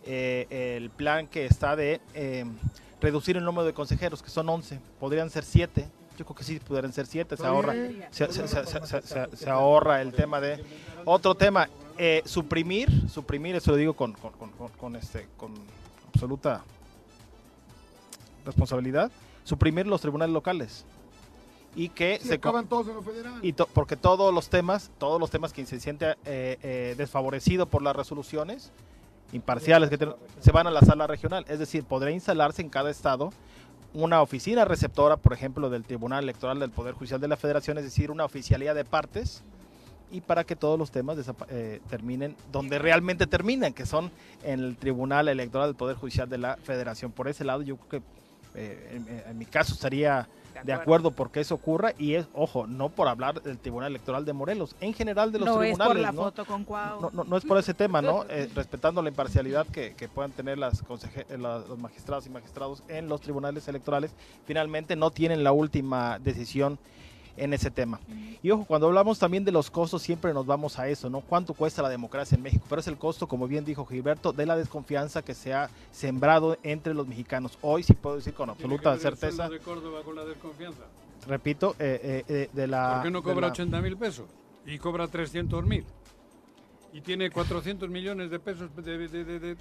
eh, 0.07 0.77
el 0.77 0.91
plan 0.91 1.27
que 1.27 1.47
está 1.47 1.75
de 1.77 2.01
eh, 2.15 2.45
reducir 3.01 3.37
el 3.37 3.45
número 3.45 3.65
de 3.67 3.73
consejeros, 3.75 4.23
que 4.23 4.31
son 4.31 4.49
11, 4.49 4.81
podrían 5.01 5.31
ser 5.31 5.45
7. 5.45 5.89
Yo 6.17 6.25
creo 6.25 6.37
que 6.37 6.45
sí, 6.45 6.61
podrían 6.61 6.93
ser 6.93 7.07
7, 7.07 7.37
se 7.37 7.45
ahorra, 7.47 7.73
se, 8.13 8.33
se- 8.33 8.47
se- 8.49 8.49
se- 8.67 8.87
se- 8.87 9.03
se- 9.03 9.37
se 9.37 9.51
ahorra 9.51 10.01
el 10.01 10.13
tema 10.13 10.41
de... 10.41 10.65
Otro 11.05 11.35
tema, 11.35 11.69
eh, 11.99 12.23
suprimir, 12.25 13.09
suprimir, 13.11 13.57
eso 13.57 13.73
lo 13.73 13.77
digo 13.77 13.95
con, 13.95 14.13
con, 14.13 14.33
con- 14.33 14.51
con- 14.53 14.69
con 14.71 14.97
este, 14.97 15.27
con 15.37 15.53
absoluta 16.13 16.63
responsabilidad, 18.45 19.11
suprimir 19.45 19.87
los 19.87 20.01
tribunales 20.01 20.33
locales 20.33 20.85
y 21.75 21.89
que 21.89 22.19
Sí, 22.23 22.29
se 22.29 22.35
acaban 22.35 22.67
todos 22.69 22.87
en 22.89 22.95
lo 22.95 23.03
federal. 23.03 23.39
y 23.43 23.53
to- 23.53 23.69
porque 23.73 23.97
todos 23.97 24.33
los 24.33 24.49
temas, 24.49 24.91
todos 24.99 25.19
los 25.21 25.31
temas 25.31 25.53
que 25.53 25.67
se 25.67 25.81
siente 25.81 26.11
eh, 26.25 26.59
eh, 26.63 26.95
desfavorecido 26.97 27.67
por 27.67 27.83
las 27.83 27.97
resoluciones 27.97 28.71
imparciales 29.35 29.91
que 29.91 29.99
se 30.41 30.53
van 30.53 30.67
a 30.67 30.71
la 30.71 30.81
sala 30.81 31.07
regional, 31.07 31.45
es 31.49 31.59
decir, 31.59 31.85
podrá 31.85 32.11
instalarse 32.11 32.63
en 32.63 32.71
cada 32.71 32.91
estado 32.91 33.33
una 33.93 34.23
oficina 34.23 34.65
receptora, 34.65 35.17
por 35.17 35.33
ejemplo, 35.33 35.71
del 35.71 35.85
Tribunal 35.85 36.25
Electoral 36.25 36.59
del 36.59 36.71
Poder 36.71 36.95
Judicial 36.95 37.21
de 37.21 37.29
la 37.29 37.37
Federación, 37.37 37.79
es 37.79 37.85
decir, 37.85 38.11
una 38.11 38.25
oficialía 38.25 38.75
de 38.75 38.85
partes 38.85 39.43
y 40.11 40.21
para 40.21 40.45
que 40.45 40.57
todos 40.57 40.79
los 40.79 40.91
temas 40.91 41.17
eh, 41.49 41.81
terminen 41.89 42.37
donde 42.53 42.79
realmente 42.79 43.27
terminan, 43.27 43.73
que 43.73 43.87
son 43.87 44.11
en 44.45 44.61
el 44.61 44.77
Tribunal 44.77 45.29
Electoral 45.29 45.69
del 45.69 45.77
Poder 45.77 45.97
Judicial 45.97 46.29
de 46.29 46.39
la 46.39 46.57
Federación. 46.57 47.13
Por 47.13 47.29
ese 47.29 47.45
lado, 47.45 47.63
yo 47.63 47.77
creo 47.77 48.03
que 48.03 48.61
eh, 48.61 49.01
en, 49.09 49.31
en 49.31 49.39
mi 49.39 49.47
caso 49.47 49.75
estaría 49.75 50.29
de 50.63 50.73
acuerdo 50.73 51.11
porque 51.11 51.41
eso 51.41 51.55
ocurra 51.55 51.93
y 51.99 52.15
es, 52.15 52.27
ojo, 52.35 52.67
no 52.67 52.89
por 52.89 53.09
hablar 53.09 53.43
del 53.43 53.59
Tribunal 53.59 53.91
Electoral 53.91 54.25
de 54.25 54.33
Morelos, 54.33 54.77
en 54.81 54.95
general 54.95 55.33
de 55.33 55.39
los 55.41 55.47
No 55.49 55.63
es 55.63 55.77
tribunales. 55.77 55.95
por 55.95 56.03
la 56.03 56.13
¿no? 56.13 56.23
foto 56.23 56.45
con. 56.45 56.65
No, 57.01 57.11
no, 57.13 57.25
no 57.25 57.37
es 57.37 57.45
por 57.45 57.59
ese 57.59 57.75
tema, 57.75 58.01
¿no? 58.01 58.25
Eh, 58.35 58.51
respetando 58.55 59.03
la 59.03 59.11
imparcialidad 59.11 59.67
que, 59.67 59.95
que 59.95 60.09
puedan 60.09 60.33
tener 60.33 60.59
las 60.59 60.83
eh, 60.83 61.37
los 61.39 61.79
magistrados 61.79 62.27
y 62.27 62.31
magistrados 62.31 62.83
en 62.89 63.09
los 63.09 63.21
tribunales 63.21 63.69
electorales, 63.69 64.13
finalmente 64.47 64.97
no 64.97 65.11
tienen 65.11 65.45
la 65.45 65.53
última 65.53 66.19
decisión 66.19 66.79
en 67.37 67.53
ese 67.53 67.71
tema. 67.71 68.01
Y 68.43 68.51
ojo, 68.51 68.65
cuando 68.65 68.87
hablamos 68.87 69.19
también 69.19 69.45
de 69.45 69.53
los 69.53 69.71
costos, 69.71 70.03
siempre 70.03 70.33
nos 70.35 70.47
vamos 70.47 70.79
a 70.79 70.89
eso, 70.89 71.09
¿no? 71.11 71.21
¿Cuánto 71.21 71.55
cuesta 71.55 71.83
la 71.83 71.89
democracia 71.89 72.37
en 72.37 72.43
México? 72.43 72.65
Pero 72.69 72.81
es 72.81 72.87
el 72.89 72.97
costo, 72.99 73.27
como 73.27 73.49
bien 73.49 73.65
dijo 73.65 73.85
Gilberto, 73.87 74.33
de 74.33 74.47
la 74.47 74.57
desconfianza 74.57 75.23
que 75.23 75.35
se 75.35 75.53
ha 75.55 75.71
sembrado 75.91 76.57
entre 76.63 76.95
los 76.95 77.07
mexicanos. 77.07 77.59
Hoy 77.63 77.83
sí 77.83 77.95
puedo 77.95 78.17
decir 78.17 78.35
con 78.35 78.51
absoluta 78.51 78.97
certeza, 78.99 79.49
de 79.49 79.59
Córdoba 79.61 80.03
con 80.05 80.15
la 80.17 80.25
desconfianza. 80.25 80.83
repito, 81.27 81.75
eh, 81.79 82.01
eh, 82.03 82.25
eh, 82.29 82.51
de 82.53 82.67
la... 82.67 82.95
¿Por 82.95 83.03
qué 83.05 83.11
no 83.11 83.23
cobra 83.23 83.47
la- 83.49 83.53
80 83.53 83.81
mil 83.81 83.97
pesos? 83.97 84.27
Y 84.67 84.79
cobra 84.79 85.09
300 85.09 85.65
mil. 85.65 85.85
Y 86.93 87.01
tiene 87.01 87.29
400 87.31 87.89
millones 87.89 88.31
de 88.31 88.39
pesos 88.39 88.71
de... 88.77 89.09
de, 89.09 89.57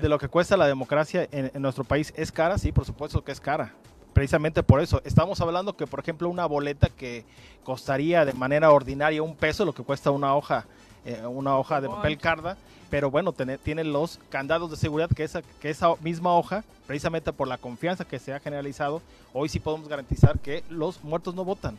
de 0.00 0.08
lo 0.08 0.18
que 0.18 0.26
cuesta 0.28 0.56
la 0.56 0.66
democracia 0.66 1.28
en, 1.30 1.50
en 1.54 1.62
nuestro 1.62 1.84
país 1.84 2.12
es 2.16 2.32
cara, 2.32 2.58
sí, 2.58 2.72
por 2.72 2.84
supuesto 2.84 3.22
que 3.22 3.30
es 3.32 3.40
cara. 3.40 3.72
Precisamente 4.16 4.62
por 4.62 4.80
eso. 4.80 5.02
Estamos 5.04 5.42
hablando 5.42 5.76
que, 5.76 5.86
por 5.86 6.00
ejemplo, 6.00 6.30
una 6.30 6.46
boleta 6.46 6.88
que 6.88 7.26
costaría 7.64 8.24
de 8.24 8.32
manera 8.32 8.70
ordinaria 8.70 9.22
un 9.22 9.36
peso, 9.36 9.66
lo 9.66 9.74
que 9.74 9.82
cuesta 9.82 10.10
una 10.10 10.34
hoja 10.34 10.64
eh, 11.04 11.20
una 11.26 11.58
hoja 11.58 11.82
de 11.82 11.88
papel 11.90 12.16
carda, 12.16 12.56
pero 12.88 13.10
bueno, 13.10 13.32
tiene, 13.32 13.58
tiene 13.58 13.84
los 13.84 14.18
candados 14.30 14.70
de 14.70 14.78
seguridad 14.78 15.10
que 15.14 15.22
esa, 15.22 15.42
que 15.60 15.68
esa 15.68 15.96
misma 15.96 16.32
hoja, 16.32 16.64
precisamente 16.86 17.30
por 17.30 17.46
la 17.46 17.58
confianza 17.58 18.06
que 18.06 18.18
se 18.18 18.32
ha 18.32 18.40
generalizado, 18.40 19.02
hoy 19.34 19.50
sí 19.50 19.60
podemos 19.60 19.86
garantizar 19.86 20.38
que 20.38 20.64
los 20.70 21.04
muertos 21.04 21.34
no 21.34 21.44
votan. 21.44 21.76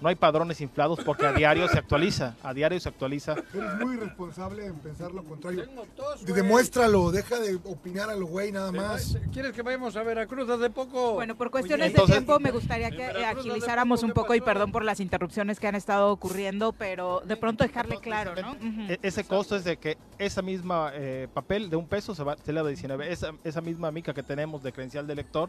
No 0.00 0.08
hay 0.08 0.16
padrones 0.16 0.60
inflados 0.60 0.98
porque 1.04 1.24
a 1.24 1.32
diario 1.32 1.66
se 1.68 1.78
actualiza, 1.78 2.34
a 2.42 2.52
diario 2.52 2.78
se 2.80 2.88
actualiza. 2.88 3.32
Eres 3.54 3.74
muy 3.80 3.94
irresponsable 3.94 4.66
en 4.66 4.74
pensar 4.74 5.12
lo 5.12 5.24
contrario. 5.24 5.64
Tengo 5.66 5.86
tos. 5.96 6.24
Demuéstralo, 6.26 7.10
deja 7.10 7.38
de 7.40 7.54
opinar 7.64 8.10
a 8.10 8.14
lo 8.16 8.26
güey 8.26 8.52
nada 8.52 8.70
más. 8.72 9.16
¿Quieres 9.32 9.52
que 9.52 9.62
vayamos 9.62 9.96
a 9.96 10.02
Veracruz 10.02 10.48
hace 10.50 10.68
poco? 10.68 11.14
Bueno, 11.14 11.36
por 11.36 11.50
cuestiones 11.50 11.88
entonces- 11.88 12.16
de 12.16 12.20
tiempo 12.20 12.38
me 12.40 12.50
gustaría 12.50 12.90
que 12.90 13.04
agilizáramos 13.06 14.00
¿dónde 14.00 14.12
un 14.12 14.14
poco 14.14 14.34
y 14.34 14.40
perdón 14.40 14.72
por 14.72 14.84
las 14.84 15.00
interrupciones 15.00 15.58
que 15.60 15.68
han 15.68 15.74
estado 15.74 16.10
ocurriendo, 16.10 16.72
pero 16.72 17.22
de 17.24 17.36
pronto 17.36 17.64
dejarle 17.64 17.98
claro, 17.98 18.34
¿no? 18.40 18.56
E- 18.90 18.98
Ese 19.02 19.24
costo 19.24 19.56
es 19.56 19.64
de 19.64 19.76
que 19.78 19.96
esa 20.18 20.42
misma 20.42 20.90
eh, 20.94 21.28
papel 21.32 21.70
de 21.70 21.76
un 21.76 21.86
peso 21.86 22.14
se 22.14 22.22
va 22.24 22.36
se 22.44 22.52
le 22.52 22.62
da 22.62 22.68
19. 22.68 23.10
Esa, 23.12 23.32
esa 23.44 23.60
misma 23.60 23.90
mica 23.90 24.12
que 24.12 24.22
tenemos 24.22 24.62
de 24.62 24.72
credencial 24.72 25.06
de 25.06 25.14
lector, 25.14 25.48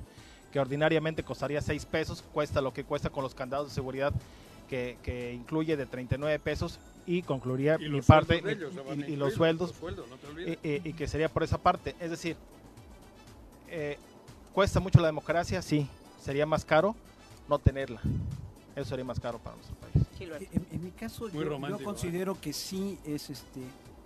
que 0.56 0.60
ordinariamente 0.62 1.22
costaría 1.22 1.60
6 1.62 1.86
pesos, 1.86 2.24
cuesta 2.34 2.62
lo 2.62 2.72
que 2.72 2.86
cuesta 2.86 3.10
con 3.10 3.24
los 3.24 3.36
candados 3.36 3.68
de 3.68 3.74
seguridad 3.76 4.14
que, 4.70 4.98
que 5.04 5.34
incluye 5.34 5.76
de 5.76 5.86
39 5.86 6.40
pesos 6.40 6.80
y 7.06 7.24
concluiría 7.24 7.76
Y 7.76 7.80
mi 7.80 7.90
los 7.90 8.06
parte 8.06 8.42
ellos 8.50 8.74
y- 9.06 9.18
los 9.18 9.34
sueldos 9.34 9.72
los 9.72 9.78
sueldos, 9.78 10.08
no 10.10 10.16
te 10.16 10.28
y, 10.28 10.30
olvides. 10.32 10.60
y- 10.86 10.90
y 10.92 10.94
que 10.94 11.10
sería 11.10 11.28
por 11.28 11.44
esa 11.44 11.58
parte. 11.58 11.94
Es 12.00 12.10
decir, 12.10 12.38
eh, 13.68 13.98
¿cuesta 14.54 14.80
mucho 14.80 15.02
la 15.02 15.08
democracia? 15.08 15.62
Sí. 15.62 15.90
¿Sería 16.24 16.46
más 16.46 16.64
caro 16.64 16.96
no 17.50 17.60
tenerla? 17.60 18.00
Eso 18.78 18.86
sería 18.92 19.04
más 19.04 19.20
caro 19.20 19.40
para 19.40 19.58
nuestro 19.58 19.76
país. 19.76 20.06
En, 20.54 20.66
en 20.72 20.84
mi 20.86 20.92
caso, 20.92 21.28
yo, 21.28 21.42
¿eh? 21.42 21.84
considero 21.84 22.40
que 22.40 22.54
sí 22.54 22.98
es 23.06 23.30
este, 23.30 23.60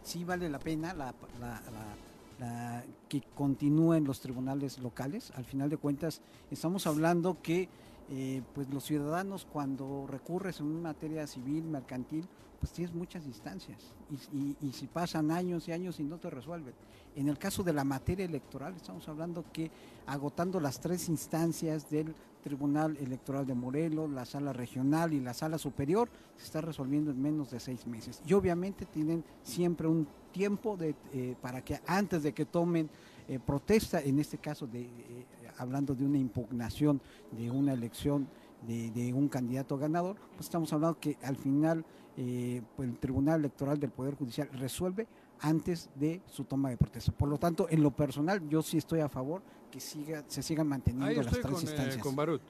sí 0.03 0.23
vale 0.23 0.49
la 0.49 0.57
pena 0.57 0.95
la, 0.95 1.13
la- 1.39 1.61
la- 1.61 1.95
la- 2.39 2.83
que 3.07 3.21
continúen 3.35 4.05
los 4.05 4.19
tribunales 4.21 4.79
locales. 4.79 5.31
Al 5.35 5.45
final 5.45 5.69
de 5.69 5.77
cuentas, 5.77 6.21
estamos 6.51 6.87
hablando 6.87 7.37
que 7.41 7.69
eh, 8.11 8.41
pues 8.55 8.67
los 8.73 8.85
ciudadanos 8.85 9.45
cuando 9.45 10.07
recurres 10.07 10.59
en 10.61 10.65
una 10.65 10.89
materia 10.89 11.27
civil, 11.27 11.63
mercantil, 11.65 12.27
pues 12.59 12.71
tienes 12.71 12.93
muchas 12.93 13.25
instancias 13.27 13.77
y, 14.09 14.35
y- 14.37 14.57
y 14.61 14.71
si 14.73 14.87
pasan 14.87 15.29
años 15.29 15.67
y 15.67 15.73
años 15.73 15.99
y 15.99 16.03
no 16.03 16.17
te 16.17 16.29
resuelven. 16.31 16.73
En 17.15 17.29
el 17.29 17.37
caso 17.37 17.61
de 17.63 17.71
la 17.71 17.83
materia 17.83 18.25
electoral, 18.25 18.75
estamos 18.75 19.07
hablando 19.07 19.45
que 19.53 19.69
agotando 20.07 20.59
las 20.59 20.79
tres 20.79 21.07
instancias 21.07 21.89
del 21.91 22.15
Tribunal 22.41 22.97
Electoral 22.97 23.45
de 23.45 23.53
Morelos, 23.53 24.09
la 24.09 24.25
sala 24.25 24.53
regional 24.53 25.13
y 25.13 25.19
la 25.19 25.33
sala 25.35 25.57
superior, 25.59 26.09
se 26.37 26.45
está 26.45 26.61
resolviendo 26.61 27.11
en 27.11 27.21
menos 27.21 27.51
de 27.51 27.59
seis 27.59 27.85
meses. 27.85 28.21
Y 28.25 28.33
obviamente 28.33 28.85
tienen 28.85 29.23
siempre 29.43 29.87
un 29.87 30.07
tiempo 30.31 30.77
de, 30.77 30.95
eh, 31.13 31.35
para 31.41 31.63
que 31.63 31.79
antes 31.87 32.23
de 32.23 32.33
que 32.33 32.45
tomen 32.45 32.89
eh, 33.27 33.39
protesta, 33.39 34.01
en 34.01 34.19
este 34.19 34.37
caso 34.37 34.65
de, 34.67 34.81
eh, 34.81 35.25
hablando 35.57 35.93
de 35.95 36.05
una 36.05 36.17
impugnación 36.17 37.01
de 37.31 37.51
una 37.51 37.73
elección 37.73 38.27
de, 38.67 38.91
de 38.91 39.13
un 39.13 39.27
candidato 39.29 39.77
ganador, 39.77 40.17
pues 40.31 40.41
estamos 40.47 40.71
hablando 40.73 40.99
que 40.99 41.17
al 41.23 41.35
final 41.35 41.85
eh, 42.17 42.61
pues 42.75 42.89
el 42.89 42.97
Tribunal 42.97 43.39
Electoral 43.39 43.79
del 43.79 43.91
Poder 43.91 44.15
Judicial 44.15 44.49
resuelve 44.53 45.07
antes 45.41 45.89
de 45.95 46.21
su 46.25 46.43
toma 46.43 46.69
de 46.69 46.75
protesta. 46.77 47.11
Por 47.13 47.29
lo 47.29 47.37
tanto, 47.37 47.67
en 47.69 47.81
lo 47.81 47.91
personal, 47.91 48.47
yo 48.49 48.61
sí 48.61 48.77
estoy 48.77 48.99
a 48.99 49.07
favor 49.07 49.41
que 49.71 49.79
siga, 49.79 50.23
se 50.27 50.41
sigan 50.43 50.67
manteniendo 50.67 51.07
Ahí 51.07 51.15
las 51.15 51.27
tres 51.27 51.45
con, 51.45 51.55
eh, 51.55 51.59
instancias. 51.61 51.97
con 52.03 52.15
Barut. 52.15 52.41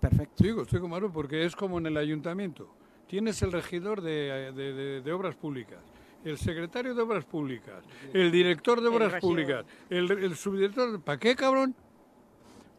Perfecto. 0.00 0.44
Sigo, 0.44 0.62
estoy 0.62 0.80
con 0.80 0.90
Barut 0.90 1.12
porque 1.12 1.44
es 1.44 1.56
como 1.56 1.78
en 1.78 1.86
el 1.86 1.96
ayuntamiento. 1.96 2.68
Tienes 3.08 3.42
el 3.42 3.50
regidor 3.52 4.00
de, 4.02 4.52
de- 4.54 4.72
de- 4.72 5.00
de 5.00 5.12
obras 5.12 5.34
públicas, 5.34 5.80
el 6.24 6.38
secretario 6.38 6.94
de 6.94 7.02
obras 7.02 7.24
públicas, 7.24 7.82
el 8.12 8.30
director 8.30 8.80
de 8.80 8.88
obras 8.88 9.20
públicas, 9.20 9.64
el, 9.90 10.10
el 10.10 10.36
subdirector. 10.36 11.00
¿Para 11.00 11.18
qué, 11.18 11.34
cabrón? 11.34 11.74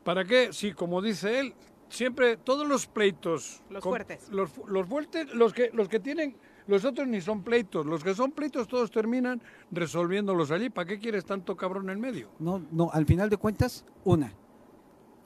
¿Para 0.04 0.26
qué? 0.26 0.52
Sí, 0.52 0.74
como 0.74 1.02
dice 1.02 1.40
él, 1.40 1.54
siempre 1.90 2.38
todos 2.38 2.68
los 2.68 2.88
pleitos. 2.88 3.62
Los 3.70 3.84
con- 3.84 3.92
fuertes. 3.92 4.30
Los, 4.30 4.50
fu- 4.50 4.68
los 4.68 4.88
fuertes, 4.88 5.34
los 5.34 5.54
que, 5.54 5.70
los 5.74 5.88
que 5.90 6.00
tienen. 6.00 6.36
Los 6.66 6.86
otros 6.86 7.08
ni 7.08 7.20
son 7.20 7.44
pleitos. 7.44 7.86
Los 7.86 8.04
que 8.04 8.16
son 8.16 8.32
pleitos 8.32 8.68
todos 8.70 8.90
terminan 8.90 9.42
resolviéndolos 9.72 10.50
allí. 10.52 10.70
¿Para 10.70 10.88
qué 10.88 11.00
quieres 11.00 11.26
tanto 11.26 11.58
cabrón 11.58 11.90
en 11.90 12.00
medio? 12.00 12.30
No, 12.40 12.62
no, 12.72 12.90
al 12.92 13.06
final 13.06 13.30
de 13.30 13.36
cuentas, 13.38 13.86
una. 14.06 14.32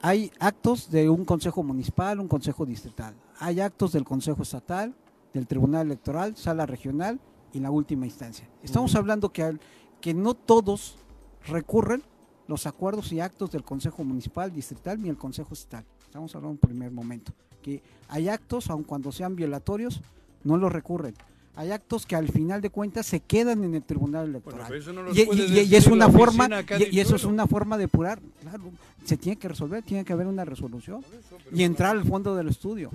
Hay 0.00 0.30
actos 0.40 0.90
de 0.90 1.08
un 1.08 1.24
consejo 1.24 1.62
municipal, 1.62 2.18
un 2.20 2.28
consejo 2.28 2.66
distrital. 2.66 3.14
Hay 3.40 3.60
actos 3.60 3.92
del 3.92 4.04
consejo 4.04 4.42
estatal, 4.42 4.94
del 5.32 5.46
tribunal 5.46 5.86
electoral, 5.86 6.36
sala 6.36 6.66
regional 6.66 7.20
y 7.52 7.60
la 7.60 7.70
última 7.70 8.06
instancia. 8.06 8.48
Estamos 8.62 8.94
hablando 8.94 9.30
que, 9.32 9.42
al- 9.42 9.60
que 10.00 10.14
no 10.14 10.34
todos 10.34 10.96
recurren 11.46 12.02
los 12.46 12.66
acuerdos 12.66 13.12
y 13.12 13.20
actos 13.20 13.50
del 13.50 13.62
consejo 13.62 14.04
municipal, 14.04 14.52
distrital 14.52 15.00
ni 15.00 15.08
el 15.08 15.16
consejo 15.16 15.54
estatal. 15.54 15.84
Estamos 16.04 16.34
hablando 16.34 16.52
en 16.52 16.58
primer 16.58 16.90
momento. 16.90 17.32
Que 17.62 17.82
hay 18.08 18.28
actos, 18.28 18.70
aun 18.70 18.84
cuando 18.84 19.12
sean 19.12 19.36
violatorios, 19.36 20.00
no 20.44 20.56
los 20.56 20.72
recurren. 20.72 21.14
Hay 21.56 21.72
actos 21.72 22.06
que 22.06 22.14
al 22.14 22.28
final 22.28 22.60
de 22.60 22.70
cuentas 22.70 23.04
se 23.04 23.18
quedan 23.18 23.64
en 23.64 23.74
el 23.74 23.82
tribunal 23.82 24.28
electoral. 24.28 24.70
no 24.94 25.12
y, 25.12 25.74
es 25.74 25.88
una 25.88 26.08
forma, 26.08 26.48
y, 26.90 27.00
eso 27.00 27.16
es 27.16 27.24
una 27.24 27.48
forma 27.48 27.76
de 27.76 27.84
depurar. 27.84 28.20
Claro, 28.40 28.62
se 29.04 29.16
tiene 29.16 29.36
que 29.36 29.48
resolver, 29.48 29.82
tiene 29.82 30.04
que 30.04 30.12
haber 30.12 30.28
una 30.28 30.44
resolución 30.44 31.04
y 31.52 31.64
entrar 31.64 31.96
al 31.96 32.04
fondo 32.04 32.36
del 32.36 32.48
estudio. 32.48 32.90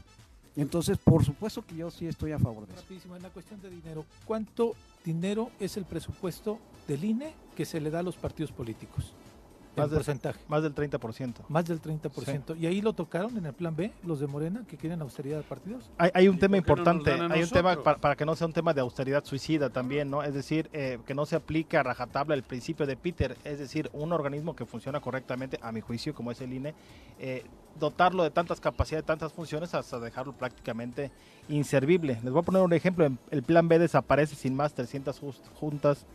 Entonces, 0.56 0.98
por 0.98 1.26
supuesto 1.26 1.66
que 1.66 1.76
yo 1.76 1.90
sí 1.90 2.06
estoy 2.06 2.32
a 2.32 2.40
favor 2.40 2.68
de 2.68 2.74
eso. 2.74 2.82
Rapidísimo, 2.82 3.16
en 3.16 3.24
la 3.24 3.30
cuestión 3.30 3.62
de 3.62 3.70
dinero, 3.70 4.06
¿cuánto 4.26 4.76
dinero 5.04 5.50
es 5.60 5.78
el 5.78 5.86
presupuesto 5.86 6.60
del 6.88 7.04
INE 7.04 7.34
que 7.56 7.66
se 7.66 7.82
le 7.82 7.90
da 7.90 8.00
a 8.00 8.04
los 8.04 8.16
partidos 8.16 8.52
políticos? 8.52 9.14
Más 9.76 9.90
del- 9.90 9.98
porcentaje. 9.98 10.40
Más 10.48 10.62
del 10.64 10.74
30%. 10.76 11.45
Más 11.50 11.66
del 11.66 11.82
30%. 11.82 12.56
¿Y 12.60 12.66
ahí 12.68 12.82
lo 12.82 12.94
tocaron 12.94 13.36
en 13.38 13.45
el 13.45 13.54
plan 13.54 13.76
B, 13.76 13.91
los 14.04 14.20
de 14.20 14.28
Morena, 14.28 14.64
que 14.68 14.78
quieren 14.78 15.02
austeridad 15.02 15.38
de 15.38 15.44
partidos? 15.44 15.90
Hay, 15.98 16.12
hay 16.14 16.28
un 16.28 16.36
¿Y 16.36 16.40
tema 16.40 16.52
no 16.52 16.58
importante, 16.58 17.12
hay 17.12 17.44
un 17.44 17.50
tema 17.50 17.82
para, 17.82 17.98
para 17.98 18.16
que 18.16 18.26
no 18.26 18.36
sea 18.36 18.48
un 18.48 18.54
tema 18.54 18.74
de 18.74 18.82
austeridad 18.82 19.24
suicida 19.26 19.70
también, 19.70 20.10
¿no? 20.10 20.22
Es 20.24 20.34
decir, 20.34 20.70
eh, 20.74 21.00
que 21.06 21.16
no 21.16 21.26
se 21.26 21.36
aplique 21.36 21.78
a 21.78 21.84
rajatabla 21.84 22.36
el 22.36 22.44
principio 22.44 22.86
de 22.86 22.95
Peter, 22.95 23.38
es 23.44 23.60
decir, 23.60 23.90
un 23.94 24.12
organismo 24.14 24.56
que 24.56 24.66
funciona 24.66 25.00
correctamente, 25.00 25.58
a 25.62 25.72
mi 25.72 25.82
juicio, 25.82 26.14
como 26.14 26.32
es 26.32 26.40
el 26.41 26.54
INE, 26.54 26.74
eh, 27.20 27.44
dotarlo 27.80 28.22
de 28.24 28.30
tantas 28.30 28.60
capacidades, 28.60 29.04
de 29.04 29.08
tantas 29.08 29.34
funciones, 29.34 29.74
hasta 29.74 30.00
dejarlo 30.00 30.34
prácticamente 30.34 31.10
inservible. 31.50 32.20
Les 32.24 32.32
voy 32.32 32.41
a 32.41 32.45
poner 32.45 32.62
un 32.62 32.74
ejemplo, 32.74 33.06
en- 33.06 33.18
el 33.32 33.44
plan 33.44 33.68
B 33.68 33.80
desaparece 33.80 34.36
sin 34.36 34.56
más 34.56 34.74
300 34.74 35.20
jus- 35.20 35.41
juntas 35.56 36.06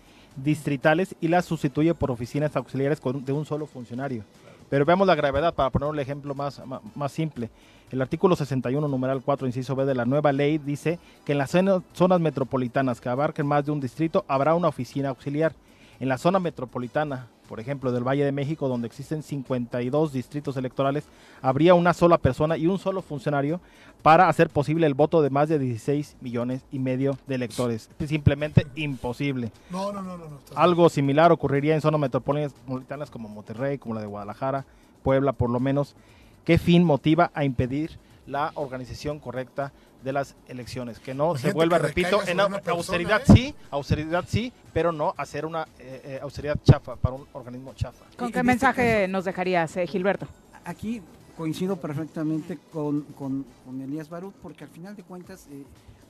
distritales 0.43 1.15
y 1.21 1.29
las 1.29 1.45
sustituye 1.45 1.95
por 1.95 2.11
oficinas 2.11 2.55
auxiliares 2.57 3.01
con- 3.01 3.25
de 3.25 3.33
un 3.33 3.45
solo 3.45 3.67
funcionario. 3.67 4.25
Pero 4.71 4.85
veamos 4.85 5.07
la 5.07 5.15
gravedad 5.15 5.55
para 5.55 5.71
poner 5.71 5.89
un 5.89 5.99
ejemplo 5.99 6.35
más, 6.35 6.65
ma- 6.67 6.81
más 6.95 7.13
simple. 7.13 7.49
El 7.91 8.03
artículo 8.03 8.37
61, 8.37 8.87
numeral 8.87 9.23
4, 9.25 9.47
inciso 9.47 9.75
B 9.75 9.87
de 9.87 9.95
la 9.95 10.05
nueva 10.05 10.31
ley 10.33 10.59
dice 10.59 10.99
que 11.25 11.33
en 11.33 11.39
las 11.39 11.51
zona- 11.51 11.83
zonas 11.95 12.21
metropolitanas 12.21 13.01
que 13.01 13.09
abarquen 13.09 13.47
más 13.47 13.65
de 13.65 13.73
un 13.73 13.81
distrito 13.81 14.25
habrá 14.29 14.55
una 14.55 14.69
oficina 14.69 15.09
auxiliar. 15.09 15.55
En 16.01 16.09
la 16.09 16.19
zona 16.19 16.39
metropolitana, 16.39 17.29
por 17.49 17.59
ejemplo, 17.61 17.91
del 17.91 18.07
Valle 18.07 18.25
de 18.25 18.31
México, 18.31 18.69
donde 18.69 18.87
existen 18.87 19.23
52 19.23 20.13
distritos 20.13 20.57
electorales, 20.57 21.05
habría 21.41 21.75
una 21.75 21.95
sola 21.95 22.19
persona 22.19 22.57
y 22.57 22.67
un 22.67 22.79
solo 22.79 23.01
funcionario 23.01 23.61
para 24.03 24.29
hacer 24.29 24.51
posible 24.51 24.87
el 24.87 24.95
voto 24.95 25.23
de 25.23 25.31
más 25.31 25.49
de 25.49 25.59
16 25.59 26.19
millones 26.21 26.63
y 26.71 26.79
medio 26.79 27.17
de 27.27 27.35
electores. 27.35 27.91
Es 27.99 28.11
simplemente 28.11 28.67
imposible. 28.77 29.51
No, 29.71 29.93
no, 29.93 30.03
no, 30.03 30.19
no. 30.19 30.29
no 30.29 30.39
Algo 30.55 30.89
similar 30.91 31.33
ocurriría 31.33 31.75
en 31.75 31.81
zonas 31.81 32.01
metropolitanas 32.01 33.11
como 33.11 33.29
Monterrey, 33.29 33.79
como 33.79 33.95
la 33.95 34.03
de 34.03 34.07
Guadalajara, 34.07 34.67
Puebla, 35.03 35.33
por 35.33 35.51
lo 35.51 35.59
menos. 35.59 35.97
¿Qué 36.45 36.59
fin 36.59 36.85
motiva 36.85 37.31
a 37.35 37.45
impedir 37.45 37.99
la 38.29 38.53
organización 38.55 39.19
correcta 39.19 39.73
de 40.05 40.13
las 40.13 40.37
elecciones? 40.47 41.01
Que 41.01 41.15
no 41.15 41.37
se 41.37 41.53
vuelva, 41.53 41.79
repito, 41.79 42.21
en 42.27 42.37
persona, 42.37 42.63
austeridad 42.67 43.23
¿eh? 43.23 43.33
sí, 43.35 43.55
austeridad 43.71 44.25
sí, 44.29 44.53
pero 44.73 44.93
no 44.93 45.15
hacer 45.17 45.45
una 45.45 45.65
eh, 45.79 46.03
eh, 46.05 46.19
austeridad 46.23 46.59
chafa 46.63 46.97
para 46.97 47.17
un 47.17 47.27
organismo 47.33 47.75
chafa. 47.75 48.05
¿Con 48.17 48.29
qué 48.31 48.39
este 48.39 48.43
mensaje 48.45 49.09
nos 49.09 49.25
dejarías, 49.25 49.77
eh, 49.77 49.87
Gilberto? 49.87 50.29
Aquí 50.65 51.03
coincido 51.37 51.77
perfectamente 51.77 52.59
con, 52.73 53.03
con, 53.17 53.47
con 53.65 53.81
Elías 53.81 54.09
Barut, 54.09 54.35
porque 54.43 54.65
al 54.65 54.71
final 54.71 54.97
de 54.97 55.05
cuentas 55.05 55.47
eh, 55.53 55.63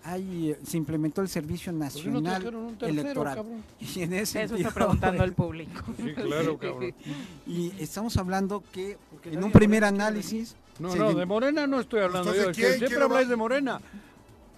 hay, 0.02 0.56
se 0.64 0.78
implementó 0.78 1.20
el 1.20 1.28
Servicio 1.28 1.70
¿Por 1.70 1.80
qué 1.80 2.08
no 2.08 2.20
Nacional 2.20 2.40
trajeron 2.40 2.62
un 2.64 2.78
tercero, 2.78 3.00
Electoral. 3.02 3.36
cabrón? 3.36 3.64
Y 3.80 4.02
en 4.02 4.12
ese 4.14 4.42
Eso 4.42 4.48
sentido, 4.48 4.68
está 4.68 4.74
preguntando 4.80 5.24
el 5.24 5.32
público. 5.34 5.82
Sí, 5.98 6.14
claro, 6.14 6.56
cabrón. 6.56 6.94
Y 7.46 7.72
estamos 7.78 8.16
hablando 8.16 8.62
que 8.72 8.96
en 9.24 9.44
un 9.44 9.52
primer 9.52 9.84
análisis... 9.84 10.56
No, 10.78 10.92
se 10.92 10.98
no, 10.98 11.12
de 11.14 11.26
Morena 11.26 11.66
no 11.66 11.80
estoy 11.80 12.00
hablando 12.00 12.30
Entonces, 12.32 12.44
yo. 12.44 12.48
que 12.52 12.54
¿quién- 12.54 12.68
siempre 12.70 12.88
quién 12.88 13.00
lo 13.00 13.08
va- 13.08 13.14
habláis 13.14 13.28
de 13.28 13.36
Morena. 13.36 13.80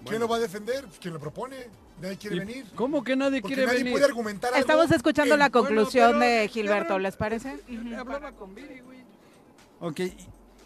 ¿Quién 0.04 0.20
lo 0.20 0.28
va 0.28 0.36
a 0.36 0.38
defender? 0.40 0.84
Pues, 0.86 0.98
¿Quién 0.98 1.14
lo 1.14 1.20
propone? 1.20 1.56
Nadie 2.00 2.16
quiere 2.16 2.36
¿Y 2.36 2.38
venir. 2.40 2.66
¿Cómo 2.74 3.04
que 3.04 3.14
nadie 3.16 3.42
Porque 3.42 3.54
quiere 3.54 3.66
nadie 3.66 3.78
venir? 3.80 3.92
puede 3.92 4.04
argumentar 4.06 4.48
algo 4.54 4.60
Estamos 4.60 4.90
escuchando 4.90 5.34
en- 5.34 5.38
la 5.40 5.48
Bueno, 5.50 5.66
conclusión 5.68 6.12
pero, 6.18 6.20
de 6.20 6.48
Gilberto, 6.48 6.98
¿les 6.98 7.16
parece? 7.16 7.58
Hablaba 7.98 8.32
con 8.32 8.54
Viri, 8.54 8.80
güey. 8.80 9.00
Ok, 9.80 10.00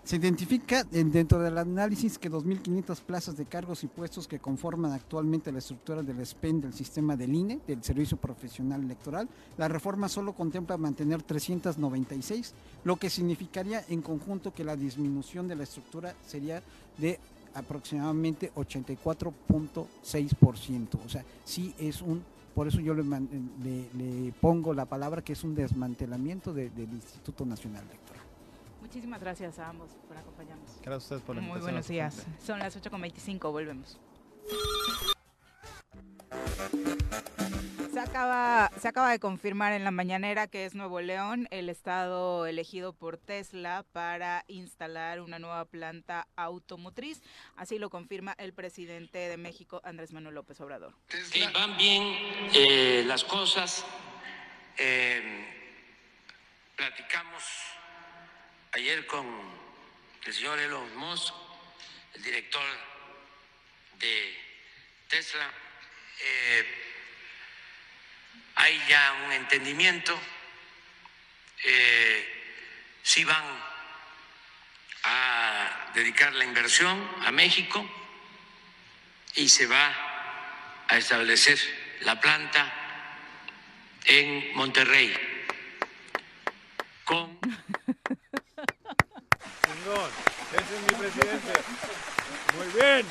Se 0.04 0.16
identifica 0.16 0.84
en- 0.92 1.10
dentro 1.10 1.38
del 1.38 1.56
análisis 1.56 2.18
que 2.18 2.30
2.500 2.30 3.00
plazas 3.00 3.38
de 3.38 3.46
cargos 3.46 3.84
y 3.84 3.86
puestos 3.86 4.28
que 4.28 4.38
conforman 4.38 4.92
actualmente 4.92 5.50
la 5.50 5.60
estructura 5.60 6.02
del 6.02 6.20
SPEN 6.26 6.60
del 6.60 6.74
sistema 6.74 7.16
del 7.16 7.34
INE, 7.34 7.60
del 7.66 7.82
Servicio 7.82 8.18
Profesional 8.18 8.82
Electoral, 8.84 9.26
la 9.56 9.66
reforma 9.66 10.10
solo 10.10 10.34
contempla 10.34 10.76
mantener 10.76 11.22
396, 11.22 12.52
lo 12.84 12.96
que 12.96 13.08
significaría 13.08 13.82
en 13.88 14.02
conjunto 14.02 14.52
que 14.52 14.62
la 14.62 14.76
disminución 14.76 15.48
de 15.48 15.56
la 15.56 15.62
estructura 15.62 16.14
sería 16.26 16.62
de 16.98 17.18
aproximadamente 17.54 18.52
84.6%. 18.56 20.98
O 21.02 21.08
sea, 21.08 21.24
sí 21.46 21.74
es 21.78 22.02
un, 22.02 22.22
por 22.54 22.68
eso 22.68 22.78
yo 22.80 22.92
le, 22.92 23.02
pongo 24.38 24.74
la 24.74 24.84
palabra 24.84 25.22
que 25.22 25.32
es 25.32 25.42
un 25.44 25.54
desmantelamiento 25.54 26.52
de- 26.52 26.68
del 26.68 26.92
Instituto 26.92 27.46
Nacional 27.46 27.84
Electoral. 27.88 28.13
Muchísimas 28.94 29.20
gracias 29.20 29.58
a 29.58 29.70
ambos 29.70 29.90
por 30.06 30.16
acompañarnos. 30.16 30.70
Gracias 30.80 30.92
a 30.92 30.96
ustedes 30.98 31.22
por 31.22 31.34
la 31.34 31.42
Muy 31.42 31.58
invitación. 31.58 31.72
buenos 31.72 31.88
días. 31.88 32.26
Son 32.40 32.60
las 32.60 32.80
8.25, 32.80 33.50
volvemos. 33.50 33.98
Se 37.92 37.98
acaba, 37.98 38.70
se 38.78 38.86
acaba 38.86 39.10
de 39.10 39.18
confirmar 39.18 39.72
en 39.72 39.82
la 39.82 39.90
mañanera 39.90 40.46
que 40.46 40.64
es 40.64 40.76
Nuevo 40.76 41.00
León 41.00 41.48
el 41.50 41.70
estado 41.70 42.46
elegido 42.46 42.92
por 42.92 43.18
Tesla 43.18 43.84
para 43.90 44.44
instalar 44.46 45.20
una 45.20 45.40
nueva 45.40 45.64
planta 45.64 46.28
automotriz. 46.36 47.20
Así 47.56 47.80
lo 47.80 47.90
confirma 47.90 48.36
el 48.38 48.52
presidente 48.52 49.18
de 49.18 49.36
México, 49.36 49.80
Andrés 49.82 50.12
Manuel 50.12 50.36
López 50.36 50.60
Obrador. 50.60 50.94
van 51.52 51.76
bien 51.76 52.14
eh, 52.54 53.02
las 53.08 53.24
cosas. 53.24 53.84
Eh, 54.78 55.48
platicamos 56.76 57.42
ayer 58.74 59.06
con 59.06 59.24
el 60.24 60.34
señor 60.34 60.58
Elon 60.58 60.96
Musk, 60.96 61.32
el 62.14 62.22
director 62.22 62.64
de 64.00 64.36
Tesla. 65.06 65.48
Eh, 66.20 66.66
hay 68.56 68.84
ya 68.88 69.12
un 69.26 69.32
entendimiento. 69.32 70.18
Eh, 71.62 72.42
sí 73.02 73.22
van 73.24 73.44
a 75.04 75.90
dedicar 75.94 76.32
la 76.34 76.44
inversión 76.44 77.08
a 77.24 77.30
México 77.30 77.88
y 79.36 79.48
se 79.48 79.66
va 79.66 80.84
a 80.88 80.98
establecer 80.98 81.60
la 82.00 82.20
planta 82.20 82.72
en 84.04 84.52
Monterrey 84.54 85.14
con 87.04 87.38
Chingón. 89.84 90.10
Ese 90.54 90.76
es 90.76 90.82
mi 90.82 90.98
presidente. 90.98 91.52
Muy 92.56 92.66
bien. 92.80 93.06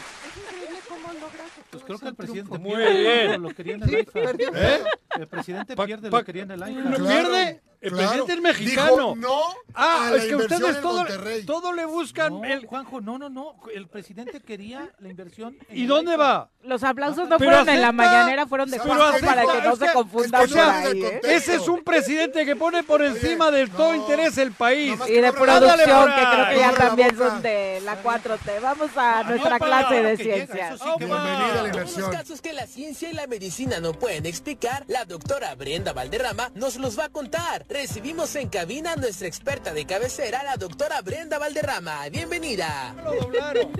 Pues 1.71 1.83
creo 1.83 1.99
que 1.99 2.07
el 2.07 2.15
presidente 2.15 2.57
Muy 2.57 2.75
pierde. 2.75 3.37
Lo 3.37 3.49
quería 3.49 3.75
en 3.75 3.83
el 3.83 3.99
IFA. 3.99 4.19
¿Eh? 4.21 4.83
El 5.19 5.27
presidente 5.27 5.75
pierde 5.75 6.09
pa- 6.09 6.19
lo 6.19 6.25
quería 6.25 6.43
en 6.43 6.51
el. 6.51 6.59
¿No 6.59 6.95
Claro, 6.97 7.05
pierde? 7.05 7.61
El 7.83 7.91
claro. 7.91 8.07
presidente 8.25 8.33
es 8.33 8.41
mexicano. 8.41 8.91
Dijo 8.95 9.15
no 9.17 9.41
ah, 9.75 10.07
a 10.07 10.11
la 10.11 10.17
es 10.17 10.25
que 10.25 10.35
ustedes 10.37 10.81
todo, 10.81 11.05
todo 11.45 11.73
le 11.73 11.85
buscan. 11.85 12.31
No, 12.41 12.45
el- 12.45 12.65
Juanjo, 12.65 13.01
no, 13.01 13.17
no, 13.19 13.29
no. 13.29 13.55
El 13.73 13.87
presidente 13.87 14.39
quería 14.39 14.89
la 14.99 15.09
inversión. 15.09 15.57
en 15.67 15.77
¿Y 15.77 15.81
el 15.81 15.87
dónde 15.89 16.15
va? 16.15 16.49
Los 16.63 16.81
aplausos 16.83 17.27
no 17.27 17.37
Pero 17.37 17.51
fueron 17.51 17.67
en 17.69 17.81
la 17.81 17.89
acepta- 17.89 17.91
mañanera, 17.91 18.47
fueron 18.47 18.71
de 18.71 18.77
Pero 18.79 18.95
Juanjo 18.95 19.19
para 19.25 19.41
acepta- 19.41 19.51
que 19.61 19.67
no 19.67 19.73
es 19.73 19.79
se 19.79 19.85
que- 19.85 19.91
confundan 19.93 20.43
es 20.45 20.53
que 20.53 20.59
ahí. 20.61 21.01
¿eh? 21.03 21.21
Ese 21.23 21.55
es 21.55 21.67
un 21.67 21.83
presidente 21.83 22.45
que 22.45 22.55
pone 22.55 22.83
por 22.83 23.01
encima 23.01 23.51
del 23.51 23.69
todo 23.69 23.89
no. 23.89 23.95
interés 23.95 24.37
el 24.37 24.53
país. 24.53 24.97
Y 25.09 25.13
de 25.15 25.33
producción, 25.33 26.05
que 26.15 26.21
creo 26.31 26.49
que 26.49 26.57
ya 26.59 26.71
también 26.73 27.17
son 27.17 27.41
de 27.41 27.81
la 27.83 28.01
4T. 28.01 28.59
Vamos 28.61 28.91
a 28.95 29.23
nuestra 29.23 29.59
clase 29.59 29.95
de 30.01 30.13
Opa. 30.13 30.95
Bienvenida 30.97 31.19
a 31.19 31.37
la 31.37 31.59
Algunos 31.59 31.67
inversión. 31.67 32.11
casos 32.11 32.41
que 32.41 32.53
la 32.53 32.65
ciencia 32.65 33.09
y 33.09 33.13
la 33.13 33.27
medicina 33.27 33.81
no 33.81 33.91
pueden 33.91 34.25
explicar, 34.25 34.85
la 34.87 35.03
doctora 35.03 35.53
Brenda 35.55 35.91
Valderrama 35.91 36.49
nos 36.55 36.77
los 36.77 36.97
va 36.97 37.05
a 37.05 37.09
contar. 37.09 37.65
Recibimos 37.73 38.35
en 38.35 38.49
cabina 38.49 38.91
a 38.91 38.95
nuestra 38.97 39.27
experta 39.27 39.73
de 39.73 39.83
cabecera, 39.87 40.43
la 40.43 40.57
doctora 40.57 41.01
Brenda 41.01 41.39
Valderrama. 41.39 42.07
Bienvenida. 42.11 42.93
Lo 43.03 43.15
doblaron. 43.19 43.71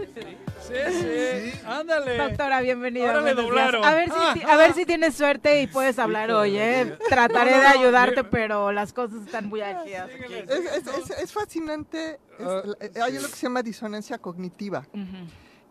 Sí, 0.68 0.74
sí. 0.90 1.60
Ándale. 1.64 2.18
Doctora, 2.18 2.62
bienvenida. 2.62 3.14
Ahora 3.14 3.22
días. 3.22 3.36
doblaron. 3.36 3.86
A 3.86 3.94
ver, 3.94 4.10
si, 4.10 4.42
a 4.42 4.56
ver 4.58 4.74
si 4.74 4.88
tienes 4.88 5.14
suerte 5.14 5.62
y 5.62 5.68
puedes 5.68 6.00
hablar 6.00 6.32
hoy, 6.32 6.58
¿eh? 6.58 6.98
Trataré 7.08 7.52
No, 7.52 7.58
no, 7.58 7.62
de 7.62 7.68
ayudarte, 7.68 8.24
pero 8.24 8.72
las 8.72 8.94
cosas 8.94 9.28
están 9.28 9.48
muy. 9.48 9.62
Síguele. 9.62 10.40
Es, 10.40 10.50
es- 10.50 10.88
es- 11.12 11.20
es 11.20 11.32
fascinante. 11.32 12.20
es- 12.40 12.48
Ah, 12.48 12.64
eh, 12.80 12.92
hay 13.00 13.14
lo 13.14 13.28
que 13.30 13.36
se 13.36 13.44
llama 13.44 13.62
disonancia 13.62 14.18
cognitiva, 14.18 14.88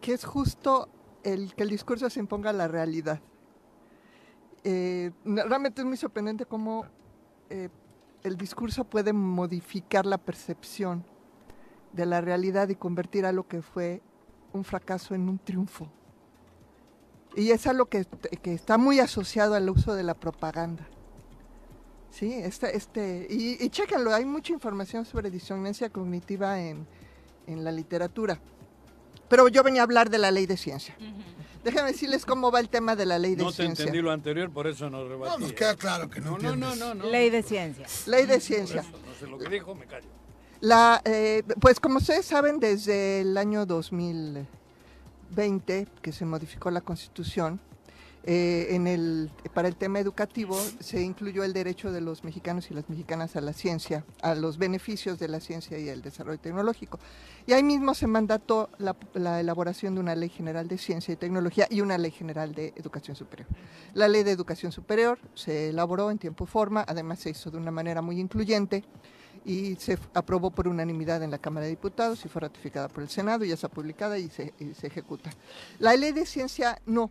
que 0.00 0.12
es 0.12 0.24
justo 0.24 0.88
el 1.24 1.52
que 1.56 1.64
el 1.64 1.70
discurso 1.70 2.08
se 2.08 2.20
imponga 2.20 2.50
a 2.50 2.52
la 2.52 2.68
realidad. 2.68 3.18
Eh, 4.62 5.10
realmente 5.24 5.82
es 5.82 5.86
muy 5.86 5.96
sorprendente 5.96 6.46
cómo 6.46 6.86
eh, 7.50 7.68
el 8.22 8.36
discurso 8.36 8.84
puede 8.84 9.12
modificar 9.12 10.06
la 10.06 10.18
percepción 10.18 11.04
de 11.92 12.06
la 12.06 12.20
realidad 12.20 12.68
y 12.68 12.74
convertir 12.74 13.26
a 13.26 13.32
lo 13.32 13.46
que 13.46 13.62
fue 13.62 14.02
un 14.52 14.64
fracaso 14.64 15.14
en 15.14 15.28
un 15.28 15.38
triunfo. 15.38 15.88
Y 17.34 17.50
es 17.50 17.66
algo 17.66 17.86
que, 17.86 18.04
que 18.42 18.52
está 18.52 18.78
muy 18.78 19.00
asociado 19.00 19.54
al 19.54 19.68
uso 19.68 19.94
de 19.94 20.02
la 20.02 20.14
propaganda. 20.14 20.86
Sí, 22.10 22.32
este, 22.32 22.76
este, 22.76 23.26
y, 23.30 23.56
y 23.64 23.70
chéquenlo, 23.70 24.14
hay 24.14 24.26
mucha 24.26 24.52
información 24.52 25.06
sobre 25.06 25.30
disonancia 25.30 25.88
cognitiva 25.88 26.60
en, 26.60 26.86
en 27.46 27.64
la 27.64 27.72
literatura. 27.72 28.38
Pero 29.28 29.48
yo 29.48 29.62
venía 29.62 29.80
a 29.80 29.84
hablar 29.84 30.10
de 30.10 30.18
la 30.18 30.30
ley 30.30 30.44
de 30.44 30.58
ciencia. 30.58 30.94
Déjenme 31.64 31.92
decirles 31.92 32.24
cómo 32.26 32.50
va 32.50 32.58
el 32.60 32.68
tema 32.68 32.96
de 32.96 33.06
la 33.06 33.18
ley 33.18 33.34
de 33.36 33.42
No 33.44 33.50
te 33.50 33.56
ciencia. 33.58 33.82
entendí 33.84 34.02
lo 34.02 34.10
anterior, 34.10 34.50
por 34.50 34.66
eso 34.66 34.90
nos 34.90 35.04
No, 35.04 35.08
rebatí. 35.08 35.42
nos 35.42 35.52
queda 35.52 35.76
claro 35.76 36.10
que 36.10 36.20
no, 36.20 36.36
No, 36.38 36.56
no, 36.56 36.74
no, 36.74 36.74
no, 36.76 36.94
no. 36.94 37.04
Ley 37.06 37.30
de 37.30 37.42
ciencia. 37.42 37.86
Ley 38.06 38.26
de 38.26 38.40
ciencia. 38.40 38.80
eso, 38.80 38.90
no 38.90 39.14
sé 39.18 39.26
lo 39.28 39.38
que 39.38 39.48
dijo, 39.48 39.74
me 39.74 39.86
callo. 39.86 40.06
La, 40.60 41.00
eh, 41.04 41.42
pues 41.60 41.78
como 41.80 41.98
ustedes 41.98 42.24
saben, 42.26 42.58
desde 42.60 43.20
el 43.22 43.36
año 43.36 43.64
2020, 43.66 44.46
que 46.02 46.12
se 46.12 46.24
modificó 46.24 46.70
la 46.70 46.80
Constitución, 46.80 47.60
eh, 48.24 48.68
en 48.70 48.86
el, 48.86 49.30
para 49.52 49.66
el 49.66 49.74
tema 49.74 49.98
educativo 49.98 50.56
se 50.78 51.02
incluyó 51.02 51.42
el 51.42 51.52
derecho 51.52 51.90
de 51.90 52.00
los 52.00 52.22
mexicanos 52.22 52.70
y 52.70 52.74
las 52.74 52.88
mexicanas 52.88 53.34
a 53.34 53.40
la 53.40 53.52
ciencia, 53.52 54.04
a 54.22 54.34
los 54.36 54.58
beneficios 54.58 55.18
de 55.18 55.26
la 55.26 55.40
ciencia 55.40 55.78
y 55.78 55.88
el 55.88 56.02
desarrollo 56.02 56.38
tecnológico. 56.38 57.00
Y 57.46 57.52
ahí 57.52 57.64
mismo 57.64 57.94
se 57.94 58.06
mandató 58.06 58.70
la, 58.78 58.96
la 59.14 59.40
elaboración 59.40 59.94
de 59.94 60.00
una 60.00 60.14
ley 60.14 60.28
general 60.28 60.68
de 60.68 60.78
ciencia 60.78 61.12
y 61.12 61.16
tecnología 61.16 61.66
y 61.68 61.80
una 61.80 61.98
ley 61.98 62.12
general 62.12 62.54
de 62.54 62.72
educación 62.76 63.16
superior. 63.16 63.48
La 63.94 64.06
ley 64.06 64.22
de 64.22 64.30
educación 64.30 64.70
superior 64.70 65.18
se 65.34 65.70
elaboró 65.70 66.10
en 66.10 66.18
tiempo 66.18 66.44
y 66.44 66.46
forma, 66.46 66.84
además 66.86 67.18
se 67.18 67.30
hizo 67.30 67.50
de 67.50 67.58
una 67.58 67.72
manera 67.72 68.02
muy 68.02 68.20
incluyente 68.20 68.84
y 69.44 69.74
se 69.76 69.98
aprobó 70.14 70.50
por 70.50 70.68
unanimidad 70.68 71.22
en 71.24 71.32
la 71.32 71.38
Cámara 71.38 71.64
de 71.64 71.70
Diputados 71.70 72.24
y 72.24 72.28
fue 72.28 72.42
ratificada 72.42 72.88
por 72.88 73.02
el 73.02 73.08
Senado 73.08 73.44
ya 73.44 73.54
está 73.54 73.68
publicada 73.68 74.18
y 74.18 74.28
se, 74.28 74.54
y 74.60 74.74
se 74.74 74.86
ejecuta. 74.86 75.30
La 75.80 75.96
ley 75.96 76.12
de 76.12 76.26
ciencia 76.26 76.80
no, 76.86 77.10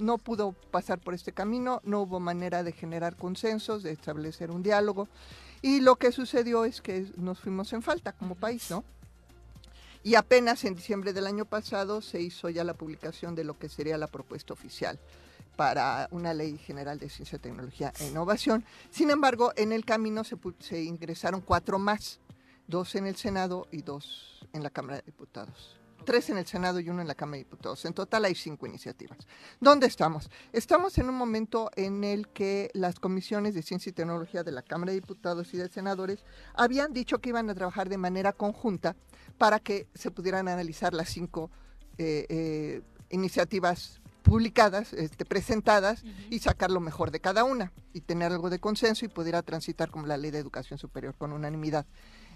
no 0.00 0.18
pudo 0.18 0.52
pasar 0.70 0.98
por 0.98 1.14
este 1.14 1.32
camino, 1.32 1.80
no 1.84 2.00
hubo 2.00 2.20
manera 2.20 2.62
de 2.62 2.72
generar 2.72 3.16
consensos, 3.16 3.82
de 3.82 3.92
establecer 3.92 4.50
un 4.50 4.62
diálogo 4.62 5.08
y 5.62 5.80
lo 5.80 5.96
que 5.96 6.12
sucedió 6.12 6.64
es 6.64 6.80
que 6.80 7.06
nos 7.16 7.38
fuimos 7.38 7.72
en 7.72 7.82
falta 7.82 8.12
como 8.12 8.34
país, 8.34 8.70
¿no? 8.70 8.84
Y 10.02 10.14
apenas 10.14 10.64
en 10.64 10.74
diciembre 10.74 11.12
del 11.12 11.26
año 11.26 11.44
pasado 11.44 12.00
se 12.00 12.22
hizo 12.22 12.48
ya 12.48 12.64
la 12.64 12.72
publicación 12.72 13.34
de 13.34 13.44
lo 13.44 13.58
que 13.58 13.68
sería 13.68 13.98
la 13.98 14.06
propuesta 14.06 14.54
oficial 14.54 14.98
para 15.56 16.08
una 16.10 16.32
ley 16.32 16.56
general 16.56 16.98
de 16.98 17.10
ciencia, 17.10 17.38
tecnología 17.38 17.92
e 18.00 18.06
innovación. 18.06 18.64
Sin 18.90 19.10
embargo, 19.10 19.52
en 19.56 19.72
el 19.72 19.84
camino 19.84 20.24
se, 20.24 20.38
se 20.60 20.82
ingresaron 20.82 21.42
cuatro 21.42 21.78
más, 21.78 22.18
dos 22.66 22.94
en 22.94 23.06
el 23.06 23.16
Senado 23.16 23.68
y 23.70 23.82
dos 23.82 24.46
en 24.54 24.62
la 24.62 24.70
Cámara 24.70 24.96
de 24.96 25.02
Diputados. 25.02 25.79
Tres 26.04 26.30
en 26.30 26.38
el 26.38 26.46
Senado 26.46 26.80
y 26.80 26.88
uno 26.88 27.02
en 27.02 27.08
la 27.08 27.14
Cámara 27.14 27.38
de 27.38 27.44
Diputados. 27.44 27.84
En 27.84 27.92
total 27.92 28.24
hay 28.24 28.34
cinco 28.34 28.66
iniciativas. 28.66 29.18
¿Dónde 29.60 29.86
estamos? 29.86 30.30
Estamos 30.52 30.96
en 30.98 31.08
un 31.08 31.14
momento 31.14 31.70
en 31.76 32.04
el 32.04 32.28
que 32.28 32.70
las 32.74 32.98
comisiones 32.98 33.54
de 33.54 33.62
ciencia 33.62 33.90
y 33.90 33.92
tecnología 33.92 34.42
de 34.42 34.52
la 34.52 34.62
Cámara 34.62 34.92
de 34.92 35.00
Diputados 35.00 35.52
y 35.54 35.58
de 35.58 35.68
Senadores 35.68 36.24
habían 36.54 36.92
dicho 36.92 37.18
que 37.18 37.30
iban 37.30 37.50
a 37.50 37.54
trabajar 37.54 37.88
de 37.88 37.98
manera 37.98 38.32
conjunta 38.32 38.96
para 39.38 39.58
que 39.58 39.88
se 39.94 40.10
pudieran 40.10 40.48
analizar 40.48 40.94
las 40.94 41.08
cinco 41.08 41.50
eh, 41.98 42.26
eh, 42.28 42.82
iniciativas 43.10 44.00
publicadas, 44.22 44.92
este, 44.92 45.24
presentadas 45.24 46.04
y 46.30 46.38
sacar 46.38 46.70
lo 46.70 46.80
mejor 46.80 47.10
de 47.10 47.20
cada 47.20 47.44
una 47.44 47.72
y 47.92 48.00
tener 48.00 48.32
algo 48.32 48.50
de 48.50 48.58
consenso 48.58 49.04
y 49.04 49.08
pudiera 49.08 49.42
transitar 49.42 49.90
como 49.90 50.06
la 50.06 50.16
ley 50.16 50.30
de 50.30 50.38
educación 50.38 50.78
superior 50.78 51.14
con 51.16 51.32
unanimidad 51.32 51.86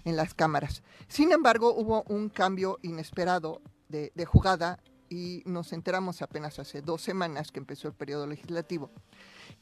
en 0.05 0.17
las 0.17 0.35
cámaras. 0.35 0.83
Sin 1.09 1.33
embargo, 1.33 1.75
hubo 1.75 2.03
un 2.09 2.29
cambio 2.29 2.79
inesperado 2.83 3.63
de, 3.89 4.13
de 4.15 4.25
jugada 4.25 4.81
y 5.09 5.43
nos 5.47 5.73
enteramos 5.73 6.23
apenas 6.23 6.59
hace 6.59 6.83
dos 6.83 7.03
semanas 7.03 7.53
que 7.53 7.61
empezó 7.61 7.89
el 7.89 7.95
periodo 7.95 8.27
legislativo 8.27 8.91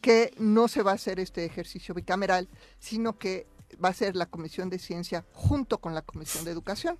que 0.00 0.34
no 0.38 0.68
se 0.68 0.82
va 0.82 0.92
a 0.92 0.94
hacer 0.94 1.20
este 1.20 1.44
ejercicio 1.44 1.94
bicameral, 1.94 2.48
sino 2.78 3.18
que 3.18 3.46
va 3.82 3.88
a 3.88 3.94
ser 3.94 4.16
la 4.16 4.26
Comisión 4.26 4.68
de 4.68 4.78
Ciencia 4.78 5.24
junto 5.32 5.78
con 5.78 5.94
la 5.94 6.02
Comisión 6.02 6.44
de 6.44 6.50
Educación 6.50 6.98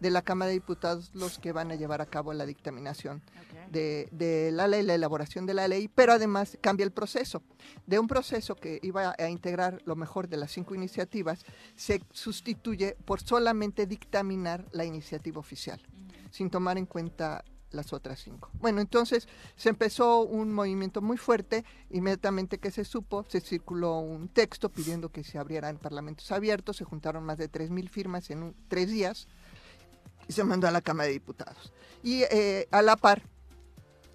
de 0.00 0.10
la 0.10 0.22
Cámara 0.22 0.48
de 0.48 0.54
Diputados 0.54 1.10
los 1.14 1.38
que 1.38 1.52
van 1.52 1.70
a 1.70 1.74
llevar 1.74 2.00
a 2.00 2.06
cabo 2.06 2.32
la 2.32 2.46
dictaminación 2.46 3.22
de, 3.70 4.08
de 4.12 4.50
la 4.52 4.66
ley, 4.66 4.82
la 4.82 4.94
elaboración 4.94 5.46
de 5.46 5.54
la 5.54 5.68
ley, 5.68 5.88
pero 5.88 6.12
además 6.12 6.58
cambia 6.60 6.84
el 6.84 6.90
proceso. 6.92 7.42
De 7.86 7.98
un 7.98 8.08
proceso 8.08 8.56
que 8.56 8.78
iba 8.82 9.14
a 9.18 9.28
integrar 9.28 9.80
lo 9.84 9.94
mejor 9.96 10.28
de 10.28 10.36
las 10.38 10.50
cinco 10.52 10.74
iniciativas, 10.74 11.44
se 11.76 12.02
sustituye 12.12 12.96
por 13.04 13.20
solamente 13.20 13.86
dictaminar 13.86 14.66
la 14.72 14.84
iniciativa 14.84 15.38
oficial, 15.38 15.80
sin 16.30 16.50
tomar 16.50 16.78
en 16.78 16.86
cuenta 16.86 17.44
las 17.72 17.92
otras 17.92 18.18
cinco. 18.18 18.50
Bueno, 18.54 18.80
entonces 18.80 19.28
se 19.54 19.68
empezó 19.68 20.22
un 20.22 20.52
movimiento 20.52 21.00
muy 21.02 21.16
fuerte, 21.16 21.64
inmediatamente 21.90 22.58
que 22.58 22.72
se 22.72 22.84
supo, 22.84 23.24
se 23.28 23.40
circuló 23.40 24.00
un 24.00 24.26
texto 24.28 24.70
pidiendo 24.70 25.10
que 25.10 25.22
se 25.22 25.38
abrieran 25.38 25.78
parlamentos 25.78 26.32
abiertos, 26.32 26.78
se 26.78 26.84
juntaron 26.84 27.22
más 27.22 27.38
de 27.38 27.48
3.000 27.48 27.88
firmas 27.88 28.30
en 28.30 28.42
un- 28.42 28.56
tres 28.66 28.88
días 28.90 29.28
y 30.30 30.32
se 30.32 30.44
mandó 30.44 30.68
a 30.68 30.70
la 30.70 30.80
Cámara 30.80 31.08
de 31.08 31.14
Diputados. 31.14 31.72
Y 32.04 32.22
eh, 32.30 32.68
a 32.70 32.82
la 32.82 32.94
par 32.94 33.20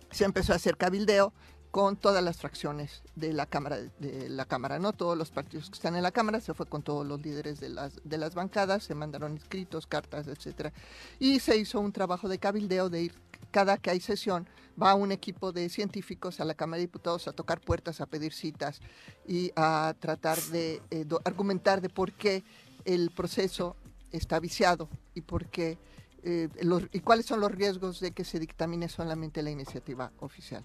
se 0.10 0.24
empezó 0.24 0.54
a 0.54 0.56
hacer 0.56 0.78
cabildeo 0.78 1.34
con 1.72 1.98
todas 1.98 2.24
las 2.24 2.38
fracciones 2.38 3.04
de 3.16 3.34
la 3.34 3.48
Cámara, 3.48 3.80
de 4.00 4.30
la 4.30 4.46
Cámara, 4.46 4.80
¿no? 4.80 4.94
Todos 4.94 5.18
los 5.18 5.32
partidos 5.32 5.70
que 5.70 5.74
están 5.74 5.98
en 5.98 6.04
la 6.04 6.12
Cámara, 6.12 6.40
se 6.40 6.54
fue 6.54 6.68
con 6.68 6.84
todos 6.84 7.06
los 7.06 7.22
líderes 7.22 7.60
de 7.60 7.68
las, 7.68 8.00
de 8.02 8.18
las 8.18 8.34
bancadas, 8.34 8.86
se 8.86 8.96
mandaron 8.96 9.36
escritos, 9.36 9.88
cartas, 9.88 10.28
etcétera. 10.28 10.72
Y 11.20 11.42
se 11.42 11.58
hizo 11.58 11.82
un 11.82 11.92
trabajo 11.92 12.30
de 12.30 12.40
cabildeo 12.40 12.90
de 12.90 13.02
ir, 13.02 13.16
cada 13.52 13.76
que 13.76 13.90
hay 13.90 14.00
sesión, 14.00 14.48
va 14.82 14.96
un 14.96 15.12
equipo 15.12 15.52
de 15.52 15.68
científicos 15.68 16.40
a 16.40 16.46
la 16.46 16.54
Cámara 16.54 16.78
de 16.78 16.84
Diputados 16.84 17.28
a 17.28 17.34
tocar 17.34 17.60
puertas, 17.60 18.00
a 18.00 18.06
pedir 18.06 18.32
citas 18.32 18.80
y 19.28 19.52
a 19.58 19.94
tratar 20.00 20.42
de 20.44 20.82
eh, 20.92 21.06
argumentar 21.26 21.82
de 21.82 21.90
por 21.90 22.14
qué 22.14 22.46
el 22.86 23.12
proceso 23.12 23.76
está 24.14 24.40
viciado 24.40 24.88
y 25.14 25.20
por 25.20 25.48
qué 25.48 25.78
eh, 26.26 26.49
los- 26.61 26.84
y 26.91 26.99
cuáles 26.99 27.26
son 27.26 27.39
los 27.39 27.52
riesgos 27.52 27.99
de 28.02 28.11
que 28.11 28.26
se 28.26 28.39
dictamine 28.39 28.89
solamente 28.89 29.41
la 29.41 29.52
iniciativa 29.52 30.11
oficial. 30.19 30.64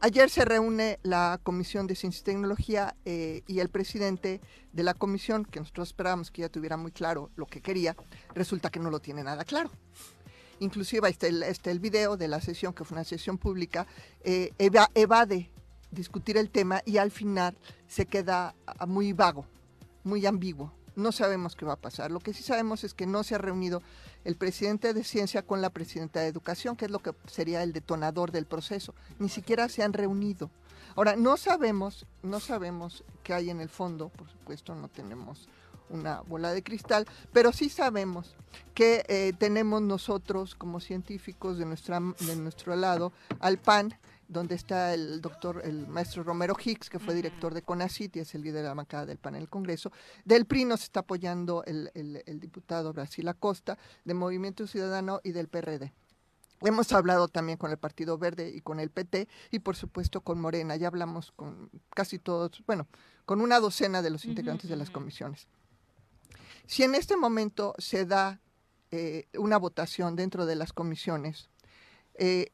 Ayer 0.00 0.30
se 0.30 0.44
reúne 0.44 1.00
la 1.02 1.40
Comisión 1.42 1.88
de 1.88 1.96
Ciencia 1.96 2.20
y 2.20 2.24
Tecnología 2.24 2.94
eh, 3.04 3.42
y 3.48 3.58
el 3.58 3.68
presidente 3.68 4.40
de 4.72 4.82
la 4.84 4.94
comisión, 4.94 5.44
que 5.44 5.58
nosotros 5.58 5.88
esperábamos 5.88 6.30
que 6.30 6.42
ya 6.42 6.48
tuviera 6.48 6.76
muy 6.76 6.92
claro 6.92 7.30
lo 7.34 7.46
que 7.46 7.60
quería, 7.60 7.96
resulta 8.32 8.70
que 8.70 8.78
no 8.78 8.90
lo 8.90 9.00
tiene 9.00 9.24
nada 9.24 9.44
claro. 9.44 9.70
Inclusive 10.60 11.08
está 11.08 11.26
el, 11.26 11.42
está 11.42 11.72
el 11.72 11.80
video 11.80 12.16
de 12.16 12.28
la 12.28 12.40
sesión, 12.40 12.72
que 12.74 12.84
fue 12.84 12.94
una 12.96 13.04
sesión 13.04 13.38
pública, 13.38 13.86
eh, 14.22 14.52
eva- 14.58 14.90
evade 14.94 15.50
discutir 15.90 16.36
el 16.36 16.50
tema 16.50 16.80
y 16.84 16.98
al 16.98 17.10
final 17.10 17.56
se 17.88 18.06
queda 18.06 18.54
muy 18.86 19.12
vago, 19.12 19.46
muy 20.04 20.24
ambiguo. 20.26 20.72
No 20.98 21.12
sabemos 21.12 21.54
qué 21.54 21.64
va 21.64 21.74
a 21.74 21.80
pasar. 21.80 22.10
Lo 22.10 22.18
que 22.18 22.34
sí 22.34 22.42
sabemos 22.42 22.82
es 22.82 22.92
que 22.92 23.06
no 23.06 23.22
se 23.22 23.36
ha 23.36 23.38
reunido 23.38 23.82
el 24.24 24.34
presidente 24.34 24.92
de 24.92 25.04
ciencia 25.04 25.42
con 25.42 25.62
la 25.62 25.70
presidenta 25.70 26.18
de 26.18 26.26
educación, 26.26 26.74
que 26.74 26.86
es 26.86 26.90
lo 26.90 26.98
que 26.98 27.14
sería 27.28 27.62
el 27.62 27.72
detonador 27.72 28.32
del 28.32 28.46
proceso. 28.46 28.96
Ni 29.20 29.28
siquiera 29.28 29.68
se 29.68 29.84
han 29.84 29.92
reunido. 29.92 30.50
Ahora, 30.96 31.14
no 31.14 31.36
sabemos, 31.36 32.04
no 32.24 32.40
sabemos 32.40 33.04
qué 33.22 33.32
hay 33.32 33.50
en 33.50 33.60
el 33.60 33.68
fondo, 33.68 34.08
por 34.08 34.28
supuesto, 34.28 34.74
no 34.74 34.88
tenemos 34.88 35.48
una 35.88 36.22
bola 36.22 36.52
de 36.52 36.64
cristal, 36.64 37.06
pero 37.32 37.52
sí 37.52 37.68
sabemos 37.68 38.34
que 38.74 39.04
eh, 39.08 39.32
tenemos 39.38 39.80
nosotros 39.80 40.56
como 40.56 40.80
científicos 40.80 41.58
de, 41.58 41.64
nuestra, 41.64 42.00
de 42.00 42.34
nuestro 42.34 42.74
lado 42.74 43.12
al 43.38 43.58
PAN, 43.58 43.96
donde 44.28 44.54
está 44.54 44.92
el 44.94 45.20
doctor, 45.20 45.62
el 45.64 45.86
maestro 45.88 46.22
Romero 46.22 46.54
Hicks, 46.62 46.90
que 46.90 46.98
fue 46.98 47.14
director 47.14 47.54
de 47.54 47.62
CONACIT 47.62 48.16
y 48.16 48.20
es 48.20 48.34
el 48.34 48.42
líder 48.42 48.62
de 48.62 48.68
la 48.68 48.74
bancada 48.74 49.06
del 49.06 49.18
PAN 49.18 49.34
en 49.36 49.42
el 49.42 49.48
Congreso. 49.48 49.90
Del 50.24 50.44
PRI 50.44 50.66
nos 50.66 50.82
está 50.82 51.00
apoyando 51.00 51.64
el, 51.64 51.90
el- 51.94 52.22
el 52.26 52.38
diputado 52.38 52.92
Brasil 52.92 53.26
Acosta, 53.26 53.78
de 54.04 54.14
Movimiento 54.14 54.66
Ciudadano 54.66 55.20
y 55.24 55.32
del 55.32 55.48
PRD. 55.48 55.92
Hemos 56.60 56.92
hablado 56.92 57.28
también 57.28 57.56
con 57.56 57.70
el 57.70 57.78
Partido 57.78 58.18
Verde 58.18 58.50
y 58.54 58.60
con 58.60 58.80
el 58.80 58.90
PT 58.90 59.28
y 59.50 59.60
por 59.60 59.76
supuesto 59.76 60.20
con 60.20 60.40
Morena. 60.40 60.76
Ya 60.76 60.88
hablamos 60.88 61.32
con 61.32 61.70
casi 61.94 62.18
todos, 62.18 62.62
bueno, 62.66 62.86
con 63.24 63.40
una 63.40 63.60
docena 63.60 64.02
de 64.02 64.10
los 64.10 64.24
integrantes 64.24 64.68
de 64.68 64.76
las 64.76 64.90
comisiones. 64.90 65.46
Si 66.66 66.82
en 66.82 66.94
este 66.94 67.16
momento 67.16 67.74
se 67.78 68.04
da 68.04 68.40
eh, 68.90 69.26
una 69.38 69.56
votación 69.56 70.16
dentro 70.16 70.46
de 70.46 70.56
las 70.56 70.72
comisiones, 70.72 71.48
eh, 72.14 72.50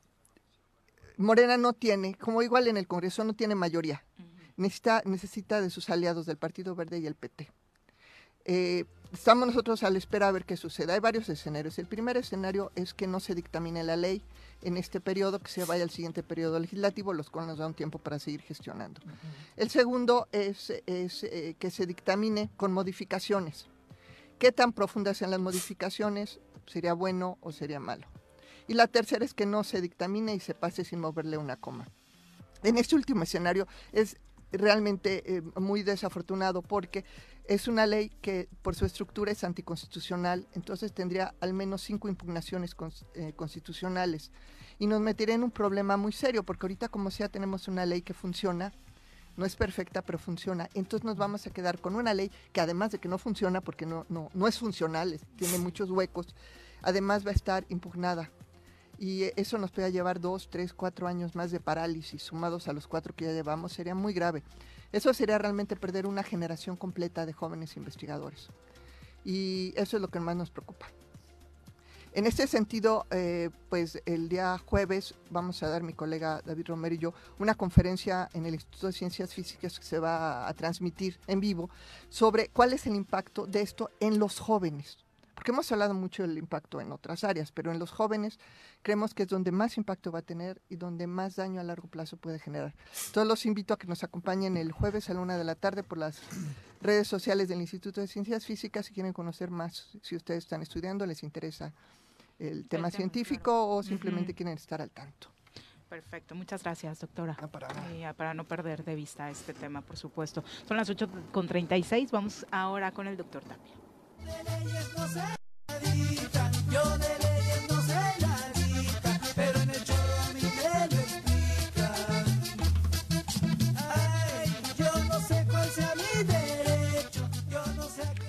Morena 1.16 1.56
no 1.56 1.72
tiene, 1.72 2.14
como 2.14 2.42
igual 2.42 2.68
en 2.68 2.76
el 2.76 2.86
Congreso, 2.86 3.24
no 3.24 3.34
tiene 3.34 3.54
mayoría. 3.54 4.04
necesita, 4.56 5.02
necesita 5.04 5.60
de 5.60 5.70
sus 5.70 5.90
aliados 5.90 6.26
del 6.26 6.36
Partido 6.36 6.74
Verde 6.74 6.98
y 6.98 7.06
el 7.06 7.14
PT. 7.14 7.50
Eh, 8.46 8.84
estamos 9.12 9.46
nosotros 9.46 9.82
a 9.84 9.90
la 9.90 9.98
espera 9.98 10.28
a 10.28 10.32
ver 10.32 10.44
qué 10.44 10.56
sucede. 10.56 10.92
Hay 10.92 11.00
varios 11.00 11.28
escenarios. 11.28 11.78
El 11.78 11.86
primer 11.86 12.16
escenario 12.16 12.72
es 12.74 12.94
que 12.94 13.06
no 13.06 13.20
se 13.20 13.34
dictamine 13.34 13.82
la 13.82 13.96
ley 13.96 14.22
en 14.62 14.76
este 14.76 15.00
periodo, 15.00 15.38
que 15.38 15.50
se 15.50 15.64
vaya 15.64 15.84
al 15.84 15.90
siguiente 15.90 16.22
periodo 16.22 16.58
legislativo, 16.58 17.12
los 17.12 17.30
cuales 17.30 17.48
nos 17.48 17.58
da 17.58 17.66
un 17.66 17.74
tiempo 17.74 17.98
para 17.98 18.18
seguir 18.18 18.42
gestionando. 18.42 19.00
El 19.56 19.70
segundo 19.70 20.28
es, 20.32 20.70
es, 20.86 21.24
eh, 21.24 21.56
que 21.58 21.70
se 21.70 21.86
dictamine 21.86 22.50
con 22.56 22.72
modificaciones. 22.72 23.66
¿Qué 24.38 24.52
tan 24.52 24.72
profundas 24.72 25.18
sean 25.18 25.30
las 25.30 25.40
modificaciones? 25.40 26.40
¿Sería 26.66 26.94
bueno 26.94 27.38
o 27.40 27.52
sería 27.52 27.80
malo? 27.80 28.06
Y 28.66 28.74
la 28.74 28.86
tercera 28.86 29.24
es 29.24 29.34
que 29.34 29.46
no 29.46 29.64
se 29.64 29.80
dictamine 29.80 30.34
y 30.34 30.40
se 30.40 30.54
pase 30.54 30.84
sin 30.84 31.00
moverle 31.00 31.36
una 31.36 31.56
coma. 31.56 31.86
En 32.62 32.78
este 32.78 32.96
último 32.96 33.22
escenario 33.24 33.66
es 33.92 34.16
realmente 34.52 35.36
eh, 35.36 35.42
muy 35.56 35.82
desafortunado 35.82 36.62
porque 36.62 37.04
es 37.46 37.68
una 37.68 37.86
ley 37.86 38.10
que 38.22 38.48
por 38.62 38.74
su 38.74 38.86
estructura 38.86 39.32
es 39.32 39.44
anticonstitucional, 39.44 40.48
entonces 40.54 40.92
tendría 40.92 41.34
al 41.40 41.52
menos 41.52 41.82
cinco 41.82 42.08
impugnaciones 42.08 42.74
eh, 43.14 43.32
constitucionales. 43.36 44.30
Y 44.78 44.86
nos 44.86 45.00
metería 45.00 45.34
en 45.34 45.44
un 45.44 45.50
problema 45.50 45.96
muy 45.96 46.12
serio 46.12 46.42
porque 46.42 46.64
ahorita 46.64 46.88
como 46.88 47.10
sea 47.10 47.28
tenemos 47.28 47.68
una 47.68 47.84
ley 47.84 48.02
que 48.02 48.14
funciona, 48.14 48.72
no 49.36 49.44
es 49.44 49.56
perfecta 49.56 50.00
pero 50.02 50.18
funciona, 50.18 50.70
entonces 50.74 51.04
nos 51.04 51.16
vamos 51.16 51.46
a 51.46 51.50
quedar 51.50 51.80
con 51.80 51.96
una 51.96 52.14
ley 52.14 52.30
que 52.52 52.60
además 52.60 52.92
de 52.92 52.98
que 52.98 53.08
no 53.08 53.18
funciona 53.18 53.60
porque 53.60 53.84
no, 53.84 54.06
no, 54.08 54.30
no 54.32 54.48
es 54.48 54.58
funcional, 54.58 55.20
tiene 55.36 55.58
muchos 55.58 55.90
huecos, 55.90 56.34
además 56.82 57.26
va 57.26 57.30
a 57.30 57.34
estar 57.34 57.66
impugnada 57.68 58.30
y 58.98 59.24
eso 59.36 59.58
nos 59.58 59.70
puede 59.70 59.92
llevar 59.92 60.20
dos, 60.20 60.48
tres, 60.50 60.72
cuatro 60.72 61.06
años 61.06 61.34
más 61.34 61.50
de 61.50 61.60
parálisis 61.60 62.22
sumados 62.22 62.68
a 62.68 62.72
los 62.72 62.86
cuatro 62.86 63.14
que 63.14 63.24
ya 63.24 63.32
llevamos, 63.32 63.72
sería 63.72 63.94
muy 63.94 64.12
grave. 64.12 64.42
Eso 64.92 65.12
sería 65.12 65.38
realmente 65.38 65.76
perder 65.76 66.06
una 66.06 66.22
generación 66.22 66.76
completa 66.76 67.26
de 67.26 67.32
jóvenes 67.32 67.76
investigadores. 67.76 68.48
Y 69.24 69.72
eso 69.76 69.96
es 69.96 70.00
lo 70.00 70.08
que 70.08 70.20
más 70.20 70.36
nos 70.36 70.50
preocupa. 70.50 70.86
En 72.12 72.26
este 72.26 72.46
sentido, 72.46 73.06
eh, 73.10 73.50
pues 73.68 74.00
el 74.06 74.28
día 74.28 74.56
jueves 74.58 75.14
vamos 75.30 75.60
a 75.64 75.68
dar 75.68 75.82
mi 75.82 75.94
colega 75.94 76.40
David 76.44 76.68
Romero 76.68 76.94
y 76.94 76.98
yo 76.98 77.12
una 77.40 77.56
conferencia 77.56 78.28
en 78.34 78.46
el 78.46 78.54
Instituto 78.54 78.86
de 78.86 78.92
Ciencias 78.92 79.34
Físicas 79.34 79.80
que 79.80 79.84
se 79.84 79.98
va 79.98 80.46
a 80.46 80.54
transmitir 80.54 81.18
en 81.26 81.40
vivo 81.40 81.70
sobre 82.10 82.50
cuál 82.50 82.72
es 82.72 82.86
el 82.86 82.94
impacto 82.94 83.46
de 83.46 83.62
esto 83.62 83.90
en 83.98 84.20
los 84.20 84.38
jóvenes. 84.38 85.03
Porque 85.44 85.52
hemos 85.52 85.70
hablado 85.72 85.92
mucho 85.92 86.22
del 86.22 86.38
impacto 86.38 86.80
en 86.80 86.90
otras 86.90 87.22
áreas, 87.22 87.52
pero 87.52 87.70
en 87.70 87.78
los 87.78 87.90
jóvenes 87.90 88.38
creemos 88.80 89.12
que 89.12 89.24
es 89.24 89.28
donde 89.28 89.52
más 89.52 89.76
impacto 89.76 90.10
va 90.10 90.20
a 90.20 90.22
tener 90.22 90.62
y 90.70 90.76
donde 90.76 91.06
más 91.06 91.36
daño 91.36 91.60
a 91.60 91.64
largo 91.64 91.86
plazo 91.86 92.16
puede 92.16 92.38
generar. 92.38 92.74
Entonces 93.08 93.28
los 93.28 93.44
invito 93.44 93.74
a 93.74 93.78
que 93.78 93.86
nos 93.86 94.02
acompañen 94.02 94.56
el 94.56 94.72
jueves 94.72 95.10
a 95.10 95.12
la 95.12 95.20
una 95.20 95.36
de 95.36 95.44
la 95.44 95.54
tarde 95.54 95.82
por 95.82 95.98
las 95.98 96.22
redes 96.80 97.08
sociales 97.08 97.48
del 97.48 97.60
Instituto 97.60 98.00
de 98.00 98.06
Ciencias 98.06 98.46
Físicas 98.46 98.86
si 98.86 98.94
quieren 98.94 99.12
conocer 99.12 99.50
más, 99.50 99.98
si 100.00 100.16
ustedes 100.16 100.44
están 100.44 100.62
estudiando, 100.62 101.04
les 101.04 101.22
interesa 101.22 101.74
el 102.38 102.66
tema 102.66 102.90
científico 102.90 103.68
o 103.68 103.82
simplemente 103.82 104.32
quieren 104.32 104.54
estar 104.54 104.80
al 104.80 104.92
tanto. 104.92 105.28
Perfecto, 105.90 106.34
muchas 106.34 106.62
gracias, 106.62 107.00
doctora. 107.00 107.34
para, 107.52 107.68
ah, 107.68 108.14
para 108.14 108.32
no 108.32 108.44
perder 108.44 108.82
de 108.82 108.94
vista 108.94 109.28
este 109.28 109.52
tema, 109.52 109.82
por 109.82 109.98
supuesto. 109.98 110.42
Son 110.66 110.78
las 110.78 110.88
8 110.88 111.06
con 111.32 111.46
36, 111.46 112.10
vamos 112.12 112.46
ahora 112.50 112.92
con 112.92 113.06
el 113.06 113.18
doctor 113.18 113.44
Tapia. 113.44 113.83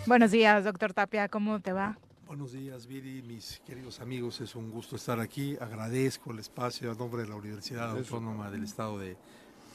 Buenos 0.08 0.32
días, 0.32 0.64
doctor 0.64 0.94
Tapia, 0.94 1.28
¿cómo 1.30 1.60
te 1.60 1.74
va? 1.74 1.98
Buenos 2.28 2.52
días, 2.54 2.86
Viri, 2.86 3.24
mis 3.24 3.62
queridos 3.66 4.00
amigos. 4.00 4.40
Es 4.40 4.56
un 4.56 4.70
gusto 4.70 4.96
estar 4.96 5.20
aquí. 5.20 5.58
Agradezco 5.60 6.32
el 6.32 6.40
espacio 6.40 6.92
a 6.92 6.96
nombre 6.96 7.24
de 7.24 7.30
la 7.30 7.36
Universidad 7.36 7.90
Autónoma 7.90 8.52
del 8.52 8.64
Estado 8.64 9.00
de 9.00 9.18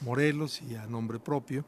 Morelos 0.01 0.61
y 0.61 0.75
a 0.75 0.85
nombre 0.87 1.19
propio. 1.19 1.65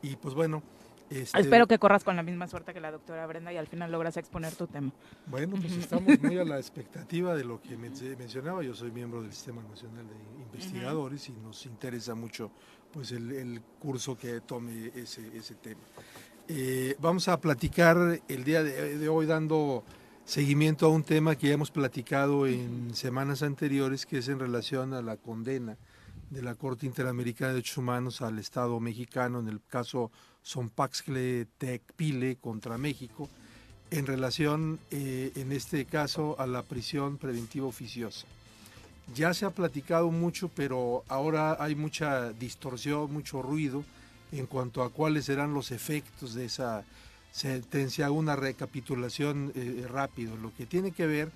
Y 0.00 0.16
pues 0.16 0.34
bueno. 0.34 0.62
Este, 1.10 1.40
Espero 1.40 1.66
que 1.66 1.78
corras 1.78 2.02
con 2.04 2.16
la 2.16 2.22
misma 2.22 2.46
suerte 2.48 2.72
que 2.72 2.80
la 2.80 2.90
doctora 2.90 3.26
Brenda 3.26 3.52
y 3.52 3.56
al 3.56 3.66
final 3.66 3.92
logras 3.92 4.16
exponer 4.16 4.54
tu 4.54 4.66
tema. 4.66 4.92
Bueno, 5.26 5.56
pues 5.60 5.72
estamos 5.72 6.18
muy 6.20 6.38
a 6.38 6.44
la 6.44 6.58
expectativa 6.58 7.34
de 7.34 7.44
lo 7.44 7.60
que 7.60 7.76
men- 7.76 7.92
mencionaba. 8.18 8.62
Yo 8.62 8.74
soy 8.74 8.90
miembro 8.90 9.22
del 9.22 9.32
Sistema 9.32 9.62
Nacional 9.62 10.06
de 10.06 10.42
Investigadores 10.42 11.28
y 11.28 11.32
nos 11.32 11.64
interesa 11.66 12.14
mucho 12.14 12.50
pues 12.92 13.12
el, 13.12 13.32
el 13.32 13.60
curso 13.78 14.16
que 14.16 14.40
tome 14.40 14.90
ese, 14.94 15.36
ese 15.36 15.54
tema. 15.56 15.80
Eh, 16.48 16.94
vamos 17.00 17.28
a 17.28 17.40
platicar 17.40 18.20
el 18.28 18.44
día 18.44 18.62
de, 18.62 18.98
de 18.98 19.08
hoy 19.08 19.26
dando 19.26 19.82
seguimiento 20.24 20.86
a 20.86 20.88
un 20.90 21.02
tema 21.02 21.36
que 21.36 21.48
ya 21.48 21.54
hemos 21.54 21.70
platicado 21.70 22.46
en 22.46 22.94
semanas 22.94 23.42
anteriores, 23.42 24.06
que 24.06 24.18
es 24.18 24.28
en 24.28 24.38
relación 24.38 24.94
a 24.94 25.02
la 25.02 25.16
condena 25.16 25.76
de 26.30 26.42
la 26.42 26.54
Corte 26.54 26.86
Interamericana 26.86 27.48
de 27.48 27.54
Derechos 27.54 27.78
Humanos 27.78 28.22
al 28.22 28.38
Estado 28.38 28.78
mexicano 28.80 29.40
en 29.40 29.48
el 29.48 29.60
caso 29.68 30.10
Sonpaxcle 30.42 31.46
Tecpile 31.58 32.36
contra 32.36 32.76
México, 32.78 33.28
en 33.90 34.06
relación, 34.06 34.80
eh, 34.90 35.32
en 35.36 35.52
este 35.52 35.84
caso, 35.84 36.36
a 36.38 36.46
la 36.46 36.62
prisión 36.62 37.18
preventiva 37.18 37.66
oficiosa. 37.66 38.26
Ya 39.14 39.32
se 39.34 39.44
ha 39.44 39.50
platicado 39.50 40.10
mucho, 40.10 40.48
pero 40.48 41.04
ahora 41.08 41.56
hay 41.62 41.74
mucha 41.74 42.32
distorsión, 42.32 43.12
mucho 43.12 43.42
ruido 43.42 43.84
en 44.32 44.46
cuanto 44.46 44.82
a 44.82 44.90
cuáles 44.90 45.26
serán 45.26 45.54
los 45.54 45.70
efectos 45.70 46.34
de 46.34 46.46
esa 46.46 46.84
sentencia. 47.30 48.10
Una 48.10 48.34
recapitulación 48.34 49.52
eh, 49.54 49.86
rápido. 49.88 50.36
Lo 50.36 50.52
que 50.54 50.66
tiene 50.66 50.92
que 50.92 51.06
ver 51.06 51.30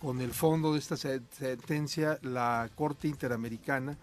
con 0.00 0.20
el 0.20 0.32
fondo 0.32 0.74
de 0.74 0.78
esta 0.78 0.96
se- 0.96 1.22
sentencia, 1.36 2.18
la 2.22 2.70
Corte 2.74 3.08
Interamericana 3.08 3.96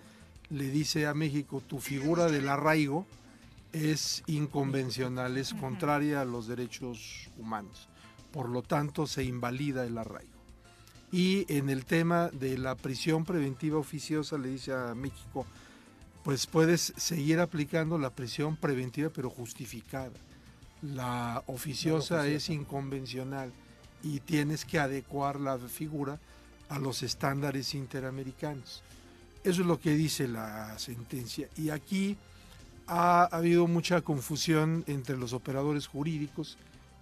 le 0.53 0.69
dice 0.69 1.07
a 1.07 1.15
México, 1.15 1.63
tu 1.65 1.80
figura 1.80 2.27
del 2.27 2.47
arraigo 2.47 3.07
es 3.71 4.23
inconvencional, 4.27 5.38
es 5.38 5.53
contraria 5.55 6.21
a 6.21 6.25
los 6.25 6.47
derechos 6.47 7.30
humanos. 7.39 7.89
Por 8.31 8.49
lo 8.49 8.61
tanto, 8.61 9.07
se 9.07 9.23
invalida 9.23 9.84
el 9.84 9.97
arraigo. 9.97 10.31
Y 11.11 11.51
en 11.51 11.69
el 11.69 11.85
tema 11.85 12.30
de 12.30 12.57
la 12.59 12.75
prisión 12.75 13.25
preventiva 13.25 13.80
oficiosa 13.80 14.38
le 14.38 14.49
dice 14.49 14.73
a 14.73 14.93
México, 14.93 15.45
pues 16.23 16.45
puedes 16.45 16.93
seguir 16.97 17.39
aplicando 17.39 17.97
la 17.97 18.11
prisión 18.11 18.55
preventiva 18.55 19.09
pero 19.09 19.31
justificada. 19.31 20.13
La 20.84 21.43
oficiosa 21.47 22.21
oficiosa. 22.21 22.27
es 22.27 22.49
inconvencional 22.49 23.51
y 24.03 24.19
tienes 24.19 24.65
que 24.65 24.80
adecuar 24.80 25.39
la 25.39 25.57
figura 25.57 26.19
a 26.69 26.77
los 26.77 27.01
estándares 27.01 27.73
interamericanos. 27.73 28.84
Eso 29.43 29.61
es 29.61 29.67
lo 29.67 29.79
que 29.79 29.91
dice 29.91 30.27
la 30.27 30.77
sentencia. 30.79 31.49
Y 31.57 31.69
aquí 31.69 32.17
ha 32.87 33.23
habido 33.25 33.67
mucha 33.67 34.01
confusión 34.01 34.83
entre 34.87 35.17
los 35.17 35.33
operadores 35.33 35.87
jurídicos, 35.87 36.57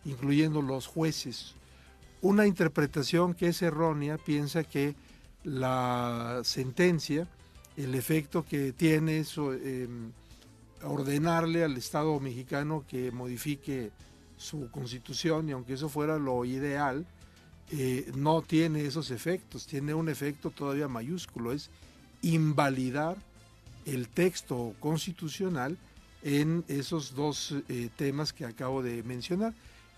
incluyendo 0.05 0.61
los 0.61 0.87
jueces. 0.87 1.53
Una 2.21 2.45
interpretación 2.45 3.33
que 3.33 3.47
es 3.47 3.61
errónea 3.61 4.17
piensa 4.17 4.63
que 4.63 4.95
la 5.43 6.41
sentencia, 6.43 7.27
el 7.77 7.95
efecto 7.95 8.45
que 8.45 8.73
tiene 8.73 9.19
es 9.19 9.35
eh, 9.37 9.87
ordenarle 10.83 11.63
al 11.63 11.77
Estado 11.77 12.19
mexicano 12.19 12.85
que 12.87 13.11
modifique 13.11 13.91
su 14.37 14.69
constitución, 14.71 15.49
y 15.49 15.51
aunque 15.51 15.73
eso 15.73 15.89
fuera 15.89 16.17
lo 16.17 16.45
ideal, 16.45 17.05
eh, 17.71 18.11
no 18.15 18.41
tiene 18.41 18.85
esos 18.85 19.11
efectos, 19.11 19.65
tiene 19.65 19.93
un 19.93 20.09
efecto 20.09 20.49
todavía 20.49 20.87
mayúsculo, 20.87 21.53
es 21.53 21.69
invalidar 22.21 23.17
el 23.85 24.07
texto 24.07 24.73
constitucional 24.79 25.77
en 26.23 26.63
esos 26.67 27.15
dos 27.15 27.55
eh, 27.67 27.89
temas 27.95 28.33
que 28.33 28.45
acabo 28.45 28.83
de 28.83 29.03
mencionar. 29.03 29.53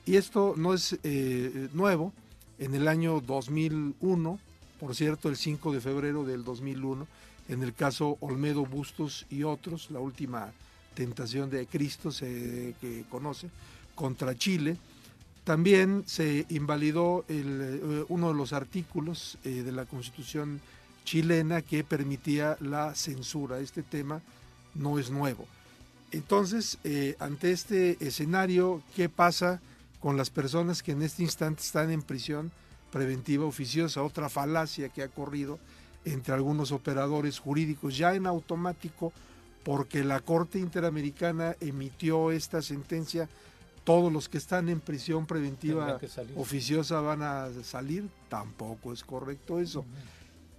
Y 0.06 0.16
esto 0.16 0.54
no 0.58 0.74
es 0.74 0.98
eh, 1.04 1.70
nuevo. 1.74 2.14
En 2.60 2.76
el 2.76 2.88
año 2.88 3.20
2001, 3.20 4.40
por 4.80 4.96
cierto, 4.96 5.30
el 5.30 5.38
5 5.38 5.74
de 5.74 5.82
febrero 5.82 6.24
del 6.24 6.44
2001, 6.44 7.08
en 7.50 7.64
el 7.64 7.74
caso 7.74 8.18
Olmedo 8.22 8.66
Bustos 8.66 9.26
y 9.30 9.44
otros, 9.44 9.92
la 9.92 10.00
última 10.00 10.52
tentación 10.94 11.50
de 11.50 11.66
Cristo 11.66 12.12
se, 12.12 12.76
que 12.80 13.04
conoce, 13.10 13.50
contra 13.96 14.36
Chile, 14.36 14.78
también 15.44 16.04
se 16.06 16.46
invalidó 16.50 17.26
el, 17.28 17.80
eh, 17.84 18.06
uno 18.08 18.30
de 18.30 18.36
los 18.36 18.54
artículos 18.54 19.38
de 19.44 19.72
la 19.72 19.86
Constitución 19.86 20.62
chilena 21.04 21.62
que 21.62 21.84
permitía 21.84 22.58
la 22.60 22.96
censura. 22.96 23.60
Este 23.60 23.84
tema 23.84 24.22
no 24.76 25.00
es 25.00 25.10
nuevo. 25.12 25.46
Entonces, 26.12 26.78
eh, 26.84 27.16
ante 27.20 27.52
este 27.52 27.98
escenario, 28.06 28.82
¿qué 28.96 29.10
pasa 29.10 29.60
con 30.00 30.18
las 30.18 30.30
personas 30.30 30.84
que 30.84 30.92
en 30.92 31.02
este 31.02 31.24
instante 31.24 31.62
están 31.62 31.92
en 31.92 32.02
prisión 32.02 32.52
preventiva 32.92 33.46
oficiosa? 33.46 34.04
Otra 34.04 34.30
falacia 34.30 34.90
que 34.90 35.02
ha 35.02 35.08
corrido 35.08 35.60
entre 36.06 36.34
algunos 36.34 36.72
operadores 36.72 37.40
jurídicos 37.40 37.98
ya 37.98 38.14
en 38.14 38.28
automático 38.28 39.14
porque 39.64 40.04
la 40.04 40.20
Corte 40.20 40.60
Interamericana 40.60 41.56
emitió 41.62 42.32
esta 42.32 42.62
sentencia, 42.62 43.30
todos 43.84 44.12
los 44.12 44.30
que 44.30 44.38
están 44.38 44.70
en 44.70 44.80
prisión 44.80 45.26
preventiva 45.26 46.00
oficiosa 46.36 47.00
van 47.02 47.22
a 47.22 47.50
salir, 47.64 48.10
tampoco 48.30 48.94
es 48.94 49.04
correcto 49.04 49.60
eso. 49.60 49.86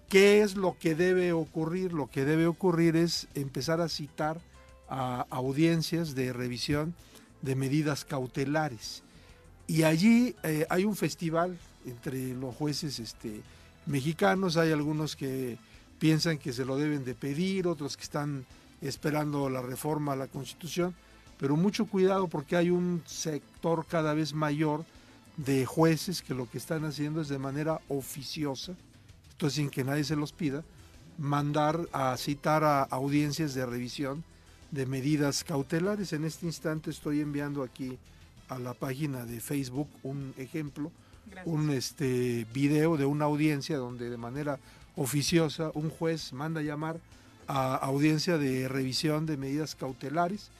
¿Qué 0.09 0.43
es 0.43 0.57
lo 0.57 0.77
que 0.79 0.95
debe 0.95 1.33
ocurrir? 1.33 1.93
Lo 1.93 2.09
que 2.09 2.25
debe 2.25 2.47
ocurrir 2.47 2.97
es 2.97 3.27
empezar 3.35 3.81
a 3.81 3.89
citar 3.89 4.41
a 4.89 5.27
audiencias 5.31 6.15
de 6.15 6.33
revisión 6.33 6.95
de 7.43 7.57
medidas 7.57 8.05
cautelares. 8.05 9.03
Y 9.67 9.83
allí 9.83 10.37
eh, 10.43 10.67
hay 10.69 10.85
un 10.85 10.97
festival 10.97 11.59
entre 11.87 12.35
los 12.35 12.55
jueces 12.55 12.99
este, 12.99 13.41
mexicanos, 13.87 14.57
hay 14.57 14.73
algunos 14.73 15.17
que 15.17 15.59
piensan 15.99 16.39
que 16.39 16.53
se 16.53 16.65
lo 16.65 16.77
deben 16.77 17.05
de 17.05 17.15
pedir, 17.15 17.67
otros 17.67 17.97
que 17.97 18.03
están 18.03 18.45
esperando 18.81 19.49
la 19.49 19.63
reforma 19.63 20.13
a 20.13 20.17
la 20.17 20.27
Constitución, 20.27 20.95
pero 21.39 21.57
mucho 21.57 21.87
cuidado 21.87 22.29
porque 22.29 22.57
hay 22.57 22.71
un 22.71 23.03
sector 23.07 23.87
cada 23.87 24.15
vez 24.15 24.35
mayor 24.35 24.85
de 25.37 25.67
jueces 25.67 26.23
que 26.23 26.35
lo 26.35 26.49
que 26.49 26.59
están 26.59 26.85
haciendo 26.85 27.21
es 27.21 27.29
de 27.29 27.39
manera 27.39 27.81
oficiosa, 27.89 28.75
sin 29.51 29.71
que 29.71 29.85
nadie 29.85 30.05
se 30.05 30.16
los 30.16 30.33
pida, 30.33 30.65
mandar 31.19 31.89
a 31.93 32.16
citar 32.16 32.65
a 32.65 32.83
audiencias 32.83 33.55
de 33.55 33.66
revisión 33.66 34.25
de 34.71 34.87
medidas 34.87 35.45
cautelares. 35.45 36.12
En 36.12 36.25
este 36.25 36.47
instante 36.47 36.91
estoy 36.91 37.21
enviando 37.21 37.62
aquí 37.62 37.99
a 38.49 38.59
la 38.59 38.75
página 38.75 39.25
de 39.25 39.41
Facebook 39.41 39.89
un 40.03 40.35
ejemplo, 40.37 40.91
un 41.45 41.71
este 41.71 42.47
video 42.53 42.97
de 42.97 43.07
una 43.07 43.25
audiencia 43.25 43.77
donde 43.77 44.11
de 44.11 44.16
manera 44.16 44.59
oficiosa 44.97 45.71
un 45.75 45.91
juez 45.91 46.33
manda 46.33 46.61
llamar 46.61 46.99
a 47.47 47.77
audiencia 47.77 48.39
de 48.39 48.69
revisión 48.69 49.27
de 49.27 49.37
medidas 49.37 49.75
cautelares, 49.75 50.51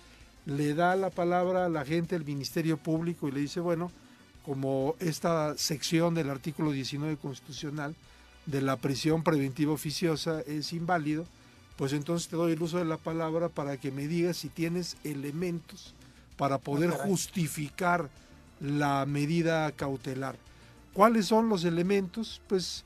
le 0.47 0.75
da 0.75 0.97
la 0.97 1.11
palabra 1.11 1.67
a 1.67 1.69
la 1.69 1.85
gente 1.85 2.17
del 2.17 2.27
Ministerio 2.27 2.77
Público 2.77 3.29
y 3.29 3.33
le 3.33 3.41
dice, 3.41 3.61
bueno, 3.61 3.91
como 4.45 4.95
esta 4.99 5.57
sección 5.57 6.15
del 6.15 6.29
artículo 6.29 6.71
19 6.71 7.17
constitucional 7.17 7.95
de 8.47 8.61
la 8.61 8.77
prisión 8.77 9.23
preventiva 9.23 9.73
oficiosa 9.73 10.41
es 10.43 10.73
inválido, 10.73 11.27
pues 11.77 11.93
entonces 11.93 12.29
te 12.29 12.37
doy 12.37 12.53
el 12.53 12.63
uso 12.63 12.79
de 12.79 12.85
la 12.85 12.99
palabra 12.99 13.49
para 13.49 13.77
que 13.77 13.91
me 13.91 14.07
digas 14.07 14.37
si 14.37 14.49
tienes 14.49 14.97
elementos 15.05 15.95
para 16.37 16.59
poder 16.59 16.91
justificar 16.91 18.11
la 18.61 19.05
medida 19.07 19.71
cautelar. 19.73 20.37
¿Cuáles 20.93 21.27
son 21.27 21.49
los 21.49 21.65
elementos? 21.65 22.41
Pues 22.49 22.85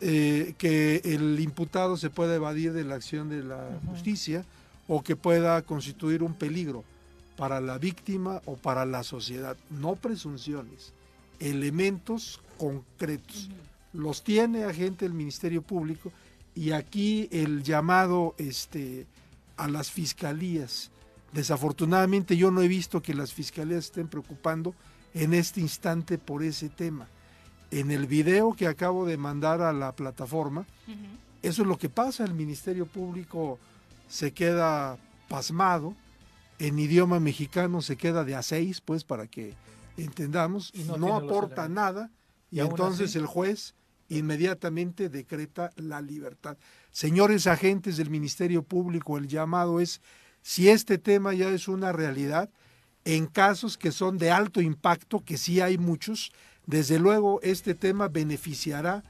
eh, 0.00 0.54
que 0.58 1.00
el 1.04 1.38
imputado 1.40 1.96
se 1.96 2.10
pueda 2.10 2.34
evadir 2.34 2.72
de 2.72 2.84
la 2.84 2.96
acción 2.96 3.28
de 3.28 3.42
la 3.44 3.78
justicia 3.86 4.44
o 4.88 5.02
que 5.02 5.16
pueda 5.16 5.62
constituir 5.62 6.22
un 6.22 6.34
peligro 6.34 6.84
para 7.36 7.60
la 7.60 7.78
víctima 7.78 8.42
o 8.44 8.56
para 8.56 8.84
la 8.84 9.02
sociedad. 9.02 9.56
No 9.70 9.96
presunciones, 9.96 10.92
elementos 11.38 12.40
concretos. 12.58 13.48
Los 13.94 14.22
tiene 14.22 14.64
agente 14.64 15.04
del 15.06 15.14
Ministerio 15.14 15.62
Público 15.62 16.12
y 16.54 16.72
aquí 16.72 17.28
el 17.32 17.62
llamado 17.62 18.34
este, 18.38 19.06
a 19.56 19.68
las 19.68 19.90
fiscalías. 19.90 20.90
Desafortunadamente 21.32 22.36
yo 22.36 22.50
no 22.50 22.60
he 22.62 22.68
visto 22.68 23.00
que 23.02 23.14
las 23.14 23.32
fiscalías 23.32 23.86
estén 23.86 24.08
preocupando 24.08 24.74
en 25.14 25.32
este 25.32 25.60
instante 25.60 26.18
por 26.18 26.42
ese 26.42 26.68
tema. 26.68 27.06
En 27.70 27.90
el 27.90 28.06
video 28.06 28.52
que 28.52 28.66
acabo 28.66 29.06
de 29.06 29.16
mandar 29.16 29.60
a 29.62 29.72
la 29.72 29.92
plataforma, 29.92 30.66
eso 31.42 31.62
es 31.62 31.68
lo 31.68 31.78
que 31.78 31.88
pasa, 31.88 32.24
el 32.24 32.34
Ministerio 32.34 32.86
Público 32.86 33.58
se 34.08 34.32
queda 34.32 34.96
pasmado, 35.28 35.94
en 36.58 36.78
idioma 36.78 37.20
mexicano 37.20 37.82
se 37.82 37.96
queda 37.96 38.24
de 38.24 38.34
a 38.36 38.42
seis, 38.42 38.80
pues 38.80 39.02
para 39.04 39.26
que 39.26 39.54
entendamos, 39.96 40.72
Y 40.74 40.82
no 40.98 41.14
aporta 41.16 41.68
nada 41.68 42.10
y, 42.50 42.60
entonces 42.60 43.10
así- 43.10 43.18
el 43.18 43.26
juez 43.26 43.74
inmediatamente 44.18 45.08
decreta 45.08 45.70
la 45.76 46.00
libertad. 46.00 46.56
Señores 46.90 47.46
agentes 47.46 47.96
del 47.96 48.10
Ministerio 48.10 48.62
Público, 48.62 49.18
el 49.18 49.28
llamado 49.28 49.80
es, 49.80 50.00
si 50.42 50.68
este 50.68 50.98
tema 50.98 51.34
ya 51.34 51.50
es 51.50 51.68
una 51.68 51.92
realidad, 51.92 52.50
en 53.04 53.26
casos 53.26 53.76
que 53.76 53.92
son 53.92 54.18
de 54.18 54.30
alto 54.30 54.60
impacto, 54.60 55.20
que 55.20 55.36
sí 55.36 55.60
hay 55.60 55.78
muchos, 55.78 56.32
desde 56.66 56.98
luego 56.98 57.40
este 57.42 57.74
tema 57.74 58.08
beneficiará 58.08 59.04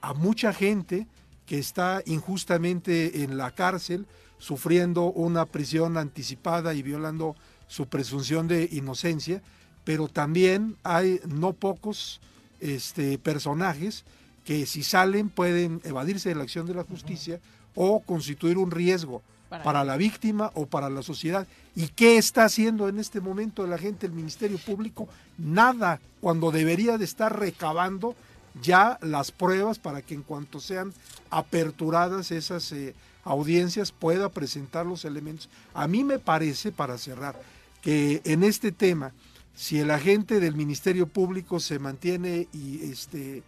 a 0.00 0.12
mucha 0.14 0.52
gente 0.52 1.06
que 1.46 1.58
está 1.58 2.02
injustamente 2.04 3.22
en 3.22 3.38
la 3.38 3.50
cárcel, 3.50 4.06
sufriendo 4.38 5.04
una 5.04 5.46
prisión 5.46 5.96
anticipada 5.96 6.74
y 6.74 6.82
violando 6.82 7.34
su 7.66 7.86
presunción 7.86 8.46
de 8.48 8.68
inocencia, 8.72 9.42
pero 9.84 10.08
también 10.08 10.76
hay 10.82 11.20
no 11.26 11.54
pocos 11.54 12.20
este, 12.60 13.18
personajes 13.18 14.04
que 14.48 14.64
si 14.64 14.82
salen 14.82 15.28
pueden 15.28 15.82
evadirse 15.84 16.30
de 16.30 16.34
la 16.34 16.42
acción 16.44 16.66
de 16.66 16.72
la 16.72 16.82
justicia 16.82 17.38
o 17.74 18.00
constituir 18.00 18.56
un 18.56 18.70
riesgo 18.70 19.20
Para 19.50 19.62
para, 19.62 19.84
la 19.84 19.98
víctima 19.98 20.52
o 20.54 20.64
para 20.64 20.88
la 20.88 21.02
sociedad. 21.02 21.46
¿Y 21.76 21.88
qué 21.88 22.16
está 22.16 22.46
haciendo 22.46 22.88
en 22.88 22.98
este 22.98 23.20
momento 23.20 23.66
la 23.66 23.76
gente 23.76 24.06
del 24.06 24.16
Ministerio 24.16 24.56
Público? 24.56 25.06
Nada, 25.36 26.00
cuando 26.22 26.50
debería 26.50 26.96
de 26.96 27.04
estar 27.04 27.38
recabando 27.38 28.14
ya 28.62 28.98
las 29.02 29.32
pruebas 29.32 29.78
para 29.78 30.00
que 30.00 30.14
en 30.14 30.22
cuanto 30.22 30.60
sean 30.60 30.94
aperturadas 31.28 32.30
esas 32.30 32.72
eh, 32.72 32.94
audiencias 33.24 33.92
pueda 33.92 34.30
presentar 34.30 34.86
los 34.86 35.04
elementos. 35.04 35.50
A 35.74 35.86
mí 35.88 36.04
me 36.04 36.18
parece, 36.18 36.72
para 36.72 36.96
cerrar, 36.96 37.38
que 37.82 38.22
en 38.24 38.42
este 38.44 38.72
tema, 38.72 39.12
si 39.54 39.78
el 39.78 39.90
agente 39.90 40.40
del 40.40 40.54
Ministerio 40.54 41.06
Público 41.06 41.60
se 41.60 41.78
mantiene 41.78 42.48
y 42.54 42.90
este 42.90 43.42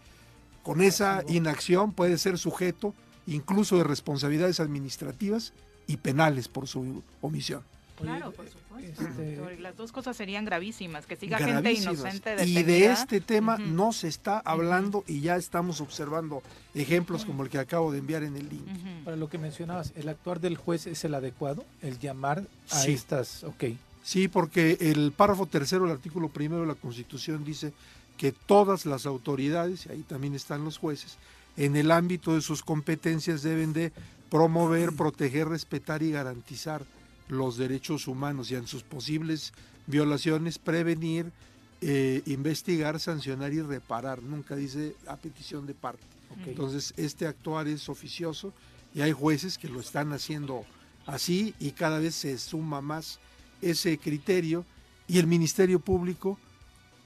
con 0.63 0.81
esa 0.83 1.23
inacción 1.29 1.93
puede 1.93 2.19
ser 2.19 2.39
sujeto 2.39 2.95
incluso 3.27 3.77
de 3.79 3.85
responsabilidades 3.85 4.61
administrativas 4.61 5.53
y 5.87 5.97
penales 5.99 6.49
por 6.49 6.67
su 6.67 7.03
omisión. 7.21 7.63
Claro, 8.01 8.33
por 8.33 8.49
supuesto. 8.49 9.03
este- 9.07 9.61
Las 9.61 9.77
dos 9.77 9.93
cosas 9.93 10.17
serían 10.17 10.47
gravísimas, 10.47 11.05
que 11.05 11.17
siga 11.17 11.37
gente 11.37 11.73
inocente 11.75 12.33
y 12.47 12.55
detenida. 12.55 12.63
de 12.67 12.87
este 12.93 13.21
tema 13.21 13.59
no 13.59 13.93
se 13.93 14.09
está 14.09 14.39
hablando 14.39 15.05
y 15.07 15.21
ya 15.21 15.37
estamos 15.37 15.83
observando 15.83 16.43
ejemplos 16.75 17.27
como 17.27 17.43
el 17.43 17.51
que 17.51 17.59
acabo 17.59 17.93
de 17.93 17.99
enviar 17.99 18.23
en 18.23 18.37
el 18.37 18.49
link. 18.49 18.67
Para 19.05 19.17
lo 19.17 19.29
que 19.29 19.37
mencionabas, 19.37 19.93
¿el 19.97 20.09
actuar 20.09 20.41
del 20.41 20.57
juez 20.57 20.87
es 20.87 21.05
el 21.05 21.15
adecuado? 21.15 21.65
¿El 21.83 21.99
llamar 21.99 22.47
a 22.71 22.79
Sí. 22.81 22.93
estas? 22.93 23.45
Ok. 23.45 23.65
Sí, 24.03 24.29
porque 24.29 24.79
el 24.81 25.13
párrafo 25.13 25.45
tercero 25.45 25.83
del 25.85 25.93
artículo 25.93 26.29
primero 26.31 26.63
de 26.63 26.69
la 26.69 26.75
Constitución 26.75 27.45
dice 27.45 27.75
que 28.21 28.33
todas 28.33 28.85
las 28.85 29.07
autoridades, 29.07 29.87
y 29.87 29.93
ahí 29.93 30.03
también 30.03 30.35
están 30.35 30.63
los 30.63 30.77
jueces, 30.77 31.17
en 31.57 31.75
el 31.75 31.91
ámbito 31.91 32.35
de 32.35 32.43
sus 32.43 32.63
competencias 32.63 33.43
deben 33.43 33.73
de 33.73 33.93
promover, 34.29 34.95
proteger, 34.95 35.49
respetar 35.49 36.03
y 36.03 36.11
garantizar 36.11 36.85
los 37.29 37.57
derechos 37.57 38.07
humanos 38.09 38.51
y 38.51 38.57
en 38.57 38.67
sus 38.67 38.83
posibles 38.83 39.55
violaciones 39.87 40.59
prevenir, 40.59 41.33
eh, 41.81 42.21
investigar, 42.27 43.01
sancionar 43.01 43.55
y 43.55 43.63
reparar. 43.63 44.23
Nunca 44.23 44.55
dice 44.55 44.95
a 45.07 45.17
petición 45.17 45.67
de 45.67 45.73
parte. 45.73 46.05
Entonces, 46.45 46.93
este 46.99 47.27
actuar 47.27 47.69
es 47.69 47.89
oficioso 47.89 48.53
y 48.95 49.01
hay 49.01 49.13
jueces 49.13 49.57
que 49.57 49.71
lo 49.71 49.81
están 49.81 50.13
haciendo 50.13 50.67
así 51.07 51.55
y 51.59 51.71
cada 51.71 51.99
vez 51.99 52.17
se 52.17 52.37
suma 52.37 52.83
más 52.83 53.19
ese 53.63 53.97
criterio 53.97 54.67
y 55.09 55.19
el 55.19 55.27
Ministerio 55.27 55.81
Público, 55.81 56.39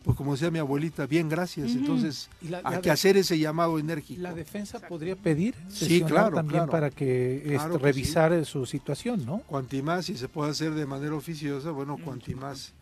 pues 0.05 0.17
como 0.17 0.33
decía 0.33 0.51
mi 0.51 0.59
abuelita, 0.59 1.07
bien, 1.07 1.29
gracias. 1.29 1.71
Entonces, 1.73 2.29
Y 2.43 2.49
la- 2.49 2.61
hay 2.63 2.75
la 2.77 2.81
que 2.83 2.91
hacer 2.91 3.17
ese 3.17 3.39
llamado 3.39 3.79
enérgico. 3.79 4.21
La 4.23 4.35
defensa 4.35 4.79
podría 4.81 5.17
pedir 5.17 5.55
Sí, 5.69 6.03
claro, 6.03 6.37
también 6.37 6.59
claro. 6.61 6.71
para 6.71 6.91
que 6.91 7.37
este, 7.39 7.55
Claro 7.55 7.79
que 7.79 7.85
revisar 7.85 8.45
su 8.45 8.67
situación, 8.67 9.25
¿no? 9.25 9.39
Cuanti 9.47 9.81
más, 9.83 10.05
si 10.05 10.17
se 10.17 10.29
puede 10.29 10.51
hacer 10.51 10.75
de 10.75 10.85
manera 10.87 11.15
oficiosa, 11.15 11.71
bueno, 11.71 11.97
cuanti 12.05 12.35
más 12.35 12.73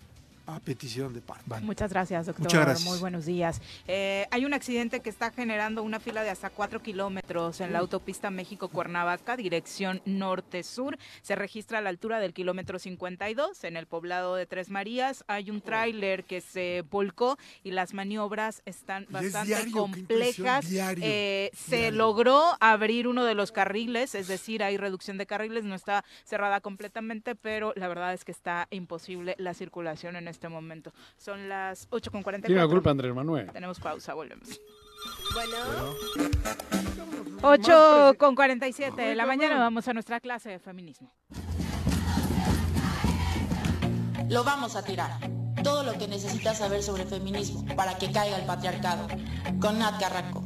a 0.47 0.61
petición 0.61 1.13
de 1.15 1.21
parte. 1.21 1.45
Muchas 1.63 1.93
gracias, 1.93 2.27
doctor. 2.27 2.45
Muchas 2.45 2.61
gracias. 2.65 2.89
Muy 2.89 2.99
buenos 2.99 3.25
días. 3.27 3.61
Eh, 3.87 4.27
hay 4.31 4.45
un 4.45 4.55
accidente 4.55 5.01
que 5.01 5.11
está 5.11 5.31
generando 5.31 5.83
una 5.83 6.01
fila 6.01 6.23
de 6.23 6.31
hasta 6.31 6.51
cuatro 6.51 6.83
kilómetros 6.83 7.61
en 7.61 7.73
la 7.73 7.79
autopista 7.79 8.31
México-Cuernavaca, 8.31 9.37
dirección 9.37 10.01
norte-sur. 10.05 10.99
Se 11.23 11.35
registra 11.37 11.79
a 11.79 11.81
la 11.81 11.91
altura 11.91 12.21
del 12.21 12.33
kilómetro 12.33 12.79
52 12.79 13.65
en 13.65 13.77
el 13.77 13.87
poblado 13.87 14.35
de 14.37 14.47
Tres 14.47 14.71
Marías. 14.71 15.25
Hay 15.29 15.51
un 15.51 15.61
tráiler 15.61 16.25
que 16.25 16.41
se 16.41 16.85
volcó 16.91 17.39
y 17.63 17.71
las 17.73 17.95
maniobras 17.95 18.63
están 18.65 19.07
bastante 19.11 19.49
diario, 19.49 19.73
complejas. 19.73 20.69
diario, 20.69 21.05
Eh, 21.07 21.51
se 21.55 21.77
diario. 21.77 21.99
logró 21.99 22.43
abrir 22.61 23.07
uno 23.09 23.25
de 23.25 23.35
los 23.35 23.53
carriles, 23.53 24.15
es 24.15 24.29
decir, 24.29 24.63
hay 24.63 24.77
reducción 24.77 25.19
de 25.19 25.27
carriles, 25.27 25.65
no 25.65 25.75
está 25.75 26.05
cerrada 26.25 26.61
completamente, 26.61 27.35
pero 27.35 27.73
la 27.77 27.89
verdad 27.89 28.13
es 28.15 28.25
que 28.25 28.33
está 28.33 28.69
imposible 28.71 29.35
la 29.39 29.55
circulación 29.55 30.17
en 30.17 30.29
este 30.33 30.49
momento. 30.49 30.93
Son 31.17 31.49
las 31.49 31.89
8.44. 31.91 32.47
Tiene 32.47 32.61
la 32.61 32.69
culpa 32.69 32.91
Andrés 32.91 33.15
Manuel. 33.15 33.51
Tenemos 33.53 33.79
pausa, 33.79 34.15
volvemos. 34.15 34.61
Bueno. 35.35 35.57
8 37.43 38.15
con 38.19 38.35
47 38.35 39.01
de 39.01 39.15
la 39.15 39.27
mañana 39.27 39.59
vamos 39.59 39.87
a 39.89 39.93
nuestra 39.93 40.21
clase 40.21 40.51
de 40.51 40.59
feminismo. 40.59 41.13
Lo 44.29 44.45
vamos 44.45 44.77
a 44.77 44.85
tirar. 44.85 45.11
Todo 45.63 45.85
lo 45.85 45.93
que 45.99 46.09
necesitas 46.09 46.59
saber 46.59 46.83
sobre 46.83 47.05
feminismo 47.05 47.65
para 47.77 47.97
que 47.99 48.11
caiga 48.11 48.39
el 48.39 48.47
patriarcado. 48.47 49.07
Con 49.61 49.79
Nat 49.79 50.01
Carranco. 50.01 50.45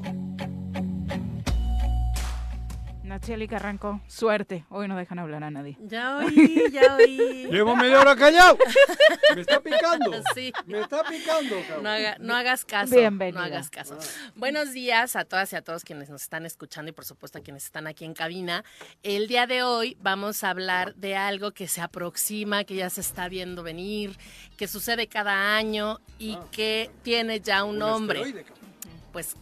Nachieli 3.17 3.49
Carranco, 3.49 4.03
suerte. 4.09 4.67
Hoy 4.69 4.89
no 4.89 4.95
dejan 4.99 5.19
hablar 5.19 5.43
a 5.43 5.51
nadie. 5.51 5.79
Ya 5.81 6.19
oí, 6.19 6.65
ya 6.71 6.97
oí. 6.97 7.47
Llevo 7.51 7.75
media 7.75 7.99
hora 7.99 8.15
callado. 8.15 8.59
Me 9.35 9.41
está 9.41 9.59
picando. 9.59 10.13
Sí. 10.35 10.53
Me 10.67 10.81
está 10.83 11.03
picando, 11.03 11.57
cabrón. 11.67 11.83
No, 11.83 11.89
haga- 11.89 12.17
no 12.21 12.35
hagas 12.37 12.67
caso. 12.67 12.95
Bienvenida. 12.95 13.41
No 13.41 13.47
hagas 13.47 13.71
caso. 13.71 13.97
Buenos 14.35 14.75
días 14.75 15.17
a 15.17 15.25
todas 15.25 15.51
y 15.55 15.57
a 15.57 15.63
todos 15.63 15.83
quienes 15.83 16.11
nos 16.11 16.25
están 16.25 16.45
escuchando 16.45 16.91
y 16.91 16.93
por 16.93 17.07
supuesto 17.07 17.39
a 17.39 17.41
quienes 17.41 17.65
están 17.65 17.87
aquí 17.87 18.05
en 18.05 18.13
cabina. 18.13 18.65
El 19.03 19.29
día 19.29 19.47
de 19.47 19.63
hoy 19.63 19.97
vamos 20.03 20.45
a 20.45 20.51
hablar 20.51 20.95
de 20.97 21.17
algo 21.17 21.53
que 21.53 21.69
se 21.69 21.81
aproxima, 21.81 22.65
que 22.65 22.75
ya 22.75 22.91
se 22.91 23.01
está 23.01 23.31
viendo 23.31 23.63
venir, 23.63 24.19
que 24.59 24.69
sucede 24.69 25.07
cada 25.07 25.57
año 25.57 26.01
y 26.19 26.37
que 26.53 26.91
tiene 27.03 27.41
ya 27.41 27.65
un 27.65 27.79
nombre. 27.79 28.19
esteroide, 28.21 28.45
cabrón. 28.47 28.67
Pues 29.15 29.37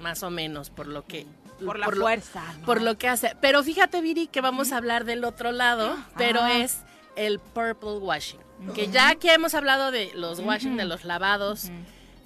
más 0.00 0.24
o 0.24 0.30
menos 0.30 0.70
por 0.70 0.88
lo 0.88 1.06
que 1.06 1.24
Por 1.66 1.78
la 1.78 1.88
fuerza. 1.90 2.42
¿no? 2.60 2.66
por 2.66 2.80
lo 2.82 2.96
que 2.98 3.08
hace. 3.08 3.36
Pero 3.40 3.62
fíjate, 3.62 4.00
Viri, 4.00 4.26
que 4.26 4.40
vamos 4.40 4.72
a 4.72 4.76
hablar 4.78 5.04
del 5.04 5.24
otro 5.24 5.52
lado, 5.52 5.96
pero 6.16 6.40
Ah. 6.42 6.58
es 6.58 6.78
el 7.16 7.38
purple 7.38 7.98
washing. 7.98 8.40
Que 8.74 8.88
ya 8.88 9.08
aquí 9.10 9.28
hemos 9.28 9.54
hablado 9.54 9.90
de 9.90 10.10
los 10.14 10.38
washing, 10.38 10.76
de 10.76 10.84
los 10.84 11.04
lavados, 11.04 11.70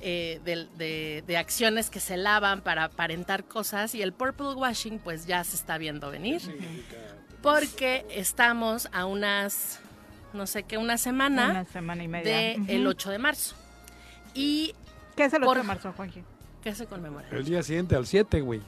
eh, 0.03 0.39
de, 0.45 1.23
de 1.27 1.37
acciones 1.39 1.89
que 1.89 1.99
se 1.99 2.17
lavan 2.19 2.61
para 2.61 2.85
aparentar 2.85 3.45
cosas. 3.45 3.95
Y 3.95 4.03
el 4.03 4.13
purple 4.13 4.53
washing, 4.55 4.99
pues 4.99 5.27
ya 5.27 5.43
se 5.45 5.57
está 5.57 5.79
viendo 5.79 6.11
venir. 6.11 6.43
Porque 7.43 8.05
estamos 8.11 8.89
a 8.93 9.07
unas, 9.07 9.79
no 10.33 10.47
sé 10.47 10.65
qué, 10.65 10.79
una 10.79 10.99
semana, 10.99 11.51
Una 11.51 11.65
semana 11.65 12.03
y 12.05 12.09
media. 12.09 12.37
de 12.37 12.59
el 12.69 12.87
8 12.87 13.11
de 13.11 13.19
marzo. 13.19 13.55
Y 14.35 14.75
¿Qué 15.17 15.25
es 15.25 15.33
el 15.33 15.43
8 15.43 15.47
por- 15.47 15.57
de 15.59 15.63
marzo, 15.63 15.93
Juanji? 15.97 16.23
¿Qué 16.67 16.75
se 16.75 16.87
conmemora? 16.87 17.29
El 17.31 17.45
día 17.45 17.63
siguiente 17.63 17.95
al 17.95 18.07
7, 18.09 18.41
güey. 18.41 18.61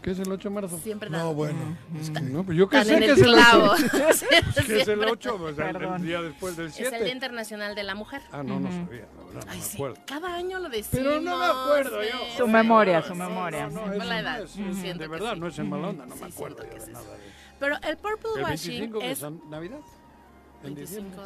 ¿Qué 0.00 0.12
es 0.12 0.18
el 0.18 0.32
8 0.32 0.48
de 0.48 0.54
marzo? 0.54 0.78
Siempre 0.78 1.10
No, 1.10 1.18
nada. 1.18 1.30
bueno. 1.32 1.58
es 2.00 2.08
que- 2.10 2.20
No, 2.22 2.42
pues 2.44 2.56
yo 2.56 2.66
qué 2.66 2.82
sé 2.82 2.98
que 2.98 3.04
el 3.04 3.10
es 3.10 3.18
el 3.18 3.24
clavo. 3.24 3.72
8. 3.76 3.86
¿Qué 3.92 4.08
es 4.10 4.22
el 4.66 4.84
Siempre. 4.84 5.10
8? 5.10 5.36
Pues 5.38 5.58
el- 5.58 5.64
el, 5.66 5.72
Perdón. 5.74 6.02
día 6.02 6.22
después 6.22 6.56
del 6.56 6.66
Es 6.68 6.78
el 6.78 6.88
Día 6.88 6.98
7. 6.98 7.10
Internacional 7.12 7.74
de 7.74 7.82
la 7.82 7.94
Mujer. 7.94 8.22
Ah, 8.32 8.42
no, 8.42 8.58
no 8.58 8.68
sabía, 8.72 9.06
la 9.16 9.24
verdad, 9.24 9.44
no 9.46 9.52
Ay, 9.52 9.58
me 9.58 9.64
sí, 9.64 9.76
acuerdo. 9.76 9.96
cada 10.06 10.34
año 10.34 10.58
lo 10.60 10.68
decimos. 10.70 10.90
Pero 11.08 11.20
no 11.20 11.36
me 11.38 11.44
acuerdo 11.44 12.02
yo. 12.02 12.08
sí, 12.08 12.36
Su 12.38 12.46
sí, 12.46 12.50
memoria, 12.50 13.02
sí, 13.02 13.08
su 13.08 13.12
sí, 13.14 13.20
memoria. 13.20 13.68
sí, 13.68 13.74
No, 13.74 13.92
eso 13.92 14.04
la 14.04 14.14
no 14.14 14.20
edad. 14.20 14.40
es, 14.42 14.56
de 14.56 14.98
que 14.98 15.08
verdad, 15.08 15.34
sí. 15.34 15.40
no 15.40 15.46
es 15.48 15.58
en 15.58 15.68
mala 15.68 15.88
onda, 15.88 16.06
no 16.06 16.14
Sí, 16.16 16.20
me 16.22 16.26
acuerdo 16.28 16.62
yo 16.64 16.68
que 16.70 16.78
de 16.80 16.86
sí. 16.86 16.92
nada 16.92 17.04
Pero 17.60 17.76
el 17.86 17.96
purple 17.98 18.30
¿El 18.38 18.42
washing 18.42 18.90
25 18.90 18.98
de 18.98 19.10
es 19.12 19.22
Navidad? 19.50 19.78
¿En 20.64 20.74
25 20.74 20.80
diciembre? 21.02 21.20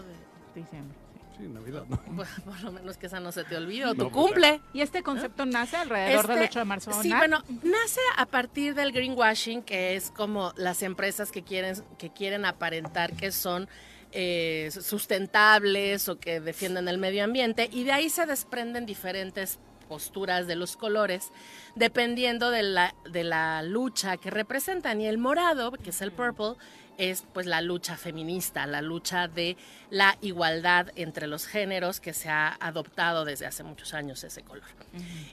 de... 0.54 0.60
Diciembre. 0.60 0.98
Sí, 1.36 1.42
Navidad, 1.48 1.84
¿no? 1.88 2.00
Bueno, 2.06 2.30
por 2.44 2.60
lo 2.62 2.72
menos 2.72 2.96
que 2.96 3.06
esa 3.06 3.20
no 3.20 3.30
se 3.32 3.44
te 3.44 3.56
olvide. 3.56 3.84
O 3.84 3.88
No, 3.88 3.94
tu 3.94 4.10
pues, 4.10 4.12
cumple. 4.26 4.60
¿Y 4.72 4.80
este 4.80 5.02
concepto 5.02 5.44
nace 5.46 5.76
alrededor 5.76 6.26
del 6.26 6.36
Este, 6.38 6.48
8 6.50 6.58
de 6.60 6.64
marzo? 6.64 7.02
Sí, 7.02 7.08
Nat? 7.10 7.18
bueno, 7.18 7.42
nace 7.62 8.00
a 8.16 8.26
partir 8.26 8.74
del 8.74 8.92
greenwashing, 8.92 9.62
que 9.62 9.96
es 9.96 10.10
como 10.10 10.52
las 10.56 10.82
empresas 10.82 11.30
que 11.30 11.42
quieren, 11.42 11.76
que 11.98 12.10
quieren 12.10 12.44
aparentar 12.46 13.12
que 13.12 13.32
son 13.32 13.68
eh, 14.12 14.70
sustentables 14.72 16.08
o 16.08 16.18
que 16.18 16.40
defienden 16.40 16.88
el 16.88 16.98
medio 16.98 17.24
ambiente, 17.24 17.68
y 17.70 17.84
de 17.84 17.92
ahí 17.92 18.08
se 18.08 18.24
desprenden 18.26 18.86
diferentes 18.86 19.58
posturas 19.88 20.46
de 20.46 20.56
los 20.56 20.76
colores, 20.76 21.30
dependiendo 21.76 22.50
de 22.50 22.62
la, 22.62 22.94
de 23.10 23.22
la 23.24 23.62
lucha 23.62 24.16
que 24.16 24.30
representan. 24.30 25.00
Y 25.00 25.06
el 25.06 25.18
morado, 25.18 25.70
que 25.72 25.90
es 25.90 26.00
el 26.02 26.12
purple, 26.12 26.54
es 26.98 27.24
pues 27.32 27.46
la 27.46 27.60
lucha 27.60 27.96
feminista, 27.96 28.66
la 28.66 28.82
lucha 28.82 29.28
de 29.28 29.56
la 29.90 30.16
igualdad 30.20 30.88
entre 30.96 31.26
los 31.26 31.46
géneros 31.46 32.00
que 32.00 32.12
se 32.12 32.28
ha 32.28 32.56
adoptado 32.60 33.24
desde 33.24 33.46
hace 33.46 33.62
muchos 33.62 33.94
años 33.94 34.22
ese 34.24 34.42
color. 34.42 34.64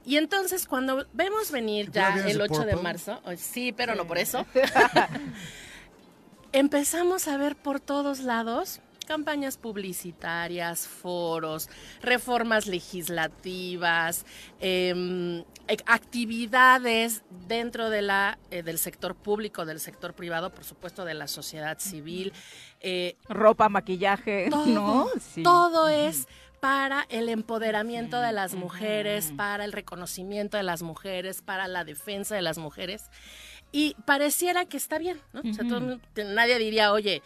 Y 0.06 0.18
entonces 0.18 0.68
cuando 0.68 1.06
vemos 1.14 1.52
venir 1.52 1.92
ya 1.92 2.16
el 2.16 2.38
de 2.38 2.44
8 2.44 2.66
de 2.66 2.76
marzo, 2.76 3.22
oh, 3.26 3.32
sí, 3.38 3.72
pero 3.72 3.96
no 3.96 4.06
por 4.06 4.18
eso, 4.18 4.46
empezamos 6.52 7.28
a 7.28 7.38
ver 7.38 7.56
por 7.56 7.80
todos 7.80 8.20
lados 8.20 8.80
campañas 9.06 9.58
publicitarias, 9.58 10.88
foros, 10.88 11.70
reformas 12.02 12.68
legislativas, 12.68 14.26
em, 14.60 15.40
e- 15.68 15.78
actividades 15.86 17.24
dentro 17.48 17.90
de 17.90 18.02
la, 18.02 18.38
eh, 18.52 18.64
del 18.64 18.78
sector 18.78 19.16
público, 19.16 19.66
del 19.66 19.80
sector 19.80 20.14
privado, 20.14 20.52
por 20.54 20.64
supuesto 20.64 21.06
de 21.06 21.14
la 21.14 21.28
sociedad 21.28 21.80
civil. 21.80 22.34
eh, 22.86 23.16
Ropa, 23.30 23.70
maquillaje, 23.70 24.48
todo, 24.52 24.66
¿no? 24.66 25.08
Sí. 25.34 25.42
todo 25.44 25.88
es 25.88 26.28
para 26.60 27.06
el 27.10 27.28
empoderamiento 27.30 28.20
de 28.22 28.32
las 28.34 28.56
mujeres, 28.56 29.34
para 29.36 29.66
el 29.66 29.72
reconocimiento 29.74 30.56
de 30.58 30.64
las 30.64 30.82
mujeres, 30.82 31.42
para 31.42 31.68
la 31.68 31.84
defensa 31.84 32.36
de 32.36 32.42
las 32.42 32.58
mujeres. 32.58 33.10
Y 33.74 33.96
pareciera 34.06 34.66
que 34.66 34.78
está 34.78 34.98
bien, 34.98 35.20
¿no? 35.34 35.42
O 35.50 35.54
sea, 35.54 35.68
todo 35.68 36.00
nadie 36.16 36.58
diría, 36.60 36.94
oye, 36.94 37.22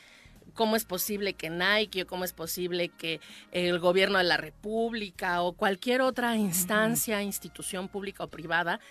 ¿cómo 0.57 0.75
es 0.75 0.83
posible 0.83 1.35
que 1.35 1.49
Nike 1.49 2.03
o 2.03 2.07
cómo 2.07 2.25
es 2.25 2.33
posible 2.33 2.89
que 2.89 3.21
el 3.53 3.79
gobierno 3.79 4.17
de 4.17 4.25
la 4.25 4.35
República 4.35 5.41
o 5.41 5.53
cualquier 5.53 6.01
otra 6.01 6.35
instancia, 6.35 7.21
institución 7.21 7.87
pública 7.87 8.25
o 8.25 8.27
privada 8.27 8.81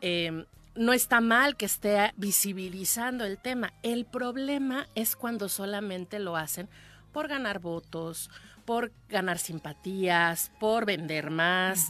eh, 0.00 0.44
no 0.76 0.92
está 0.92 1.20
mal 1.20 1.56
que 1.56 1.66
esté 1.66 2.12
visibilizando 2.16 3.24
el 3.24 3.38
tema. 3.38 3.72
El 3.82 4.04
problema 4.04 4.86
es 4.94 5.16
cuando 5.16 5.48
solamente 5.48 6.18
lo 6.18 6.36
hacen 6.36 6.68
por 7.12 7.26
ganar 7.28 7.58
votos, 7.58 8.30
por 8.64 8.92
ganar 9.08 9.38
simpatías, 9.38 10.52
por 10.60 10.84
vender 10.84 11.30
más, 11.30 11.88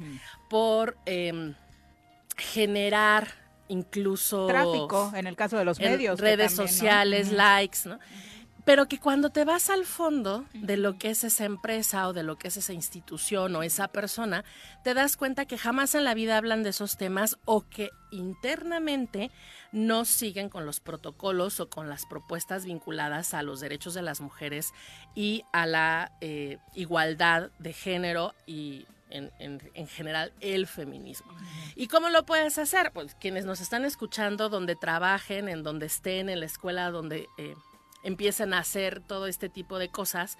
por 0.48 0.96
em, 1.06 1.54
generar 2.36 3.28
incluso 3.68 4.46
Tráfico, 4.46 5.12
en 5.14 5.26
el 5.26 5.34
caso 5.34 5.56
de 5.56 5.64
los 5.64 5.80
medios. 5.80 6.20
redes 6.20 6.52
sociales, 6.52 7.32
likes, 7.32 7.80
¿no? 7.86 7.98
Pero 8.64 8.86
que 8.88 8.98
cuando 8.98 9.28
te 9.30 9.44
vas 9.44 9.68
al 9.68 9.84
fondo 9.84 10.46
de 10.54 10.76
lo 10.78 10.96
que 10.96 11.10
es 11.10 11.22
esa 11.22 11.44
empresa 11.44 12.08
o 12.08 12.12
de 12.14 12.22
lo 12.22 12.38
que 12.38 12.48
es 12.48 12.56
esa 12.56 12.72
institución 12.72 13.54
o 13.56 13.62
esa 13.62 13.88
persona, 13.88 14.42
te 14.82 14.94
das 14.94 15.16
cuenta 15.18 15.44
que 15.44 15.58
jamás 15.58 15.94
en 15.94 16.04
la 16.04 16.14
vida 16.14 16.38
hablan 16.38 16.62
de 16.62 16.70
esos 16.70 16.96
temas 16.96 17.36
o 17.44 17.68
que 17.68 17.90
internamente 18.10 19.30
no 19.72 20.04
siguen 20.04 20.48
con 20.48 20.64
los 20.66 20.80
protocolos 20.80 21.60
o 21.60 21.68
con 21.68 21.88
las 21.88 22.06
propuestas 22.06 22.64
vinculadas 22.64 23.34
a 23.34 23.42
los 23.42 23.60
derechos 23.60 23.92
de 23.94 24.02
las 24.02 24.20
mujeres 24.20 24.72
y 25.14 25.44
a 25.52 25.66
la 25.66 26.12
eh, 26.20 26.58
igualdad 26.74 27.50
de 27.58 27.72
género 27.72 28.34
y 28.46 28.86
en, 29.10 29.30
en- 29.38 29.60
en 29.74 29.86
general 29.88 30.32
el 30.40 30.66
feminismo. 30.66 31.32
¿Y 31.76 31.88
cómo 31.88 32.08
lo 32.08 32.24
puedes 32.24 32.56
hacer? 32.58 32.92
Pues 32.92 33.14
quienes 33.14 33.44
nos 33.44 33.60
están 33.60 33.84
escuchando, 33.84 34.48
donde 34.48 34.74
trabajen, 34.74 35.48
en 35.48 35.62
donde 35.62 35.86
estén, 35.86 36.28
en 36.28 36.40
la 36.40 36.46
escuela, 36.46 36.90
donde 36.90 37.28
eh, 37.38 37.54
empiecen 38.04 38.54
a 38.54 38.58
hacer 38.58 39.00
todo 39.00 39.26
este 39.26 39.48
tipo 39.48 39.78
de 39.78 39.88
cosas, 39.88 40.38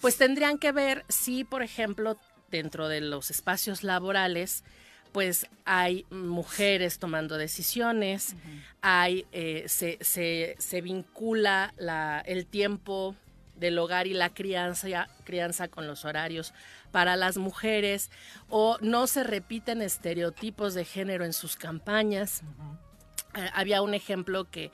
pues 0.00 0.16
tendrían 0.16 0.58
que 0.58 0.72
ver 0.72 1.04
si, 1.08 1.44
por 1.44 1.62
ejemplo, 1.62 2.18
dentro 2.50 2.88
de 2.88 3.00
los 3.00 3.30
espacios 3.30 3.84
laborales, 3.84 4.64
pues 5.12 5.46
hay 5.64 6.06
mujeres 6.10 6.98
tomando 6.98 7.36
decisiones, 7.36 8.34
hay 8.80 9.26
eh, 9.32 9.64
se, 9.68 9.98
se, 10.00 10.56
se 10.58 10.80
vincula 10.80 11.74
la, 11.76 12.22
el 12.26 12.46
tiempo 12.46 13.14
del 13.56 13.78
hogar 13.78 14.06
y 14.06 14.14
la 14.14 14.30
crianza, 14.30 15.08
crianza 15.24 15.68
con 15.68 15.86
los 15.86 16.04
horarios 16.04 16.52
para 16.90 17.16
las 17.16 17.36
mujeres, 17.36 18.10
o 18.48 18.78
no 18.80 19.06
se 19.06 19.22
repiten 19.22 19.82
estereotipos 19.82 20.74
de 20.74 20.84
género 20.84 21.24
en 21.24 21.32
sus 21.32 21.56
campañas. 21.56 22.42
Eh, 23.34 23.48
había 23.54 23.82
un 23.82 23.94
ejemplo 23.94 24.50
que, 24.50 24.70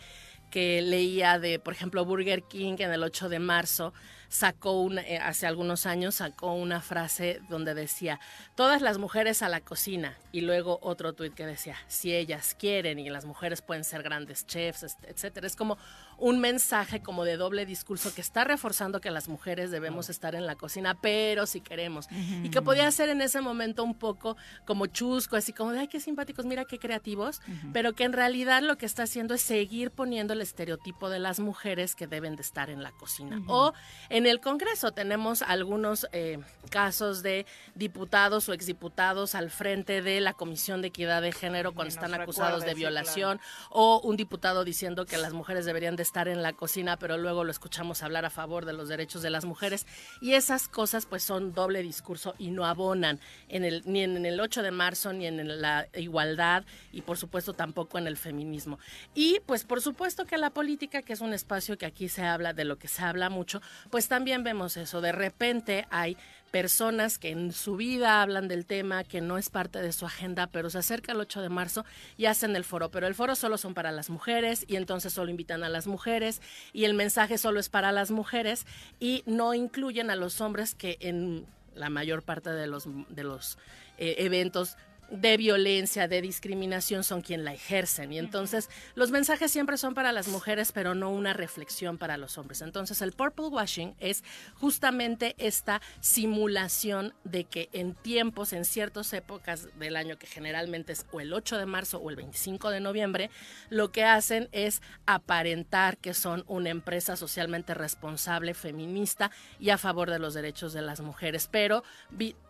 que 0.51 0.83
leía 0.83 1.39
de, 1.39 1.59
por 1.59 1.73
ejemplo, 1.73 2.05
Burger 2.05 2.43
King 2.43 2.77
en 2.79 2.93
el 2.93 3.03
8 3.03 3.29
de 3.29 3.39
marzo 3.39 3.93
sacó 4.29 4.91
eh, 4.93 5.19
hace 5.19 5.47
algunos 5.47 5.87
años 5.87 6.16
sacó 6.16 6.53
una 6.53 6.81
frase 6.83 7.41
donde 7.49 7.75
decía 7.75 8.20
todas 8.55 8.83
las 8.83 8.99
mujeres 8.99 9.43
a 9.43 9.49
la 9.49 9.61
cocina 9.61 10.19
y 10.33 10.43
luego 10.43 10.79
otro 10.83 11.15
tuit 11.15 11.35
que 11.35 11.47
decía 11.47 11.77
si 11.89 12.15
ellas 12.15 12.55
quieren 12.59 12.99
y 12.99 13.09
las 13.09 13.25
mujeres 13.25 13.62
pueden 13.62 13.85
ser 13.85 14.03
grandes 14.03 14.47
chefs 14.47 14.99
etcétera 15.03 15.47
es 15.47 15.57
como 15.57 15.79
un 16.19 16.40
mensaje 16.40 17.01
como 17.01 17.24
de 17.24 17.36
doble 17.36 17.65
discurso 17.65 18.12
que 18.12 18.20
está 18.20 18.45
reforzando 18.45 19.01
que 19.01 19.11
las 19.11 19.28
mujeres 19.28 19.70
debemos 19.70 20.11
estar 20.11 20.35
en 20.35 20.47
la 20.47 20.57
cocina 20.57 20.97
pero 21.01 21.47
si 21.47 21.61
queremos. 21.61 22.09
Y 22.43 22.51
que 22.51 22.61
podía 22.61 22.90
ser 22.90 23.09
en 23.09 23.20
ese 23.20 23.40
momento 23.40 23.85
un 23.85 23.95
poco 23.95 24.36
como 24.65 24.86
chusco 24.86 25.36
así 25.36 25.53
como 25.53 25.73
de 25.73 25.81
ay 25.81 25.89
qué 25.89 26.01
simpáticos 26.01 26.45
mira 26.45 26.65
qué 26.65 26.78
creativos 26.78 27.40
pero 27.73 27.95
que 27.95 28.05
en 28.05 28.12
realidad 28.12 28.62
lo 28.62 28.77
que 28.77 28.86
está 28.86 29.05
haciendo 29.05 29.35
es 29.35 29.43
seguir 29.43 29.90
poniendo 29.90 30.32
el 30.32 30.40
estereotipo 30.40 31.09
de 31.09 31.20
las 31.20 31.40
mujeres 31.40 31.95
que 31.95 32.07
deben 32.07 32.36
de 32.36 32.43
estar 32.43 32.70
en 32.70 32.82
la 32.82 32.90
cocina. 32.93 33.43
O 33.47 33.73
en 34.09 34.27
el 34.27 34.40
Congreso 34.40 34.93
tenemos 34.93 35.43
algunos 35.43 36.07
eh, 36.12 36.39
casos 36.70 37.23
de 37.23 37.47
diputados 37.74 38.49
o 38.49 38.53
exdiputados 38.53 39.35
al 39.35 39.51
frente 39.51 40.03
de 40.03 40.20
la 40.20 40.32
Comisión 40.32 40.82
de 40.82 40.89
Equidad 40.89 41.23
de 41.23 41.32
Género 41.32 41.73
cuando 41.73 41.95
están 41.95 42.15
acusados 42.15 42.65
de 42.65 42.70
sí, 42.70 42.77
violación 42.77 43.40
o 43.70 44.01
un 44.03 44.16
diputado 44.16 44.65
diciendo 44.65 45.07
que 45.07 45.16
las 45.19 45.32
mujeres 45.32 45.65
deberían 45.65 45.97
de 45.97 46.07
estar 46.09 46.26
en 46.26 46.43
la 46.43 46.55
cocina, 46.55 46.97
pero 46.97 47.18
luego 47.18 47.44
lo 47.44 47.51
escuchamos 47.51 48.02
hablar 48.02 48.24
a 48.24 48.30
favor 48.30 48.64
de 48.64 48.72
los 48.72 48.89
derechos 48.89 49.20
de 49.20 49.28
las 49.28 49.44
mujeres 49.44 49.86
y 50.22 50.32
esas 50.32 50.66
cosas 50.66 51.05
pues 51.05 51.22
son 51.22 51.52
doble 51.52 51.82
discurso 51.82 52.35
y 52.39 52.51
no 52.51 52.64
abonan 52.64 53.20
en 53.48 53.62
el, 53.64 53.82
ni 53.85 54.02
en 54.02 54.24
el 54.24 54.40
8 54.40 54.62
de 54.62 54.70
marzo 54.70 55.12
ni 55.12 55.26
en 55.26 55.60
la 55.60 55.86
igualdad 55.94 56.64
y 56.93 57.02
por 57.02 57.18
supuesto 57.18 57.52
tampoco 57.52 57.98
en 57.98 58.06
el 58.06 58.16
feminismo. 58.16 58.78
Y 59.14 59.40
pues 59.44 59.64
por 59.64 59.82
supuesto 59.82 60.24
que 60.24 60.39
la 60.39 60.51
política, 60.51 61.02
que 61.02 61.12
es 61.12 61.20
un 61.20 61.35
espacio 61.35 61.76
que 61.76 61.85
aquí 61.86 62.09
se 62.09 62.22
habla 62.22 62.55
de 62.55 62.64
lo 62.64 62.78
que 62.78 62.89
se 62.89 63.02
habla 63.02 63.28
mucho, 63.28 63.60
pues 63.90 64.09
también 64.09 64.43
vemos 64.44 64.78
eso. 64.78 65.02
De 65.02 65.12
repente 65.12 65.86
hay 65.90 66.16
personas 66.51 67.19
que 67.19 67.31
en 67.31 67.53
su 67.53 67.77
vida 67.77 68.23
hablan 68.23 68.49
del 68.49 68.66
tema, 68.66 69.05
que 69.05 69.20
no 69.20 69.39
es 69.39 69.51
parte 69.51 69.81
de 69.81 69.93
su 69.93 70.07
agenda, 70.07 70.47
pero 70.47 70.70
se 70.70 70.79
acerca 70.79 71.12
el 71.12 71.20
8 71.20 71.43
de 71.43 71.49
marzo 71.49 71.85
y 72.16 72.27
hacen 72.27 72.57
el 72.57 72.65
foro. 72.65 72.91
Pero 72.91 73.07
el 73.07 73.15
foro 73.15 73.35
solo 73.35 73.59
son 73.59 73.75
para 73.75 73.93
las 73.93 74.11
mujeres 74.11 74.65
y 74.66 74.77
entonces 74.77 75.12
solo 75.12 75.31
invitan 75.31 75.62
a 75.65 75.69
las 75.69 75.87
mujeres 75.87 76.41
y 76.73 76.85
el 76.85 76.95
mensaje 76.95 77.39
solo 77.39 77.61
es 77.61 77.69
para 77.69 77.93
las 77.93 78.11
mujeres 78.11 78.66
y 78.99 79.23
no 79.27 79.55
incluyen 79.55 80.11
a 80.11 80.16
los 80.16 80.41
hombres 80.41 80.75
que 80.75 80.99
en 81.01 81.47
la 81.75 81.91
mayor 81.91 82.23
parte 82.23 82.51
de 82.51 82.66
los, 82.66 82.89
de 83.09 83.25
los 83.25 83.59
eh, 83.99 84.16
eventos 84.19 84.77
de 85.10 85.36
violencia, 85.36 86.09
de 86.09 86.20
discriminación 86.20 87.05
son 87.05 87.22
quien 87.22 87.44
la 87.44 87.52
ejercen. 87.52 88.12
Y 88.12 88.18
entonces 88.18 88.68
los 88.94 89.10
mensajes 89.10 89.51
siempre 89.51 89.76
son 89.78 89.94
para 89.94 90.12
las 90.12 90.28
mujeres, 90.28 90.72
pero 90.72 90.94
no 90.94 91.10
una 91.10 91.32
reflexión 91.32 91.98
para 91.98 92.16
los 92.16 92.39
hombres. 92.39 92.62
Entonces 92.62 93.01
el 93.02 93.12
purple 93.12 93.47
washing 93.47 93.94
es 93.98 94.22
justamente 94.55 95.35
esta 95.39 95.80
simulación 96.01 97.14
de 97.24 97.44
que 97.44 97.68
en 97.72 97.94
tiempos, 97.94 98.52
en 98.52 98.64
ciertas 98.64 99.12
épocas 99.12 99.68
del 99.78 99.97
año, 99.97 100.18
que 100.18 100.26
generalmente 100.26 100.93
es 100.93 101.06
o 101.10 101.20
el 101.20 101.32
8 101.32 101.59
de 101.59 101.66
marzo 101.66 101.98
o 101.98 102.10
el 102.10 102.16
25 102.16 102.70
de 102.70 102.80
noviembre, 102.80 103.30
lo 103.70 103.90
que 103.93 104.05
hacen 104.05 104.48
es 104.52 104.82
aparentar 105.06 105.97
que 105.98 106.14
son 106.14 106.44
una 106.47 106.70
empresa 106.70 107.16
socialmente 107.16 107.74
responsable, 107.74 108.55
feminista 108.55 109.30
y 109.59 109.70
a 109.70 109.78
favor 109.78 110.10
de 110.10 110.18
los 110.18 110.35
derechos 110.35 110.72
de 110.72 110.82
las 110.82 111.01
mujeres. 111.01 111.48
Pero 111.51 111.82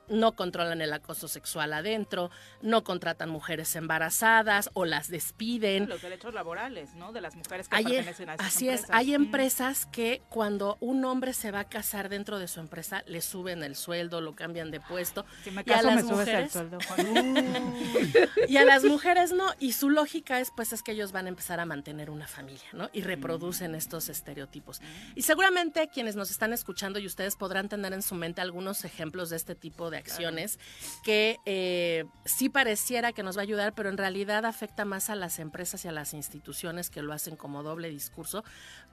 no 0.08 0.32
controlan 0.32 0.80
el 0.80 0.92
acoso 0.92 1.28
sexual 1.28 1.72
adentro, 1.72 2.30
no 2.62 2.84
contratan 2.84 3.28
mujeres 3.30 3.74
embarazadas 3.76 4.70
o 4.74 4.84
las 4.84 5.08
despiden. 5.08 5.88
Los 5.88 6.02
derechos 6.02 6.34
laborales, 6.34 6.94
¿no? 6.94 7.12
De 7.12 7.20
las 7.20 7.36
mujeres 7.36 7.68
que 7.68 7.76
Hay- 7.76 7.84
pertenecen 7.84 8.30
a 8.30 8.34
esas 8.34 8.46
así 8.46 8.68
es, 8.68 8.80
empresas. 8.80 8.96
hay 8.96 9.14
empresas 9.14 9.86
que 9.86 10.22
cuando 10.28 10.76
un 10.80 11.04
hombre 11.04 11.32
se 11.32 11.50
va 11.50 11.60
a 11.60 11.64
casar 11.68 12.08
dentro 12.08 12.38
de 12.38 12.48
su 12.48 12.60
empresa, 12.60 13.02
le 13.06 13.20
suben 13.20 13.62
el 13.62 13.76
sueldo, 13.76 14.20
lo 14.20 14.34
cambian 14.34 14.70
de 14.70 14.80
puesto. 14.80 15.24
Si 15.44 15.50
me 15.50 15.62
y 15.66 15.72
a 15.72 15.76
me 15.78 15.82
las 15.82 16.00
subes 16.06 16.10
el 16.10 16.16
mujeres, 16.16 16.52
sueldo, 16.52 16.78
y 18.48 18.56
a 18.56 18.64
las 18.64 18.84
mujeres 18.84 19.32
no. 19.32 19.52
Y 19.58 19.72
su 19.72 19.90
lógica 19.90 20.40
es, 20.40 20.50
pues, 20.54 20.72
es 20.72 20.82
que 20.82 20.92
ellos 20.92 21.12
van 21.12 21.26
a 21.26 21.28
empezar 21.28 21.60
a 21.60 21.66
mantener 21.66 22.10
una 22.10 22.26
familia, 22.26 22.62
¿no? 22.72 22.88
Y 22.92 23.02
reproducen 23.02 23.74
estos 23.74 24.08
estereotipos. 24.08 24.80
Y 25.14 25.22
seguramente 25.22 25.88
quienes 25.88 26.16
nos 26.16 26.30
están 26.30 26.52
escuchando 26.52 26.98
y 26.98 27.06
ustedes 27.06 27.36
podrán 27.36 27.68
tener 27.68 27.92
en 27.92 28.02
su 28.02 28.14
mente 28.14 28.40
algunos 28.40 28.84
ejemplos 28.84 29.30
de 29.30 29.36
este 29.36 29.54
tipo 29.54 29.90
de 29.90 29.97
acciones 29.98 30.58
que 31.04 31.38
eh, 31.44 32.04
sí 32.24 32.48
pareciera 32.48 33.12
que 33.12 33.22
nos 33.22 33.36
va 33.36 33.40
a 33.40 33.42
ayudar, 33.42 33.74
pero 33.74 33.88
en 33.88 33.98
realidad 33.98 34.46
afecta 34.46 34.84
más 34.84 35.10
a 35.10 35.14
las 35.14 35.38
empresas 35.38 35.84
y 35.84 35.88
a 35.88 35.92
las 35.92 36.14
instituciones 36.14 36.90
que 36.90 37.02
lo 37.02 37.12
hacen 37.12 37.36
como 37.36 37.62
doble 37.62 37.90
discurso 37.90 38.44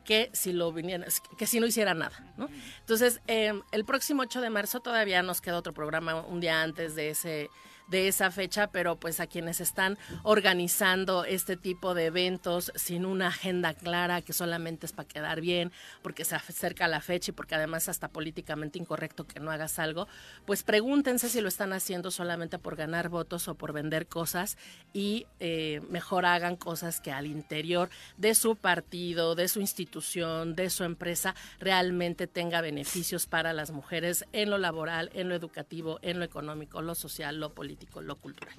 que 0.04 0.30
si 0.34 0.54
lo 0.54 0.72
vinieran, 0.72 1.08
que 1.38 1.48
si 1.48 1.60
no 1.60 1.66
hiciera 1.66 1.94
nada, 1.94 2.34
¿no? 2.38 2.48
Entonces, 2.82 3.22
eh, 3.28 3.54
el 3.72 3.86
próximo 3.86 4.22
8 4.22 4.42
de 4.42 4.50
marzo 4.50 4.80
todavía 4.80 5.24
nos 5.24 5.42
queda 5.42 5.58
otro 5.58 5.74
programa 5.74 6.22
un 6.22 6.40
día 6.40 6.62
antes 6.62 6.96
de 6.96 7.10
ese 7.10 7.50
de 7.88 8.08
esa 8.08 8.32
fecha, 8.32 8.68
pero 8.68 9.00
pues 9.00 9.20
a 9.20 9.28
quienes 9.28 9.62
están 9.62 9.98
organizando 10.24 11.26
este 11.26 11.58
tipo 11.58 11.94
de 11.94 12.06
eventos 12.06 12.72
sin 12.76 13.06
una 13.06 13.28
agenda 13.28 13.74
clara, 13.74 14.22
que 14.22 14.34
solamente 14.34 14.86
es 14.86 14.92
para 14.92 15.08
quedar 15.08 15.42
bien, 15.42 15.72
porque 16.02 16.26
se 16.26 16.36
acerca 16.36 16.88
la 16.88 17.02
fecha 17.02 17.32
y 17.32 17.34
porque 17.34 17.56
además 17.56 17.90
hasta 17.90 18.08
políticamente 18.08 18.80
incorrecto 18.80 19.28
que 19.28 19.40
no 19.40 19.52
hagas 19.52 19.80
algo, 19.80 20.08
pues 20.46 20.64
pregúntense 20.64 21.30
si 21.30 21.42
lo 21.42 21.48
están 21.48 21.74
haciendo 21.74 22.12
solamente 22.12 22.60
por 22.60 22.76
ganar 22.76 23.10
votos 23.10 23.48
o 23.48 23.56
por 23.56 23.74
vender 23.74 24.08
cosas 24.08 24.58
y 24.94 25.28
eh, 25.40 25.82
mejor 25.90 26.26
hagan 26.26 26.56
cosas 26.56 27.02
que 27.02 27.12
al 27.12 27.28
interior 27.28 27.90
de 28.18 28.36
su 28.36 28.56
partido, 28.56 29.36
de 29.36 29.48
su 29.48 29.60
institución, 29.60 30.56
de 30.56 30.70
su 30.70 30.84
empresa, 30.84 31.36
realmente 31.60 32.28
tenga 32.28 32.62
beneficios 32.62 33.28
para 33.28 33.54
las 33.54 33.72
mujeres 33.72 34.26
en 34.32 34.50
lo 34.50 34.58
laboral, 34.58 35.10
en 35.14 35.30
lo 35.30 35.36
educativo, 35.36 36.00
en 36.02 36.20
lo 36.20 36.26
económico, 36.26 36.82
lo 36.82 36.96
social, 36.96 37.40
lo 37.40 37.54
político, 37.54 37.75
lo 38.02 38.16
cultural. 38.18 38.56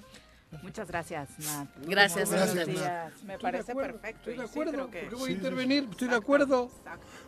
Muchas 0.63 0.87
gracias, 0.87 1.29
Nat. 1.39 1.67
Gracias, 1.87 2.31
Nat. 2.31 2.65
días. 2.65 3.23
Me 3.23 3.37
parece 3.37 3.71
acuerdo, 3.73 3.99
perfecto. 3.99 4.29
Estoy 4.29 4.33
de 4.37 4.43
sí, 4.45 4.49
acuerdo, 4.49 4.71
creo 4.71 4.91
que- 4.91 5.09
voy 5.09 5.15
a 5.15 5.17
Sí, 5.19 5.25
sí, 5.25 5.31
intervenir, 5.33 5.87
estoy 5.91 6.07
de 6.07 6.15
acuerdo. 6.15 6.71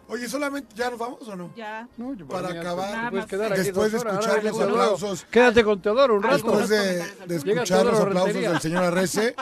Oye, 0.08 0.30
solamente, 0.30 0.74
¿ya 0.76 0.90
nos 0.90 1.00
vamos 1.00 1.28
o 1.28 1.36
no? 1.36 1.54
Ya. 1.56 1.88
No, 1.98 2.14
yo 2.14 2.28
Para 2.28 2.50
acabar, 2.50 3.12
Después 3.12 3.92
de 3.92 3.98
escuchar 3.98 4.44
los 4.44 4.60
aplausos. 4.60 5.26
Quédate 5.30 5.64
con 5.64 5.82
Teodoro 5.82 6.16
un 6.16 6.24
rato. 6.24 6.36
Después 6.36 6.70
de, 6.70 7.36
escuchar 7.36 7.86
los 7.86 8.00
aplausos 8.00 8.34
del 8.42 8.60
señor 8.62 8.86
Arrece, 8.86 9.36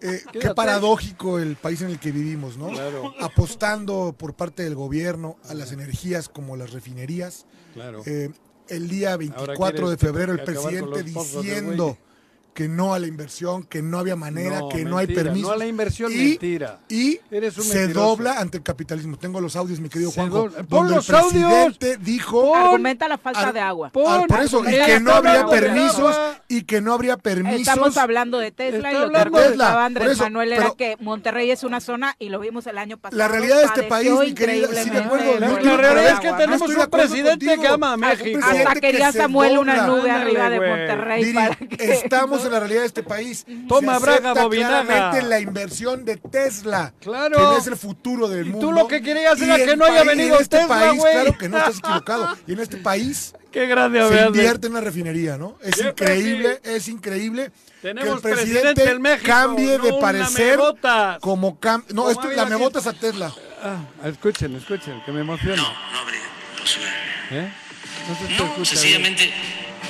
eh, 0.00 0.22
qué 0.32 0.54
paradójico 0.54 1.38
el 1.40 1.56
país 1.56 1.82
en 1.82 1.90
el 1.90 1.98
que 1.98 2.12
vivimos, 2.12 2.56
¿no? 2.56 2.68
Claro. 2.68 3.12
Apostando 3.20 4.14
por 4.16 4.34
parte 4.34 4.62
del 4.62 4.76
gobierno 4.76 5.36
a 5.48 5.54
las 5.54 5.72
energías 5.72 6.28
como 6.28 6.56
las 6.56 6.72
refinerías. 6.72 7.44
Claro. 7.74 8.02
Eh, 8.06 8.30
el 8.68 8.88
día 8.88 9.10
Ahora 9.10 9.18
24 9.18 9.90
de 9.90 9.96
febrero 9.96 10.32
el 10.32 10.42
presidente 10.44 11.02
diciendo. 11.02 11.96
Que 12.56 12.68
no 12.68 12.94
a 12.94 12.98
la 12.98 13.06
inversión, 13.06 13.64
que 13.64 13.82
no 13.82 13.98
había 13.98 14.16
manera, 14.16 14.60
No, 14.60 14.68
que 14.70 14.82
no 14.82 14.96
hay 14.96 15.06
mentira, 15.06 15.24
permiso. 15.24 15.46
no 15.48 15.52
a 15.52 15.56
la 15.58 15.66
inversión, 15.66 16.10
y, 16.10 16.16
mentira. 16.16 16.78
Y 16.88 17.20
Eres 17.30 17.58
un 17.58 17.64
se 17.64 17.78
mentiroso. 17.80 18.06
dobla 18.08 18.40
ante 18.40 18.56
el 18.56 18.62
capitalismo. 18.62 19.18
Tengo 19.18 19.42
los 19.42 19.56
audios, 19.56 19.78
mi 19.78 19.90
querido 19.90 20.10
Juanjo. 20.10 20.48
¡Pon 20.66 20.86
el 20.86 20.94
los 20.94 21.10
audios! 21.10 21.52
presidente 21.76 21.98
dijo 21.98 22.56
Argumenta 22.56 23.08
la 23.08 23.18
falta 23.18 23.48
Ar- 23.48 23.52
de 23.52 23.60
agua. 23.60 23.92
Ah, 23.94 24.24
por 24.26 24.40
eso, 24.40 24.62
y 24.66 24.72
que 24.86 24.98
no 25.00 25.12
habría 25.12 25.46
permisos, 25.46 26.16
y 26.48 26.62
que 26.62 26.80
no 26.80 26.94
habría 26.94 27.18
permisos. 27.18 27.60
Estamos 27.60 27.96
hablando 27.98 28.38
de 28.38 28.50
Tesla 28.52 28.78
Está 28.78 28.90
y 28.90 28.94
lo 28.94 28.98
que 29.00 29.04
hablando 29.04 29.38
de 29.38 29.44
argumentaba 29.44 29.70
Tesla, 29.72 29.84
Andrés 29.84 30.10
eso, 30.12 30.22
Manuel 30.22 30.52
era 30.54 30.62
pero- 30.62 30.76
que 30.76 30.96
Monterrey 31.00 31.50
es 31.50 31.62
una 31.62 31.80
zona 31.80 32.16
y 32.18 32.30
lo 32.30 32.40
vimos 32.40 32.66
el 32.66 32.78
año 32.78 32.96
pasado. 32.96 33.18
La 33.18 33.28
realidad 33.28 33.58
de 33.58 33.64
este 33.66 33.82
país, 33.82 34.10
mi 34.18 34.32
querida, 34.32 34.68
sí, 34.82 34.88
de 34.88 34.98
acuerdo. 34.98 35.38
La, 35.38 35.76
realidad 35.76 36.12
es 36.14 36.20
que 36.20 36.32
tenemos 36.32 36.62
un 36.62 36.90
presidente 36.90 37.46
contigo. 37.46 37.60
que 37.62 37.68
ama 37.68 37.92
a 37.92 37.96
México. 37.98 38.40
Hasta 38.42 38.72
que 38.74 38.80
quería 38.80 39.12
se 39.12 39.18
Samuel 39.18 39.58
una 39.58 39.86
nube 39.86 40.10
arriba 40.10 40.48
de. 40.48 40.56
Monterrey 40.56 41.34
que 41.76 41.92
estamos 41.92 42.45
en 42.46 42.52
la 42.52 42.60
realidad 42.60 42.80
de 42.82 42.86
este 42.86 43.02
país. 43.02 43.44
Toma, 43.68 43.98
Se 43.98 44.04
Braga, 44.04 44.34
Bobinaga. 44.42 44.82
claramente 44.84 45.22
la 45.28 45.40
inversión 45.40 46.04
de 46.04 46.16
Tesla. 46.16 46.92
Claro. 47.00 47.36
Que 47.36 47.42
no 47.42 47.58
es 47.58 47.66
el 47.66 47.76
futuro 47.76 48.28
del 48.28 48.48
Y 48.48 48.50
tú 48.50 48.56
mundo. 48.58 48.72
lo 48.72 48.88
que 48.88 49.02
querías 49.02 49.40
era 49.40 49.56
que 49.56 49.76
no 49.76 49.84
haya 49.84 49.96
país- 50.04 50.08
venido 50.08 50.36
en 50.36 50.42
este 50.42 50.58
Tesla, 50.58 50.74
país, 50.78 51.00
güey. 51.00 51.12
claro 51.12 51.38
que 51.38 51.48
no 51.48 51.58
estás 51.58 51.78
equivocado. 51.78 52.36
Y 52.46 52.52
en 52.52 52.60
este 52.60 52.76
país 52.78 53.34
Qué 53.52 53.66
grande, 53.66 54.06
se 54.08 54.26
invierte 54.26 54.66
en 54.66 54.72
una 54.74 54.82
refinería, 54.82 55.38
¿no? 55.38 55.56
Es 55.62 55.80
increíble, 55.80 56.60
es 56.62 56.88
increíble 56.88 57.50
Tenemos 57.80 58.20
que 58.20 58.28
el 58.28 58.34
presidente 58.34 58.60
presidente 58.74 58.90
en 58.92 59.00
México, 59.02 59.26
cambie 59.26 59.78
no 59.78 59.84
de 59.84 59.92
parecer 59.94 60.58
como 61.20 61.58
cam 61.58 61.82
no, 61.88 62.02
Como 62.04 62.10
esto 62.10 62.30
la 62.32 62.44
mebotas 62.44 62.86
a 62.86 62.92
Tesla. 62.92 63.32
Ah, 63.62 63.78
escuchen, 64.04 64.54
escuchen, 64.56 65.02
que 65.06 65.12
me 65.12 65.20
emociona. 65.22 65.62
No 65.62 65.98
habría 66.00 66.20
posibilidad. 66.60 66.94
¿Eh? 67.30 67.52
No 68.08 68.14
se 68.14 68.26
te 68.26 68.38
No, 68.38 68.44
escucha 68.50 68.70
sencillamente 68.72 69.32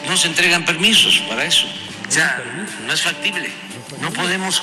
no 0.08 0.16
se 0.16 0.28
entregan 0.28 0.64
permisos 0.64 1.18
para 1.28 1.44
eso. 1.44 1.66
O 2.08 2.10
sea, 2.10 2.42
no 2.86 2.92
es 2.92 3.02
factible. 3.02 3.50
No 4.00 4.12
podemos 4.12 4.62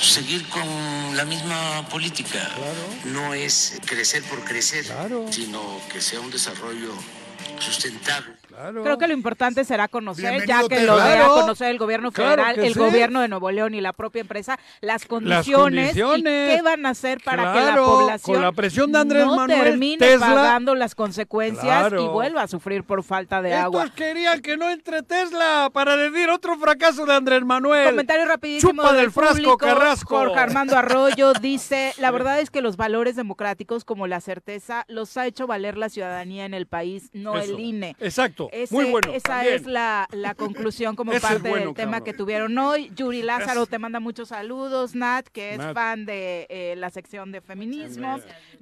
seguir 0.00 0.48
con 0.48 1.16
la 1.16 1.24
misma 1.24 1.88
política. 1.88 2.48
No 3.04 3.34
es 3.34 3.78
crecer 3.84 4.22
por 4.24 4.44
crecer, 4.44 4.84
sino 5.30 5.80
que 5.92 6.00
sea 6.00 6.20
un 6.20 6.30
desarrollo 6.30 6.92
sustentable. 7.58 8.39
Creo 8.82 8.98
que 8.98 9.06
lo 9.08 9.12
importante 9.14 9.64
será 9.64 9.88
conocer, 9.88 10.30
Bienvenido, 10.30 10.62
ya 10.62 10.68
que 10.68 10.82
lo 10.84 10.96
dé 10.96 11.02
a 11.02 11.16
Claro. 11.16 11.34
conocer 11.34 11.70
el 11.70 11.78
gobierno 11.78 12.12
Claro 12.12 12.30
federal, 12.42 12.54
que 12.56 12.66
el 12.66 12.74
sí. 12.74 12.78
gobierno 12.78 13.20
de 13.20 13.28
Nuevo 13.28 13.50
León 13.50 13.74
y 13.74 13.80
la 13.80 13.92
propia 13.92 14.20
empresa, 14.20 14.58
las 14.80 15.06
condiciones, 15.06 15.88
condiciones. 15.94 16.52
y 16.52 16.56
qué 16.56 16.62
van 16.62 16.86
a 16.86 16.90
hacer 16.90 17.20
para 17.24 17.52
que 17.52 17.58
la 17.60 17.64
Claro, 17.66 17.84
población 17.84 18.34
con 18.36 18.42
la 18.44 18.52
presión 18.52 18.92
de 18.92 18.98
Andrés 18.98 19.26
no 19.26 19.36
Manuel, 19.36 19.62
termine 19.64 19.98
Tesla. 19.98 20.26
pagando 20.26 20.74
las 20.74 20.94
consecuencias 20.94 21.64
Claro. 21.64 22.02
y 22.04 22.08
vuelva 22.08 22.42
a 22.42 22.48
sufrir 22.48 22.84
por 22.84 23.02
falta 23.02 23.40
de 23.42 23.54
agua. 23.54 23.84
Estos 23.84 23.96
querían 23.96 24.40
que 24.40 24.56
no 24.56 24.70
entre 24.70 25.02
Tesla 25.02 25.70
para 25.72 25.96
decir 25.96 26.28
otro 26.30 26.56
fracaso 26.58 27.06
de 27.06 27.14
Andrés 27.14 27.44
Manuel. 27.44 27.90
Comentario 27.90 28.24
rapidísimo 28.26 28.72
Chupa 28.82 28.92
del 28.92 29.00
del 29.02 29.10
frasco, 29.12 29.32
público. 29.34 29.58
Carrasco. 29.58 30.16
Jorge 30.18 30.38
Armando 30.38 30.76
Arroyo 30.76 31.32
dice, 31.40 31.92
la 31.98 32.10
verdad 32.10 32.40
es 32.40 32.50
que 32.50 32.60
los 32.60 32.76
valores 32.76 33.16
democráticos 33.16 33.84
como 33.84 34.06
la 34.06 34.20
certeza 34.20 34.84
los 34.88 35.16
ha 35.16 35.26
hecho 35.26 35.46
valer 35.46 35.78
la 35.78 35.88
ciudadanía 35.88 36.44
en 36.44 36.54
el 36.54 36.66
país, 36.66 37.10
no 37.12 37.38
Eso. 37.38 37.52
el 37.54 37.60
INE. 37.60 37.96
Exacto, 38.00 38.49
Ese- 38.52 38.74
muy 38.74 38.84
bueno. 38.86 39.12
Esa 39.12 39.28
también. 39.28 39.54
es 39.54 39.66
la, 39.66 40.06
la 40.12 40.34
conclusión 40.34 40.96
como 40.96 41.12
Ese 41.12 41.18
es 41.26 41.32
parte 41.32 41.48
bueno, 41.48 41.66
del 41.66 41.74
tema 41.74 41.92
cabrón. 41.98 42.04
que 42.04 42.12
tuvieron 42.14 42.58
hoy. 42.58 42.90
Yuri 42.94 43.22
Lázaro 43.22 43.66
te 43.66 43.78
manda 43.78 44.00
muchos 44.00 44.28
saludos. 44.28 44.94
Nat, 44.94 45.26
que 45.28 45.52
es 45.52 45.58
Nat. 45.58 45.74
fan 45.74 46.06
de 46.06 46.46
eh, 46.50 46.74
la 46.76 46.90
sección 46.90 47.32
de 47.32 47.40
feminismo. 47.40 48.18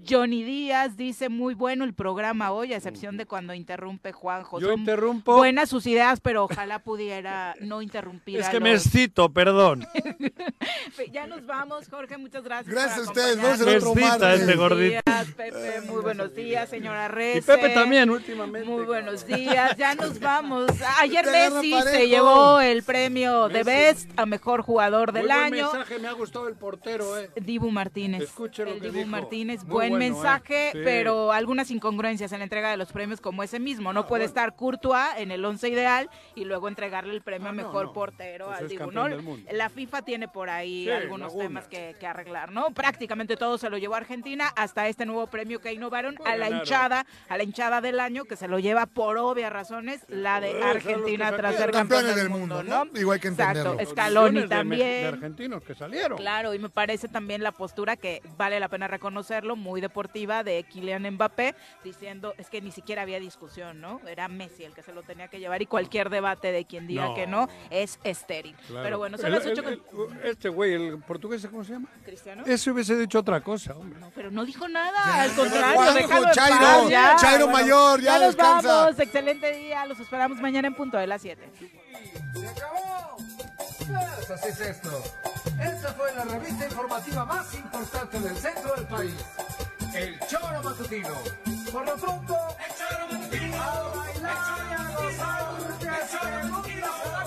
Johnny 0.08 0.42
Díaz 0.44 0.96
dice 0.96 1.28
muy 1.28 1.54
bueno 1.54 1.84
el 1.84 1.92
programa 1.94 2.52
hoy, 2.52 2.72
a 2.72 2.76
excepción 2.76 3.16
de 3.16 3.26
cuando 3.26 3.52
interrumpe 3.54 4.12
Juanjo. 4.12 4.60
Yo 4.60 4.68
Son 4.68 4.80
interrumpo. 4.80 5.36
Buenas 5.36 5.68
sus 5.68 5.86
ideas, 5.86 6.20
pero 6.20 6.44
ojalá 6.44 6.78
pudiera 6.78 7.54
no 7.60 7.82
interrumpir. 7.82 8.38
Es 8.40 8.48
que 8.48 8.60
me 8.60 8.72
los- 8.72 8.84
excito, 8.86 9.32
perdón. 9.32 9.86
Ya 11.12 11.26
nos 11.26 11.46
vamos, 11.46 11.88
Jorge, 11.88 12.18
muchas 12.18 12.42
gracias. 12.44 12.74
Gracias 12.74 12.98
a 13.06 13.10
ustedes, 13.10 13.36
vamos 13.36 13.60
a 13.60 13.64
Me 13.64 13.70
hacer 13.70 13.76
otro 13.78 13.90
excita 13.92 14.18
martes. 14.18 14.40
este 14.40 14.54
gordito. 14.56 15.00
Días, 15.06 15.26
Pepe, 15.36 15.80
muy 15.86 16.02
buenos 16.02 16.34
días, 16.34 16.68
señora 16.68 17.08
Reyes. 17.08 17.44
Y 17.44 17.46
Pepe 17.46 17.70
también, 17.70 18.10
últimamente. 18.10 18.68
Muy 18.68 18.84
buenos 18.84 19.26
días, 19.26 19.76
ya 19.78 19.94
nos 19.94 20.18
vamos. 20.20 20.66
Ayer 21.00 21.24
Messi 21.24 21.80
se 21.82 22.08
llevó 22.08 22.60
el 22.60 22.82
premio 22.82 23.48
de. 23.48 23.62
Best 23.62 24.10
a 24.18 24.26
mejor 24.26 24.62
jugador 24.62 25.12
Muy 25.12 25.20
del 25.20 25.28
buen 25.28 25.38
año. 25.54 25.72
mensaje, 25.72 25.98
me 25.98 26.08
ha 26.08 26.12
gustado 26.12 26.48
el 26.48 26.54
portero, 26.56 27.18
eh. 27.18 27.30
Dibu 27.36 27.70
Martínez. 27.70 28.22
Escuche 28.22 28.64
lo 28.64 28.72
el 28.72 28.80
que 28.80 28.86
Dibu 28.86 28.98
dijo. 28.98 29.08
Martínez, 29.10 29.62
Muy 29.64 29.72
buen 29.72 29.90
bueno, 29.90 30.04
¿eh? 30.04 30.10
mensaje, 30.10 30.70
Sí. 30.72 30.80
pero 30.84 31.32
algunas 31.32 31.70
incongruencias 31.70 32.32
en 32.32 32.38
la 32.38 32.44
entrega 32.44 32.70
de 32.70 32.76
los 32.76 32.92
premios 32.92 33.20
como 33.20 33.42
ese 33.42 33.60
mismo. 33.60 33.92
No 33.92 34.06
puede 34.06 34.24
estar 34.24 34.56
Courtois 34.56 34.98
en 35.16 35.30
el 35.30 35.44
once 35.44 35.68
ideal 35.68 36.10
y 36.34 36.44
luego 36.44 36.68
entregarle 36.68 37.12
el 37.14 37.22
premio 37.22 37.48
a 37.48 37.52
mejor 37.52 37.86
no. 37.86 37.92
portero 37.92 38.46
Pues 38.46 38.58
al 38.58 38.64
es 38.64 38.70
Dibu. 38.70 38.78
campeón 38.84 39.10
¿no? 39.10 39.16
del 39.16 39.22
mundo. 39.24 39.50
La 39.52 39.68
FIFA 39.68 40.02
tiene 40.02 40.28
por 40.28 40.50
ahí 40.50 40.84
Sí, 40.84 40.90
algunos 40.90 41.28
laguna. 41.28 41.44
temas 41.44 41.68
que, 41.68 41.94
que 42.00 42.06
arreglar, 42.06 42.50
¿no? 42.52 42.70
Prácticamente 42.72 43.36
todo 43.36 43.58
se 43.58 43.70
lo 43.70 43.78
llevó 43.78 43.94
Argentina 43.94 44.48
hasta 44.56 44.88
este 44.88 45.06
nuevo 45.06 45.26
premio 45.28 45.60
que 45.60 45.72
innovaron 45.72 46.14
Pues 46.16 46.28
a 46.28 46.32
la 46.36 46.46
ganaron. 46.46 46.58
hinchada, 46.58 47.06
a 47.28 47.36
la 47.36 47.42
hinchada 47.42 47.80
del 47.80 48.00
año 48.00 48.24
que 48.24 48.36
se 48.36 48.48
lo 48.48 48.58
lleva 48.58 48.86
por 48.86 49.18
obvias 49.18 49.52
razones 49.68 50.00
la 50.08 50.40
de 50.40 50.62
Argentina 50.62 51.30
tras 51.36 51.56
ser 51.56 51.70
campeón 51.70 52.00
campeones 52.00 52.16
del 52.16 52.30
mundo, 52.30 52.62
¿no? 52.62 52.86
Igual 52.94 53.16
hay 53.16 53.20
que 53.20 53.28
Exacto, 53.28 53.58
entenderlo. 53.72 53.90
Scaloni 53.90 54.34
de 54.36 54.42
me- 54.42 54.48
también. 54.48 55.02
De 55.02 55.06
argentinos 55.06 55.62
que 55.62 55.74
salieron. 55.74 56.16
Claro, 56.18 56.54
y 56.54 56.58
me 56.58 56.68
parece 56.68 57.08
también 57.08 57.42
la 57.42 57.52
postura 57.52 57.96
que 57.96 58.22
vale 58.36 58.58
la 58.60 58.68
pena 58.68 58.88
reconocerlo, 58.88 59.56
muy 59.56 59.80
deportiva, 59.80 60.42
de 60.42 60.62
Kylian 60.64 61.02
Mbappé, 61.14 61.54
diciendo, 61.84 62.34
es 62.38 62.48
que 62.48 62.60
ni 62.60 62.70
siquiera 62.70 63.02
había 63.02 63.20
discusión, 63.20 63.80
¿no? 63.80 64.00
Era 64.06 64.28
Messi 64.28 64.64
el 64.64 64.74
que 64.74 64.82
se 64.82 64.92
lo 64.92 65.02
tenía 65.02 65.28
que 65.28 65.38
llevar 65.38 65.60
y 65.62 65.66
cualquier 65.66 66.08
debate 66.10 66.50
de 66.52 66.64
quien 66.64 66.86
diga 66.86 67.06
No. 67.06 67.14
que 67.14 67.26
no 67.26 67.48
es 67.70 67.98
estéril. 68.04 68.54
Claro. 68.66 68.82
Pero 68.84 68.98
bueno, 68.98 69.16
son 69.18 69.26
El- 69.26 69.32
las 69.32 69.44
el- 69.46 69.52
ocho 69.52 69.62
con... 69.64 69.72
el- 70.18 70.26
Este 70.28 70.48
güey, 70.48 70.74
el 70.74 70.98
portugués, 70.98 71.46
¿cómo 71.50 71.64
se 71.64 71.72
llama? 71.74 71.88
¿Cristiano? 72.04 72.42
Ese 72.46 72.70
hubiese 72.70 72.96
dicho 72.96 73.18
otra 73.18 73.40
cosa, 73.40 73.74
hombre. 73.76 73.98
Pero 74.14 74.30
no 74.30 74.44
dijo 74.44 74.66
nada, 74.68 75.22
al 75.22 75.30
contrario, 75.32 76.24
Chairo, 76.32 76.58
paz, 76.58 76.88
ya. 76.90 77.16
Chairo 77.16 77.48
mayor, 77.48 78.00
ya 78.00 78.12
nos 78.18 78.36
descansa. 78.36 78.68
vamos, 78.68 78.98
excelente 78.98 79.47
día, 79.52 79.86
los 79.86 80.00
esperamos 80.00 80.40
mañana 80.40 80.68
en 80.68 80.74
punto 80.74 80.98
de 80.98 81.06
las 81.06 81.22
7. 81.22 81.50
¡Se 82.34 82.48
acabó! 82.48 83.16
Pues 83.78 84.30
así 84.30 84.48
es 84.48 84.60
esto. 84.60 85.02
Esta 85.60 85.92
fue 85.94 86.14
la 86.14 86.24
revista 86.24 86.66
informativa 86.66 87.24
más 87.24 87.54
importante 87.54 88.20
del 88.20 88.36
centro 88.36 88.74
del 88.74 88.86
país. 88.86 89.14
El 89.94 90.18
Choro 90.26 90.62
Matutino. 90.62 91.14
Por 91.72 91.86
lo 91.86 91.96
pronto, 91.96 92.36
el 92.66 92.74
Choro 92.76 93.12
Matutino. 93.12 93.62
A 93.62 93.94
bailar 93.96 94.58
y 94.68 94.72
a 94.72 94.90
gozar, 94.96 96.42
el 96.42 96.50
mundo 96.50 96.68
se 96.68 97.17